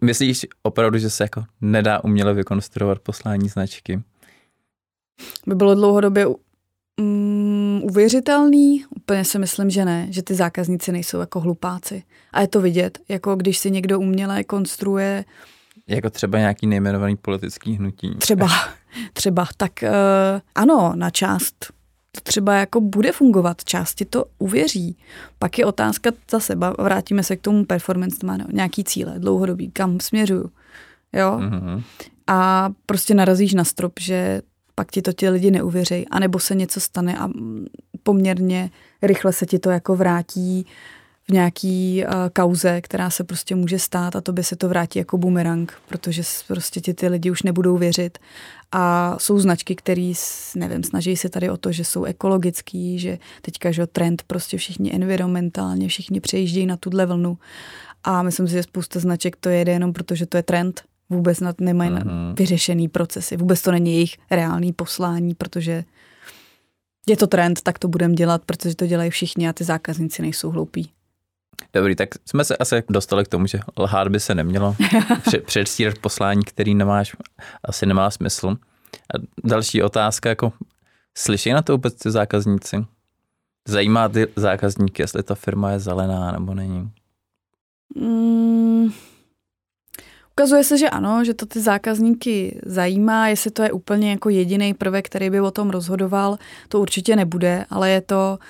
Myslíš 0.00 0.46
opravdu, 0.62 0.98
že 0.98 1.10
se 1.10 1.24
jako 1.24 1.44
nedá 1.60 2.04
uměle 2.04 2.34
vykonstruovat 2.34 2.98
poslání 2.98 3.48
značky? 3.48 4.02
By 5.46 5.54
bylo 5.54 5.74
dlouhodobě 5.74 6.26
mm, 7.00 7.80
uvěřitelný? 7.82 8.84
Úplně 8.96 9.24
si 9.24 9.38
myslím, 9.38 9.70
že 9.70 9.84
ne, 9.84 10.06
že 10.10 10.22
ty 10.22 10.34
zákazníci 10.34 10.92
nejsou 10.92 11.20
jako 11.20 11.40
hlupáci. 11.40 12.02
A 12.32 12.40
je 12.40 12.48
to 12.48 12.60
vidět, 12.60 12.98
jako 13.08 13.36
když 13.36 13.58
si 13.58 13.70
někdo 13.70 14.00
uměle 14.00 14.44
konstruuje 14.44 15.24
jako 15.86 16.10
třeba 16.10 16.38
nějaký 16.38 16.66
nejmenovaný 16.66 17.16
politický 17.16 17.72
hnutí. 17.72 18.14
Třeba, 18.14 18.48
třeba. 19.12 19.46
Tak 19.56 19.72
uh, 19.82 19.88
ano, 20.54 20.92
na 20.96 21.10
část 21.10 21.72
to 22.14 22.20
třeba 22.22 22.54
jako 22.54 22.80
bude 22.80 23.12
fungovat, 23.12 23.64
části 23.64 24.04
to 24.04 24.24
uvěří. 24.38 24.96
Pak 25.38 25.58
je 25.58 25.66
otázka 25.66 26.10
zase, 26.30 26.56
vrátíme 26.78 27.22
se 27.22 27.36
k 27.36 27.40
tomu 27.40 27.64
performance, 27.64 28.26
má 28.26 28.38
nějaký 28.52 28.84
cíle, 28.84 29.14
dlouhodobý, 29.18 29.70
kam 29.70 30.00
směřuju. 30.00 30.50
Jo? 31.12 31.38
Mm-hmm. 31.38 31.82
A 32.26 32.70
prostě 32.86 33.14
narazíš 33.14 33.54
na 33.54 33.64
strop, 33.64 33.92
že 34.00 34.42
pak 34.74 34.90
ti 34.90 35.02
to 35.02 35.12
ti 35.12 35.28
lidi 35.28 35.50
neuvěří, 35.50 36.08
anebo 36.08 36.38
se 36.38 36.54
něco 36.54 36.80
stane 36.80 37.18
a 37.18 37.28
poměrně 38.02 38.70
rychle 39.02 39.32
se 39.32 39.46
ti 39.46 39.58
to 39.58 39.70
jako 39.70 39.96
vrátí 39.96 40.66
v 41.28 41.32
nějaký 41.32 42.04
uh, 42.04 42.12
kauze, 42.32 42.80
která 42.80 43.10
se 43.10 43.24
prostě 43.24 43.54
může 43.54 43.78
stát 43.78 44.16
a 44.16 44.20
to 44.20 44.32
by 44.32 44.44
se 44.44 44.56
to 44.56 44.68
vrátí 44.68 44.98
jako 44.98 45.18
bumerang, 45.18 45.72
protože 45.88 46.22
prostě 46.48 46.80
ti 46.80 46.94
ty 46.94 47.08
lidi 47.08 47.30
už 47.30 47.42
nebudou 47.42 47.78
věřit. 47.78 48.18
A 48.72 49.16
jsou 49.18 49.38
značky, 49.38 49.74
které, 49.74 50.12
nevím, 50.54 50.82
snaží 50.82 51.16
se 51.16 51.28
tady 51.28 51.50
o 51.50 51.56
to, 51.56 51.72
že 51.72 51.84
jsou 51.84 52.04
ekologický, 52.04 52.98
že 52.98 53.18
teďka, 53.42 53.70
že 53.70 53.86
trend 53.86 54.22
prostě 54.26 54.56
všichni 54.56 54.94
environmentálně, 54.94 55.88
všichni 55.88 56.20
přejíždějí 56.20 56.66
na 56.66 56.76
tuhle 56.76 57.06
vlnu. 57.06 57.38
A 58.04 58.22
myslím 58.22 58.48
si, 58.48 58.52
že 58.52 58.62
spousta 58.62 59.00
značek 59.00 59.36
to 59.36 59.48
jede 59.48 59.72
jenom 59.72 59.92
proto, 59.92 60.14
že 60.14 60.26
to 60.26 60.36
je 60.36 60.42
trend. 60.42 60.82
Vůbec 61.10 61.40
nad 61.40 61.60
nemají 61.60 61.90
uh-huh. 61.90 62.34
vyřešený 62.38 62.88
procesy. 62.88 63.36
Vůbec 63.36 63.62
to 63.62 63.72
není 63.72 63.92
jejich 63.92 64.16
reálný 64.30 64.72
poslání, 64.72 65.34
protože 65.34 65.84
je 67.06 67.16
to 67.16 67.26
trend, 67.26 67.62
tak 67.62 67.78
to 67.78 67.88
budeme 67.88 68.14
dělat, 68.14 68.42
protože 68.46 68.74
to 68.74 68.86
dělají 68.86 69.10
všichni 69.10 69.48
a 69.48 69.52
ty 69.52 69.64
zákazníci 69.64 70.22
nejsou 70.22 70.50
hloupí. 70.50 70.90
Dobrý, 71.72 71.96
tak 71.96 72.08
jsme 72.26 72.44
se 72.44 72.56
asi 72.56 72.82
dostali 72.88 73.24
k 73.24 73.28
tomu, 73.28 73.46
že 73.46 73.60
lhát 73.78 74.08
by 74.08 74.20
se 74.20 74.34
nemělo. 74.34 74.76
Předstírat 75.44 75.98
poslání, 75.98 76.42
který 76.44 76.74
nemáš, 76.74 77.16
asi 77.64 77.86
nemá 77.86 78.10
smysl. 78.10 78.56
A 79.14 79.18
další 79.44 79.82
otázka, 79.82 80.28
jako 80.28 80.52
slyší 81.16 81.52
na 81.52 81.62
to 81.62 81.72
vůbec 81.72 81.94
ty 81.94 82.10
zákazníci? 82.10 82.84
Zajímá 83.68 84.08
ty 84.08 84.26
zákazníky, 84.36 85.02
jestli 85.02 85.22
ta 85.22 85.34
firma 85.34 85.70
je 85.70 85.78
zelená 85.78 86.32
nebo 86.32 86.54
není? 86.54 86.90
Mm, 87.96 88.92
ukazuje 90.32 90.64
se, 90.64 90.78
že 90.78 90.90
ano, 90.90 91.24
že 91.24 91.34
to 91.34 91.46
ty 91.46 91.60
zákazníky 91.60 92.60
zajímá, 92.66 93.28
jestli 93.28 93.50
to 93.50 93.62
je 93.62 93.72
úplně 93.72 94.10
jako 94.10 94.28
jediný 94.28 94.74
prvek, 94.74 95.06
který 95.06 95.30
by 95.30 95.40
o 95.40 95.50
tom 95.50 95.70
rozhodoval, 95.70 96.38
to 96.68 96.80
určitě 96.80 97.16
nebude, 97.16 97.64
ale 97.70 97.90
je 97.90 98.00
to 98.00 98.38
uh, 98.40 98.46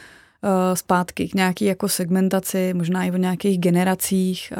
zpátky 0.75 1.29
k 1.29 1.35
nějaký 1.35 1.65
jako 1.65 1.89
segmentaci, 1.89 2.75
možná 2.75 3.05
i 3.05 3.11
o 3.11 3.17
nějakých 3.17 3.59
generacích. 3.59 4.53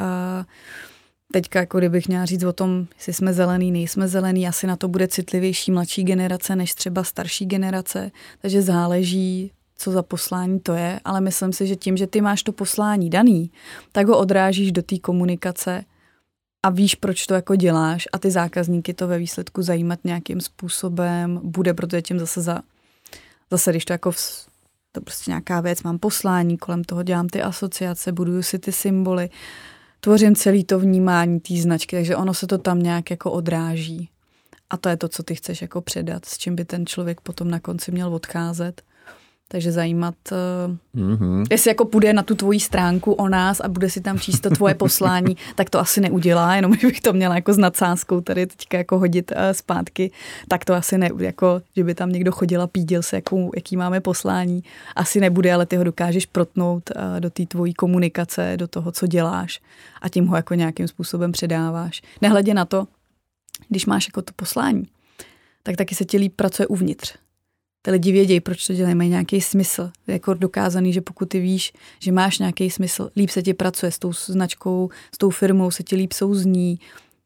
Teďka, 1.33 1.59
jako 1.59 1.77
kdybych 1.77 2.07
měla 2.07 2.25
říct 2.25 2.43
o 2.43 2.53
tom, 2.53 2.87
jestli 2.95 3.13
jsme 3.13 3.33
zelený, 3.33 3.71
nejsme 3.71 4.07
zelený, 4.07 4.47
asi 4.47 4.67
na 4.67 4.75
to 4.75 4.87
bude 4.87 5.07
citlivější 5.07 5.71
mladší 5.71 6.03
generace 6.03 6.55
než 6.55 6.73
třeba 6.73 7.03
starší 7.03 7.45
generace, 7.45 8.11
takže 8.41 8.61
záleží, 8.61 9.51
co 9.77 9.91
za 9.91 10.03
poslání 10.03 10.59
to 10.59 10.73
je, 10.73 10.99
ale 11.05 11.21
myslím 11.21 11.53
si, 11.53 11.67
že 11.67 11.75
tím, 11.75 11.97
že 11.97 12.07
ty 12.07 12.21
máš 12.21 12.43
to 12.43 12.51
poslání 12.51 13.09
daný, 13.09 13.51
tak 13.91 14.07
ho 14.07 14.17
odrážíš 14.17 14.71
do 14.71 14.81
té 14.81 14.99
komunikace 14.99 15.83
a 16.65 16.69
víš, 16.69 16.95
proč 16.95 17.25
to 17.25 17.33
jako 17.33 17.55
děláš 17.55 18.07
a 18.13 18.19
ty 18.19 18.31
zákazníky 18.31 18.93
to 18.93 19.07
ve 19.07 19.17
výsledku 19.17 19.61
zajímat 19.61 19.99
nějakým 20.03 20.41
způsobem 20.41 21.39
bude, 21.43 21.73
protože 21.73 22.01
tím 22.01 22.19
zase 22.19 22.41
za, 22.41 22.61
zase 23.51 23.71
když 23.71 23.85
to 23.85 23.93
jako 23.93 24.11
v, 24.11 24.47
to 24.95 25.01
prostě 25.01 25.31
nějaká 25.31 25.61
věc, 25.61 25.83
mám 25.83 25.99
poslání, 25.99 26.57
kolem 26.57 26.83
toho 26.83 27.03
dělám 27.03 27.27
ty 27.27 27.41
asociace, 27.41 28.11
buduju 28.11 28.43
si 28.43 28.59
ty 28.59 28.71
symboly. 28.71 29.29
tvořím 29.99 30.35
celý 30.35 30.63
to 30.63 30.79
vnímání 30.79 31.39
té 31.39 31.55
značky, 31.55 31.95
takže 31.95 32.15
ono 32.15 32.33
se 32.33 32.47
to 32.47 32.57
tam 32.57 32.79
nějak 32.79 33.11
jako 33.11 33.31
odráží. 33.31 34.09
A 34.69 34.77
to 34.77 34.89
je 34.89 34.97
to, 34.97 35.07
co 35.07 35.23
ty 35.23 35.35
chceš 35.35 35.61
jako 35.61 35.81
předat, 35.81 36.25
s 36.25 36.37
čím 36.37 36.55
by 36.55 36.65
ten 36.65 36.85
člověk 36.85 37.21
potom 37.21 37.51
na 37.51 37.59
konci 37.59 37.91
měl 37.91 38.13
odcházet. 38.13 38.81
Takže 39.47 39.71
zajímat, 39.71 40.15
mm-hmm. 40.95 41.45
jestli 41.51 41.69
jako 41.69 41.85
půjde 41.85 42.13
na 42.13 42.23
tu 42.23 42.35
tvoji 42.35 42.59
stránku 42.59 43.13
o 43.13 43.29
nás 43.29 43.59
a 43.59 43.67
bude 43.67 43.89
si 43.89 44.01
tam 44.01 44.19
číst 44.19 44.39
to 44.39 44.49
tvoje 44.49 44.75
poslání, 44.75 45.37
tak 45.55 45.69
to 45.69 45.79
asi 45.79 46.01
neudělá, 46.01 46.55
jenom 46.55 46.71
bych 46.81 47.01
to 47.01 47.13
měla 47.13 47.35
jako 47.35 47.53
s 47.53 47.57
nadsázkou 47.57 48.21
tady 48.21 48.45
teďka 48.47 48.77
jako 48.77 48.99
hodit 48.99 49.31
uh, 49.31 49.37
zpátky, 49.51 50.11
tak 50.47 50.65
to 50.65 50.73
asi 50.73 50.97
ne, 50.97 51.09
jako, 51.17 51.61
že 51.75 51.83
by 51.83 51.95
tam 51.95 52.11
někdo 52.11 52.31
chodil 52.31 52.61
a 52.61 52.67
pídil 52.67 53.03
se, 53.03 53.15
jakou, 53.15 53.51
jaký 53.55 53.77
máme 53.77 54.01
poslání. 54.01 54.63
Asi 54.95 55.19
nebude, 55.19 55.53
ale 55.53 55.65
ty 55.65 55.75
ho 55.75 55.83
dokážeš 55.83 56.25
protnout 56.25 56.89
uh, 56.95 57.19
do 57.19 57.29
té 57.29 57.45
tvojí 57.45 57.73
komunikace, 57.73 58.53
do 58.57 58.67
toho, 58.67 58.91
co 58.91 59.07
děláš 59.07 59.61
a 60.01 60.09
tím 60.09 60.27
ho 60.27 60.35
jako 60.35 60.53
nějakým 60.53 60.87
způsobem 60.87 61.31
předáváš. 61.31 62.01
Nehledě 62.21 62.53
na 62.53 62.65
to, 62.65 62.87
když 63.69 63.85
máš 63.85 64.07
jako 64.07 64.21
to 64.21 64.33
poslání, 64.35 64.83
tak 65.63 65.75
taky 65.75 65.95
se 65.95 66.05
ti 66.05 66.17
líp 66.17 66.33
pracuje 66.35 66.67
uvnitř 66.67 67.24
ty 67.85 67.91
lidi 67.91 68.11
vědějí, 68.11 68.39
proč 68.39 68.67
to 68.67 68.73
dělají, 68.73 68.95
mají 68.95 69.09
nějaký 69.09 69.41
smysl. 69.41 69.91
Je 70.07 70.13
jako 70.13 70.33
dokázaný, 70.33 70.93
že 70.93 71.01
pokud 71.01 71.29
ty 71.29 71.39
víš, 71.39 71.73
že 71.99 72.11
máš 72.11 72.39
nějaký 72.39 72.69
smysl, 72.69 73.09
líp 73.15 73.29
se 73.29 73.41
ti 73.41 73.53
pracuje 73.53 73.91
s 73.91 73.99
tou 73.99 74.13
značkou, 74.13 74.89
s 75.15 75.17
tou 75.17 75.29
firmou, 75.29 75.71
se 75.71 75.83
ti 75.83 75.95
líp 75.95 76.13
souzní, 76.13 76.79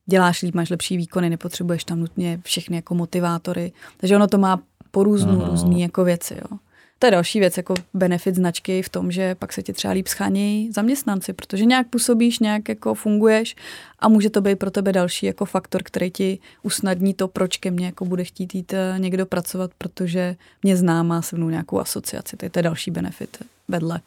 děláš 0.05 0.41
líp, 0.41 0.55
máš 0.55 0.69
lepší 0.69 0.97
výkony, 0.97 1.29
nepotřebuješ 1.29 1.83
tam 1.83 1.99
nutně 1.99 2.41
všechny 2.43 2.75
jako 2.75 2.95
motivátory. 2.95 3.71
Takže 3.97 4.15
ono 4.15 4.27
to 4.27 4.37
má 4.37 4.61
po 4.91 5.03
různou, 5.03 5.45
různý 5.45 5.81
jako 5.81 6.03
věci. 6.03 6.35
Jo. 6.35 6.57
To 6.99 7.07
je 7.07 7.11
další 7.11 7.39
věc, 7.39 7.57
jako 7.57 7.73
benefit 7.93 8.35
značky 8.35 8.81
v 8.81 8.89
tom, 8.89 9.11
že 9.11 9.35
pak 9.35 9.53
se 9.53 9.63
ti 9.63 9.73
třeba 9.73 9.93
líp 9.93 10.07
schánějí 10.07 10.71
zaměstnanci, 10.71 11.33
protože 11.33 11.65
nějak 11.65 11.87
působíš, 11.87 12.39
nějak 12.39 12.69
jako 12.69 12.93
funguješ 12.93 13.55
a 13.99 14.09
může 14.09 14.29
to 14.29 14.41
být 14.41 14.55
pro 14.55 14.71
tebe 14.71 14.93
další 14.93 15.25
jako 15.25 15.45
faktor, 15.45 15.83
který 15.83 16.11
ti 16.11 16.39
usnadní 16.63 17.13
to, 17.13 17.27
proč 17.27 17.57
ke 17.57 17.71
mně 17.71 17.85
jako 17.85 18.05
bude 18.05 18.23
chtít 18.23 18.55
jít 18.55 18.73
eh, 18.73 18.95
někdo 18.97 19.25
pracovat, 19.25 19.71
protože 19.77 20.35
mě 20.63 20.77
zná, 20.77 21.03
má 21.03 21.21
se 21.21 21.35
mnou 21.35 21.49
nějakou 21.49 21.79
asociaci. 21.79 22.37
To 22.37 22.45
je, 22.45 22.49
to 22.49 22.59
je 22.59 22.63
další 22.63 22.91
benefit 22.91 23.37
vedle, 23.67 23.99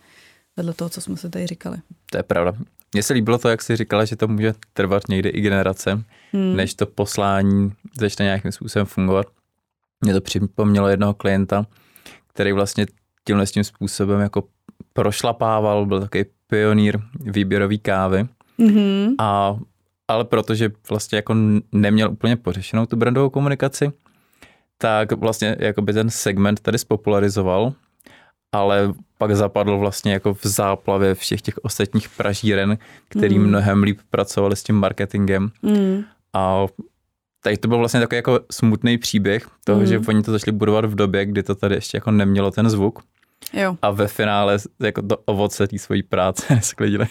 vedle 0.56 0.72
toho, 0.72 0.88
co 0.88 1.00
jsme 1.00 1.16
se 1.16 1.28
tady 1.28 1.46
říkali. 1.46 1.76
To 2.10 2.16
je 2.16 2.22
pravda. 2.22 2.52
Mně 2.92 3.02
se 3.02 3.12
líbilo 3.12 3.38
to, 3.38 3.48
jak 3.48 3.62
jsi 3.62 3.76
říkala, 3.76 4.04
že 4.04 4.16
to 4.16 4.28
může 4.28 4.54
trvat 4.72 5.02
někdy 5.08 5.28
i 5.28 5.40
generace, 5.40 6.02
hmm. 6.32 6.56
než 6.56 6.74
to 6.74 6.86
poslání 6.86 7.72
začne 7.98 8.24
nějakým 8.24 8.52
způsobem 8.52 8.86
fungovat. 8.86 9.26
Mě 10.00 10.12
to 10.12 10.20
připomnělo 10.20 10.88
jednoho 10.88 11.14
klienta, 11.14 11.66
který 12.32 12.52
vlastně 12.52 12.86
tímhle 13.24 13.46
tím 13.46 13.64
způsobem 13.64 14.20
jako 14.20 14.44
prošlapával, 14.92 15.86
byl 15.86 16.00
takový 16.00 16.24
pionýr 16.46 16.98
výběrový 17.20 17.78
kávy. 17.78 18.26
Mm-hmm. 18.58 19.14
A, 19.18 19.56
ale 20.08 20.24
protože 20.24 20.70
vlastně 20.90 21.16
jako 21.16 21.34
neměl 21.72 22.10
úplně 22.10 22.36
pořešenou 22.36 22.86
tu 22.86 22.96
brandovou 22.96 23.30
komunikaci, 23.30 23.92
tak 24.78 25.12
vlastně 25.12 25.56
jako 25.58 25.82
by 25.82 25.92
ten 25.92 26.10
segment 26.10 26.60
tady 26.60 26.78
spopularizoval, 26.78 27.72
ale 28.52 28.92
pak 29.18 29.36
zapadl 29.36 29.78
vlastně 29.78 30.12
jako 30.12 30.34
v 30.34 30.44
záplavě 30.44 31.14
všech 31.14 31.42
těch 31.42 31.58
ostatních 31.58 32.08
pražíren, 32.08 32.78
který 33.08 33.38
mm. 33.38 33.46
mnohem 33.46 33.82
líp 33.82 34.00
pracovali 34.10 34.56
s 34.56 34.62
tím 34.62 34.76
marketingem. 34.76 35.50
Mm. 35.62 36.04
A 36.32 36.66
Tady 37.42 37.56
to 37.56 37.68
byl 37.68 37.78
vlastně 37.78 38.00
takový 38.00 38.16
jako 38.16 38.40
smutný 38.50 38.98
příběh 38.98 39.46
toho, 39.64 39.80
mm. 39.80 39.86
že 39.86 39.98
oni 40.08 40.22
to 40.22 40.32
začali 40.32 40.56
budovat 40.56 40.84
v 40.84 40.94
době, 40.94 41.26
kdy 41.26 41.42
to 41.42 41.54
tady 41.54 41.74
ještě 41.74 41.96
jako 41.96 42.10
nemělo 42.10 42.50
ten 42.50 42.70
zvuk. 42.70 43.00
Jo. 43.52 43.76
A 43.82 43.90
ve 43.90 44.08
finále 44.08 44.58
jako 44.80 45.02
to 45.02 45.16
ovoce 45.16 45.66
té 45.66 45.78
svojí 45.78 46.02
práce 46.02 46.60
sklidili. 46.62 47.06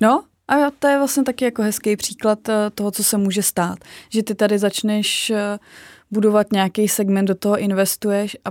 No, 0.00 0.24
a 0.48 0.70
to 0.78 0.88
je 0.88 0.98
vlastně 0.98 1.22
taky 1.22 1.44
jako 1.44 1.62
hezký 1.62 1.96
příklad 1.96 2.48
eh, 2.48 2.70
toho, 2.74 2.90
co 2.90 3.04
se 3.04 3.18
může 3.18 3.42
stát. 3.42 3.78
Že 4.08 4.22
ty 4.22 4.34
tady 4.34 4.58
začneš 4.58 5.30
eh, 5.30 5.58
budovat 6.10 6.52
nějaký 6.52 6.88
segment, 6.88 7.26
do 7.26 7.34
toho 7.34 7.58
investuješ 7.58 8.36
a 8.44 8.48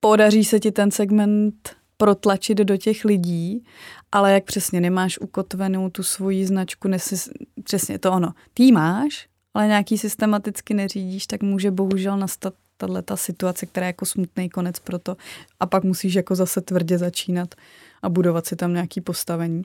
podaří 0.00 0.44
se 0.44 0.60
ti 0.60 0.72
ten 0.72 0.90
segment 0.90 1.76
protlačit 1.96 2.58
do 2.58 2.76
těch 2.76 3.04
lidí, 3.04 3.64
ale 4.12 4.32
jak 4.32 4.44
přesně 4.44 4.80
nemáš 4.80 5.18
ukotvenou 5.18 5.90
tu 5.90 6.02
svoji 6.02 6.46
značku, 6.46 6.88
nesi, 6.88 7.30
přesně 7.64 7.98
to 7.98 8.12
ono. 8.12 8.32
Ty 8.54 8.72
máš, 8.72 9.28
ale 9.54 9.66
nějaký 9.66 9.98
systematicky 9.98 10.74
neřídíš, 10.74 11.26
tak 11.26 11.42
může 11.42 11.70
bohužel 11.70 12.16
nastat 12.16 12.54
tahle 12.76 13.02
ta 13.02 13.16
situace, 13.16 13.66
která 13.66 13.86
je 13.86 13.88
jako 13.88 14.06
smutný 14.06 14.50
konec 14.50 14.78
pro 14.78 14.98
to 14.98 15.16
a 15.60 15.66
pak 15.66 15.84
musíš 15.84 16.14
jako 16.14 16.34
zase 16.34 16.60
tvrdě 16.60 16.98
začínat 16.98 17.54
a 18.02 18.08
budovat 18.08 18.46
si 18.46 18.56
tam 18.56 18.72
nějaký 18.72 19.00
postavení. 19.00 19.62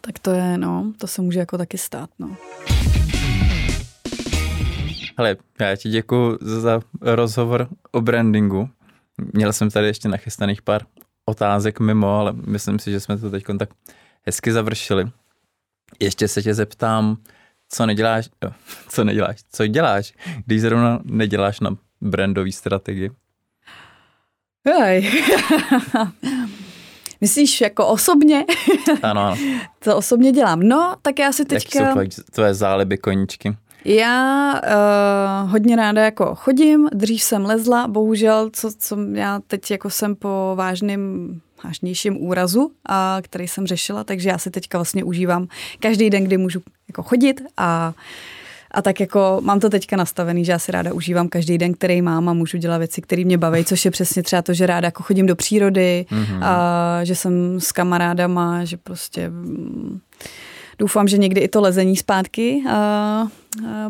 Tak 0.00 0.18
to 0.18 0.30
je, 0.30 0.58
no, 0.58 0.92
to 0.98 1.06
se 1.06 1.22
může 1.22 1.38
jako 1.38 1.58
taky 1.58 1.78
stát, 1.78 2.10
no. 2.18 2.36
Hele, 5.18 5.36
já 5.60 5.76
ti 5.76 5.88
děkuji 5.88 6.38
za 6.40 6.80
rozhovor 7.00 7.68
o 7.92 8.00
brandingu. 8.00 8.68
Měl 9.32 9.52
jsem 9.52 9.70
tady 9.70 9.86
ještě 9.86 10.08
nachystaných 10.08 10.62
pár 10.62 10.82
otázek 11.24 11.80
mimo, 11.80 12.18
ale 12.18 12.32
myslím 12.32 12.78
si, 12.78 12.90
že 12.90 13.00
jsme 13.00 13.18
to 13.18 13.30
teď 13.30 13.44
tak 13.58 13.70
hezky 14.26 14.52
završili. 14.52 15.10
Ještě 16.00 16.28
se 16.28 16.42
tě 16.42 16.54
zeptám, 16.54 17.16
co 17.68 17.86
neděláš, 17.86 18.28
jo, 18.44 18.50
co 18.88 19.04
neděláš, 19.04 19.40
co 19.52 19.66
děláš, 19.66 20.14
když 20.46 20.60
zrovna 20.60 21.00
neděláš 21.04 21.60
na 21.60 21.76
brandové 22.00 22.52
strategii? 22.52 23.10
Hej. 24.66 25.10
Myslíš 27.20 27.60
jako 27.60 27.86
osobně? 27.86 28.44
Ano, 29.02 29.20
ano. 29.20 29.36
Co 29.80 29.96
osobně 29.96 30.32
dělám? 30.32 30.60
No, 30.60 30.96
tak 31.02 31.18
já 31.18 31.32
si 31.32 31.44
teďka... 31.44 31.78
Jak 31.78 31.88
jsou 31.88 31.92
tvoje, 31.92 32.08
tvoje 32.30 32.54
záliby 32.54 32.98
koníčky? 32.98 33.56
Já 33.84 34.52
uh, 34.54 35.50
hodně 35.50 35.76
ráda 35.76 36.04
jako 36.04 36.34
chodím, 36.34 36.88
dřív 36.92 37.22
jsem 37.22 37.44
lezla, 37.44 37.88
bohužel, 37.88 38.50
co, 38.52 38.70
co 38.78 38.96
já 39.12 39.40
teď 39.46 39.70
jako 39.70 39.90
jsem 39.90 40.16
po 40.16 40.52
vážným 40.56 41.32
vážnějším 41.64 42.22
úrazu, 42.22 42.70
a, 42.88 43.18
který 43.22 43.48
jsem 43.48 43.66
řešila, 43.66 44.04
takže 44.04 44.28
já 44.28 44.38
si 44.38 44.50
teďka 44.50 44.78
vlastně 44.78 45.04
užívám 45.04 45.48
každý 45.80 46.10
den, 46.10 46.24
kdy 46.24 46.36
můžu 46.36 46.62
jako 46.88 47.02
chodit 47.02 47.42
a 47.56 47.94
a 48.70 48.82
tak 48.82 49.00
jako 49.00 49.40
mám 49.42 49.60
to 49.60 49.70
teďka 49.70 49.96
nastavený, 49.96 50.44
že 50.44 50.52
já 50.52 50.58
si 50.58 50.72
ráda 50.72 50.92
užívám 50.92 51.28
každý 51.28 51.58
den, 51.58 51.74
který 51.74 52.02
mám 52.02 52.28
a 52.28 52.32
můžu 52.32 52.58
dělat 52.58 52.78
věci, 52.78 53.02
které 53.02 53.24
mě 53.24 53.38
baví, 53.38 53.64
což 53.64 53.84
je 53.84 53.90
přesně 53.90 54.22
třeba 54.22 54.42
to, 54.42 54.54
že 54.54 54.66
ráda 54.66 54.86
jako 54.86 55.02
chodím 55.02 55.26
do 55.26 55.36
přírody, 55.36 56.06
mm-hmm. 56.10 56.38
a 56.42 57.04
že 57.04 57.14
jsem 57.14 57.60
s 57.60 57.72
kamarádama, 57.72 58.64
že 58.64 58.76
prostě 58.76 59.28
mm, 59.28 60.00
doufám, 60.78 61.08
že 61.08 61.18
někdy 61.18 61.40
i 61.40 61.48
to 61.48 61.60
lezení 61.60 61.96
zpátky 61.96 62.62
a 62.70 63.26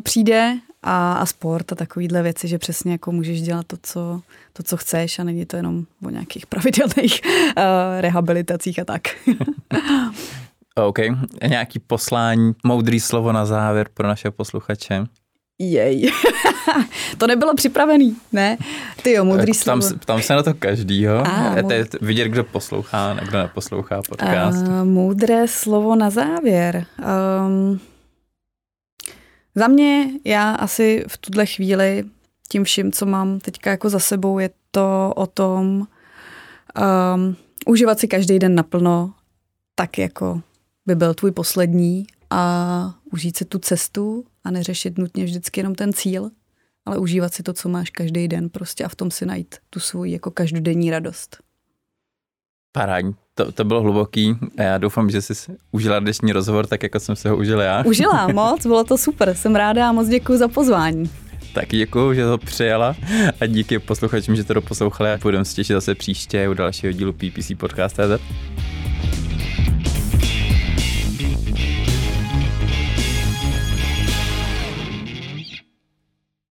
přijde 0.02 0.58
a, 0.82 1.12
a 1.12 1.26
sport 1.26 1.72
a 1.72 1.74
takovýhle 1.74 2.22
věci, 2.22 2.48
že 2.48 2.58
přesně 2.58 2.92
jako 2.92 3.12
můžeš 3.12 3.42
dělat 3.42 3.66
to 3.66 3.76
co, 3.82 4.20
to, 4.52 4.62
co 4.62 4.76
chceš 4.76 5.18
a 5.18 5.24
není 5.24 5.46
to 5.46 5.56
jenom 5.56 5.84
o 6.06 6.10
nějakých 6.10 6.46
pravidelných 6.50 7.20
uh, 7.24 7.62
rehabilitacích 8.00 8.78
a 8.78 8.84
tak. 8.84 9.02
OK. 10.74 10.98
Nějaký 11.48 11.78
poslání, 11.78 12.52
moudrý 12.64 13.00
slovo 13.00 13.32
na 13.32 13.46
závěr 13.46 13.88
pro 13.94 14.08
naše 14.08 14.30
posluchače? 14.30 15.04
Jej. 15.58 16.12
to 17.18 17.26
nebylo 17.26 17.54
připravený, 17.54 18.16
ne? 18.32 18.58
Ty 19.02 19.12
jo, 19.12 19.24
moudrý 19.24 19.54
slovo. 19.54 19.88
Tam, 19.88 19.98
tam 19.98 20.22
se 20.22 20.34
na 20.34 20.42
to 20.42 20.54
každýho. 20.54 21.26
A, 21.26 21.56
je 21.56 21.84
to 21.84 21.98
vidět, 22.00 22.28
kdo 22.28 22.44
poslouchá 22.44 23.12
a 23.12 23.24
kdo 23.24 23.38
neposlouchá 23.38 24.02
podcast. 24.08 24.66
Uh, 24.66 24.84
moudré 24.84 25.48
slovo 25.48 25.96
na 25.96 26.10
závěr. 26.10 26.86
Um, 27.46 27.80
za 29.58 29.68
mě, 29.68 30.10
já 30.24 30.52
asi 30.52 31.04
v 31.08 31.18
tuhle 31.18 31.46
chvíli 31.46 32.04
tím 32.48 32.64
vším, 32.64 32.92
co 32.92 33.06
mám 33.06 33.40
teďka 33.40 33.70
jako 33.70 33.90
za 33.90 33.98
sebou, 33.98 34.38
je 34.38 34.50
to 34.70 35.12
o 35.16 35.26
tom 35.26 35.86
um, 37.14 37.36
užívat 37.66 37.98
si 37.98 38.08
každý 38.08 38.38
den 38.38 38.54
naplno, 38.54 39.14
tak 39.74 39.98
jako 39.98 40.42
by 40.86 40.94
byl 40.94 41.14
tvůj 41.14 41.30
poslední 41.30 42.06
a 42.30 42.94
užít 43.12 43.36
si 43.36 43.44
tu 43.44 43.58
cestu 43.58 44.24
a 44.44 44.50
neřešit 44.50 44.98
nutně 44.98 45.24
vždycky 45.24 45.60
jenom 45.60 45.74
ten 45.74 45.92
cíl, 45.92 46.30
ale 46.86 46.98
užívat 46.98 47.34
si 47.34 47.42
to, 47.42 47.52
co 47.52 47.68
máš 47.68 47.90
každý 47.90 48.28
den 48.28 48.48
prostě 48.48 48.84
a 48.84 48.88
v 48.88 48.94
tom 48.94 49.10
si 49.10 49.26
najít 49.26 49.54
tu 49.70 49.80
svoji 49.80 50.12
jako 50.12 50.30
každodenní 50.30 50.90
radost. 50.90 51.36
Parádní. 52.72 53.14
To, 53.38 53.52
to 53.52 53.64
bylo 53.64 53.82
hluboký 53.82 54.36
a 54.58 54.62
já 54.62 54.78
doufám, 54.78 55.10
že 55.10 55.22
jsi 55.22 55.34
užila 55.72 55.98
dnešní 55.98 56.32
rozhovor 56.32 56.66
tak, 56.66 56.82
jako 56.82 57.00
jsem 57.00 57.16
se 57.16 57.30
ho 57.30 57.36
užila 57.36 57.62
já. 57.62 57.82
Užila 57.86 58.28
moc, 58.32 58.66
bylo 58.66 58.84
to 58.84 58.98
super, 58.98 59.34
jsem 59.34 59.56
ráda 59.56 59.88
a 59.88 59.92
moc 59.92 60.08
děkuji 60.08 60.38
za 60.38 60.48
pozvání. 60.48 61.10
Tak 61.54 61.68
děkuji, 61.68 62.14
že 62.14 62.24
to 62.24 62.38
přijala 62.38 62.94
a 63.40 63.46
díky 63.46 63.78
posluchačům, 63.78 64.36
že 64.36 64.44
to 64.44 64.54
doposlouchali. 64.54 65.10
Budeme 65.22 65.44
se 65.44 65.54
těšit 65.54 65.74
zase 65.74 65.94
příště 65.94 66.48
u 66.48 66.54
dalšího 66.54 66.92
dílu 66.92 67.12
PPC 67.12 67.52
Podcast. 67.58 68.00